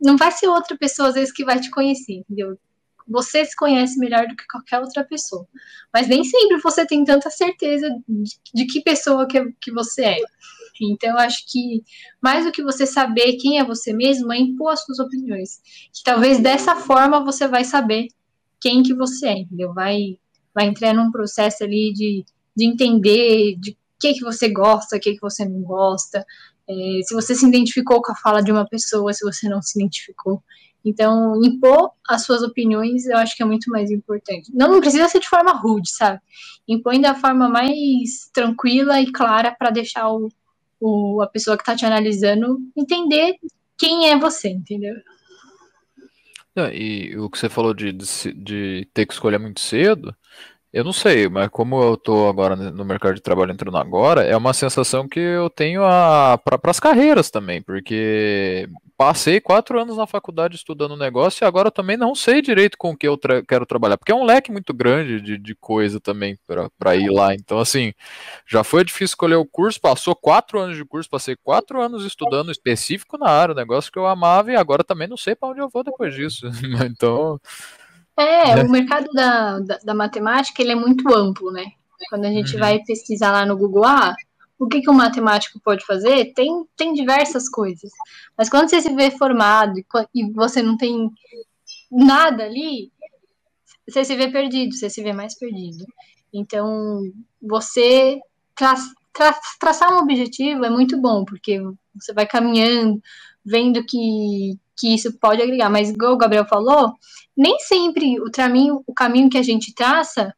não 0.00 0.16
vai 0.16 0.32
ser 0.32 0.48
outra 0.48 0.76
pessoa, 0.76 1.08
às 1.08 1.14
vezes, 1.14 1.32
que 1.32 1.44
vai 1.44 1.60
te 1.60 1.70
conhecer, 1.70 2.14
entendeu? 2.14 2.58
Você 3.06 3.44
se 3.44 3.54
conhece 3.56 3.98
melhor 3.98 4.26
do 4.26 4.36
que 4.36 4.46
qualquer 4.46 4.78
outra 4.78 5.04
pessoa. 5.04 5.46
Mas 5.92 6.08
nem 6.08 6.24
sempre 6.24 6.58
você 6.58 6.86
tem 6.86 7.04
tanta 7.04 7.28
certeza 7.28 7.88
de, 8.08 8.38
de 8.54 8.66
que 8.66 8.80
pessoa 8.80 9.26
que, 9.26 9.52
que 9.60 9.72
você 9.72 10.04
é. 10.04 10.18
Então, 10.80 11.10
eu 11.10 11.18
acho 11.18 11.44
que 11.46 11.82
mais 12.22 12.44
do 12.44 12.52
que 12.52 12.62
você 12.62 12.86
saber 12.86 13.36
quem 13.36 13.58
é 13.58 13.64
você 13.64 13.92
mesmo, 13.92 14.32
é 14.32 14.38
impor 14.38 14.72
as 14.72 14.84
suas 14.84 14.98
opiniões. 14.98 15.60
Que 15.92 16.02
talvez 16.02 16.38
dessa 16.38 16.76
forma 16.76 17.22
você 17.22 17.46
vai 17.46 17.64
saber 17.64 18.08
quem 18.60 18.82
que 18.82 18.94
você 18.94 19.26
é, 19.26 19.38
entendeu? 19.38 19.74
Vai, 19.74 20.18
vai 20.54 20.66
entrar 20.66 20.94
num 20.94 21.10
processo 21.10 21.64
ali 21.64 21.92
de, 21.92 22.24
de 22.56 22.64
entender, 22.64 23.56
de 23.58 23.76
que, 24.00 24.14
que 24.14 24.24
você 24.24 24.48
gosta, 24.48 24.96
o 24.96 25.00
que, 25.00 25.14
que 25.14 25.20
você 25.20 25.44
não 25.44 25.62
gosta, 25.62 26.24
é, 26.68 27.00
se 27.04 27.14
você 27.14 27.34
se 27.34 27.46
identificou 27.46 28.00
com 28.02 28.12
a 28.12 28.16
fala 28.16 28.42
de 28.42 28.50
uma 28.50 28.66
pessoa, 28.66 29.12
se 29.12 29.24
você 29.24 29.48
não 29.48 29.60
se 29.62 29.78
identificou. 29.78 30.42
Então, 30.84 31.38
impor 31.44 31.90
as 32.08 32.24
suas 32.24 32.42
opiniões 32.42 33.04
eu 33.06 33.18
acho 33.18 33.36
que 33.36 33.42
é 33.42 33.46
muito 33.46 33.70
mais 33.70 33.90
importante. 33.90 34.50
Não, 34.54 34.72
não 34.72 34.80
precisa 34.80 35.08
ser 35.08 35.20
de 35.20 35.28
forma 35.28 35.52
rude, 35.52 35.90
sabe? 35.90 36.20
Impõe 36.66 37.00
da 37.00 37.14
forma 37.14 37.48
mais 37.48 38.30
tranquila 38.32 39.00
e 39.00 39.12
clara 39.12 39.54
para 39.56 39.70
deixar 39.70 40.08
o, 40.10 40.28
o, 40.80 41.20
a 41.22 41.26
pessoa 41.26 41.56
que 41.56 41.62
está 41.62 41.76
te 41.76 41.84
analisando 41.84 42.58
entender 42.76 43.36
quem 43.76 44.08
é 44.08 44.18
você, 44.18 44.48
entendeu? 44.48 44.94
e 46.74 47.16
o 47.16 47.30
que 47.30 47.38
você 47.38 47.48
falou 47.48 47.72
de, 47.72 47.90
de, 47.92 48.04
de 48.34 48.88
ter 48.92 49.06
que 49.06 49.14
escolher 49.14 49.38
muito 49.38 49.60
cedo, 49.60 50.14
eu 50.72 50.84
não 50.84 50.92
sei, 50.92 51.28
mas 51.28 51.48
como 51.48 51.82
eu 51.82 51.96
tô 51.96 52.28
agora 52.28 52.54
no 52.54 52.84
mercado 52.84 53.14
de 53.14 53.20
trabalho 53.20 53.52
entrando 53.52 53.76
agora, 53.76 54.22
é 54.22 54.36
uma 54.36 54.52
sensação 54.52 55.08
que 55.08 55.18
eu 55.18 55.50
tenho 55.50 55.82
para 56.44 56.70
as 56.70 56.78
carreiras 56.78 57.28
também, 57.28 57.60
porque 57.60 58.68
passei 58.96 59.40
quatro 59.40 59.80
anos 59.80 59.96
na 59.96 60.06
faculdade 60.06 60.54
estudando 60.54 60.96
negócio 60.96 61.42
e 61.42 61.46
agora 61.46 61.70
também 61.70 61.96
não 61.96 62.14
sei 62.14 62.40
direito 62.40 62.78
com 62.78 62.90
o 62.90 62.96
que 62.96 63.08
eu 63.08 63.16
tra 63.16 63.42
quero 63.42 63.66
trabalhar, 63.66 63.96
porque 63.96 64.12
é 64.12 64.14
um 64.14 64.24
leque 64.24 64.52
muito 64.52 64.72
grande 64.72 65.20
de, 65.20 65.38
de 65.38 65.54
coisa 65.56 65.98
também 65.98 66.38
para 66.78 66.94
ir 66.94 67.10
lá. 67.10 67.34
Então, 67.34 67.58
assim, 67.58 67.92
já 68.46 68.62
foi 68.62 68.84
difícil 68.84 69.06
escolher 69.06 69.36
o 69.36 69.46
curso, 69.46 69.80
passou 69.80 70.14
quatro 70.14 70.60
anos 70.60 70.76
de 70.76 70.84
curso, 70.84 71.10
passei 71.10 71.34
quatro 71.42 71.80
anos 71.80 72.04
estudando 72.04 72.52
específico 72.52 73.18
na 73.18 73.28
área, 73.28 73.54
um 73.54 73.56
negócio 73.56 73.90
que 73.90 73.98
eu 73.98 74.06
amava 74.06 74.52
e 74.52 74.56
agora 74.56 74.84
também 74.84 75.08
não 75.08 75.16
sei 75.16 75.34
para 75.34 75.48
onde 75.48 75.60
eu 75.60 75.68
vou 75.68 75.82
depois 75.82 76.14
disso. 76.14 76.46
então. 76.86 77.40
É, 78.18 78.62
o 78.62 78.70
mercado 78.70 79.08
da, 79.12 79.58
da, 79.60 79.78
da, 79.78 79.94
matemática 79.94 80.60
ele 80.60 80.72
é 80.72 80.74
muito 80.74 81.12
amplo, 81.14 81.50
né? 81.50 81.64
Quando 82.08 82.26
a 82.26 82.30
gente 82.30 82.54
uhum. 82.54 82.60
vai 82.60 82.78
pesquisar 82.80 83.32
lá 83.32 83.46
no 83.46 83.56
Google, 83.56 83.84
ah, 83.84 84.14
o 84.58 84.68
que, 84.68 84.82
que 84.82 84.90
um 84.90 84.94
matemático 84.94 85.58
pode 85.64 85.84
fazer? 85.86 86.32
Tem, 86.34 86.64
tem 86.76 86.92
diversas 86.92 87.48
coisas. 87.48 87.90
Mas 88.36 88.50
quando 88.50 88.68
você 88.68 88.80
se 88.80 88.94
vê 88.94 89.10
formado 89.10 89.78
e, 89.78 89.84
e 90.14 90.30
você 90.32 90.62
não 90.62 90.76
tem 90.76 91.10
nada 91.90 92.44
ali, 92.44 92.92
você 93.88 94.04
se 94.04 94.14
vê 94.14 94.28
perdido, 94.28 94.74
você 94.74 94.90
se 94.90 95.02
vê 95.02 95.12
mais 95.12 95.34
perdido. 95.34 95.84
Então, 96.32 97.02
você 97.40 98.20
tra 98.54 98.74
tra 99.12 99.34
traçar 99.58 99.92
um 99.92 99.98
objetivo 99.98 100.64
é 100.64 100.70
muito 100.70 101.00
bom, 101.00 101.24
porque 101.24 101.60
você 101.94 102.12
vai 102.12 102.26
caminhando, 102.26 103.02
vendo 103.44 103.84
que, 103.84 104.58
que 104.76 104.94
isso 104.94 105.18
pode 105.18 105.42
agregar. 105.42 105.68
Mas, 105.68 105.90
igual 105.90 106.12
o 106.12 106.18
Gabriel 106.18 106.46
falou, 106.46 106.94
nem 107.40 107.58
sempre 107.58 108.20
o 108.20 108.30
caminho, 108.30 108.84
o 108.86 108.92
caminho 108.92 109.30
que 109.30 109.38
a 109.38 109.42
gente 109.42 109.74
traça 109.74 110.34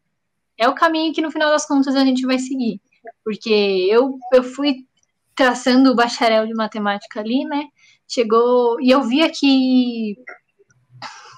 é 0.56 0.68
o 0.68 0.74
caminho 0.74 1.12
que 1.12 1.20
no 1.20 1.32
final 1.32 1.50
das 1.50 1.66
contas 1.66 1.96
a 1.96 2.04
gente 2.04 2.24
vai 2.24 2.38
seguir. 2.38 2.80
Porque 3.24 3.88
eu, 3.90 4.16
eu 4.32 4.44
fui 4.44 4.86
traçando 5.34 5.90
o 5.90 5.96
bacharel 5.96 6.46
de 6.46 6.54
matemática 6.54 7.18
ali, 7.18 7.44
né? 7.44 7.64
Chegou. 8.06 8.80
E 8.80 8.88
eu 8.88 9.02
via 9.02 9.28
que, 9.28 10.14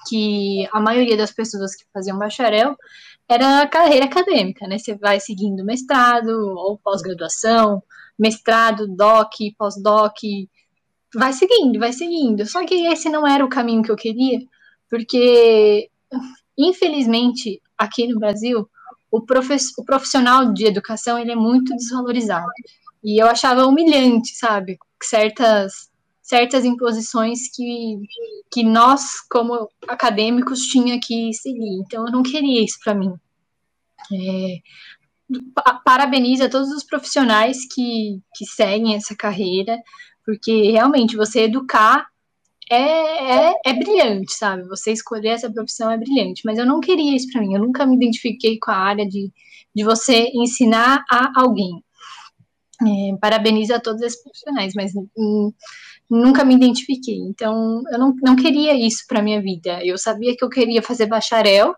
que 0.07 0.69
a 0.71 0.79
maioria 0.79 1.17
das 1.17 1.31
pessoas 1.31 1.73
que 1.75 1.85
faziam 1.91 2.19
bacharel 2.19 2.75
era 3.27 3.65
carreira 3.67 4.05
acadêmica, 4.05 4.67
né? 4.67 4.77
Você 4.77 4.93
vai 4.95 5.19
seguindo 5.19 5.65
mestrado 5.65 6.29
ou 6.29 6.77
pós-graduação, 6.77 7.81
mestrado, 8.19 8.85
doc, 8.87 9.33
pós-doc, 9.57 10.19
vai 11.15 11.33
seguindo, 11.33 11.79
vai 11.79 11.91
seguindo. 11.91 12.45
Só 12.45 12.63
que 12.63 12.85
esse 12.85 13.09
não 13.09 13.25
era 13.25 13.43
o 13.43 13.49
caminho 13.49 13.81
que 13.81 13.91
eu 13.91 13.95
queria, 13.95 14.39
porque, 14.89 15.89
infelizmente, 16.57 17.61
aqui 17.77 18.07
no 18.07 18.19
Brasil, 18.19 18.69
o, 19.11 19.17
o 19.19 19.85
profissional 19.85 20.53
de 20.53 20.65
educação 20.65 21.17
ele 21.17 21.31
é 21.31 21.35
muito 21.35 21.75
desvalorizado. 21.75 22.51
E 23.03 23.21
eu 23.21 23.27
achava 23.27 23.65
humilhante, 23.65 24.35
sabe? 24.35 24.77
Certas, 25.01 25.89
certas 26.21 26.65
imposições 26.65 27.39
que, 27.53 27.97
que 28.51 28.63
nós, 28.63 29.21
como 29.29 29.69
acadêmicos, 29.87 30.61
tinha 30.61 30.99
que 30.99 31.31
seguir. 31.33 31.81
Então, 31.85 32.05
eu 32.07 32.11
não 32.11 32.23
queria 32.23 32.63
isso 32.63 32.79
para 32.83 32.95
mim. 32.95 33.13
É, 34.11 34.57
parabenizo 35.83 36.43
a 36.43 36.49
todos 36.49 36.69
os 36.71 36.83
profissionais 36.83 37.59
que, 37.73 38.19
que 38.35 38.45
seguem 38.45 38.95
essa 38.95 39.15
carreira, 39.15 39.77
porque 40.25 40.71
realmente 40.71 41.15
você 41.15 41.41
educar 41.41 42.07
é, 42.69 43.49
é, 43.49 43.53
é, 43.65 43.73
brilhante, 43.73 44.33
sabe? 44.33 44.67
Você 44.67 44.91
escolher 44.91 45.29
essa 45.29 45.51
profissão 45.51 45.91
é 45.91 45.97
brilhante, 45.97 46.41
mas 46.45 46.57
eu 46.57 46.65
não 46.65 46.79
queria 46.79 47.15
isso 47.15 47.27
para 47.31 47.41
mim. 47.41 47.53
Eu 47.53 47.59
nunca 47.61 47.85
me 47.85 47.95
identifiquei 47.95 48.57
com 48.59 48.71
a 48.71 48.77
área 48.77 49.07
de, 49.07 49.31
de 49.75 49.83
você 49.83 50.31
ensinar 50.33 51.03
a 51.09 51.31
alguém. 51.39 51.83
É, 52.81 53.17
parabenizo 53.21 53.73
a 53.73 53.79
todos 53.79 54.01
esses 54.01 54.21
profissionais, 54.21 54.73
mas 54.75 54.91
nunca 56.09 56.43
me 56.43 56.55
identifiquei. 56.55 57.17
Então, 57.17 57.81
eu 57.91 57.99
não, 57.99 58.13
não 58.21 58.35
queria 58.35 58.73
isso 58.73 59.05
para 59.07 59.21
minha 59.21 59.41
vida. 59.41 59.79
Eu 59.85 59.97
sabia 59.97 60.35
que 60.35 60.43
eu 60.43 60.49
queria 60.49 60.81
fazer 60.81 61.05
bacharel, 61.05 61.75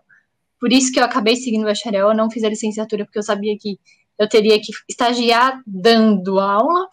por 0.58 0.72
isso 0.72 0.92
que 0.92 0.98
eu 0.98 1.04
acabei 1.04 1.36
seguindo 1.36 1.64
bacharel. 1.64 2.08
Eu 2.08 2.16
não 2.16 2.30
fiz 2.30 2.42
a 2.44 2.48
licenciatura 2.48 3.04
porque 3.04 3.18
eu 3.18 3.22
sabia 3.22 3.56
que 3.58 3.78
eu 4.18 4.28
teria 4.28 4.58
que 4.58 4.72
estagiar 4.88 5.62
dando 5.66 6.40
aula 6.40 6.88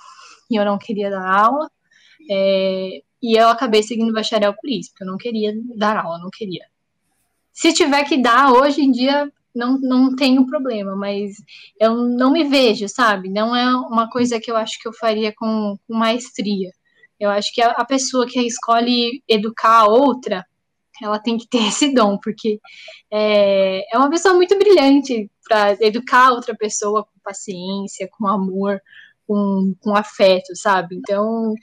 e 0.51 0.55
eu 0.55 0.65
não 0.65 0.77
queria 0.77 1.09
dar 1.09 1.27
aula. 1.27 1.69
É, 2.29 3.01
e 3.25 3.35
eu 3.37 3.49
acabei 3.49 3.81
seguindo 3.81 4.13
bacharel 4.13 4.53
por 4.53 4.69
isso, 4.69 4.91
porque 4.91 5.03
eu 5.03 5.07
não 5.07 5.17
queria 5.17 5.53
dar 5.75 5.97
aula, 5.97 6.19
não 6.19 6.29
queria. 6.29 6.65
Se 7.51 7.73
tiver 7.73 8.03
que 8.03 8.17
dar, 8.17 8.51
hoje 8.51 8.81
em 8.81 8.91
dia 8.91 9.31
não, 9.55 9.79
não 9.79 10.15
tenho 10.15 10.45
problema, 10.45 10.95
mas 10.95 11.35
eu 11.79 11.95
não 11.95 12.31
me 12.31 12.43
vejo, 12.43 12.87
sabe? 12.89 13.29
Não 13.29 13.55
é 13.55 13.65
uma 13.75 14.09
coisa 14.09 14.39
que 14.39 14.51
eu 14.51 14.57
acho 14.57 14.79
que 14.79 14.87
eu 14.87 14.93
faria 14.93 15.33
com, 15.33 15.77
com 15.87 15.95
maestria. 15.95 16.69
Eu 17.19 17.29
acho 17.29 17.53
que 17.53 17.61
a, 17.61 17.71
a 17.71 17.85
pessoa 17.85 18.27
que 18.27 18.39
escolhe 18.41 19.23
educar 19.27 19.79
a 19.79 19.87
outra, 19.87 20.45
ela 21.01 21.17
tem 21.17 21.37
que 21.37 21.47
ter 21.47 21.63
esse 21.67 21.93
dom, 21.93 22.17
porque 22.21 22.59
é, 23.09 23.95
é 23.95 23.97
uma 23.97 24.09
pessoa 24.09 24.35
muito 24.35 24.57
brilhante 24.57 25.31
para 25.47 25.77
educar 25.81 26.31
outra 26.31 26.55
pessoa 26.55 27.03
com 27.05 27.19
paciência, 27.23 28.09
com 28.11 28.27
amor, 28.27 28.81
com, 29.25 29.73
com 29.79 29.95
afeto, 29.95 30.55
sabe? 30.55 30.95
Então, 30.97 31.53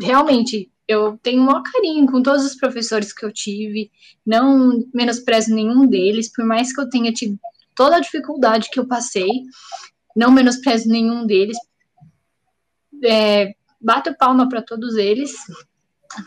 realmente, 0.00 0.70
eu 0.88 1.18
tenho 1.22 1.42
um 1.42 1.46
maior 1.46 1.62
carinho 1.62 2.06
com 2.06 2.22
todos 2.22 2.44
os 2.44 2.54
professores 2.54 3.12
que 3.12 3.24
eu 3.24 3.32
tive, 3.32 3.90
não 4.24 4.84
menosprezo 4.94 5.54
nenhum 5.54 5.86
deles, 5.86 6.30
por 6.32 6.44
mais 6.44 6.72
que 6.72 6.80
eu 6.80 6.88
tenha 6.88 7.12
tido 7.12 7.38
toda 7.74 7.96
a 7.96 8.00
dificuldade 8.00 8.70
que 8.70 8.78
eu 8.78 8.86
passei, 8.86 9.28
não 10.16 10.30
menosprezo 10.30 10.88
nenhum 10.88 11.26
deles. 11.26 11.58
É, 13.04 13.54
bato 13.80 14.16
palma 14.16 14.48
para 14.48 14.62
todos 14.62 14.96
eles, 14.96 15.34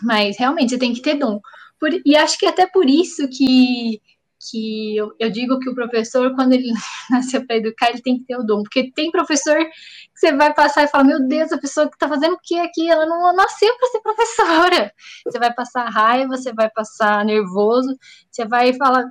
mas 0.04 0.38
realmente 0.38 0.72
você 0.72 0.78
tem 0.78 0.94
que 0.94 1.02
ter 1.02 1.16
dom. 1.16 1.40
Por, 1.80 1.90
e 2.06 2.16
acho 2.16 2.38
que 2.38 2.46
até 2.46 2.68
por 2.68 2.88
isso 2.88 3.28
que 3.30 4.02
que 4.40 4.96
eu, 4.96 5.14
eu, 5.20 5.30
digo 5.30 5.60
que 5.60 5.70
o 5.70 5.76
professor, 5.76 6.34
quando 6.34 6.54
ele 6.54 6.72
nasceu 7.10 7.46
para 7.46 7.58
educar, 7.58 7.90
ele 7.90 8.02
tem 8.02 8.18
que 8.18 8.26
ter 8.26 8.38
o 8.38 8.44
dom. 8.44 8.64
Porque 8.64 8.92
tem 8.92 9.12
professor 9.12 9.58
que 9.58 9.72
você 10.16 10.34
vai 10.34 10.54
passar 10.54 10.84
e 10.84 10.88
fala: 10.88 11.04
Meu 11.04 11.28
Deus, 11.28 11.52
a 11.52 11.58
pessoa 11.58 11.88
que 11.88 11.96
está 11.96 12.08
fazendo 12.08 12.34
o 12.34 12.40
que 12.42 12.58
aqui? 12.60 12.90
Ela 12.90 13.06
não 13.06 13.36
nasceu 13.36 13.76
para 13.78 13.90
ser 13.90 14.00
professora. 14.00 14.94
Você 15.26 15.40
vai 15.40 15.54
passar 15.54 15.90
raiva, 15.90 16.38
você 16.38 16.54
vai 16.54 16.70
passar 16.70 17.24
nervoso, 17.26 17.96
você 18.32 18.46
vai 18.46 18.74
falar. 18.74 19.06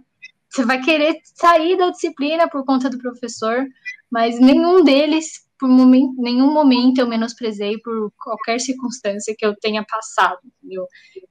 Você 0.49 0.65
vai 0.65 0.81
querer 0.81 1.19
sair 1.23 1.77
da 1.77 1.91
disciplina 1.91 2.49
por 2.49 2.65
conta 2.65 2.89
do 2.89 2.99
professor, 2.99 3.67
mas 4.11 4.41
nenhum 4.41 4.83
deles, 4.83 5.47
por 5.59 5.69
momento, 5.69 6.15
nenhum 6.17 6.53
momento 6.53 6.99
eu 6.99 7.07
menosprezei 7.07 7.79
por 7.79 8.11
qualquer 8.17 8.59
circunstância 8.59 9.35
que 9.37 9.45
eu 9.45 9.55
tenha 9.55 9.85
passado, 9.85 10.39
entendeu? 10.45 10.87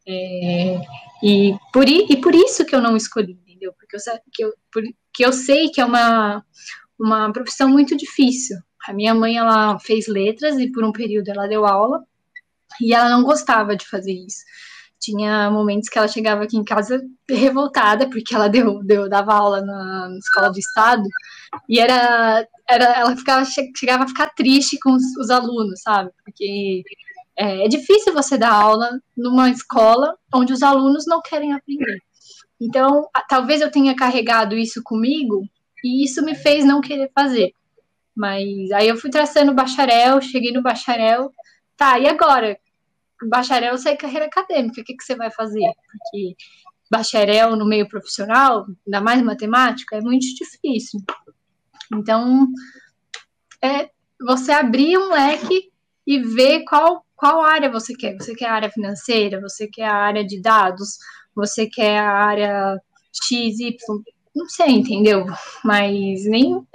É, 0.07 0.79
e, 1.23 1.55
por, 1.73 1.89
e 1.89 2.15
por 2.17 2.35
isso 2.35 2.63
que 2.63 2.75
eu 2.75 2.81
não 2.81 2.95
escolhi 2.95 3.37
entendeu? 3.57 3.73
Porque 3.73 3.95
eu, 3.95 3.99
que 4.31 4.43
eu, 4.43 4.53
porque 4.71 5.25
eu 5.25 5.33
sei 5.33 5.69
que 5.69 5.81
é 5.81 5.85
uma, 5.85 6.43
uma 6.99 7.33
profissão 7.33 7.67
muito 7.67 7.97
difícil. 7.97 8.57
A 8.87 8.93
minha 8.93 9.13
mãe, 9.13 9.37
ela 9.37 9.79
fez 9.79 10.07
letras 10.07 10.57
e 10.59 10.71
por 10.71 10.83
um 10.83 10.91
período 10.91 11.29
ela 11.29 11.47
deu 11.47 11.65
aula 11.65 12.03
e 12.79 12.93
ela 12.93 13.09
não 13.09 13.23
gostava 13.23 13.75
de 13.75 13.85
fazer 13.85 14.13
isso. 14.13 14.43
Tinha 14.99 15.51
momentos 15.51 15.89
que 15.89 15.97
ela 15.97 16.07
chegava 16.07 16.43
aqui 16.43 16.57
em 16.57 16.63
casa 16.63 17.01
revoltada 17.29 18.09
porque 18.09 18.33
ela 18.33 18.47
deu, 18.47 18.79
deu 18.83 19.09
dava 19.09 19.33
aula 19.33 19.61
na, 19.61 20.09
na 20.09 20.17
escola 20.17 20.49
do 20.49 20.57
estado 20.57 21.03
e 21.69 21.79
era, 21.79 22.47
era 22.67 22.85
ela 22.99 23.15
ficava 23.15 23.45
chegava 23.75 24.05
a 24.05 24.07
ficar 24.07 24.27
triste 24.33 24.79
com 24.81 24.93
os, 24.93 25.03
os 25.17 25.29
alunos, 25.29 25.81
sabe? 25.81 26.09
Porque 26.25 26.83
é, 27.37 27.65
é 27.65 27.67
difícil 27.67 28.13
você 28.13 28.37
dar 28.37 28.51
aula 28.51 28.99
numa 29.15 29.49
escola 29.49 30.15
onde 30.33 30.53
os 30.53 30.63
alunos 30.63 31.05
não 31.05 31.21
querem 31.21 31.53
aprender. 31.53 31.99
Então, 32.59 33.07
talvez 33.29 33.61
eu 33.61 33.71
tenha 33.71 33.95
carregado 33.95 34.57
isso 34.57 34.81
comigo 34.83 35.47
e 35.83 36.03
isso 36.03 36.23
me 36.23 36.35
fez 36.35 36.65
não 36.65 36.81
querer 36.81 37.11
fazer. 37.13 37.53
Mas 38.15 38.71
aí 38.71 38.87
eu 38.87 38.97
fui 38.97 39.11
traçando 39.11 39.53
bacharel, 39.53 40.19
cheguei 40.21 40.51
no 40.51 40.63
bacharel, 40.63 41.31
tá, 41.75 41.99
e 41.99 42.07
agora? 42.07 42.59
Bacharel 43.29 43.77
sai 43.77 43.95
carreira 43.95 44.25
acadêmica, 44.25 44.81
o 44.81 44.83
que, 44.83 44.95
que 44.95 45.03
você 45.03 45.15
vai 45.15 45.29
fazer? 45.31 45.71
Porque 45.75 46.35
bacharel 46.89 47.55
no 47.55 47.67
meio 47.67 47.87
profissional, 47.87 48.65
ainda 48.85 49.01
mais 49.01 49.21
matemática, 49.21 49.97
é 49.97 50.01
muito 50.01 50.25
difícil. 50.35 50.99
Então, 51.93 52.47
é, 53.63 53.89
você 54.19 54.51
abrir 54.51 54.97
um 54.97 55.09
leque 55.09 55.71
e 56.05 56.19
ver 56.19 56.63
qual, 56.63 57.05
qual 57.15 57.41
área 57.41 57.69
você 57.69 57.93
quer. 57.93 58.15
Você 58.15 58.33
quer 58.33 58.47
a 58.47 58.53
área 58.53 58.71
financeira, 58.71 59.41
você 59.41 59.67
quer 59.67 59.85
a 59.85 59.95
área 59.95 60.25
de 60.25 60.41
dados, 60.41 60.97
você 61.37 61.67
quer 61.67 61.99
a 61.99 62.11
área 62.11 62.81
X, 63.13 63.59
Y, 63.59 63.77
não 64.35 64.49
sei, 64.49 64.69
entendeu? 64.69 65.25
Mas 65.63 66.25
nem, 66.25 66.65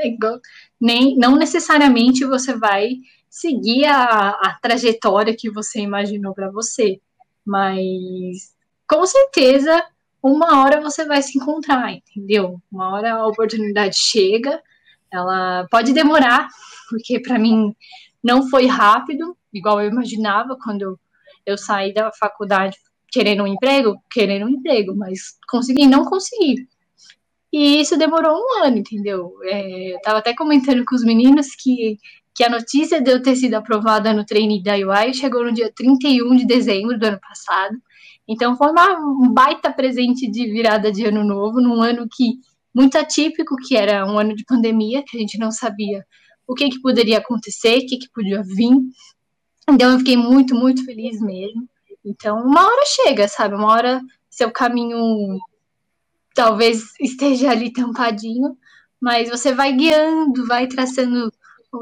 nem 0.81 1.17
não 1.17 1.35
necessariamente 1.37 2.25
você 2.25 2.57
vai 2.57 2.91
seguir 3.29 3.87
a, 3.87 4.31
a 4.31 4.59
trajetória 4.63 5.35
que 5.37 5.51
você 5.51 5.81
imaginou 5.81 6.33
para 6.33 6.49
você. 6.51 7.01
Mas 7.45 8.55
com 8.89 9.05
certeza 9.05 9.85
uma 10.23 10.63
hora 10.63 10.81
você 10.81 11.05
vai 11.05 11.21
se 11.23 11.37
encontrar, 11.37 11.93
entendeu? 11.93 12.63
Uma 12.71 12.95
hora 12.95 13.15
a 13.15 13.27
oportunidade 13.27 13.97
chega, 13.97 14.63
ela 15.11 15.67
pode 15.71 15.93
demorar, 15.93 16.47
porque 16.89 17.19
para 17.21 17.37
mim 17.37 17.75
não 18.23 18.49
foi 18.49 18.67
rápido, 18.67 19.37
igual 19.53 19.83
eu 19.83 19.91
imaginava 19.91 20.57
quando 20.63 20.97
eu 21.45 21.59
saí 21.59 21.93
da 21.93 22.13
faculdade 22.13 22.79
querendo 23.13 23.43
um 23.43 23.47
emprego, 23.47 24.03
querendo 24.11 24.47
um 24.47 24.49
emprego, 24.49 24.97
mas 24.97 25.37
consegui, 25.49 25.87
não 25.87 26.05
consegui. 26.05 26.67
E 27.53 27.81
isso 27.81 27.99
demorou 27.99 28.35
um 28.35 28.65
ano, 28.65 28.79
entendeu? 28.79 29.35
É, 29.45 29.95
eu 29.95 30.01
tava 30.01 30.19
até 30.19 30.35
comentando 30.35 30.83
com 30.87 30.97
os 30.97 31.05
meninos 31.05 31.49
que, 31.55 31.99
que 32.35 32.43
a 32.43 32.49
notícia 32.49 33.03
de 33.03 33.11
eu 33.11 33.23
ter 33.23 33.37
sido 33.37 33.55
aprovada 33.55 34.15
no 34.15 34.25
treine 34.25 34.63
da 34.63 34.73
UI 34.75 35.13
chegou 35.13 35.45
no 35.45 35.53
dia 35.53 35.71
31 35.77 36.37
de 36.37 36.47
dezembro 36.47 36.99
do 36.99 37.05
ano 37.05 37.21
passado. 37.21 37.77
Então 38.27 38.57
foi 38.57 38.71
uma, 38.71 38.99
um 38.99 39.31
baita 39.31 39.71
presente 39.71 40.31
de 40.31 40.47
virada 40.51 40.91
de 40.91 41.05
ano 41.05 41.23
novo, 41.23 41.61
num 41.61 41.83
ano 41.83 42.09
que 42.11 42.39
muito 42.75 42.97
atípico, 42.97 43.57
que 43.57 43.77
era 43.77 44.07
um 44.07 44.19
ano 44.19 44.35
de 44.35 44.45
pandemia, 44.45 45.05
que 45.07 45.19
a 45.19 45.21
gente 45.21 45.39
não 45.39 45.51
sabia 45.51 46.03
o 46.47 46.55
que, 46.55 46.71
que 46.71 46.81
poderia 46.81 47.19
acontecer, 47.19 47.79
o 47.79 47.87
que, 47.87 47.99
que 47.99 48.11
podia 48.11 48.43
vir. 48.43 48.73
Então 49.69 49.91
eu 49.91 49.99
fiquei 49.99 50.17
muito, 50.17 50.55
muito 50.55 50.85
feliz 50.87 51.21
mesmo. 51.21 51.69
Então, 52.05 52.39
uma 52.39 52.65
hora 52.65 52.83
chega, 52.87 53.29
sabe? 53.29 53.55
Uma 53.55 53.73
hora 53.73 54.01
seu 54.31 54.51
caminho 54.51 55.39
talvez 56.35 56.95
esteja 57.01 57.51
ali 57.51 57.73
tampadinho, 57.73 58.57
mas 59.01 59.29
você 59.29 59.53
vai 59.53 59.73
guiando, 59.73 60.47
vai 60.47 60.67
traçando 60.67 61.33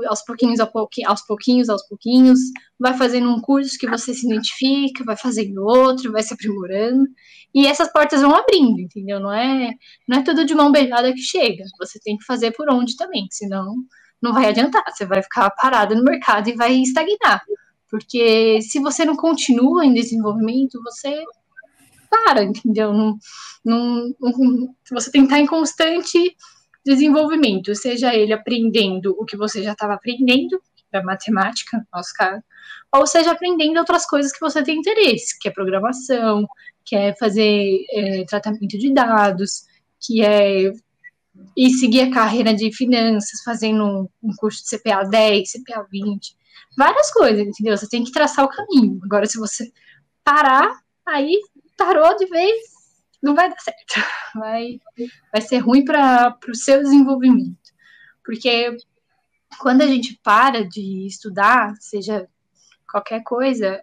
aos 0.07 0.23
pouquinhos, 0.23 0.61
aos 0.61 1.23
pouquinhos, 1.23 1.69
aos 1.69 1.87
pouquinhos, 1.87 2.39
vai 2.79 2.95
fazendo 2.97 3.29
um 3.29 3.41
curso 3.41 3.79
que 3.79 3.89
você 3.89 4.15
se 4.15 4.27
identifica, 4.27 5.05
vai 5.05 5.17
fazendo 5.17 5.65
outro, 5.65 6.13
vai 6.13 6.23
se 6.23 6.33
aprimorando, 6.33 7.09
e 7.53 7.67
essas 7.67 7.93
portas 7.93 8.23
vão 8.23 8.35
abrindo, 8.35 8.81
entendeu? 8.81 9.19
Não 9.19 9.33
é, 9.33 9.73
não 10.09 10.19
é 10.19 10.23
tudo 10.23 10.45
de 10.45 10.55
mão 10.55 10.71
beijada 10.71 11.13
que 11.13 11.21
chega, 11.21 11.65
você 11.79 11.99
tem 12.01 12.17
que 12.17 12.25
fazer 12.25 12.53
por 12.53 12.71
onde 12.71 12.97
também, 12.97 13.27
senão 13.31 13.75
não 14.23 14.33
vai 14.33 14.47
adiantar, 14.47 14.85
você 14.89 15.05
vai 15.05 15.23
ficar 15.23 15.51
parado 15.51 15.95
no 15.97 16.05
mercado 16.05 16.49
e 16.49 16.55
vai 16.55 16.75
estagnar, 16.75 17.43
porque 17.91 18.61
se 18.63 18.79
você 18.81 19.05
não 19.05 19.17
continua 19.17 19.85
em 19.85 19.93
desenvolvimento, 19.93 20.81
você 20.83 21.25
para, 22.09 22.43
entendeu? 22.43 22.93
Não, 22.93 23.19
não, 23.65 24.15
você 24.91 25.11
tem 25.11 25.23
que 25.23 25.27
estar 25.27 25.41
em 25.41 25.47
constante 25.47 26.19
desenvolvimento, 26.85 27.75
seja 27.75 28.15
ele 28.15 28.33
aprendendo 28.33 29.15
o 29.19 29.25
que 29.25 29.37
você 29.37 29.63
já 29.63 29.73
estava 29.73 29.95
aprendendo, 29.95 30.61
da 30.91 31.03
matemática, 31.03 31.87
nosso 31.93 32.13
caso, 32.15 32.43
ou 32.93 33.07
seja, 33.07 33.31
aprendendo 33.31 33.79
outras 33.79 34.05
coisas 34.07 34.33
que 34.33 34.41
você 34.41 34.63
tem 34.63 34.79
interesse, 34.79 35.39
que 35.39 35.49
é 35.49 35.53
programação, 35.53 36.47
que 36.85 36.97
é 36.97 37.15
fazer 37.15 37.85
é, 37.93 38.25
tratamento 38.25 38.77
de 38.77 38.93
dados, 38.93 39.63
que 40.01 40.23
é 40.23 40.73
e 41.57 41.71
seguir 41.71 42.03
a 42.03 42.11
carreira 42.11 42.53
de 42.53 42.75
finanças, 42.75 43.43
fazendo 43.45 44.11
um 44.23 44.35
curso 44.37 44.63
de 44.63 44.77
CPA 44.77 45.05
10, 45.05 45.53
CPA 45.53 45.87
20, 45.91 46.37
várias 46.77 47.13
coisas, 47.13 47.41
entendeu? 47.47 47.77
Você 47.77 47.89
tem 47.89 48.05
que 48.05 48.13
traçar 48.13 48.45
o 48.45 48.49
caminho. 48.49 49.01
Agora, 49.05 49.27
se 49.27 49.39
você 49.39 49.73
parar, 50.25 50.81
aí 51.07 51.39
parou 51.77 52.17
de 52.17 52.27
vez, 52.27 52.61
não 53.23 53.35
vai 53.35 53.49
dar 53.49 53.59
certo. 53.61 53.95
Vai, 54.33 54.81
vai 55.33 55.43
ser 55.43 55.59
ruim 55.59 55.85
para 55.85 56.39
o 56.49 56.55
seu 56.55 56.81
desenvolvimento. 56.81 57.59
Porque 58.25 58.77
quando 59.59 59.83
a 59.83 59.87
gente 59.89 60.17
para 60.23 60.65
de 60.65 61.05
estudar, 61.05 61.75
seja 61.81 62.29
qualquer 62.89 63.25
coisa, 63.25 63.83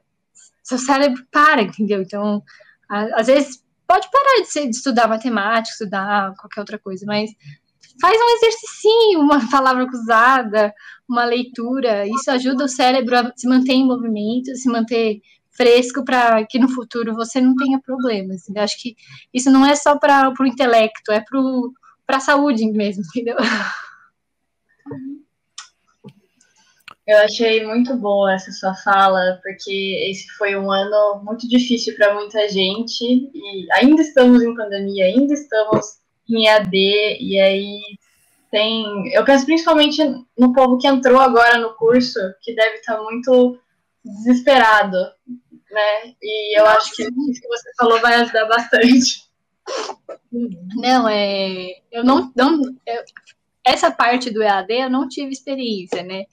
seu 0.63 0.77
cérebro 0.77 1.21
para, 1.29 1.63
entendeu? 1.63 2.01
Então, 2.01 2.41
às 2.89 3.27
vezes 3.27 3.61
pode 3.85 4.09
parar 4.09 4.41
de, 4.41 4.47
ser, 4.47 4.69
de 4.69 4.75
estudar 4.75 5.07
matemática, 5.07 5.73
estudar 5.73 6.33
qualquer 6.35 6.61
outra 6.61 6.79
coisa, 6.79 7.05
mas 7.05 7.31
faz 7.99 8.17
um 8.19 8.35
exercício, 8.37 9.19
uma 9.19 9.39
palavra 9.49 9.87
cruzada, 9.87 10.73
uma 11.07 11.25
leitura, 11.25 12.07
isso 12.07 12.29
ajuda 12.29 12.65
o 12.65 12.69
cérebro 12.69 13.17
a 13.17 13.31
se 13.35 13.47
manter 13.47 13.73
em 13.73 13.85
movimento, 13.85 14.55
se 14.55 14.69
manter 14.69 15.21
fresco 15.51 16.05
para 16.05 16.45
que 16.45 16.59
no 16.59 16.69
futuro 16.69 17.15
você 17.15 17.41
não 17.41 17.55
tenha 17.55 17.81
problemas. 17.81 18.47
Eu 18.47 18.61
acho 18.61 18.79
que 18.81 18.95
isso 19.33 19.49
não 19.49 19.65
é 19.65 19.75
só 19.75 19.97
para 19.97 20.31
o 20.39 20.45
intelecto, 20.45 21.11
é 21.11 21.23
para 22.05 22.17
a 22.17 22.21
saúde 22.21 22.65
mesmo, 22.71 23.03
entendeu? 23.09 23.35
Eu 27.07 27.19
achei 27.19 27.65
muito 27.65 27.95
boa 27.95 28.33
essa 28.33 28.51
sua 28.51 28.75
fala, 28.75 29.39
porque 29.41 30.09
esse 30.11 30.27
foi 30.37 30.57
um 30.57 30.69
ano 30.69 31.23
muito 31.23 31.47
difícil 31.47 31.95
para 31.95 32.13
muita 32.13 32.49
gente 32.49 33.01
e 33.33 33.71
ainda 33.71 34.01
estamos 34.01 34.43
em 34.43 34.53
pandemia, 34.53 35.05
ainda 35.05 35.33
estamos 35.33 35.99
em 36.29 36.47
AD 36.47 37.17
e 37.19 37.39
aí 37.39 37.79
tem, 38.51 39.13
eu 39.13 39.23
penso 39.25 39.45
principalmente 39.45 40.01
no 40.37 40.53
povo 40.53 40.77
que 40.77 40.87
entrou 40.87 41.19
agora 41.19 41.57
no 41.57 41.73
curso, 41.75 42.19
que 42.41 42.55
deve 42.55 42.77
estar 42.77 43.01
muito 43.01 43.59
desesperado, 44.03 44.97
né? 45.69 46.13
E 46.21 46.57
eu 46.57 46.63
Nossa. 46.63 46.77
acho 46.77 46.95
que 46.95 47.03
isso 47.03 47.41
que 47.41 47.47
você 47.47 47.71
falou 47.77 47.99
vai 47.99 48.15
ajudar 48.15 48.45
bastante. 48.45 49.27
Não, 50.31 51.09
é, 51.09 51.81
eu 51.91 52.03
não, 52.03 52.31
não 52.35 52.61
eu, 52.85 53.03
essa 53.65 53.91
parte 53.91 54.29
do 54.29 54.41
EAD 54.41 54.73
eu 54.73 54.89
não 54.89 55.09
tive 55.09 55.31
experiência, 55.31 56.03
né? 56.03 56.23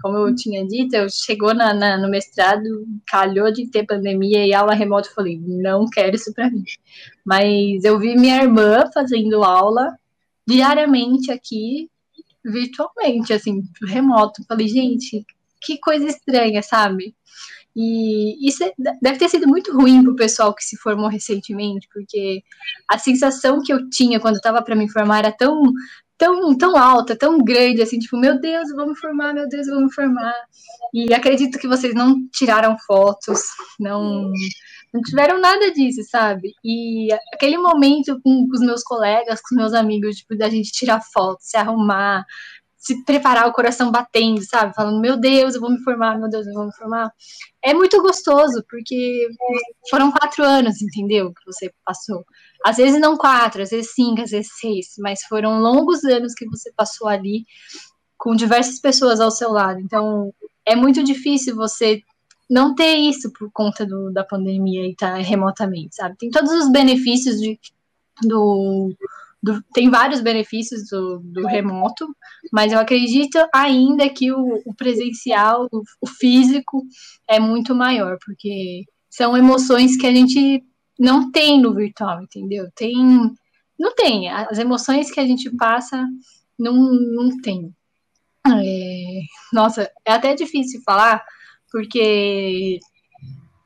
como 0.00 0.16
eu 0.16 0.34
tinha 0.34 0.66
dito, 0.66 0.94
eu 0.94 1.08
chegou 1.08 1.54
na, 1.54 1.74
na, 1.74 1.98
no 1.98 2.08
mestrado, 2.08 2.64
calhou 3.06 3.52
de 3.52 3.70
ter 3.70 3.86
pandemia 3.86 4.46
e 4.46 4.54
aula 4.54 4.74
remota, 4.74 5.08
eu 5.08 5.14
falei, 5.14 5.38
não 5.40 5.86
quero 5.88 6.16
isso 6.16 6.32
para 6.34 6.50
mim. 6.50 6.64
Mas 7.30 7.84
eu 7.84 7.96
vi 7.96 8.16
minha 8.16 8.42
irmã 8.42 8.90
fazendo 8.92 9.44
aula 9.44 9.96
diariamente 10.44 11.30
aqui, 11.30 11.88
virtualmente, 12.44 13.32
assim, 13.32 13.62
remoto. 13.86 14.42
Falei, 14.48 14.66
gente, 14.66 15.24
que 15.62 15.78
coisa 15.78 16.08
estranha, 16.08 16.60
sabe? 16.60 17.14
E 17.76 18.48
isso 18.48 18.64
é, 18.64 18.72
deve 19.00 19.20
ter 19.20 19.28
sido 19.28 19.46
muito 19.46 19.72
ruim 19.72 20.02
para 20.02 20.12
o 20.12 20.16
pessoal 20.16 20.52
que 20.52 20.64
se 20.64 20.76
formou 20.76 21.08
recentemente, 21.08 21.88
porque 21.94 22.42
a 22.88 22.98
sensação 22.98 23.62
que 23.62 23.72
eu 23.72 23.88
tinha 23.88 24.18
quando 24.18 24.34
estava 24.34 24.60
para 24.60 24.74
me 24.74 24.90
formar 24.90 25.20
era 25.20 25.30
tão 25.30 25.62
tão, 26.18 26.54
tão 26.58 26.76
alta, 26.76 27.16
tão 27.16 27.38
grande, 27.38 27.80
assim, 27.80 27.98
tipo, 27.98 28.18
meu 28.18 28.38
Deus, 28.38 28.68
eu 28.68 28.76
vou 28.76 28.88
me 28.88 28.96
formar, 28.96 29.32
meu 29.32 29.48
Deus, 29.48 29.66
eu 29.68 29.74
vou 29.76 29.84
me 29.84 29.92
formar. 29.94 30.34
E 30.92 31.14
acredito 31.14 31.58
que 31.58 31.66
vocês 31.66 31.94
não 31.94 32.28
tiraram 32.30 32.76
fotos, 32.80 33.40
não, 33.78 34.30
não 34.92 35.00
tiveram 35.02 35.40
nada 35.40 35.72
disso, 35.72 36.02
sabe? 36.08 36.52
E 36.64 37.08
aquele 37.32 37.56
momento 37.58 38.20
com, 38.22 38.48
com 38.48 38.52
os 38.52 38.60
meus 38.60 38.82
colegas, 38.82 39.40
com 39.40 39.54
os 39.54 39.60
meus 39.60 39.72
amigos, 39.72 40.16
tipo, 40.16 40.36
da 40.36 40.48
gente 40.48 40.72
tirar 40.72 41.00
foto, 41.00 41.38
se 41.40 41.56
arrumar, 41.56 42.24
se 42.80 43.04
preparar 43.04 43.46
o 43.46 43.52
coração 43.52 43.90
batendo, 43.90 44.42
sabe? 44.42 44.74
Falando, 44.74 45.00
meu 45.00 45.16
Deus, 45.16 45.54
eu 45.54 45.60
vou 45.60 45.70
me 45.70 45.82
formar, 45.84 46.18
meu 46.18 46.30
Deus, 46.30 46.46
eu 46.46 46.54
vou 46.54 46.64
me 46.64 46.74
formar. 46.74 47.12
É 47.62 47.74
muito 47.74 48.00
gostoso, 48.00 48.64
porque 48.68 49.28
foram 49.90 50.10
quatro 50.10 50.42
anos, 50.42 50.80
entendeu? 50.80 51.32
Que 51.32 51.44
você 51.44 51.70
passou. 51.84 52.24
Às 52.64 52.78
vezes 52.78 52.98
não 52.98 53.16
quatro, 53.18 53.62
às 53.62 53.70
vezes 53.70 53.92
cinco, 53.94 54.22
às 54.22 54.30
vezes 54.30 54.50
seis, 54.58 54.94
mas 54.98 55.22
foram 55.24 55.60
longos 55.60 56.02
anos 56.04 56.34
que 56.34 56.46
você 56.46 56.72
passou 56.74 57.06
ali 57.06 57.44
com 58.16 58.34
diversas 58.34 58.80
pessoas 58.80 59.20
ao 59.20 59.30
seu 59.30 59.50
lado. 59.50 59.78
Então, 59.80 60.32
é 60.66 60.74
muito 60.74 61.02
difícil 61.02 61.54
você 61.56 62.00
não 62.50 62.74
ter 62.74 62.96
isso 62.96 63.32
por 63.32 63.50
conta 63.52 63.86
do, 63.86 64.12
da 64.12 64.24
pandemia 64.24 64.86
e 64.86 64.90
estar 64.90 65.12
tá 65.12 65.18
remotamente, 65.18 65.94
sabe? 65.94 66.16
Tem 66.18 66.30
todos 66.30 66.50
os 66.50 66.70
benefícios 66.70 67.40
de, 67.40 67.58
do 68.22 68.92
do, 69.42 69.62
tem 69.72 69.88
vários 69.88 70.20
benefícios 70.20 70.88
do, 70.90 71.18
do, 71.20 71.46
remoto, 71.46 72.06
mas 72.52 72.72
eu 72.72 72.78
acredito 72.78 73.38
ainda 73.54 74.08
que 74.10 74.30
o, 74.30 74.60
o 74.66 74.74
presencial, 74.74 75.66
o, 75.72 75.82
o, 76.00 76.06
físico, 76.06 76.84
é 77.26 77.40
muito 77.40 77.74
maior, 77.74 78.18
porque 78.24 78.84
são 79.08 79.36
emoções 79.36 79.96
que 79.96 80.06
a 80.06 80.12
gente 80.12 80.62
não 80.98 81.30
tem 81.30 81.60
no 81.60 81.74
virtual, 81.74 82.22
entendeu? 82.22 82.70
Tem. 82.74 82.94
Não 83.78 83.94
tem. 83.94 84.28
As 84.28 84.58
emoções 84.58 85.10
que 85.10 85.18
a 85.18 85.26
gente 85.26 85.48
passa 85.56 86.06
não, 86.58 86.74
não 86.74 87.40
tem. 87.40 87.74
É, 88.46 89.20
nossa, 89.52 89.90
é 90.04 90.12
até 90.12 90.34
difícil 90.34 90.82
falar, 90.84 91.24
porque 91.70 92.78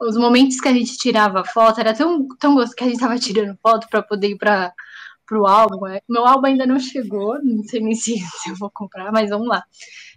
os 0.01 0.16
momentos 0.16 0.60
que 0.60 0.68
a 0.68 0.72
gente 0.72 0.97
tirava 0.97 1.44
foto 1.44 1.81
era 1.81 1.94
tão, 1.94 2.28
tão 2.39 2.55
gostoso 2.55 2.76
que 2.76 2.85
a 2.85 2.86
gente 2.86 2.97
estava 2.97 3.18
tirando 3.18 3.59
foto 3.62 3.89
para 3.89 4.02
poder 4.02 4.28
ir 4.31 4.39
para 4.39 4.72
pro 5.26 5.47
álbum. 5.47 5.86
É, 5.86 6.01
meu 6.09 6.26
álbum 6.26 6.47
ainda 6.47 6.66
não 6.66 6.78
chegou, 6.78 7.43
não 7.43 7.62
sei 7.64 7.81
nem 7.81 7.94
se, 7.94 8.16
se, 8.43 8.51
eu 8.51 8.56
vou 8.56 8.70
comprar, 8.70 9.10
mas 9.12 9.31
vamos 9.31 9.48
lá. 9.48 9.64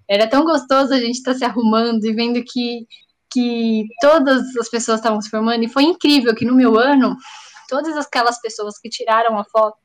Era 0.07 0.27
tão 0.27 0.43
gostoso 0.43 0.93
a 0.93 0.99
gente 0.99 1.17
estar 1.17 1.33
tá 1.33 1.37
se 1.37 1.45
arrumando 1.45 2.03
e 2.05 2.13
vendo 2.13 2.43
que, 2.43 2.85
que 3.31 3.85
todas 4.01 4.55
as 4.57 4.69
pessoas 4.69 4.99
estavam 4.99 5.21
se 5.21 5.29
formando. 5.29 5.63
E 5.63 5.69
foi 5.69 5.83
incrível 5.83 6.35
que 6.35 6.45
no 6.45 6.55
meu 6.55 6.77
ano, 6.77 7.15
todas 7.67 7.95
aquelas 7.97 8.39
pessoas 8.41 8.77
que 8.79 8.89
tiraram 8.89 9.37
a 9.37 9.43
foto, 9.45 9.77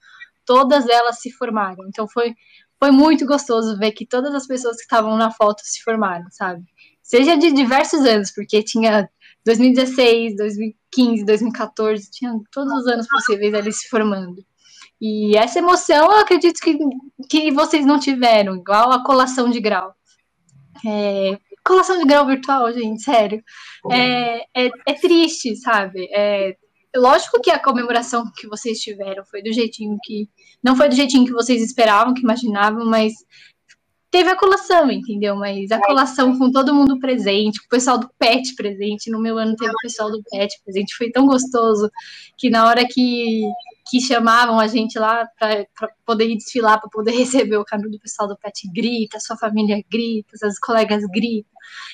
todas 0.44 0.88
elas 0.88 1.20
se 1.20 1.30
formaram. 1.32 1.86
Então 1.88 2.08
foi, 2.08 2.34
foi 2.78 2.90
muito 2.90 3.26
gostoso 3.26 3.78
ver 3.78 3.92
que 3.92 4.06
todas 4.06 4.34
as 4.34 4.46
pessoas 4.46 4.76
que 4.76 4.82
estavam 4.82 5.16
na 5.16 5.30
foto 5.30 5.60
se 5.64 5.82
formaram, 5.82 6.26
sabe? 6.30 6.64
Seja 7.12 7.36
de 7.36 7.52
diversos 7.52 8.06
anos, 8.06 8.30
porque 8.30 8.62
tinha 8.62 9.06
2016, 9.44 10.34
2015, 10.34 11.26
2014, 11.26 12.10
tinha 12.10 12.32
todos 12.50 12.72
os 12.72 12.86
anos 12.86 13.06
possíveis 13.06 13.52
ali 13.52 13.70
se 13.70 13.86
formando. 13.90 14.42
E 14.98 15.36
essa 15.36 15.58
emoção 15.58 16.10
eu 16.10 16.20
acredito 16.20 16.58
que, 16.58 16.78
que 17.28 17.52
vocês 17.52 17.84
não 17.84 18.00
tiveram, 18.00 18.56
igual 18.56 18.90
a 18.90 19.04
colação 19.04 19.50
de 19.50 19.60
grau. 19.60 19.92
É, 20.86 21.38
colação 21.62 21.98
de 21.98 22.06
grau 22.06 22.26
virtual, 22.26 22.72
gente, 22.72 23.02
sério. 23.02 23.44
É, 23.90 24.44
é, 24.56 24.70
é 24.86 24.94
triste, 24.94 25.54
sabe? 25.56 26.08
É, 26.14 26.56
lógico 26.96 27.42
que 27.42 27.50
a 27.50 27.58
comemoração 27.58 28.24
que 28.34 28.48
vocês 28.48 28.78
tiveram 28.78 29.22
foi 29.26 29.42
do 29.42 29.52
jeitinho 29.52 29.98
que. 30.02 30.30
Não 30.64 30.74
foi 30.74 30.88
do 30.88 30.94
jeitinho 30.94 31.26
que 31.26 31.32
vocês 31.32 31.62
esperavam, 31.62 32.14
que 32.14 32.22
imaginavam, 32.22 32.86
mas 32.86 33.12
teve 34.12 34.28
a 34.28 34.36
colação, 34.36 34.90
entendeu? 34.90 35.34
Mas 35.34 35.72
a 35.72 35.80
colação 35.80 36.38
com 36.38 36.52
todo 36.52 36.74
mundo 36.74 37.00
presente, 37.00 37.58
com 37.60 37.66
o 37.66 37.70
pessoal 37.70 37.98
do 37.98 38.10
PET 38.18 38.54
presente. 38.54 39.10
No 39.10 39.18
meu 39.18 39.38
ano 39.38 39.56
teve 39.56 39.72
o 39.72 39.82
pessoal 39.82 40.10
do 40.10 40.22
PET 40.30 40.60
presente. 40.62 40.94
Foi 40.94 41.10
tão 41.10 41.26
gostoso 41.26 41.90
que 42.36 42.50
na 42.50 42.66
hora 42.66 42.86
que, 42.86 43.40
que 43.90 44.02
chamavam 44.02 44.60
a 44.60 44.66
gente 44.66 44.98
lá 44.98 45.26
para 45.38 45.66
poder 46.04 46.28
ir 46.28 46.36
desfilar, 46.36 46.78
para 46.78 46.90
poder 46.90 47.12
receber 47.16 47.56
o 47.56 47.64
caminho 47.64 47.92
do 47.92 47.98
pessoal 47.98 48.28
do 48.28 48.36
PET, 48.36 48.70
grita, 48.70 49.18
sua 49.18 49.36
família 49.36 49.82
grita, 49.90 50.36
seus 50.36 50.58
colegas 50.58 51.02
gritam. 51.10 51.50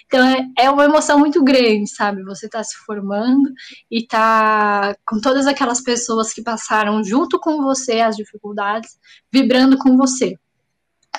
Então 0.07 0.27
é, 0.27 0.65
é 0.65 0.71
uma 0.71 0.87
emoção 0.87 1.21
muito 1.21 1.45
grande, 1.45 1.89
sabe? 1.89 2.25
Você 2.25 2.47
está 2.47 2.65
se 2.65 2.77
formando 2.79 3.49
e 3.89 4.05
tá 4.05 4.97
com 5.07 5.21
todas 5.21 5.47
aquelas 5.47 5.81
pessoas 5.81 6.35
que 6.35 6.43
passaram 6.43 7.05
junto 7.05 7.39
com 7.39 7.63
você 7.63 8.01
as 8.01 8.17
dificuldades, 8.17 8.99
vibrando 9.33 9.79
com 9.79 9.97
você. 9.97 10.35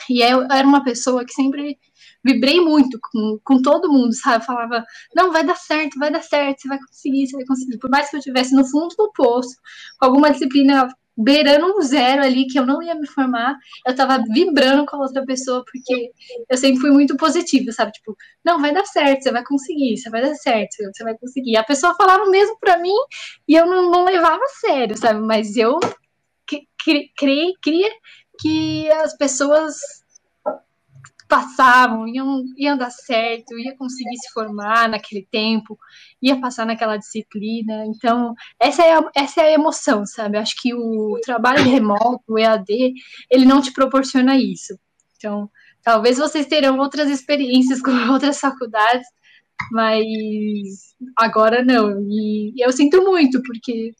E 0.09 0.21
eu 0.21 0.43
era 0.43 0.67
uma 0.67 0.83
pessoa 0.83 1.25
que 1.25 1.33
sempre 1.33 1.77
vibrei 2.23 2.59
muito 2.59 2.99
com, 3.01 3.39
com 3.43 3.61
todo 3.61 3.91
mundo, 3.91 4.13
sabe? 4.13 4.45
Falava, 4.45 4.85
não, 5.15 5.31
vai 5.31 5.43
dar 5.43 5.55
certo, 5.55 5.97
vai 5.97 6.11
dar 6.11 6.21
certo, 6.21 6.61
você 6.61 6.67
vai 6.67 6.79
conseguir, 6.79 7.27
você 7.27 7.35
vai 7.35 7.45
conseguir. 7.45 7.77
Por 7.77 7.89
mais 7.89 8.09
que 8.09 8.15
eu 8.15 8.19
estivesse 8.19 8.55
no 8.55 8.65
fundo 8.65 8.95
do 8.95 9.11
poço, 9.13 9.55
com 9.99 10.05
alguma 10.05 10.31
disciplina 10.31 10.87
beirando 11.21 11.77
um 11.77 11.81
zero 11.81 12.23
ali, 12.23 12.47
que 12.47 12.57
eu 12.57 12.65
não 12.65 12.81
ia 12.81 12.95
me 12.95 13.05
formar, 13.05 13.57
eu 13.85 13.93
tava 13.93 14.23
vibrando 14.31 14.85
com 14.85 14.95
a 14.95 14.99
outra 14.99 15.25
pessoa, 15.25 15.65
porque 15.69 16.11
eu 16.49 16.57
sempre 16.57 16.79
fui 16.79 16.91
muito 16.91 17.17
positiva, 17.17 17.71
sabe? 17.73 17.91
Tipo, 17.91 18.15
não, 18.43 18.61
vai 18.61 18.73
dar 18.73 18.85
certo, 18.85 19.23
você 19.23 19.31
vai 19.31 19.43
conseguir, 19.43 19.97
você 19.97 20.09
vai 20.09 20.21
dar 20.21 20.33
certo, 20.35 20.77
você 20.77 21.03
vai 21.03 21.17
conseguir. 21.17 21.57
A 21.57 21.63
pessoa 21.63 21.93
falava 21.95 22.23
o 22.23 22.31
mesmo 22.31 22.57
pra 22.59 22.77
mim 22.77 22.95
e 23.47 23.55
eu 23.55 23.65
não, 23.65 23.91
não 23.91 24.05
levava 24.05 24.41
a 24.41 24.67
sério, 24.67 24.97
sabe? 24.97 25.19
Mas 25.19 25.57
eu 25.57 25.77
criei, 27.17 27.53
queria 27.61 27.91
que 28.39 28.89
as 28.91 29.15
pessoas 29.17 29.75
passavam, 31.29 32.07
iam, 32.07 32.43
iam 32.57 32.75
dar 32.75 32.89
certo, 32.89 33.57
ia 33.57 33.77
conseguir 33.77 34.17
se 34.17 34.33
formar 34.33 34.89
naquele 34.89 35.27
tempo, 35.31 35.77
ia 36.19 36.41
passar 36.41 36.65
naquela 36.65 36.97
disciplina. 36.97 37.85
Então, 37.85 38.33
essa 38.59 38.83
é 38.83 38.97
a, 38.97 39.11
essa 39.15 39.41
é 39.41 39.43
a 39.45 39.51
emoção, 39.51 40.05
sabe? 40.07 40.39
Acho 40.39 40.55
que 40.59 40.73
o 40.73 41.19
trabalho 41.23 41.63
remoto, 41.63 42.23
o 42.27 42.39
EAD, 42.39 42.93
ele 43.29 43.45
não 43.45 43.61
te 43.61 43.71
proporciona 43.71 44.35
isso. 44.35 44.77
Então, 45.15 45.49
talvez 45.83 46.17
vocês 46.17 46.47
terão 46.47 46.79
outras 46.79 47.09
experiências 47.09 47.79
com 47.83 47.91
outras 48.11 48.39
faculdades, 48.39 49.07
mas 49.71 50.95
agora 51.15 51.63
não. 51.63 52.01
E, 52.09 52.53
eu 52.57 52.71
sinto 52.71 53.03
muito, 53.03 53.41
porque 53.43 53.93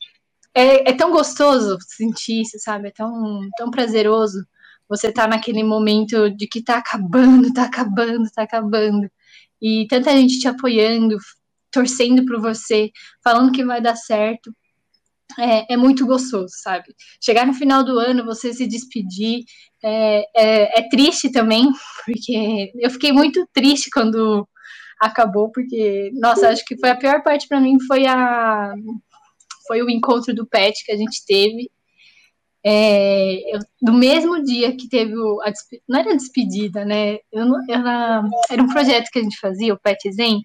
é, 0.54 0.90
é 0.90 0.94
tão 0.94 1.12
gostoso 1.12 1.78
sentir 1.88 2.42
isso, 2.42 2.58
sabe? 2.60 2.90
É 2.90 2.92
tão, 2.92 3.42
tão 3.58 3.72
prazeroso 3.72 4.46
você 4.90 5.12
tá 5.12 5.28
naquele 5.28 5.64
momento 5.64 6.32
de 6.32 6.48
que 6.48 6.64
tá 6.64 6.78
acabando, 6.78 7.54
tá 7.54 7.64
acabando, 7.66 8.30
tá 8.34 8.42
acabando. 8.42 9.10
E 9.62 9.86
tanta 9.88 10.12
gente 10.12 10.40
te 10.40 10.48
apoiando, 10.48 11.18
torcendo 11.72 12.26
por 12.26 12.42
você, 12.42 12.90
falando 13.24 13.52
que 13.52 13.64
vai 13.64 13.80
dar 13.80 13.96
certo. 13.96 14.52
É, 15.38 15.74
é 15.74 15.78
muito 15.78 16.08
gostoso, 16.08 16.52
sabe? 16.64 16.86
Chegar 17.24 17.46
no 17.46 17.54
final 17.54 17.84
do 17.84 18.00
ano, 18.00 18.26
você 18.26 18.52
se 18.52 18.66
despedir, 18.66 19.44
é, 19.84 20.24
é, 20.36 20.80
é 20.80 20.90
triste 20.90 21.32
também, 21.32 21.72
porque 22.04 22.72
eu 22.80 22.90
fiquei 22.90 23.12
muito 23.12 23.48
triste 23.54 23.92
quando 23.92 24.48
acabou, 25.00 25.52
porque, 25.52 26.10
nossa, 26.16 26.50
acho 26.50 26.66
que 26.66 26.78
foi 26.80 26.90
a 26.90 26.98
pior 26.98 27.22
parte 27.22 27.48
para 27.48 27.62
mim 27.62 27.78
foi 27.88 28.08
a 28.08 28.74
foi 29.70 29.84
o 29.84 29.90
encontro 29.90 30.34
do 30.34 30.48
Pet 30.48 30.84
que 30.84 30.92
a 30.92 30.98
gente 30.98 31.24
teve 31.24 31.70
é, 32.64 33.56
eu, 33.56 33.60
no 33.82 33.94
mesmo 33.94 34.44
dia 34.44 34.76
que 34.76 34.90
teve 34.90 35.16
o, 35.16 35.42
a 35.42 35.52
não 35.88 36.00
era 36.00 36.16
despedida, 36.16 36.84
né? 36.84 37.20
Eu 37.32 37.46
não, 37.46 37.58
era, 37.70 38.22
era 38.50 38.62
um 38.62 38.68
projeto 38.68 39.10
que 39.12 39.20
a 39.20 39.24
gente 39.24 39.40
fazia, 39.40 39.74
o 39.74 39.80
Pet 39.80 40.12
Zen, 40.12 40.42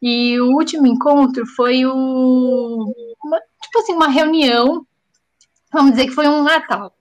e 0.00 0.40
o 0.40 0.56
último 0.56 0.86
encontro 0.86 1.44
foi 1.54 1.84
o, 1.84 1.92
uma, 3.22 3.38
tipo 3.62 3.78
assim, 3.78 3.92
uma 3.92 4.08
reunião, 4.08 4.86
vamos 5.72 5.92
dizer 5.92 6.06
que 6.06 6.14
foi 6.14 6.28
um 6.28 6.42
Natal, 6.42 6.94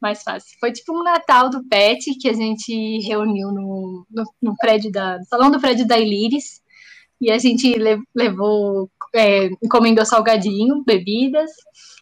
mais 0.00 0.22
fácil. 0.22 0.56
Foi 0.60 0.70
tipo 0.72 0.96
um 0.96 1.02
Natal 1.02 1.50
do 1.50 1.64
Pet 1.64 2.14
que 2.20 2.28
a 2.28 2.32
gente 2.32 3.00
reuniu 3.00 3.50
no, 3.50 4.06
no, 4.08 4.24
no 4.40 4.56
prédio 4.56 4.92
da, 4.92 5.18
no 5.18 5.24
salão 5.24 5.50
do 5.50 5.60
prédio 5.60 5.86
da 5.86 5.98
Ilíris, 5.98 6.62
e 7.20 7.30
a 7.30 7.38
gente 7.38 7.74
levou, 8.14 8.90
é, 9.16 9.50
encomendou 9.62 10.04
salgadinho, 10.04 10.84
bebidas, 10.84 11.50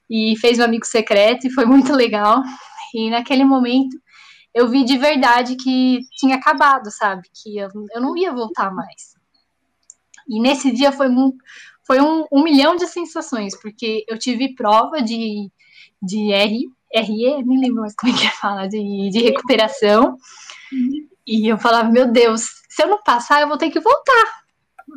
e 0.08 0.36
fez 0.38 0.58
um 0.58 0.64
amigo 0.64 0.84
secreto 0.84 1.46
e 1.46 1.50
foi 1.50 1.64
muito 1.66 1.92
legal. 1.92 2.42
E 2.94 3.10
naquele 3.10 3.44
momento 3.44 3.96
eu 4.54 4.68
vi 4.68 4.84
de 4.84 4.96
verdade 4.96 5.56
que 5.56 6.00
tinha 6.16 6.36
acabado, 6.36 6.90
sabe? 6.90 7.22
Que 7.42 7.58
eu, 7.58 7.68
eu 7.92 8.00
não 8.00 8.16
ia 8.16 8.32
voltar 8.32 8.72
mais. 8.72 9.14
E 10.28 10.40
nesse 10.40 10.70
dia 10.70 10.92
foi 10.92 11.08
um, 11.08 11.32
foi 11.86 12.00
um, 12.00 12.24
um 12.32 12.42
milhão 12.42 12.76
de 12.76 12.86
sensações, 12.86 13.58
porque 13.60 14.04
eu 14.08 14.18
tive 14.18 14.54
prova 14.54 15.02
de, 15.02 15.50
de 16.00 16.32
R, 16.32 16.66
RE, 16.94 17.44
nem 17.44 17.60
lembro 17.60 17.82
mais 17.82 17.94
como 17.94 18.12
é 18.12 18.16
que 18.16 18.30
fala, 18.30 18.68
de, 18.68 19.10
de 19.10 19.18
recuperação. 19.20 20.16
E 21.26 21.48
eu 21.48 21.58
falava, 21.58 21.90
meu 21.90 22.10
Deus, 22.10 22.42
se 22.68 22.82
eu 22.82 22.88
não 22.88 23.02
passar, 23.02 23.40
eu 23.40 23.48
vou 23.48 23.58
ter 23.58 23.70
que 23.70 23.80
voltar. 23.80 24.43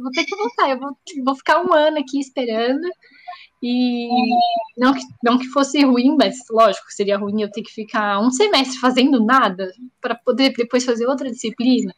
Vou 0.02 0.12
ter 0.12 0.26
que 0.26 0.36
voltar, 0.36 0.70
eu 0.70 0.80
vou, 0.80 0.98
vou 1.26 1.36
ficar 1.36 1.62
um 1.62 1.74
ano 1.74 1.98
aqui 2.00 2.20
esperando. 2.20 2.88
E 3.62 4.08
não 4.78 4.94
que, 4.94 5.02
não 5.24 5.38
que 5.38 5.48
fosse 5.48 5.84
ruim, 5.84 6.16
mas 6.16 6.38
lógico, 6.52 6.86
seria 6.92 7.18
ruim 7.18 7.42
eu 7.42 7.52
ter 7.52 7.64
que 7.64 7.72
ficar 7.74 8.20
um 8.20 8.30
semestre 8.30 8.80
fazendo 8.80 9.24
nada 9.24 9.72
para 10.00 10.14
poder 10.14 10.54
depois 10.56 10.86
fazer 10.86 11.08
outra 11.08 11.32
disciplina. 11.32 11.94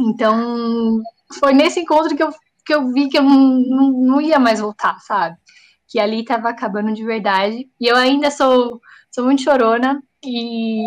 Então, 0.00 1.02
foi 1.38 1.52
nesse 1.52 1.80
encontro 1.80 2.16
que 2.16 2.22
eu, 2.22 2.30
que 2.64 2.74
eu 2.74 2.88
vi 2.92 3.08
que 3.08 3.18
eu 3.18 3.22
não, 3.22 3.60
não, 3.60 3.90
não 3.90 4.20
ia 4.20 4.38
mais 4.38 4.60
voltar, 4.60 4.98
sabe? 5.00 5.36
Que 5.86 6.00
ali 6.00 6.20
estava 6.20 6.48
acabando 6.48 6.94
de 6.94 7.04
verdade. 7.04 7.68
E 7.78 7.86
eu 7.86 7.96
ainda 7.96 8.30
sou, 8.30 8.80
sou 9.10 9.24
muito 9.24 9.42
chorona 9.42 10.02
e 10.24 10.82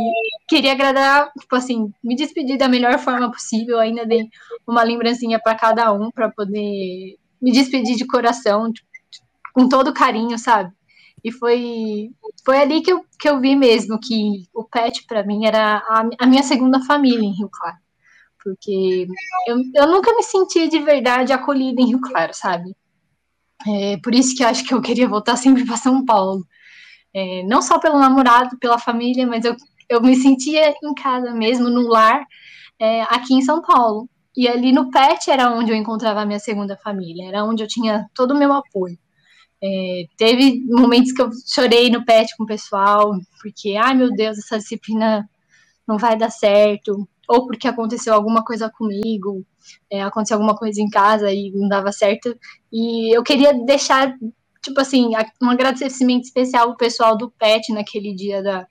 queria 0.47 0.71
agradar, 0.71 1.31
tipo 1.39 1.55
assim, 1.55 1.91
me 2.03 2.15
despedir 2.15 2.57
da 2.57 2.67
melhor 2.67 2.97
forma 2.99 3.29
possível. 3.31 3.79
Ainda 3.79 4.05
dei 4.05 4.29
uma 4.65 4.83
lembrancinha 4.83 5.39
para 5.39 5.55
cada 5.55 5.91
um 5.91 6.09
para 6.09 6.29
poder 6.29 7.17
me 7.41 7.51
despedir 7.51 7.95
de 7.95 8.07
coração, 8.07 8.71
tipo, 8.71 8.87
com 9.53 9.67
todo 9.67 9.93
carinho, 9.93 10.37
sabe? 10.37 10.71
E 11.23 11.31
foi, 11.31 12.11
foi 12.45 12.57
ali 12.59 12.81
que 12.81 12.91
eu, 12.91 13.03
que 13.19 13.27
eu 13.27 13.39
vi 13.39 13.55
mesmo 13.55 13.99
que 13.99 14.47
o 14.53 14.63
pet 14.63 15.05
para 15.07 15.23
mim 15.23 15.45
era 15.45 15.77
a, 15.77 16.09
a, 16.19 16.25
minha 16.27 16.43
segunda 16.43 16.79
família 16.81 17.25
em 17.25 17.33
Rio 17.35 17.49
Claro. 17.49 17.77
Porque 18.43 19.07
eu, 19.47 19.57
eu 19.73 19.87
nunca 19.87 20.13
me 20.15 20.21
senti 20.21 20.67
de 20.67 20.79
verdade 20.79 21.33
acolhida 21.33 21.81
em 21.81 21.87
Rio 21.87 21.99
Claro, 21.99 22.31
sabe? 22.33 22.75
É, 23.67 23.97
por 23.97 24.13
isso 24.13 24.35
que 24.35 24.43
eu 24.43 24.47
acho 24.47 24.63
que 24.63 24.73
eu 24.73 24.81
queria 24.81 25.07
voltar 25.07 25.35
sempre 25.35 25.65
para 25.65 25.77
São 25.77 26.05
Paulo. 26.05 26.45
É, 27.15 27.43
não 27.43 27.61
só 27.61 27.79
pelo 27.79 27.97
namorado, 27.97 28.57
pela 28.59 28.77
família, 28.77 29.25
mas 29.25 29.45
eu, 29.45 29.55
eu 29.89 30.01
me 30.01 30.15
sentia 30.15 30.73
em 30.83 30.93
casa 30.93 31.31
mesmo, 31.31 31.69
no 31.69 31.87
lar, 31.87 32.25
é, 32.77 33.03
aqui 33.03 33.33
em 33.33 33.41
São 33.41 33.61
Paulo. 33.61 34.09
E 34.35 34.47
ali 34.49 34.73
no 34.73 34.91
PET 34.91 35.31
era 35.31 35.49
onde 35.51 35.71
eu 35.71 35.75
encontrava 35.75 36.21
a 36.21 36.25
minha 36.25 36.39
segunda 36.39 36.75
família, 36.77 37.29
era 37.29 37.45
onde 37.45 37.63
eu 37.63 37.67
tinha 37.67 38.05
todo 38.13 38.31
o 38.31 38.37
meu 38.37 38.51
apoio. 38.51 38.97
É, 39.63 40.05
teve 40.17 40.63
momentos 40.67 41.13
que 41.13 41.21
eu 41.21 41.29
chorei 41.47 41.89
no 41.89 42.03
pet 42.05 42.35
com 42.37 42.43
o 42.43 42.47
pessoal, 42.47 43.13
porque, 43.41 43.77
ai 43.77 43.95
meu 43.95 44.11
Deus, 44.13 44.37
essa 44.37 44.57
disciplina 44.57 45.27
não 45.87 45.97
vai 45.97 46.17
dar 46.17 46.29
certo, 46.29 47.07
ou 47.27 47.47
porque 47.47 47.67
aconteceu 47.67 48.13
alguma 48.13 48.43
coisa 48.43 48.69
comigo, 48.69 49.45
é, 49.89 50.03
aconteceu 50.03 50.35
alguma 50.35 50.55
coisa 50.55 50.81
em 50.81 50.89
casa 50.89 51.31
e 51.31 51.51
não 51.51 51.67
dava 51.69 51.91
certo. 51.91 52.37
E 52.71 53.15
eu 53.15 53.23
queria 53.23 53.53
deixar, 53.65 54.15
tipo 54.65 54.81
assim, 54.81 55.11
um 55.41 55.49
agradecimento 55.49 56.23
especial 56.23 56.69
ao 56.69 56.77
pessoal 56.77 57.15
do 57.15 57.29
PET 57.31 57.71
naquele 57.71 58.13
dia 58.13 58.41
da, 58.41 58.67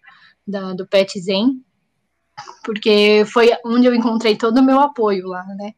da 0.46 0.74
do 0.74 0.86
PET 0.86 1.20
Zen, 1.20 1.64
porque 2.64 3.24
foi 3.32 3.50
onde 3.64 3.86
eu 3.86 3.94
encontrei 3.94 4.36
todo 4.36 4.58
o 4.58 4.62
meu 4.62 4.80
apoio 4.80 5.28
lá, 5.28 5.44
né? 5.56 5.72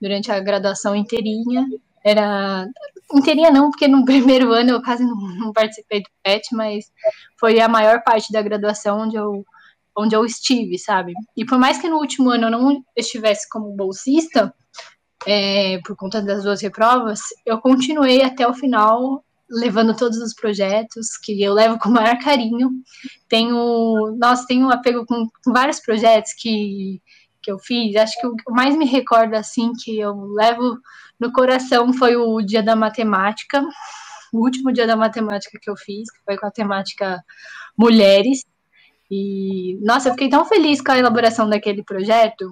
Durante 0.00 0.30
a 0.30 0.38
graduação 0.40 0.94
inteirinha, 0.94 1.66
era 2.04 2.66
inteirinha 3.14 3.50
não, 3.50 3.70
porque 3.70 3.88
no 3.88 4.04
primeiro 4.06 4.52
ano 4.52 4.70
eu 4.70 4.82
quase 4.82 5.04
não, 5.04 5.16
não, 5.16 5.52
participei 5.52 6.02
do 6.02 6.10
PET, 6.22 6.54
mas 6.54 6.92
foi 7.40 7.58
a 7.60 7.68
maior 7.68 8.02
parte 8.02 8.30
da 8.30 8.42
graduação 8.42 9.00
onde 9.00 9.16
eu, 9.16 9.44
onde 9.96 10.14
eu 10.14 10.24
estive, 10.26 10.78
sabe? 10.78 11.14
E 11.34 11.46
por 11.46 11.58
mais 11.58 11.78
que 11.78 11.88
no 11.88 11.96
último 11.96 12.30
ano 12.30 12.46
eu 12.46 12.50
não 12.50 12.84
estivesse 12.94 13.48
como 13.48 13.74
bolsista, 13.74 14.54
é, 15.26 15.78
por 15.86 15.96
conta 15.96 16.20
das 16.20 16.42
duas 16.42 16.60
reprovas, 16.60 17.20
eu 17.46 17.58
continuei 17.58 18.22
até 18.22 18.46
o 18.46 18.52
final 18.52 19.24
levando 19.52 19.94
todos 19.94 20.18
os 20.18 20.34
projetos 20.34 21.18
que 21.22 21.42
eu 21.42 21.52
levo 21.52 21.78
com 21.78 21.90
o 21.90 21.92
maior 21.92 22.18
carinho. 22.18 22.70
Tenho, 23.28 24.16
nossa, 24.18 24.46
tenho 24.46 24.66
um 24.66 24.70
apego 24.70 25.04
com, 25.06 25.28
com 25.44 25.52
vários 25.52 25.78
projetos 25.78 26.32
que, 26.32 27.00
que 27.42 27.52
eu 27.52 27.58
fiz. 27.58 27.94
Acho 27.96 28.18
que 28.18 28.26
o 28.26 28.34
que 28.34 28.50
mais 28.50 28.76
me 28.76 28.86
recordo 28.86 29.34
assim 29.34 29.72
que 29.74 29.98
eu 29.98 30.14
levo 30.32 30.78
no 31.20 31.32
coração 31.32 31.92
foi 31.92 32.16
o 32.16 32.40
dia 32.40 32.62
da 32.62 32.74
matemática, 32.74 33.62
o 34.32 34.38
último 34.38 34.72
dia 34.72 34.86
da 34.86 34.96
matemática 34.96 35.58
que 35.60 35.70
eu 35.70 35.76
fiz, 35.76 36.10
que 36.10 36.24
foi 36.24 36.36
com 36.38 36.46
a 36.46 36.50
temática 36.50 37.22
mulheres. 37.76 38.44
E 39.10 39.78
nossa, 39.82 40.08
eu 40.08 40.12
fiquei 40.12 40.30
tão 40.30 40.44
feliz 40.46 40.80
com 40.80 40.92
a 40.92 40.98
elaboração 40.98 41.48
daquele 41.48 41.84
projeto, 41.84 42.50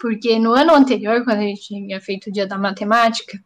porque 0.00 0.38
no 0.38 0.52
ano 0.52 0.74
anterior, 0.74 1.22
quando 1.24 1.40
a 1.40 1.42
gente 1.42 1.62
tinha 1.62 2.00
feito 2.00 2.28
o 2.28 2.32
dia 2.32 2.46
da 2.46 2.56
matemática, 2.56 3.38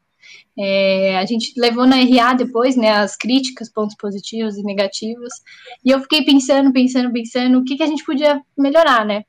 é, 0.58 1.18
a 1.18 1.26
gente 1.26 1.52
levou 1.56 1.86
na 1.86 1.96
RA 1.96 2.34
depois, 2.34 2.76
né, 2.76 2.90
as 2.90 3.16
críticas, 3.16 3.70
pontos 3.70 3.96
positivos 3.96 4.56
e 4.56 4.62
negativos, 4.62 5.32
e 5.84 5.90
eu 5.90 6.00
fiquei 6.00 6.24
pensando, 6.24 6.72
pensando, 6.72 7.12
pensando, 7.12 7.58
o 7.58 7.64
que, 7.64 7.76
que 7.76 7.82
a 7.82 7.86
gente 7.86 8.04
podia 8.04 8.40
melhorar, 8.56 9.04
né? 9.04 9.24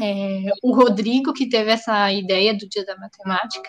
É, 0.00 0.50
o 0.62 0.72
Rodrigo, 0.72 1.32
que 1.32 1.48
teve 1.48 1.70
essa 1.70 2.12
ideia 2.12 2.56
do 2.56 2.68
Dia 2.68 2.84
da 2.84 2.96
Matemática, 2.96 3.68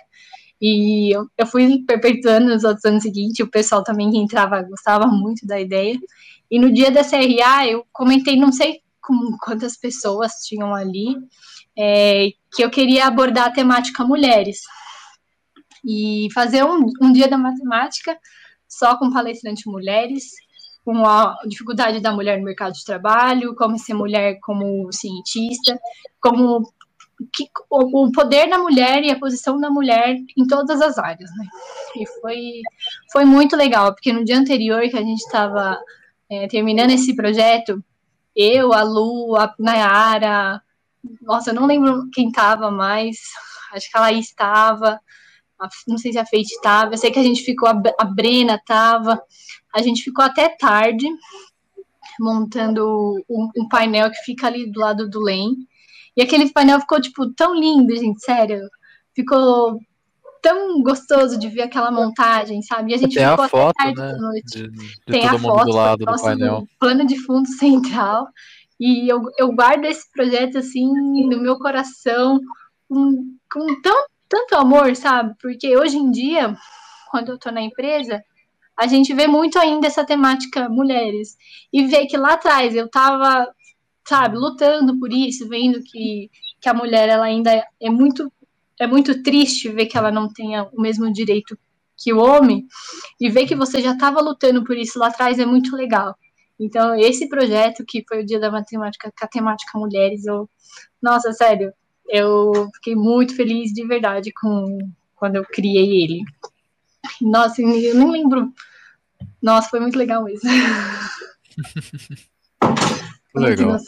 e 0.61 1.15
eu, 1.15 1.25
eu 1.37 1.47
fui 1.47 1.83
perpetuando 1.87 2.49
nos 2.49 2.63
outros 2.63 2.85
anos 2.85 3.03
seguintes, 3.03 3.39
o 3.39 3.49
pessoal 3.49 3.83
também 3.83 4.11
que 4.11 4.17
entrava 4.17 4.61
gostava 4.61 5.07
muito 5.07 5.47
da 5.47 5.59
ideia, 5.59 5.97
e 6.49 6.59
no 6.59 6.71
dia 6.71 6.91
da 6.91 7.03
CRA 7.03 7.67
eu 7.67 7.85
comentei, 7.91 8.35
não 8.35 8.51
sei 8.51 8.81
com 9.01 9.15
quantas 9.41 9.77
pessoas 9.77 10.33
tinham 10.45 10.75
ali, 10.75 11.15
é, 11.77 12.27
que 12.53 12.63
eu 12.63 12.69
queria 12.69 13.07
abordar 13.07 13.47
a 13.47 13.51
temática 13.51 14.03
mulheres, 14.03 14.59
e 15.83 16.27
fazer 16.33 16.63
um, 16.63 16.85
um 17.01 17.11
dia 17.11 17.27
da 17.27 17.37
matemática 17.37 18.17
só 18.67 18.97
com 18.97 19.11
palestrantes 19.11 19.65
mulheres, 19.65 20.31
com 20.83 21.05
a 21.05 21.35
dificuldade 21.45 21.99
da 21.99 22.11
mulher 22.11 22.37
no 22.37 22.45
mercado 22.45 22.73
de 22.73 22.85
trabalho, 22.85 23.55
como 23.55 23.77
ser 23.77 23.93
mulher 23.93 24.39
como 24.41 24.91
cientista, 24.91 25.79
como 26.19 26.63
que, 27.33 27.47
o, 27.69 28.05
o, 28.05 28.11
poder 28.11 28.49
da 28.49 28.57
mulher 28.57 29.03
e 29.03 29.11
a 29.11 29.19
posição 29.19 29.59
da 29.59 29.69
mulher 29.69 30.15
em 30.37 30.47
todas 30.47 30.81
as 30.81 30.97
áreas, 30.97 31.29
né? 31.37 31.45
E 31.97 32.07
foi, 32.19 32.61
foi 33.11 33.25
muito 33.25 33.55
legal, 33.55 33.93
porque 33.93 34.13
no 34.13 34.25
dia 34.25 34.37
anterior 34.37 34.81
que 34.89 34.97
a 34.97 35.03
gente 35.03 35.19
estava 35.19 35.77
é, 36.29 36.47
terminando 36.47 36.91
esse 36.91 37.15
projeto, 37.15 37.83
eu, 38.35 38.73
a 38.73 38.81
Lu, 38.81 39.35
a 39.35 39.53
Nayara, 39.59 40.61
nossa, 41.21 41.51
eu 41.51 41.53
não 41.53 41.67
lembro 41.67 42.09
quem 42.13 42.29
estava 42.29 42.71
mais, 42.71 43.17
acho 43.73 43.91
que 43.91 43.97
a 43.97 44.01
Laís 44.01 44.27
estava, 44.27 44.99
não 45.87 45.97
sei 45.97 46.11
se 46.11 46.19
a 46.19 46.25
Feite 46.25 46.53
estava, 46.53 46.93
eu 46.93 46.97
sei 46.97 47.11
que 47.11 47.19
a 47.19 47.23
gente 47.23 47.43
ficou, 47.43 47.69
a 47.69 48.05
Brena 48.05 48.55
estava, 48.55 49.21
a 49.73 49.81
gente 49.81 50.03
ficou 50.03 50.23
até 50.23 50.49
tarde 50.49 51.07
montando 52.19 53.15
um, 53.29 53.49
um, 53.57 53.67
painel 53.67 54.11
que 54.11 54.23
fica 54.23 54.47
ali 54.47 54.69
do 54.71 54.79
lado 54.79 55.09
do 55.09 55.21
LEM, 55.21 55.55
e 56.15 56.21
aquele 56.21 56.49
painel 56.51 56.79
ficou, 56.79 57.01
tipo, 57.01 57.31
tão 57.33 57.55
lindo, 57.55 57.95
gente, 57.95 58.23
sério, 58.23 58.61
ficou 59.15 59.79
tão 60.41 60.81
gostoso 60.81 61.37
de 61.37 61.47
ver 61.47 61.63
aquela 61.63 61.91
montagem, 61.91 62.61
sabe? 62.63 62.91
E 62.91 62.95
a 62.95 62.97
gente 62.97 63.15
Tem 63.15 63.29
ficou 63.29 63.45
a 63.45 63.49
foto, 63.49 63.75
até 63.77 63.93
tarde 63.93 64.01
né? 64.01 64.11
da 64.11 64.17
noite. 64.17 64.63
De, 64.63 64.71
de 64.71 65.05
Tem 65.05 65.27
a 65.27 65.37
foto 65.37 65.65
do 65.65 65.75
lado 65.75 66.05
do 66.05 66.21
painel. 66.21 66.67
plano 66.79 67.05
de 67.05 67.17
fundo 67.19 67.47
central, 67.57 68.27
e 68.79 69.11
eu, 69.11 69.21
eu 69.37 69.53
guardo 69.53 69.85
esse 69.85 70.11
projeto, 70.11 70.57
assim, 70.57 70.87
no 70.87 71.39
meu 71.39 71.57
coração, 71.59 72.39
com, 72.89 73.37
com 73.51 73.81
tão 73.81 74.05
tanto 74.31 74.55
amor, 74.55 74.95
sabe? 74.95 75.35
Porque 75.41 75.75
hoje 75.75 75.97
em 75.97 76.09
dia, 76.09 76.55
quando 77.11 77.33
eu 77.33 77.37
tô 77.37 77.51
na 77.51 77.61
empresa, 77.61 78.23
a 78.79 78.87
gente 78.87 79.13
vê 79.13 79.27
muito 79.27 79.59
ainda 79.59 79.87
essa 79.87 80.05
temática 80.05 80.69
mulheres. 80.69 81.35
E 81.71 81.85
ver 81.85 82.05
que 82.07 82.15
lá 82.15 82.33
atrás 82.33 82.73
eu 82.73 82.89
tava, 82.89 83.45
sabe, 84.07 84.37
lutando 84.37 84.97
por 84.97 85.11
isso, 85.11 85.49
vendo 85.49 85.83
que, 85.83 86.31
que 86.61 86.69
a 86.69 86.73
mulher 86.73 87.09
ela 87.09 87.25
ainda 87.25 87.51
é 87.79 87.89
muito 87.89 88.31
é 88.79 88.87
muito 88.87 89.21
triste 89.21 89.69
ver 89.69 89.85
que 89.85 89.95
ela 89.95 90.11
não 90.11 90.27
tenha 90.27 90.63
o 90.73 90.81
mesmo 90.81 91.11
direito 91.13 91.55
que 91.95 92.11
o 92.11 92.19
homem 92.19 92.65
e 93.19 93.29
ver 93.29 93.45
que 93.45 93.53
você 93.53 93.79
já 93.79 93.91
estava 93.91 94.19
lutando 94.21 94.63
por 94.63 94.75
isso 94.75 94.97
lá 94.97 95.07
atrás 95.07 95.37
é 95.37 95.45
muito 95.45 95.75
legal. 95.75 96.15
Então, 96.59 96.95
esse 96.95 97.29
projeto 97.29 97.83
que 97.87 98.03
foi 98.07 98.23
o 98.23 98.25
Dia 98.25 98.39
da 98.39 98.49
Matemática 98.49 99.11
com 99.15 99.25
a 99.25 99.27
temática 99.27 99.77
mulheres, 99.77 100.25
eu 100.25 100.49
nossa, 101.01 101.31
sério, 101.33 101.71
eu 102.11 102.69
fiquei 102.75 102.95
muito 102.95 103.35
feliz 103.35 103.71
de 103.73 103.85
verdade 103.87 104.31
com 104.33 104.77
quando 105.15 105.37
eu 105.37 105.45
criei 105.45 106.03
ele. 106.03 106.23
Nossa, 107.21 107.61
eu 107.61 107.67
nem 107.95 108.11
lembro. 108.11 108.53
Nossa, 109.41 109.69
foi 109.69 109.79
muito 109.79 109.97
legal 109.97 110.27
isso. 110.27 110.45
legal. 113.35 113.79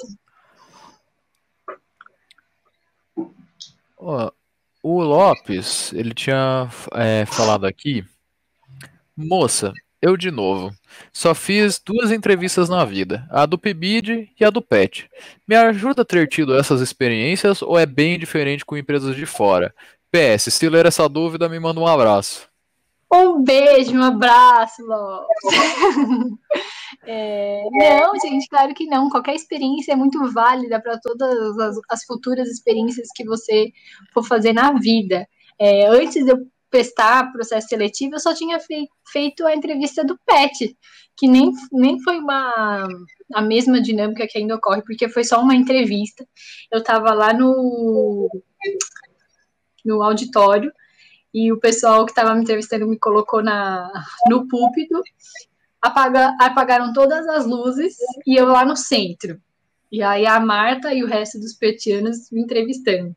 O 4.84 5.02
Lopes, 5.02 5.94
ele 5.94 6.14
tinha 6.14 6.70
é, 6.94 7.26
falado 7.26 7.66
aqui, 7.66 8.06
moça, 9.16 9.72
eu 10.04 10.18
de 10.18 10.30
novo. 10.30 10.74
Só 11.14 11.34
fiz 11.34 11.80
duas 11.80 12.12
entrevistas 12.12 12.68
na 12.68 12.84
vida, 12.84 13.26
a 13.32 13.46
do 13.46 13.58
PIBID 13.58 14.30
e 14.38 14.44
a 14.44 14.50
do 14.50 14.62
PET. 14.62 15.10
Me 15.48 15.56
ajuda 15.56 16.02
a 16.02 16.06
ter 16.06 16.28
tido 16.28 16.58
essas 16.58 16.82
experiências 16.82 17.62
ou 17.62 17.80
é 17.80 17.86
bem 17.86 18.20
diferente 18.20 18.66
com 18.66 18.76
empresas 18.76 19.16
de 19.16 19.26
fora? 19.26 19.74
PS, 20.12 20.54
se 20.54 20.68
ler 20.68 20.86
essa 20.86 21.08
dúvida, 21.08 21.48
me 21.48 21.58
manda 21.58 21.80
um 21.80 21.88
abraço. 21.88 22.50
Um 23.12 23.42
beijo, 23.44 23.96
um 23.96 24.04
abraço, 24.04 24.84
Lopes. 24.86 25.38
é, 27.08 27.64
não, 27.72 28.12
gente, 28.20 28.48
claro 28.50 28.74
que 28.74 28.86
não. 28.86 29.10
Qualquer 29.10 29.36
experiência 29.36 29.94
é 29.94 29.96
muito 29.96 30.20
válida 30.34 30.82
para 30.82 31.00
todas 31.00 31.58
as, 31.60 31.78
as, 31.90 32.04
futuras 32.06 32.50
experiências 32.50 33.08
que 33.16 33.24
você 33.24 33.72
for 34.14 34.24
fazer 34.24 34.52
na 34.52 34.74
vida. 34.74 35.28
É, 35.60 35.88
antes 35.88 36.26
de 36.26 36.32
eu 36.32 36.48
prestar 36.74 37.32
processo 37.32 37.68
seletivo, 37.68 38.16
eu 38.16 38.20
só 38.20 38.34
tinha 38.34 38.60
fei 38.60 38.88
feito 39.12 39.46
a 39.46 39.56
entrevista 39.56 40.04
do 40.04 40.18
PET, 40.26 40.76
que 41.16 41.28
nem, 41.28 41.52
nem 41.72 42.02
foi 42.02 42.18
uma 42.18 42.88
a 43.32 43.42
mesma 43.44 43.80
dinâmica 43.80 44.26
que 44.28 44.40
ainda 44.40 44.56
ocorre, 44.56 44.82
porque 44.82 45.08
foi 45.08 45.24
só 45.24 45.40
uma 45.40 45.54
entrevista. 45.54 46.28
Eu 46.72 46.80
estava 46.80 47.14
lá 47.14 47.32
no, 47.32 48.28
no 49.86 50.02
auditório 50.02 50.74
e 51.32 51.52
o 51.52 51.60
pessoal 51.60 52.06
que 52.06 52.12
estava 52.12 52.34
me 52.34 52.42
entrevistando 52.42 52.88
me 52.88 52.98
colocou 52.98 53.44
na, 53.44 53.92
no 54.28 54.48
púlpito, 54.48 55.00
apaga, 55.80 56.36
apagaram 56.42 56.92
todas 56.92 57.28
as 57.28 57.46
luzes 57.46 57.98
e 58.26 58.36
eu 58.36 58.48
lá 58.48 58.66
no 58.66 58.76
centro. 58.76 59.40
E 59.92 60.02
aí 60.02 60.26
a 60.26 60.40
Marta 60.40 60.92
e 60.92 61.04
o 61.04 61.08
resto 61.08 61.40
dos 61.40 61.54
petianos 61.54 62.32
me 62.32 62.42
entrevistando. 62.42 63.16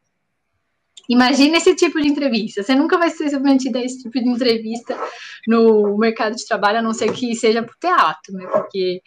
Imagina 1.09 1.57
esse 1.57 1.74
tipo 1.74 2.01
de 2.01 2.09
entrevista. 2.09 2.62
Você 2.62 2.74
nunca 2.74 2.99
vai 2.99 3.11
ser 3.11 3.31
submetida 3.31 3.78
a 3.78 3.85
esse 3.85 4.03
tipo 4.03 4.19
de 4.19 4.28
entrevista 4.28 4.99
no 5.47 5.97
mercado 5.99 6.37
de 6.37 6.47
trabalho, 6.47 6.78
a 6.78 6.83
não 6.83 6.93
ser 6.93 7.12
que 7.12 7.35
seja 7.35 7.62
para 7.62 7.73
o 7.73 7.78
teatro, 7.78 8.33
né? 8.33 8.47
Porque, 8.47 9.01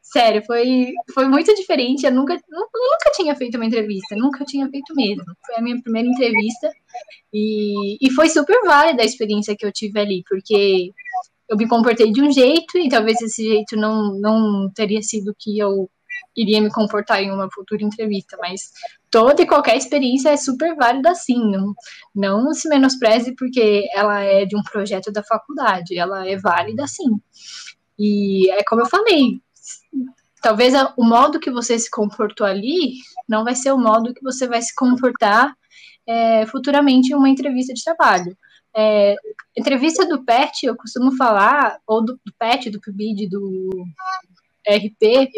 sério, 0.00 0.42
foi, 0.44 0.92
foi 1.12 1.28
muito 1.28 1.54
diferente. 1.54 2.04
Eu 2.04 2.12
nunca, 2.12 2.34
nunca 2.34 3.10
tinha 3.14 3.34
feito 3.36 3.56
uma 3.56 3.66
entrevista, 3.66 4.16
nunca 4.16 4.44
tinha 4.44 4.68
feito 4.68 4.94
mesmo. 4.94 5.24
Foi 5.46 5.56
a 5.56 5.62
minha 5.62 5.80
primeira 5.80 6.08
entrevista 6.08 6.70
e, 7.32 7.96
e 8.00 8.10
foi 8.10 8.28
super 8.28 8.60
válida 8.64 9.02
a 9.02 9.06
experiência 9.06 9.56
que 9.56 9.64
eu 9.64 9.72
tive 9.72 10.00
ali, 10.00 10.24
porque 10.28 10.92
eu 11.48 11.56
me 11.56 11.68
comportei 11.68 12.10
de 12.10 12.22
um 12.22 12.32
jeito 12.32 12.78
e 12.78 12.88
talvez 12.88 13.20
esse 13.20 13.42
jeito 13.42 13.76
não, 13.76 14.18
não 14.18 14.70
teria 14.74 15.02
sido 15.02 15.30
o 15.30 15.36
que 15.38 15.58
eu 15.58 15.88
iria 16.36 16.60
me 16.60 16.70
comportar 16.70 17.22
em 17.22 17.30
uma 17.30 17.48
futura 17.50 17.84
entrevista, 17.84 18.36
mas 18.40 18.70
toda 19.10 19.42
e 19.42 19.46
qualquer 19.46 19.76
experiência 19.76 20.30
é 20.30 20.36
super 20.36 20.74
válida 20.74 21.14
sim, 21.14 21.50
não, 21.50 21.74
não 22.14 22.52
se 22.52 22.68
menospreze 22.68 23.34
porque 23.36 23.86
ela 23.94 24.20
é 24.20 24.44
de 24.44 24.56
um 24.56 24.62
projeto 24.62 25.12
da 25.12 25.22
faculdade, 25.22 25.96
ela 25.98 26.28
é 26.28 26.36
válida 26.36 26.86
sim. 26.86 27.20
E 27.98 28.50
é 28.50 28.64
como 28.64 28.82
eu 28.82 28.86
falei, 28.86 29.40
talvez 30.42 30.74
o 30.96 31.04
modo 31.04 31.40
que 31.40 31.50
você 31.50 31.78
se 31.78 31.90
comportou 31.90 32.46
ali 32.46 32.94
não 33.28 33.44
vai 33.44 33.54
ser 33.54 33.72
o 33.72 33.78
modo 33.78 34.12
que 34.12 34.22
você 34.22 34.46
vai 34.48 34.60
se 34.60 34.74
comportar 34.74 35.54
é, 36.06 36.44
futuramente 36.46 37.12
em 37.12 37.16
uma 37.16 37.28
entrevista 37.28 37.72
de 37.72 37.82
trabalho. 37.82 38.36
É, 38.76 39.14
entrevista 39.56 40.04
do 40.04 40.24
PET, 40.24 40.66
eu 40.66 40.76
costumo 40.76 41.16
falar, 41.16 41.78
ou 41.86 42.04
do, 42.04 42.14
do 42.24 42.32
PET, 42.38 42.70
do 42.70 42.80
PIBID, 42.80 43.28
do 43.28 43.70
RP, 44.68 45.30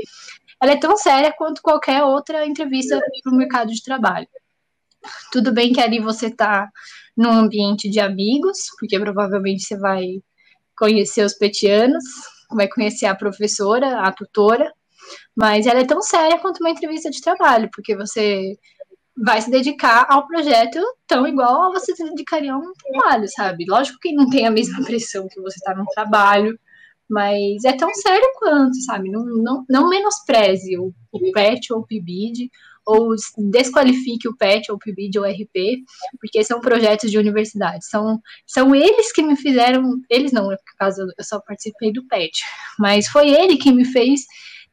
ela 0.62 0.72
é 0.72 0.76
tão 0.76 0.96
séria 0.96 1.32
quanto 1.36 1.62
qualquer 1.62 2.02
outra 2.02 2.46
entrevista 2.46 2.98
para 3.22 3.32
o 3.32 3.36
mercado 3.36 3.72
de 3.72 3.82
trabalho. 3.82 4.28
Tudo 5.30 5.52
bem 5.52 5.72
que 5.72 5.80
ali 5.80 6.00
você 6.00 6.26
está 6.26 6.68
num 7.16 7.30
ambiente 7.30 7.88
de 7.88 8.00
amigos, 8.00 8.58
porque 8.78 8.98
provavelmente 8.98 9.62
você 9.62 9.78
vai 9.78 10.04
conhecer 10.76 11.24
os 11.24 11.34
petianos, 11.34 12.04
vai 12.50 12.68
conhecer 12.68 13.06
a 13.06 13.14
professora, 13.14 14.00
a 14.00 14.12
tutora, 14.12 14.72
mas 15.34 15.66
ela 15.66 15.80
é 15.80 15.86
tão 15.86 16.02
séria 16.02 16.38
quanto 16.38 16.58
uma 16.60 16.70
entrevista 16.70 17.10
de 17.10 17.20
trabalho, 17.20 17.70
porque 17.74 17.96
você 17.96 18.56
vai 19.16 19.40
se 19.40 19.50
dedicar 19.50 20.06
ao 20.10 20.26
projeto 20.26 20.78
tão 21.06 21.26
igual 21.26 21.64
a 21.64 21.70
você 21.70 21.94
se 21.96 22.04
dedicaria 22.04 22.52
a 22.52 22.58
um 22.58 22.72
trabalho, 22.72 23.26
sabe? 23.28 23.64
Lógico 23.66 23.98
que 24.00 24.12
não 24.12 24.28
tem 24.28 24.46
a 24.46 24.50
mesma 24.50 24.84
pressão 24.84 25.26
que 25.28 25.40
você 25.40 25.56
está 25.56 25.74
no 25.74 25.86
trabalho, 25.86 26.58
mas 27.08 27.64
é 27.64 27.72
tão 27.72 27.92
sério 27.94 28.28
quanto, 28.38 28.80
sabe? 28.84 29.10
Não, 29.10 29.24
não, 29.24 29.64
não 29.68 29.88
menospreze 29.88 30.76
o, 30.78 30.92
o 31.12 31.32
PET 31.32 31.72
ou 31.72 31.80
o 31.80 31.86
PIBID, 31.86 32.50
ou 32.86 33.14
desqualifique 33.50 34.28
o 34.28 34.36
PET 34.36 34.70
ou 34.70 34.76
o 34.76 34.78
PIBID 34.78 35.18
ou 35.18 35.24
o 35.24 35.28
RP, 35.28 35.82
porque 36.20 36.42
são 36.44 36.60
projetos 36.60 37.10
de 37.10 37.18
universidade. 37.18 37.84
São, 37.84 38.20
são 38.46 38.74
eles 38.74 39.12
que 39.12 39.22
me 39.22 39.36
fizeram, 39.36 40.00
eles 40.08 40.32
não, 40.32 40.50
no 40.50 40.56
caso 40.78 41.02
eu 41.02 41.24
só 41.24 41.40
participei 41.40 41.92
do 41.92 42.06
PET, 42.06 42.40
mas 42.78 43.08
foi 43.08 43.28
ele 43.28 43.56
que 43.56 43.72
me 43.72 43.84
fez 43.84 44.20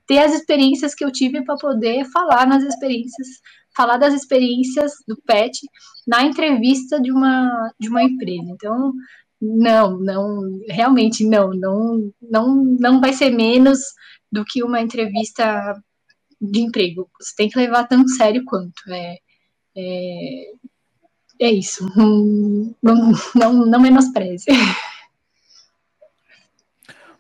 ter 0.06 0.20
as 0.20 0.34
experiências 0.34 0.94
que 0.94 1.04
eu 1.04 1.12
tive 1.12 1.44
para 1.44 1.56
poder 1.56 2.06
falar 2.12 2.46
nas 2.46 2.64
experiências, 2.64 3.28
falar 3.76 3.98
das 3.98 4.14
experiências 4.14 4.92
do 5.08 5.18
PET 5.26 5.60
na 6.06 6.24
entrevista 6.24 7.02
de 7.02 7.12
uma, 7.12 7.72
de 7.80 7.90
uma 7.90 8.04
empresa. 8.04 8.46
Então, 8.50 8.94
não, 9.44 10.00
não, 10.00 10.60
realmente 10.70 11.26
não, 11.26 11.50
não, 11.50 12.14
não, 12.22 12.64
não 12.80 13.02
vai 13.02 13.12
ser 13.12 13.30
menos 13.30 13.80
do 14.32 14.46
que 14.46 14.64
uma 14.64 14.80
entrevista 14.80 15.76
de 16.42 16.62
emprego. 16.62 17.10
Você 17.20 17.36
tem 17.36 17.50
que 17.50 17.60
levar 17.60 17.86
tão 17.88 18.08
sério 18.08 18.46
quanto. 18.46 18.82
É, 18.90 19.18
é, 19.76 20.52
é 21.42 21.52
isso. 21.52 21.86
Não, 22.82 23.12
não, 23.36 23.66
não, 23.66 23.82
menospreze. 23.82 24.46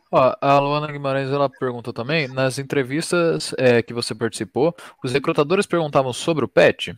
Ó, 0.09 0.35
a 0.39 0.59
Luana 0.59 0.91
Guimarães 0.91 1.29
ela 1.29 1.49
perguntou 1.49 1.91
também, 1.91 2.27
nas 2.27 2.57
entrevistas 2.57 3.53
é, 3.57 3.81
que 3.81 3.93
você 3.93 4.15
participou, 4.15 4.73
os 5.03 5.11
recrutadores 5.11 5.65
perguntavam 5.65 6.13
sobre 6.13 6.45
o 6.45 6.47
PET? 6.47 6.95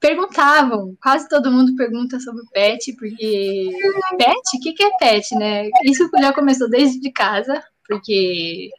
Perguntavam, 0.00 0.96
quase 1.02 1.28
todo 1.28 1.52
mundo 1.52 1.76
pergunta 1.76 2.18
sobre 2.18 2.42
PET, 2.52 2.94
porque 2.94 3.70
PET, 4.16 4.56
o 4.56 4.60
que, 4.62 4.72
que 4.72 4.82
é 4.82 4.96
PET, 4.96 5.34
né? 5.36 5.68
Isso 5.84 6.08
já 6.18 6.32
começou 6.32 6.70
desde 6.70 7.12
casa, 7.12 7.62
porque 7.86 8.70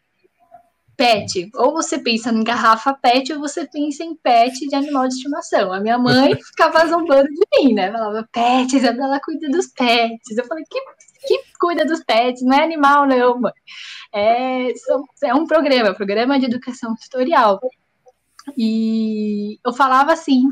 pet. 1.02 1.50
Ou 1.56 1.74
você 1.74 1.98
pensa 1.98 2.32
em 2.32 2.44
garrafa 2.44 2.94
pet, 2.94 3.34
ou 3.34 3.40
você 3.40 3.68
pensa 3.68 4.04
em 4.04 4.16
pet 4.16 4.68
de 4.68 4.76
animal 4.76 5.08
de 5.08 5.16
estimação. 5.16 5.74
A 5.74 5.80
minha 5.80 5.98
mãe 5.98 6.36
ficava 6.46 6.86
zombando 6.88 7.28
de 7.28 7.42
mim, 7.58 7.74
né? 7.74 7.92
Falava, 7.92 8.28
pets, 8.32 8.84
ela 8.84 9.20
cuida 9.20 9.50
dos 9.50 9.68
pets. 9.68 10.38
Eu 10.38 10.46
falei, 10.46 10.64
que, 10.70 10.80
que 11.28 11.44
cuida 11.60 11.86
dos 11.86 12.04
pets? 12.04 12.44
Não 12.44 12.54
é 12.54 12.64
animal, 12.64 13.08
não, 13.08 13.40
mãe. 13.40 13.54
É, 14.14 14.68
é 15.24 15.34
um 15.34 15.48
programa, 15.48 15.94
programa 15.96 16.40
de 16.40 16.46
educação 16.46 16.96
tutorial. 16.96 17.60
E 18.56 19.60
eu 19.66 19.74
falava 19.74 20.14
assim, 20.14 20.44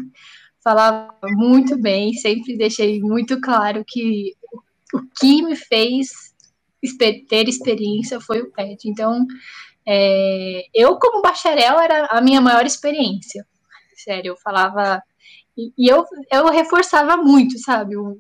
falava 0.64 1.16
muito 1.24 1.80
bem, 1.82 2.14
sempre 2.14 2.58
deixei 2.58 3.00
muito 3.00 3.40
claro 3.40 3.84
que 3.88 4.34
o 4.94 5.02
que 5.20 5.42
me 5.44 5.56
fez 5.56 6.10
ter 7.28 7.48
experiência 7.48 8.20
foi 8.20 8.42
o 8.42 8.52
pet. 8.52 8.88
Então, 8.88 9.26
é, 9.88 10.66
eu, 10.74 10.98
como 10.98 11.22
bacharel, 11.22 11.80
era 11.80 12.06
a 12.08 12.22
minha 12.22 12.42
maior 12.42 12.66
experiência. 12.66 13.46
Sério, 13.96 14.32
eu 14.32 14.38
falava. 14.38 15.02
E, 15.58 15.74
e 15.78 15.88
eu, 15.88 16.06
eu 16.32 16.48
reforçava 16.48 17.18
muito, 17.18 17.60
sabe? 17.60 17.98
O, 17.98 18.18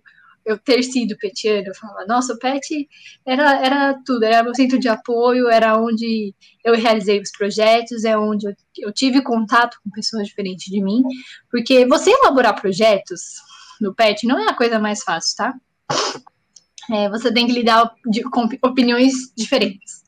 eu 0.49 0.57
ter 0.57 0.81
sido 0.81 1.15
petiana, 1.17 1.67
eu 1.67 1.75
falava, 1.75 2.05
nossa, 2.07 2.33
o 2.33 2.39
PET 2.39 2.87
era, 3.23 3.63
era 3.63 4.01
tudo, 4.03 4.23
era 4.23 4.41
meu 4.41 4.55
centro 4.55 4.79
de 4.79 4.87
apoio, 4.87 5.47
era 5.47 5.77
onde 5.77 6.33
eu 6.65 6.73
realizei 6.73 7.21
os 7.21 7.31
projetos, 7.31 8.03
é 8.03 8.17
onde 8.17 8.47
eu, 8.47 8.53
eu 8.79 8.91
tive 8.91 9.21
contato 9.21 9.77
com 9.83 9.91
pessoas 9.91 10.27
diferentes 10.27 10.65
de 10.65 10.81
mim, 10.81 11.03
porque 11.51 11.85
você 11.85 12.09
elaborar 12.09 12.59
projetos 12.59 13.21
no 13.79 13.93
PET 13.93 14.25
não 14.25 14.39
é 14.39 14.49
a 14.49 14.55
coisa 14.55 14.79
mais 14.79 15.03
fácil, 15.03 15.35
tá? 15.37 15.53
É, 16.91 17.07
você 17.09 17.31
tem 17.31 17.45
que 17.45 17.53
lidar 17.53 17.93
com 18.31 18.49
opiniões 18.63 19.13
diferentes. 19.37 20.03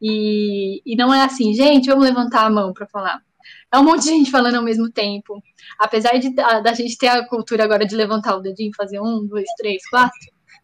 E, 0.00 0.82
e 0.84 0.96
não 0.96 1.12
é 1.12 1.22
assim, 1.22 1.54
gente, 1.54 1.88
vamos 1.88 2.04
levantar 2.04 2.44
a 2.44 2.50
mão 2.50 2.74
para 2.74 2.86
falar. 2.86 3.22
É 3.72 3.78
um 3.78 3.84
monte 3.84 4.04
de 4.04 4.08
gente 4.08 4.30
falando 4.30 4.56
ao 4.56 4.62
mesmo 4.62 4.90
tempo. 4.90 5.42
Apesar 5.78 6.18
de 6.18 6.30
da, 6.30 6.72
gente 6.72 6.96
ter 6.96 7.08
a 7.08 7.26
cultura 7.26 7.64
agora 7.64 7.86
de 7.86 7.94
levantar 7.94 8.36
o 8.36 8.40
dedinho, 8.40 8.70
fazer 8.76 9.00
um, 9.00 9.26
dois, 9.26 9.48
três, 9.56 9.82
quatro, 9.88 10.18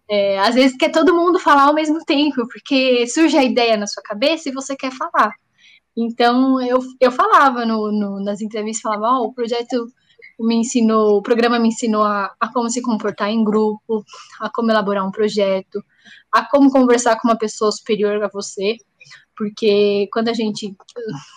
é, 0.09 0.39
às 0.39 0.55
vezes 0.55 0.77
quer 0.77 0.91
todo 0.91 1.15
mundo 1.15 1.39
falar 1.39 1.65
ao 1.65 1.75
mesmo 1.75 2.05
tempo, 2.05 2.47
porque 2.49 3.07
surge 3.07 3.37
a 3.37 3.45
ideia 3.45 3.77
na 3.77 3.87
sua 3.87 4.03
cabeça 4.03 4.49
e 4.49 4.53
você 4.53 4.77
quer 4.77 4.93
falar. 4.93 5.33
Então 5.97 6.61
eu, 6.63 6.81
eu 7.01 7.13
falava 7.13 7.65
no, 7.65 7.93
no 7.93 8.23
nas 8.23 8.41
entrevistas, 8.41 8.83
falava, 8.83 9.21
oh, 9.21 9.27
o 9.27 9.35
projeto 9.35 9.87
me 10.41 10.57
ensinou, 10.57 11.19
o 11.19 11.23
programa 11.23 11.59
me 11.59 11.69
ensinou 11.69 12.03
a, 12.03 12.35
a, 12.41 12.53
como 12.53 12.69
se 12.69 12.83
comportar 12.83 13.31
em 13.31 13.45
grupo, 13.45 14.05
a 14.41 14.51
como 14.51 14.71
elaborar 14.71 15.07
um 15.07 15.11
projeto, 15.13 15.85
a 16.33 16.45
como 16.45 16.71
conversar 16.71 17.21
com 17.21 17.29
uma 17.29 17.39
pessoa 17.39 17.71
superior 17.71 18.23
a 18.23 18.29
você 18.29 18.77
porque 19.37 20.09
quando 20.13 20.29
a 20.29 20.35
gente 20.35 20.75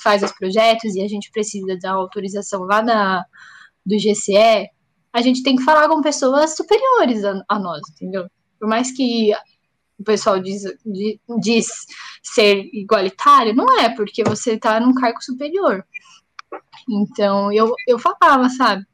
faz 0.04 0.24
os 0.24 0.32
projetos 0.32 0.96
e 0.96 1.02
a 1.02 1.08
gente 1.08 1.32
precisa 1.32 1.78
da 1.82 1.92
autorização 1.92 2.64
lá 2.64 2.82
da, 2.82 3.26
do 3.86 3.96
GCE, 3.96 4.70
a 5.14 5.22
gente 5.22 5.44
tem 5.44 5.56
que 5.56 5.64
falar 5.64 5.88
com 5.88 6.02
pessoas 6.02 6.56
superiores 6.56 7.24
a, 7.24 7.42
a 7.50 7.60
nós, 7.60 7.82
entendeu? 7.92 8.28
Por 8.60 8.68
mais 8.68 8.92
que 8.92 9.32
o 9.98 10.04
pessoal 10.04 10.40
diz, 10.40 10.64
diz 11.40 11.68
ser 12.22 12.70
igualitário, 12.74 13.56
não 13.56 13.80
é, 13.80 13.90
porque 13.90 14.24
você 14.24 14.54
está 14.54 14.80
num 14.80 14.94
cargo 14.94 15.22
superior. 15.24 15.86
Então, 16.90 17.52
eu, 17.52 17.74
eu 17.88 17.98
falava, 17.98 18.50
sabe? 18.50 18.86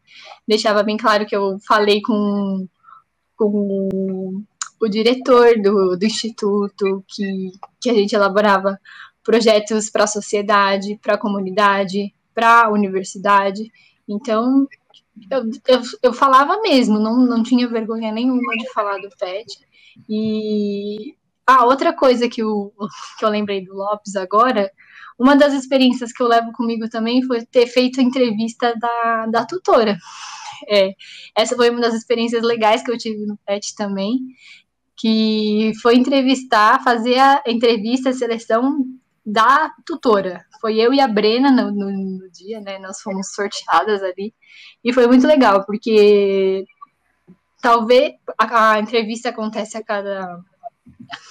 Deixava 0.48 0.84
bem 0.84 0.98
claro 0.98 1.26
que 1.26 1.36
eu 1.36 1.58
falei 1.68 2.02
com, 2.02 2.68
com 3.36 4.44
o 4.84 4.90
diretor 4.90 5.62
do, 5.62 5.98
do 5.98 6.06
instituto, 6.06 7.04
que, 7.08 7.52
que 7.82 7.90
a 7.90 7.94
gente 7.94 8.14
elaborava 8.14 8.78
projetos 9.24 9.90
para 9.90 10.04
a 10.04 10.08
sociedade, 10.08 11.00
para 11.02 11.16
a 11.16 11.18
comunidade, 11.18 12.14
para 12.34 12.64
a 12.64 12.70
universidade. 12.70 13.72
Então, 14.08 14.68
eu, 15.32 15.44
eu, 15.68 15.82
eu, 16.04 16.14
falava 16.14 16.60
mesmo, 16.62 17.00
não, 17.00 17.18
não 17.18 17.42
tinha 17.42 17.68
vergonha 17.68 18.12
nenhuma 18.12 18.56
de 18.58 18.70
falar 18.74 18.98
do 18.98 19.10
PET. 19.18 19.46
E 20.10 21.16
a 21.48 21.62
ah, 21.62 21.66
outra 21.66 21.94
coisa 21.94 22.28
que, 22.28 22.42
eu, 22.42 22.74
que 23.18 23.24
eu 23.24 23.30
lembrei 23.30 23.64
do 23.64 23.74
Lopes 23.74 24.16
agora, 24.16 24.70
uma 25.18 25.36
das 25.36 25.54
experiências 25.54 26.12
que 26.12 26.22
eu 26.22 26.28
levo 26.28 26.52
comigo 26.52 26.90
também 26.90 27.24
foi 27.24 27.46
ter 27.46 27.68
feito 27.68 28.00
a 28.00 28.04
entrevista 28.04 28.74
da, 28.78 29.28
da 29.28 29.46
tutora. 29.46 29.98
É, 30.68 30.94
essa 31.36 31.56
foi 31.56 31.70
uma 31.70 31.82
das 31.82 31.94
experiências 31.94 32.42
legais 32.42 32.84
que 32.84 32.92
eu 32.92 32.98
tive 32.98 33.26
no 33.26 33.38
PET 33.46 33.76
também 33.76 34.20
que 34.96 35.72
foi 35.82 35.96
entrevistar, 35.96 36.84
fazer 36.84 37.20
a 37.20 37.44
entrevista, 37.48 38.10
a 38.10 38.14
seleção 38.14 38.86
da 39.26 39.72
tutora. 39.86 40.46
Foi 40.60 40.78
eu 40.78 40.94
e 40.94 41.00
a 41.00 41.08
Brena 41.08 41.52
no, 41.52 41.72
no, 41.72 41.92
no, 41.92 42.32
dia, 42.32 42.60
né? 42.62 42.80
Nós 42.80 43.02
fomos 43.02 43.34
sorteadas 43.34 44.02
ali. 44.04 44.34
E 44.84 44.94
foi 44.94 45.08
muito 45.08 45.28
legal, 45.28 45.66
porque 45.66 46.66
talvez 47.62 48.14
a, 48.38 48.74
a 48.74 48.80
entrevista 48.80 49.30
acontece 49.30 49.78
a 49.78 49.84
cada 49.84 50.40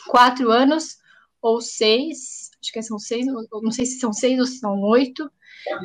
quatro 0.08 0.50
anos 0.50 0.98
ou 1.40 1.60
seis, 1.60 2.50
acho 2.60 2.72
que 2.72 2.82
são 2.82 2.98
seis, 2.98 3.26
não 3.26 3.70
sei 3.70 3.84
se 3.84 3.98
são 3.98 4.12
seis 4.12 4.38
ou 4.38 4.46
se 4.46 4.58
são 4.58 4.80
oito, 4.80 5.30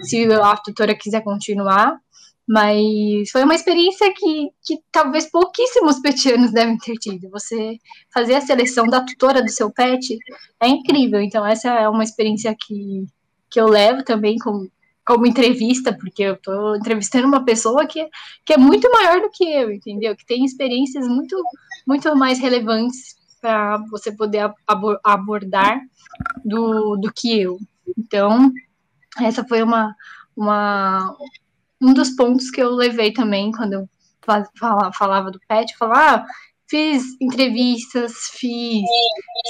se 0.04 0.26
a 0.32 0.58
tutora 0.58 0.96
quiser 0.96 1.22
continuar. 1.22 2.00
Mas 2.48 3.30
foi 3.30 3.44
uma 3.44 3.56
experiência 3.56 4.14
que, 4.14 4.50
que 4.64 4.80
talvez 4.90 5.30
pouquíssimos 5.30 6.00
petianos 6.00 6.54
devem 6.54 6.78
ter 6.78 6.94
tido. 6.94 7.30
Você 7.30 7.78
fazer 8.14 8.36
a 8.36 8.42
seleção 8.42 8.88
da 8.88 9.04
tutora 9.04 9.44
do 9.44 9.50
seu 9.50 9.70
pet 9.70 10.18
é 10.62 10.68
incrível. 10.68 11.20
Então, 11.22 11.46
essa 11.46 11.70
é 11.70 11.90
uma 11.90 12.06
experiência 12.06 12.56
que, 12.58 13.06
que 13.50 13.60
eu 13.60 13.68
levo 13.68 14.02
também 14.02 14.38
como, 14.38 14.72
como 15.06 15.26
entrevista, 15.26 15.92
porque 15.92 16.24
eu 16.24 16.36
estou 16.36 16.78
entrevistando 16.78 17.28
uma 17.28 17.44
pessoa 17.44 17.86
que, 17.86 18.08
que 18.46 18.54
é 18.54 18.58
muito 18.58 18.90
maior 18.92 19.20
do 19.20 19.30
que 19.30 19.44
eu, 19.44 19.70
entendeu? 19.70 20.16
Que 20.16 20.26
tem 20.26 20.46
experiências 20.46 21.06
muito, 21.06 21.36
muito 21.86 22.16
mais 22.16 22.40
relevantes 22.40 23.18
para 23.42 23.78
você 23.90 24.10
poder 24.10 24.50
abordar 25.04 25.82
do, 26.46 26.96
do 26.96 27.12
que 27.12 27.42
eu. 27.42 27.58
Então, 27.98 28.54
essa 29.20 29.44
foi 29.44 29.62
uma, 29.62 29.94
uma, 30.36 31.16
um 31.82 31.94
dos 31.94 32.12
pontos 32.12 32.50
que 32.50 32.62
eu 32.62 32.72
levei 32.72 33.12
também 33.12 33.52
quando 33.52 33.74
eu 33.74 33.90
falava, 34.60 34.92
falava 34.94 35.32
do 35.32 35.40
PET, 35.48 35.72
eu 35.72 35.78
falava, 35.78 36.00
ah, 36.00 36.26
fiz 36.68 37.04
entrevistas, 37.22 38.14
fiz 38.32 38.84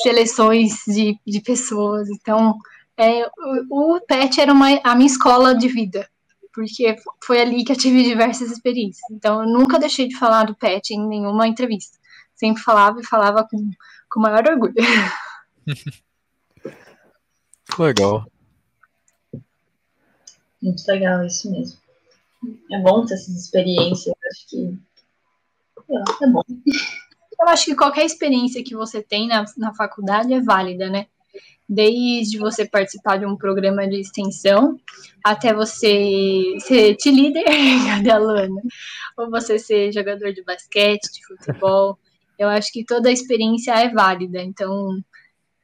seleções 0.04 0.84
de, 0.88 1.20
de 1.26 1.42
pessoas, 1.42 2.08
então 2.10 2.58
é, 2.98 3.26
o, 3.70 3.96
o 3.96 4.02
PET 4.02 4.42
era 4.42 4.52
uma, 4.52 4.68
a 4.84 4.96
minha 4.96 5.08
escola 5.08 5.56
de 5.56 5.68
vida, 5.68 6.10
porque 6.54 6.96
foi 7.24 7.40
ali 7.40 7.64
que 7.64 7.72
eu 7.72 7.78
tive 7.78 8.04
diversas 8.04 8.52
experiências. 8.52 9.06
Então, 9.12 9.44
eu 9.44 9.48
nunca 9.48 9.78
deixei 9.78 10.08
de 10.08 10.18
falar 10.18 10.46
do 10.46 10.56
PET 10.56 10.92
em 10.92 11.08
nenhuma 11.08 11.48
entrevista. 11.48 11.98
Sempre 12.36 12.64
falava 12.64 13.00
e 13.00 13.06
falava 13.06 13.48
com, 13.48 13.70
com 14.10 14.20
maior 14.20 14.44
orgulho. 14.48 14.74
Legal. 17.78 18.26
Muito 20.62 20.84
legal, 20.88 21.24
isso 21.24 21.52
mesmo. 21.52 21.80
É 22.72 22.80
bom 22.80 23.06
ter 23.06 23.16
essas 23.16 23.36
experiências, 23.36 24.14
acho 24.32 24.48
que. 24.48 24.78
É 26.22 26.28
bom. 26.28 26.42
Eu 27.40 27.48
acho 27.48 27.66
que 27.66 27.76
qualquer 27.76 28.06
experiência 28.06 28.64
que 28.64 28.76
você 28.76 29.02
tem 29.02 29.28
na, 29.28 29.46
na 29.58 29.74
faculdade 29.74 30.34
é 30.34 30.42
válida, 30.42 30.90
né? 30.90 31.08
Desde 31.70 32.38
você 32.38 32.66
participar 32.66 33.18
de 33.18 33.26
um 33.26 33.36
programa 33.36 33.88
de 33.88 34.00
extensão 34.00 34.80
até 35.24 35.54
você 35.54 36.56
ser 36.62 36.96
te 36.96 37.12
líder, 37.12 37.44
cadê 37.88 38.10
a 38.10 38.18
Luana? 38.18 38.62
Ou 39.18 39.30
você 39.30 39.60
ser 39.60 39.92
jogador 39.92 40.32
de 40.34 40.44
basquete, 40.44 41.12
de 41.14 41.26
futebol. 41.26 41.98
Eu 42.40 42.50
acho 42.50 42.72
que 42.72 42.86
toda 42.86 43.10
a 43.10 43.12
experiência 43.12 43.72
é 43.72 43.90
válida. 43.90 44.42
Então, 44.42 45.02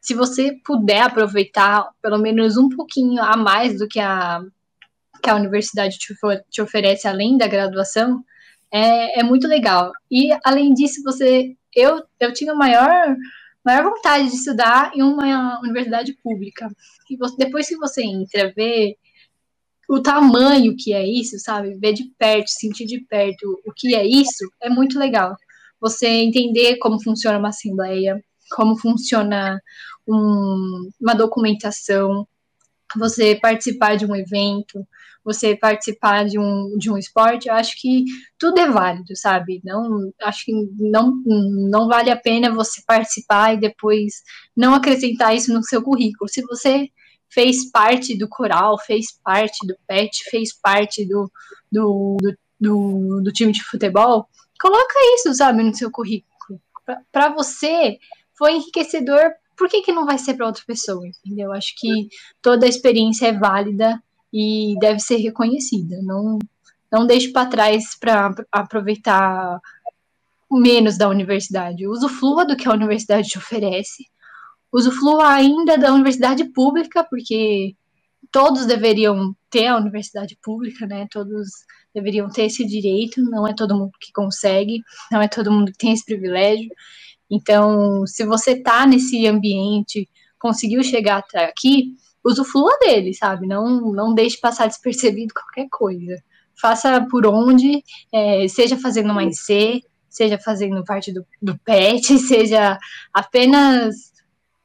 se 0.01 0.13
você 0.13 0.59
puder 0.65 1.01
aproveitar 1.01 1.89
pelo 2.01 2.17
menos 2.17 2.57
um 2.57 2.67
pouquinho 2.67 3.21
a 3.23 3.37
mais 3.37 3.79
do 3.79 3.87
que 3.87 3.99
a, 3.99 4.43
que 5.23 5.29
a 5.29 5.35
universidade 5.35 5.97
te, 5.97 6.61
oferece 6.61 7.07
além 7.07 7.37
da 7.37 7.47
graduação, 7.47 8.23
é, 8.71 9.21
é 9.21 9.23
muito 9.23 9.47
legal. 9.47 9.91
E 10.11 10.29
além 10.43 10.73
disso, 10.73 11.01
você 11.03 11.55
eu, 11.75 12.03
eu 12.19 12.33
tinha 12.33 12.53
maior, 12.53 13.15
maior 13.65 13.83
vontade 13.83 14.29
de 14.29 14.35
estudar 14.35 14.91
em 14.93 15.01
uma 15.01 15.59
universidade 15.61 16.13
pública. 16.23 16.69
E 17.09 17.17
você, 17.17 17.35
depois 17.37 17.67
que 17.67 17.77
você 17.77 18.03
entra, 18.03 18.53
vê 18.55 18.97
o 19.89 20.01
tamanho 20.01 20.75
que 20.77 20.93
é 20.93 21.05
isso, 21.05 21.39
sabe? 21.39 21.75
Ver 21.79 21.93
de 21.93 22.05
perto, 22.17 22.49
sentir 22.49 22.85
de 22.85 22.99
perto 23.01 23.61
o 23.65 23.73
que 23.73 23.95
é 23.95 24.05
isso, 24.05 24.49
é 24.61 24.69
muito 24.69 24.99
legal. 24.99 25.35
Você 25.79 26.07
entender 26.07 26.77
como 26.77 27.01
funciona 27.01 27.39
uma 27.39 27.49
assembleia, 27.49 28.23
como 28.51 28.77
funciona 28.77 29.59
um, 30.07 30.89
uma 31.01 31.13
documentação, 31.13 32.27
você 32.95 33.35
participar 33.35 33.95
de 33.95 34.05
um 34.05 34.15
evento, 34.15 34.85
você 35.23 35.55
participar 35.55 36.25
de 36.25 36.37
um, 36.37 36.77
de 36.77 36.91
um 36.91 36.97
esporte, 36.97 37.47
eu 37.47 37.53
acho 37.53 37.79
que 37.79 38.05
tudo 38.37 38.59
é 38.59 38.69
válido, 38.69 39.15
sabe? 39.15 39.61
Não, 39.63 40.11
acho 40.21 40.45
que 40.45 40.51
não, 40.77 41.21
não 41.25 41.87
vale 41.87 42.09
a 42.09 42.17
pena 42.17 42.53
você 42.53 42.81
participar 42.85 43.53
e 43.53 43.59
depois 43.59 44.21
não 44.55 44.73
acrescentar 44.73 45.35
isso 45.35 45.53
no 45.53 45.63
seu 45.63 45.81
currículo. 45.81 46.29
Se 46.29 46.41
você 46.41 46.89
fez 47.29 47.71
parte 47.71 48.17
do 48.17 48.27
coral, 48.27 48.77
fez 48.79 49.17
parte 49.23 49.65
do 49.65 49.75
PET, 49.87 50.23
fez 50.29 50.53
parte 50.53 51.05
do, 51.05 51.31
do, 51.71 52.17
do, 52.19 52.37
do, 52.59 53.21
do 53.23 53.31
time 53.31 53.51
de 53.51 53.63
futebol, 53.63 54.27
coloca 54.59 54.93
isso, 55.15 55.33
sabe, 55.33 55.63
no 55.63 55.73
seu 55.73 55.89
currículo. 55.89 56.59
Para 57.11 57.29
você, 57.29 57.97
foi 58.37 58.55
enriquecedor 58.55 59.31
por 59.55 59.69
que, 59.69 59.81
que 59.81 59.91
não 59.91 60.05
vai 60.05 60.17
ser 60.17 60.33
para 60.33 60.47
outra 60.47 60.63
pessoa, 60.65 61.05
entendeu? 61.07 61.51
Acho 61.51 61.73
que 61.77 62.09
toda 62.41 62.65
a 62.65 62.69
experiência 62.69 63.27
é 63.27 63.37
válida 63.37 64.01
e 64.34 64.76
deve 64.80 64.99
ser 64.99 65.18
reconhecida. 65.18 66.01
Não, 66.01 66.39
não 66.91 67.05
deixe 67.05 67.31
para 67.31 67.49
trás 67.49 67.95
para 67.99 68.34
aproveitar 68.51 69.61
menos 70.51 70.97
da 70.97 71.07
universidade. 71.07 71.88
Usufrua 71.88 72.45
do 72.45 72.57
que 72.57 72.68
a 72.68 72.73
universidade 72.73 73.30
te 73.30 73.38
oferece. 73.38 74.05
Usufrua 74.72 75.27
ainda 75.27 75.77
da 75.77 75.93
universidade 75.93 76.45
pública, 76.45 77.03
porque 77.03 77.76
todos 78.31 78.65
deveriam 78.65 79.35
ter 79.51 79.68
a 79.68 79.77
universidade 79.77 80.35
pública, 80.41 80.88
né? 80.88 81.07
Todos 81.11 81.49
deveriam 81.93 82.27
ter 82.27 82.45
esse 82.45 82.65
direito. 82.65 83.22
Não 83.22 83.47
é 83.47 83.53
todo 83.53 83.77
mundo 83.77 83.91
que 83.99 84.11
consegue, 84.11 84.81
não 85.11 85.22
é 85.22 85.27
todo 85.27 85.51
mundo 85.51 85.72
que 85.72 85.77
tem 85.77 85.93
esse 85.93 86.03
privilégio. 86.03 86.72
Então, 87.30 88.05
se 88.07 88.26
você 88.26 88.51
está 88.51 88.85
nesse 88.85 89.27
ambiente, 89.27 90.10
conseguiu 90.39 90.84
chegar 90.84 91.18
até 91.18 91.45
aqui, 91.45 91.95
usufrua 92.23 92.77
dele, 92.79 93.13
sabe? 93.13 93.47
Não, 93.47 93.91
não 93.91 94.13
deixe 94.13 94.37
passar 94.39 94.67
despercebido 94.67 95.33
qualquer 95.33 95.67
coisa. 95.69 96.21
Faça 96.59 97.05
por 97.09 97.25
onde, 97.25 97.83
é, 98.11 98.47
seja 98.47 98.77
fazendo 98.77 99.11
uma 99.11 99.23
IC, 99.23 99.83
seja 100.09 100.37
fazendo 100.37 100.83
parte 100.83 101.11
do, 101.11 101.25
do 101.41 101.57
PET, 101.59 102.17
seja 102.19 102.77
apenas 103.13 104.13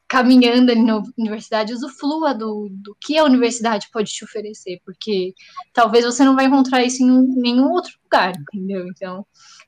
caminhando 0.09 0.73
ali 0.73 0.83
na 0.83 1.03
universidade, 1.19 1.75
usufrua 1.75 2.35
do, 2.35 2.69
do 2.71 2.97
que 2.99 3.19
a 3.19 3.25
universidade 3.25 3.89
pode 3.93 4.11
te 4.11 4.25
oferecer, 4.25 4.81
porque 4.85 5.35
talvez 5.75 6.05
você 6.05 6.25
não 6.25 6.35
vai 6.35 6.47
encontrar 6.47 6.83
isso 6.83 7.03
em 7.03 7.27
nenhum 7.37 7.71
outro 7.71 7.93
lugar, 8.03 8.33
entendeu? 8.55 8.87
Então, 8.89 9.27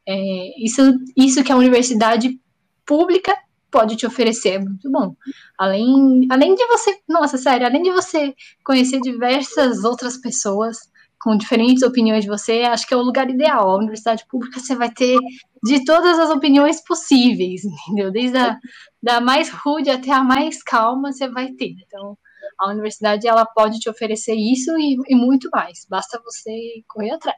é, 0.08 0.64
isso, 0.64 0.80
isso 1.14 1.44
que 1.44 1.52
a 1.52 1.56
universidade 1.56 2.40
pública 2.86 3.36
pode 3.70 3.96
te 3.96 4.06
oferecer, 4.06 4.50
é 4.50 4.58
muito 4.58 4.90
bom. 4.90 5.14
Além, 5.58 6.26
além 6.30 6.54
de 6.54 6.66
você, 6.66 6.98
nossa, 7.08 7.38
sério, 7.38 7.66
além 7.66 7.82
de 7.82 7.92
você 7.92 8.34
conhecer 8.64 9.00
diversas 9.00 9.84
outras 9.84 10.16
pessoas 10.16 10.78
com 11.20 11.36
diferentes 11.36 11.82
opiniões 11.82 12.24
de 12.24 12.30
você, 12.30 12.62
acho 12.62 12.86
que 12.86 12.94
é 12.94 12.96
o 12.96 13.02
lugar 13.02 13.28
ideal. 13.28 13.68
A 13.70 13.76
universidade 13.76 14.24
pública 14.26 14.58
você 14.58 14.74
vai 14.74 14.90
ter 14.90 15.18
de 15.62 15.84
todas 15.84 16.18
as 16.18 16.30
opiniões 16.30 16.82
possíveis, 16.82 17.62
entendeu? 17.86 18.10
Desde 18.10 18.38
a 18.38 18.58
da 19.02 19.20
mais 19.20 19.50
rude 19.50 19.90
até 19.90 20.10
a 20.12 20.22
mais 20.22 20.62
calma, 20.62 21.12
você 21.12 21.28
vai 21.28 21.52
ter. 21.52 21.74
Então, 21.86 22.16
a 22.58 22.70
universidade 22.70 23.26
ela 23.26 23.46
pode 23.46 23.78
te 23.78 23.88
oferecer 23.88 24.34
isso 24.34 24.76
e, 24.78 24.98
e 25.08 25.14
muito 25.14 25.48
mais. 25.50 25.86
Basta 25.88 26.20
você 26.22 26.82
correr 26.86 27.12
atrás. 27.12 27.36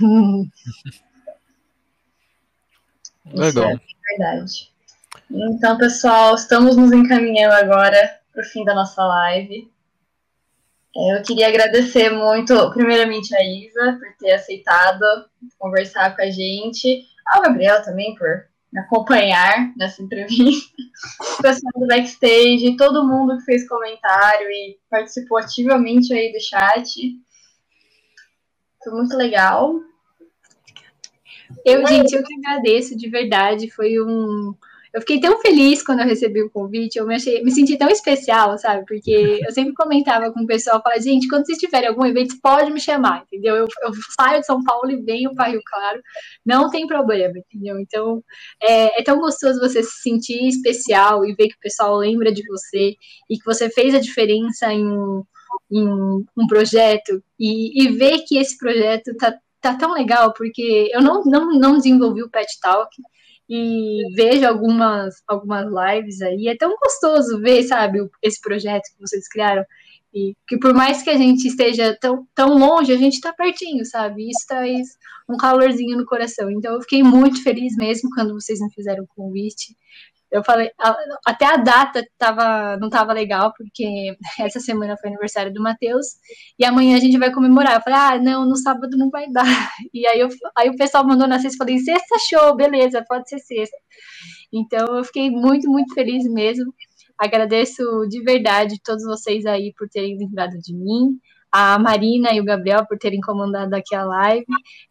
Legal. 3.34 3.70
É 3.70 3.80
verdade. 4.10 4.71
Então, 5.34 5.78
pessoal, 5.78 6.34
estamos 6.34 6.76
nos 6.76 6.92
encaminhando 6.92 7.54
agora 7.54 8.20
para 8.30 8.42
o 8.42 8.44
fim 8.44 8.64
da 8.64 8.74
nossa 8.74 9.02
live. 9.02 9.72
É, 10.94 11.16
eu 11.16 11.22
queria 11.22 11.48
agradecer 11.48 12.10
muito, 12.10 12.70
primeiramente, 12.72 13.34
a 13.34 13.42
Isa 13.42 13.98
por 13.98 14.14
ter 14.18 14.32
aceitado 14.32 15.00
conversar 15.58 16.14
com 16.14 16.20
a 16.20 16.30
gente, 16.30 17.06
ao 17.26 17.40
Gabriel 17.40 17.82
também 17.82 18.14
por 18.14 18.44
me 18.70 18.80
acompanhar 18.80 19.72
nessa 19.74 20.02
entrevista, 20.02 20.70
o 21.38 21.42
pessoal 21.42 21.72
do 21.76 21.86
backstage, 21.86 22.76
todo 22.76 23.08
mundo 23.08 23.38
que 23.38 23.44
fez 23.44 23.66
comentário 23.66 24.50
e 24.50 24.78
participou 24.90 25.38
ativamente 25.38 26.12
aí 26.12 26.30
do 26.30 26.40
chat. 26.40 27.18
Foi 28.84 28.92
muito 28.92 29.16
legal. 29.16 29.80
Eu, 31.64 31.86
gente, 31.86 32.12
eu 32.12 32.22
que 32.22 32.34
agradeço 32.34 32.94
de 32.96 33.08
verdade. 33.08 33.70
Foi 33.70 33.98
um, 33.98 34.54
eu 34.94 35.00
fiquei 35.00 35.20
tão 35.20 35.40
feliz 35.40 35.82
quando 35.82 36.00
eu 36.00 36.06
recebi 36.06 36.42
o 36.42 36.50
convite, 36.50 36.96
eu 36.96 37.06
me, 37.06 37.14
achei, 37.14 37.42
me 37.42 37.50
senti 37.50 37.78
tão 37.78 37.88
especial, 37.88 38.58
sabe? 38.58 38.84
Porque 38.86 39.10
eu 39.46 39.50
sempre 39.52 39.72
comentava 39.72 40.30
com 40.30 40.40
o 40.42 40.46
pessoal, 40.46 40.82
falava, 40.82 41.00
gente, 41.00 41.28
quando 41.28 41.46
vocês 41.46 41.58
tiverem 41.58 41.88
algum 41.88 42.04
evento, 42.04 42.36
pode 42.42 42.70
me 42.70 42.80
chamar, 42.80 43.22
entendeu? 43.22 43.56
Eu, 43.56 43.68
eu 43.82 43.92
saio 44.20 44.40
de 44.40 44.46
São 44.46 44.62
Paulo 44.62 44.90
e 44.90 45.02
venho 45.02 45.34
para 45.34 45.48
Rio 45.48 45.62
Claro, 45.64 46.02
não 46.44 46.68
tem 46.68 46.86
problema, 46.86 47.32
entendeu? 47.38 47.78
Então, 47.80 48.22
é, 48.62 49.00
é 49.00 49.02
tão 49.02 49.18
gostoso 49.18 49.60
você 49.60 49.82
se 49.82 50.02
sentir 50.02 50.46
especial 50.46 51.24
e 51.24 51.34
ver 51.34 51.48
que 51.48 51.56
o 51.56 51.60
pessoal 51.60 51.96
lembra 51.96 52.30
de 52.30 52.46
você 52.46 52.94
e 53.30 53.38
que 53.38 53.44
você 53.46 53.70
fez 53.70 53.94
a 53.94 54.00
diferença 54.00 54.72
em 54.72 54.86
um, 54.86 55.22
em 55.70 55.88
um 56.36 56.46
projeto 56.46 57.22
e, 57.40 57.82
e 57.82 57.88
ver 57.96 58.24
que 58.26 58.36
esse 58.36 58.58
projeto 58.58 59.16
tá, 59.16 59.34
tá 59.60 59.74
tão 59.74 59.94
legal, 59.94 60.34
porque 60.34 60.90
eu 60.92 61.00
não, 61.00 61.22
não, 61.24 61.50
não 61.52 61.76
desenvolvi 61.76 62.22
o 62.22 62.30
Pet 62.30 62.60
Talk, 62.60 62.90
e 63.54 64.10
vejo 64.14 64.46
algumas, 64.48 65.22
algumas 65.28 65.66
lives 65.66 66.22
aí. 66.22 66.48
É 66.48 66.56
tão 66.56 66.74
gostoso 66.82 67.38
ver, 67.38 67.62
sabe, 67.64 67.98
esse 68.22 68.40
projeto 68.40 68.84
que 68.84 68.98
vocês 68.98 69.28
criaram. 69.28 69.62
E 70.14 70.34
que 70.48 70.58
por 70.58 70.72
mais 70.72 71.02
que 71.02 71.10
a 71.10 71.18
gente 71.18 71.46
esteja 71.48 71.94
tão, 72.00 72.26
tão 72.34 72.56
longe, 72.56 72.90
a 72.90 72.96
gente 72.96 73.14
está 73.14 73.30
pertinho, 73.30 73.84
sabe? 73.84 74.30
Isso 74.30 74.46
traz 74.48 74.88
um 75.28 75.36
calorzinho 75.36 75.98
no 75.98 76.06
coração. 76.06 76.50
Então 76.50 76.72
eu 76.72 76.80
fiquei 76.80 77.02
muito 77.02 77.42
feliz 77.42 77.76
mesmo 77.76 78.08
quando 78.14 78.32
vocês 78.32 78.58
me 78.58 78.72
fizeram 78.72 79.04
o 79.04 79.08
convite. 79.08 79.76
Eu 80.32 80.42
falei, 80.42 80.70
até 81.26 81.44
a 81.44 81.58
data 81.58 82.02
tava, 82.16 82.78
não 82.78 82.88
tava 82.88 83.12
legal, 83.12 83.52
porque 83.54 84.16
essa 84.40 84.60
semana 84.60 84.96
foi 84.96 85.10
aniversário 85.10 85.52
do 85.52 85.62
Matheus, 85.62 86.06
e 86.58 86.64
amanhã 86.64 86.96
a 86.96 87.00
gente 87.00 87.18
vai 87.18 87.30
comemorar. 87.30 87.74
Eu 87.74 87.82
falei, 87.82 87.98
ah, 87.98 88.18
não, 88.18 88.48
no 88.48 88.56
sábado 88.56 88.96
não 88.96 89.10
vai 89.10 89.30
dar. 89.30 89.44
E 89.92 90.06
aí, 90.06 90.20
eu, 90.20 90.28
aí 90.56 90.70
o 90.70 90.76
pessoal 90.76 91.06
mandou 91.06 91.28
na 91.28 91.38
sexta, 91.38 91.58
falei, 91.58 91.78
sexta 91.78 92.16
show, 92.30 92.56
beleza, 92.56 93.04
pode 93.06 93.28
ser 93.28 93.38
sexta. 93.40 93.76
Então 94.50 94.96
eu 94.96 95.04
fiquei 95.04 95.30
muito, 95.30 95.70
muito 95.70 95.92
feliz 95.92 96.24
mesmo. 96.24 96.72
Agradeço 97.18 97.82
de 98.08 98.22
verdade 98.22 98.80
todos 98.82 99.04
vocês 99.04 99.44
aí 99.44 99.72
por 99.76 99.88
terem 99.88 100.16
lembrado 100.16 100.58
de 100.58 100.74
mim, 100.74 101.18
a 101.52 101.78
Marina 101.78 102.32
e 102.32 102.40
o 102.40 102.44
Gabriel 102.44 102.86
por 102.86 102.98
terem 102.98 103.20
comandado 103.20 103.74
aqui 103.74 103.94
a 103.94 104.04
live. 104.04 104.46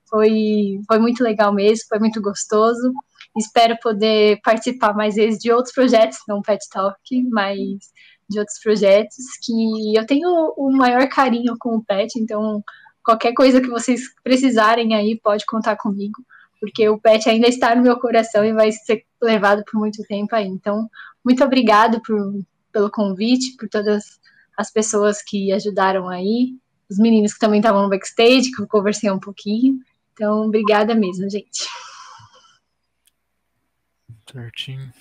Foi, 0.07 0.79
foi 0.87 0.99
muito 0.99 1.23
legal 1.23 1.51
mesmo, 1.51 1.85
foi 1.89 1.99
muito 1.99 2.21
gostoso. 2.21 2.93
Espero 3.37 3.77
poder 3.81 4.39
participar 4.43 4.93
mais 4.93 5.15
vezes 5.15 5.39
de 5.39 5.51
outros 5.51 5.73
projetos, 5.73 6.19
não 6.27 6.41
Pet 6.41 6.67
Talk, 6.69 6.97
mas 7.29 7.91
de 8.29 8.39
outros 8.39 8.59
projetos, 8.59 9.25
que 9.43 9.95
eu 9.95 10.05
tenho 10.05 10.53
o 10.57 10.71
maior 10.71 11.07
carinho 11.09 11.55
com 11.59 11.75
o 11.75 11.83
Pet, 11.83 12.17
então 12.17 12.63
qualquer 13.03 13.33
coisa 13.33 13.61
que 13.61 13.69
vocês 13.69 14.01
precisarem 14.23 14.95
aí, 14.95 15.19
pode 15.19 15.45
contar 15.45 15.75
comigo, 15.75 16.23
porque 16.59 16.87
o 16.87 16.99
Pet 16.99 17.27
ainda 17.29 17.47
está 17.47 17.75
no 17.75 17.81
meu 17.81 17.99
coração 17.99 18.45
e 18.45 18.53
vai 18.53 18.71
ser 18.71 19.03
levado 19.21 19.63
por 19.69 19.79
muito 19.79 20.03
tempo 20.03 20.35
aí. 20.35 20.47
Então, 20.47 20.89
muito 21.23 21.43
obrigado 21.43 22.01
por, 22.01 22.17
pelo 22.71 22.91
convite, 22.91 23.55
por 23.57 23.67
todas 23.67 24.19
as 24.57 24.71
pessoas 24.71 25.21
que 25.21 25.51
ajudaram 25.51 26.07
aí, 26.07 26.55
os 26.89 26.97
meninos 26.99 27.33
que 27.33 27.39
também 27.39 27.59
estavam 27.59 27.83
no 27.83 27.89
backstage, 27.89 28.51
que 28.51 28.61
eu 28.61 28.67
conversei 28.67 29.09
um 29.09 29.19
pouquinho. 29.19 29.79
Então, 30.13 30.45
obrigada 30.45 30.93
mesmo, 30.93 31.29
gente. 31.29 31.67
Certinho. 34.31 34.91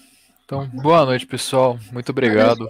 Então, 0.44 0.66
boa 0.68 1.04
noite, 1.06 1.26
pessoal. 1.26 1.78
Muito 1.92 2.10
obrigado. 2.10 2.68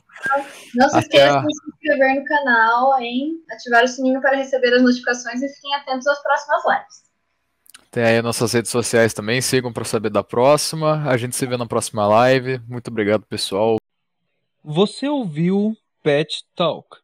Não 0.74 0.89
se 0.91 0.99
esqueçam 0.99 1.47
de 1.47 1.55
se 1.55 1.70
inscrever 1.70 2.20
no 2.20 2.24
canal, 2.27 3.01
hein? 3.01 3.43
Ativar 3.51 3.85
o 3.85 3.89
sininho 3.89 4.20
para 4.20 4.37
receber 4.37 4.74
as 4.74 4.82
notificações 4.82 5.41
e 5.43 5.49
fiquem 5.49 5.74
atentos 5.77 6.07
às 6.07 6.23
próximas 6.23 6.62
lives. 6.66 7.11
Tem 7.91 8.05
aí 8.05 8.23
nossas 8.23 8.53
redes 8.53 8.70
sociais 8.70 9.15
também, 9.15 9.41
sigam 9.41 9.73
para 9.73 9.85
saber 9.85 10.11
da 10.11 10.23
próxima. 10.23 11.09
A 11.09 11.16
gente 11.16 11.35
se 11.35 11.47
vê 11.47 11.57
na 11.57 11.66
próxima 11.66 12.07
live. 12.07 12.61
Muito 12.69 12.89
obrigado, 12.89 13.24
pessoal. 13.27 13.78
Você 14.62 15.09
ouviu 15.09 15.74
Pet 16.03 16.45
Talk 16.55 16.99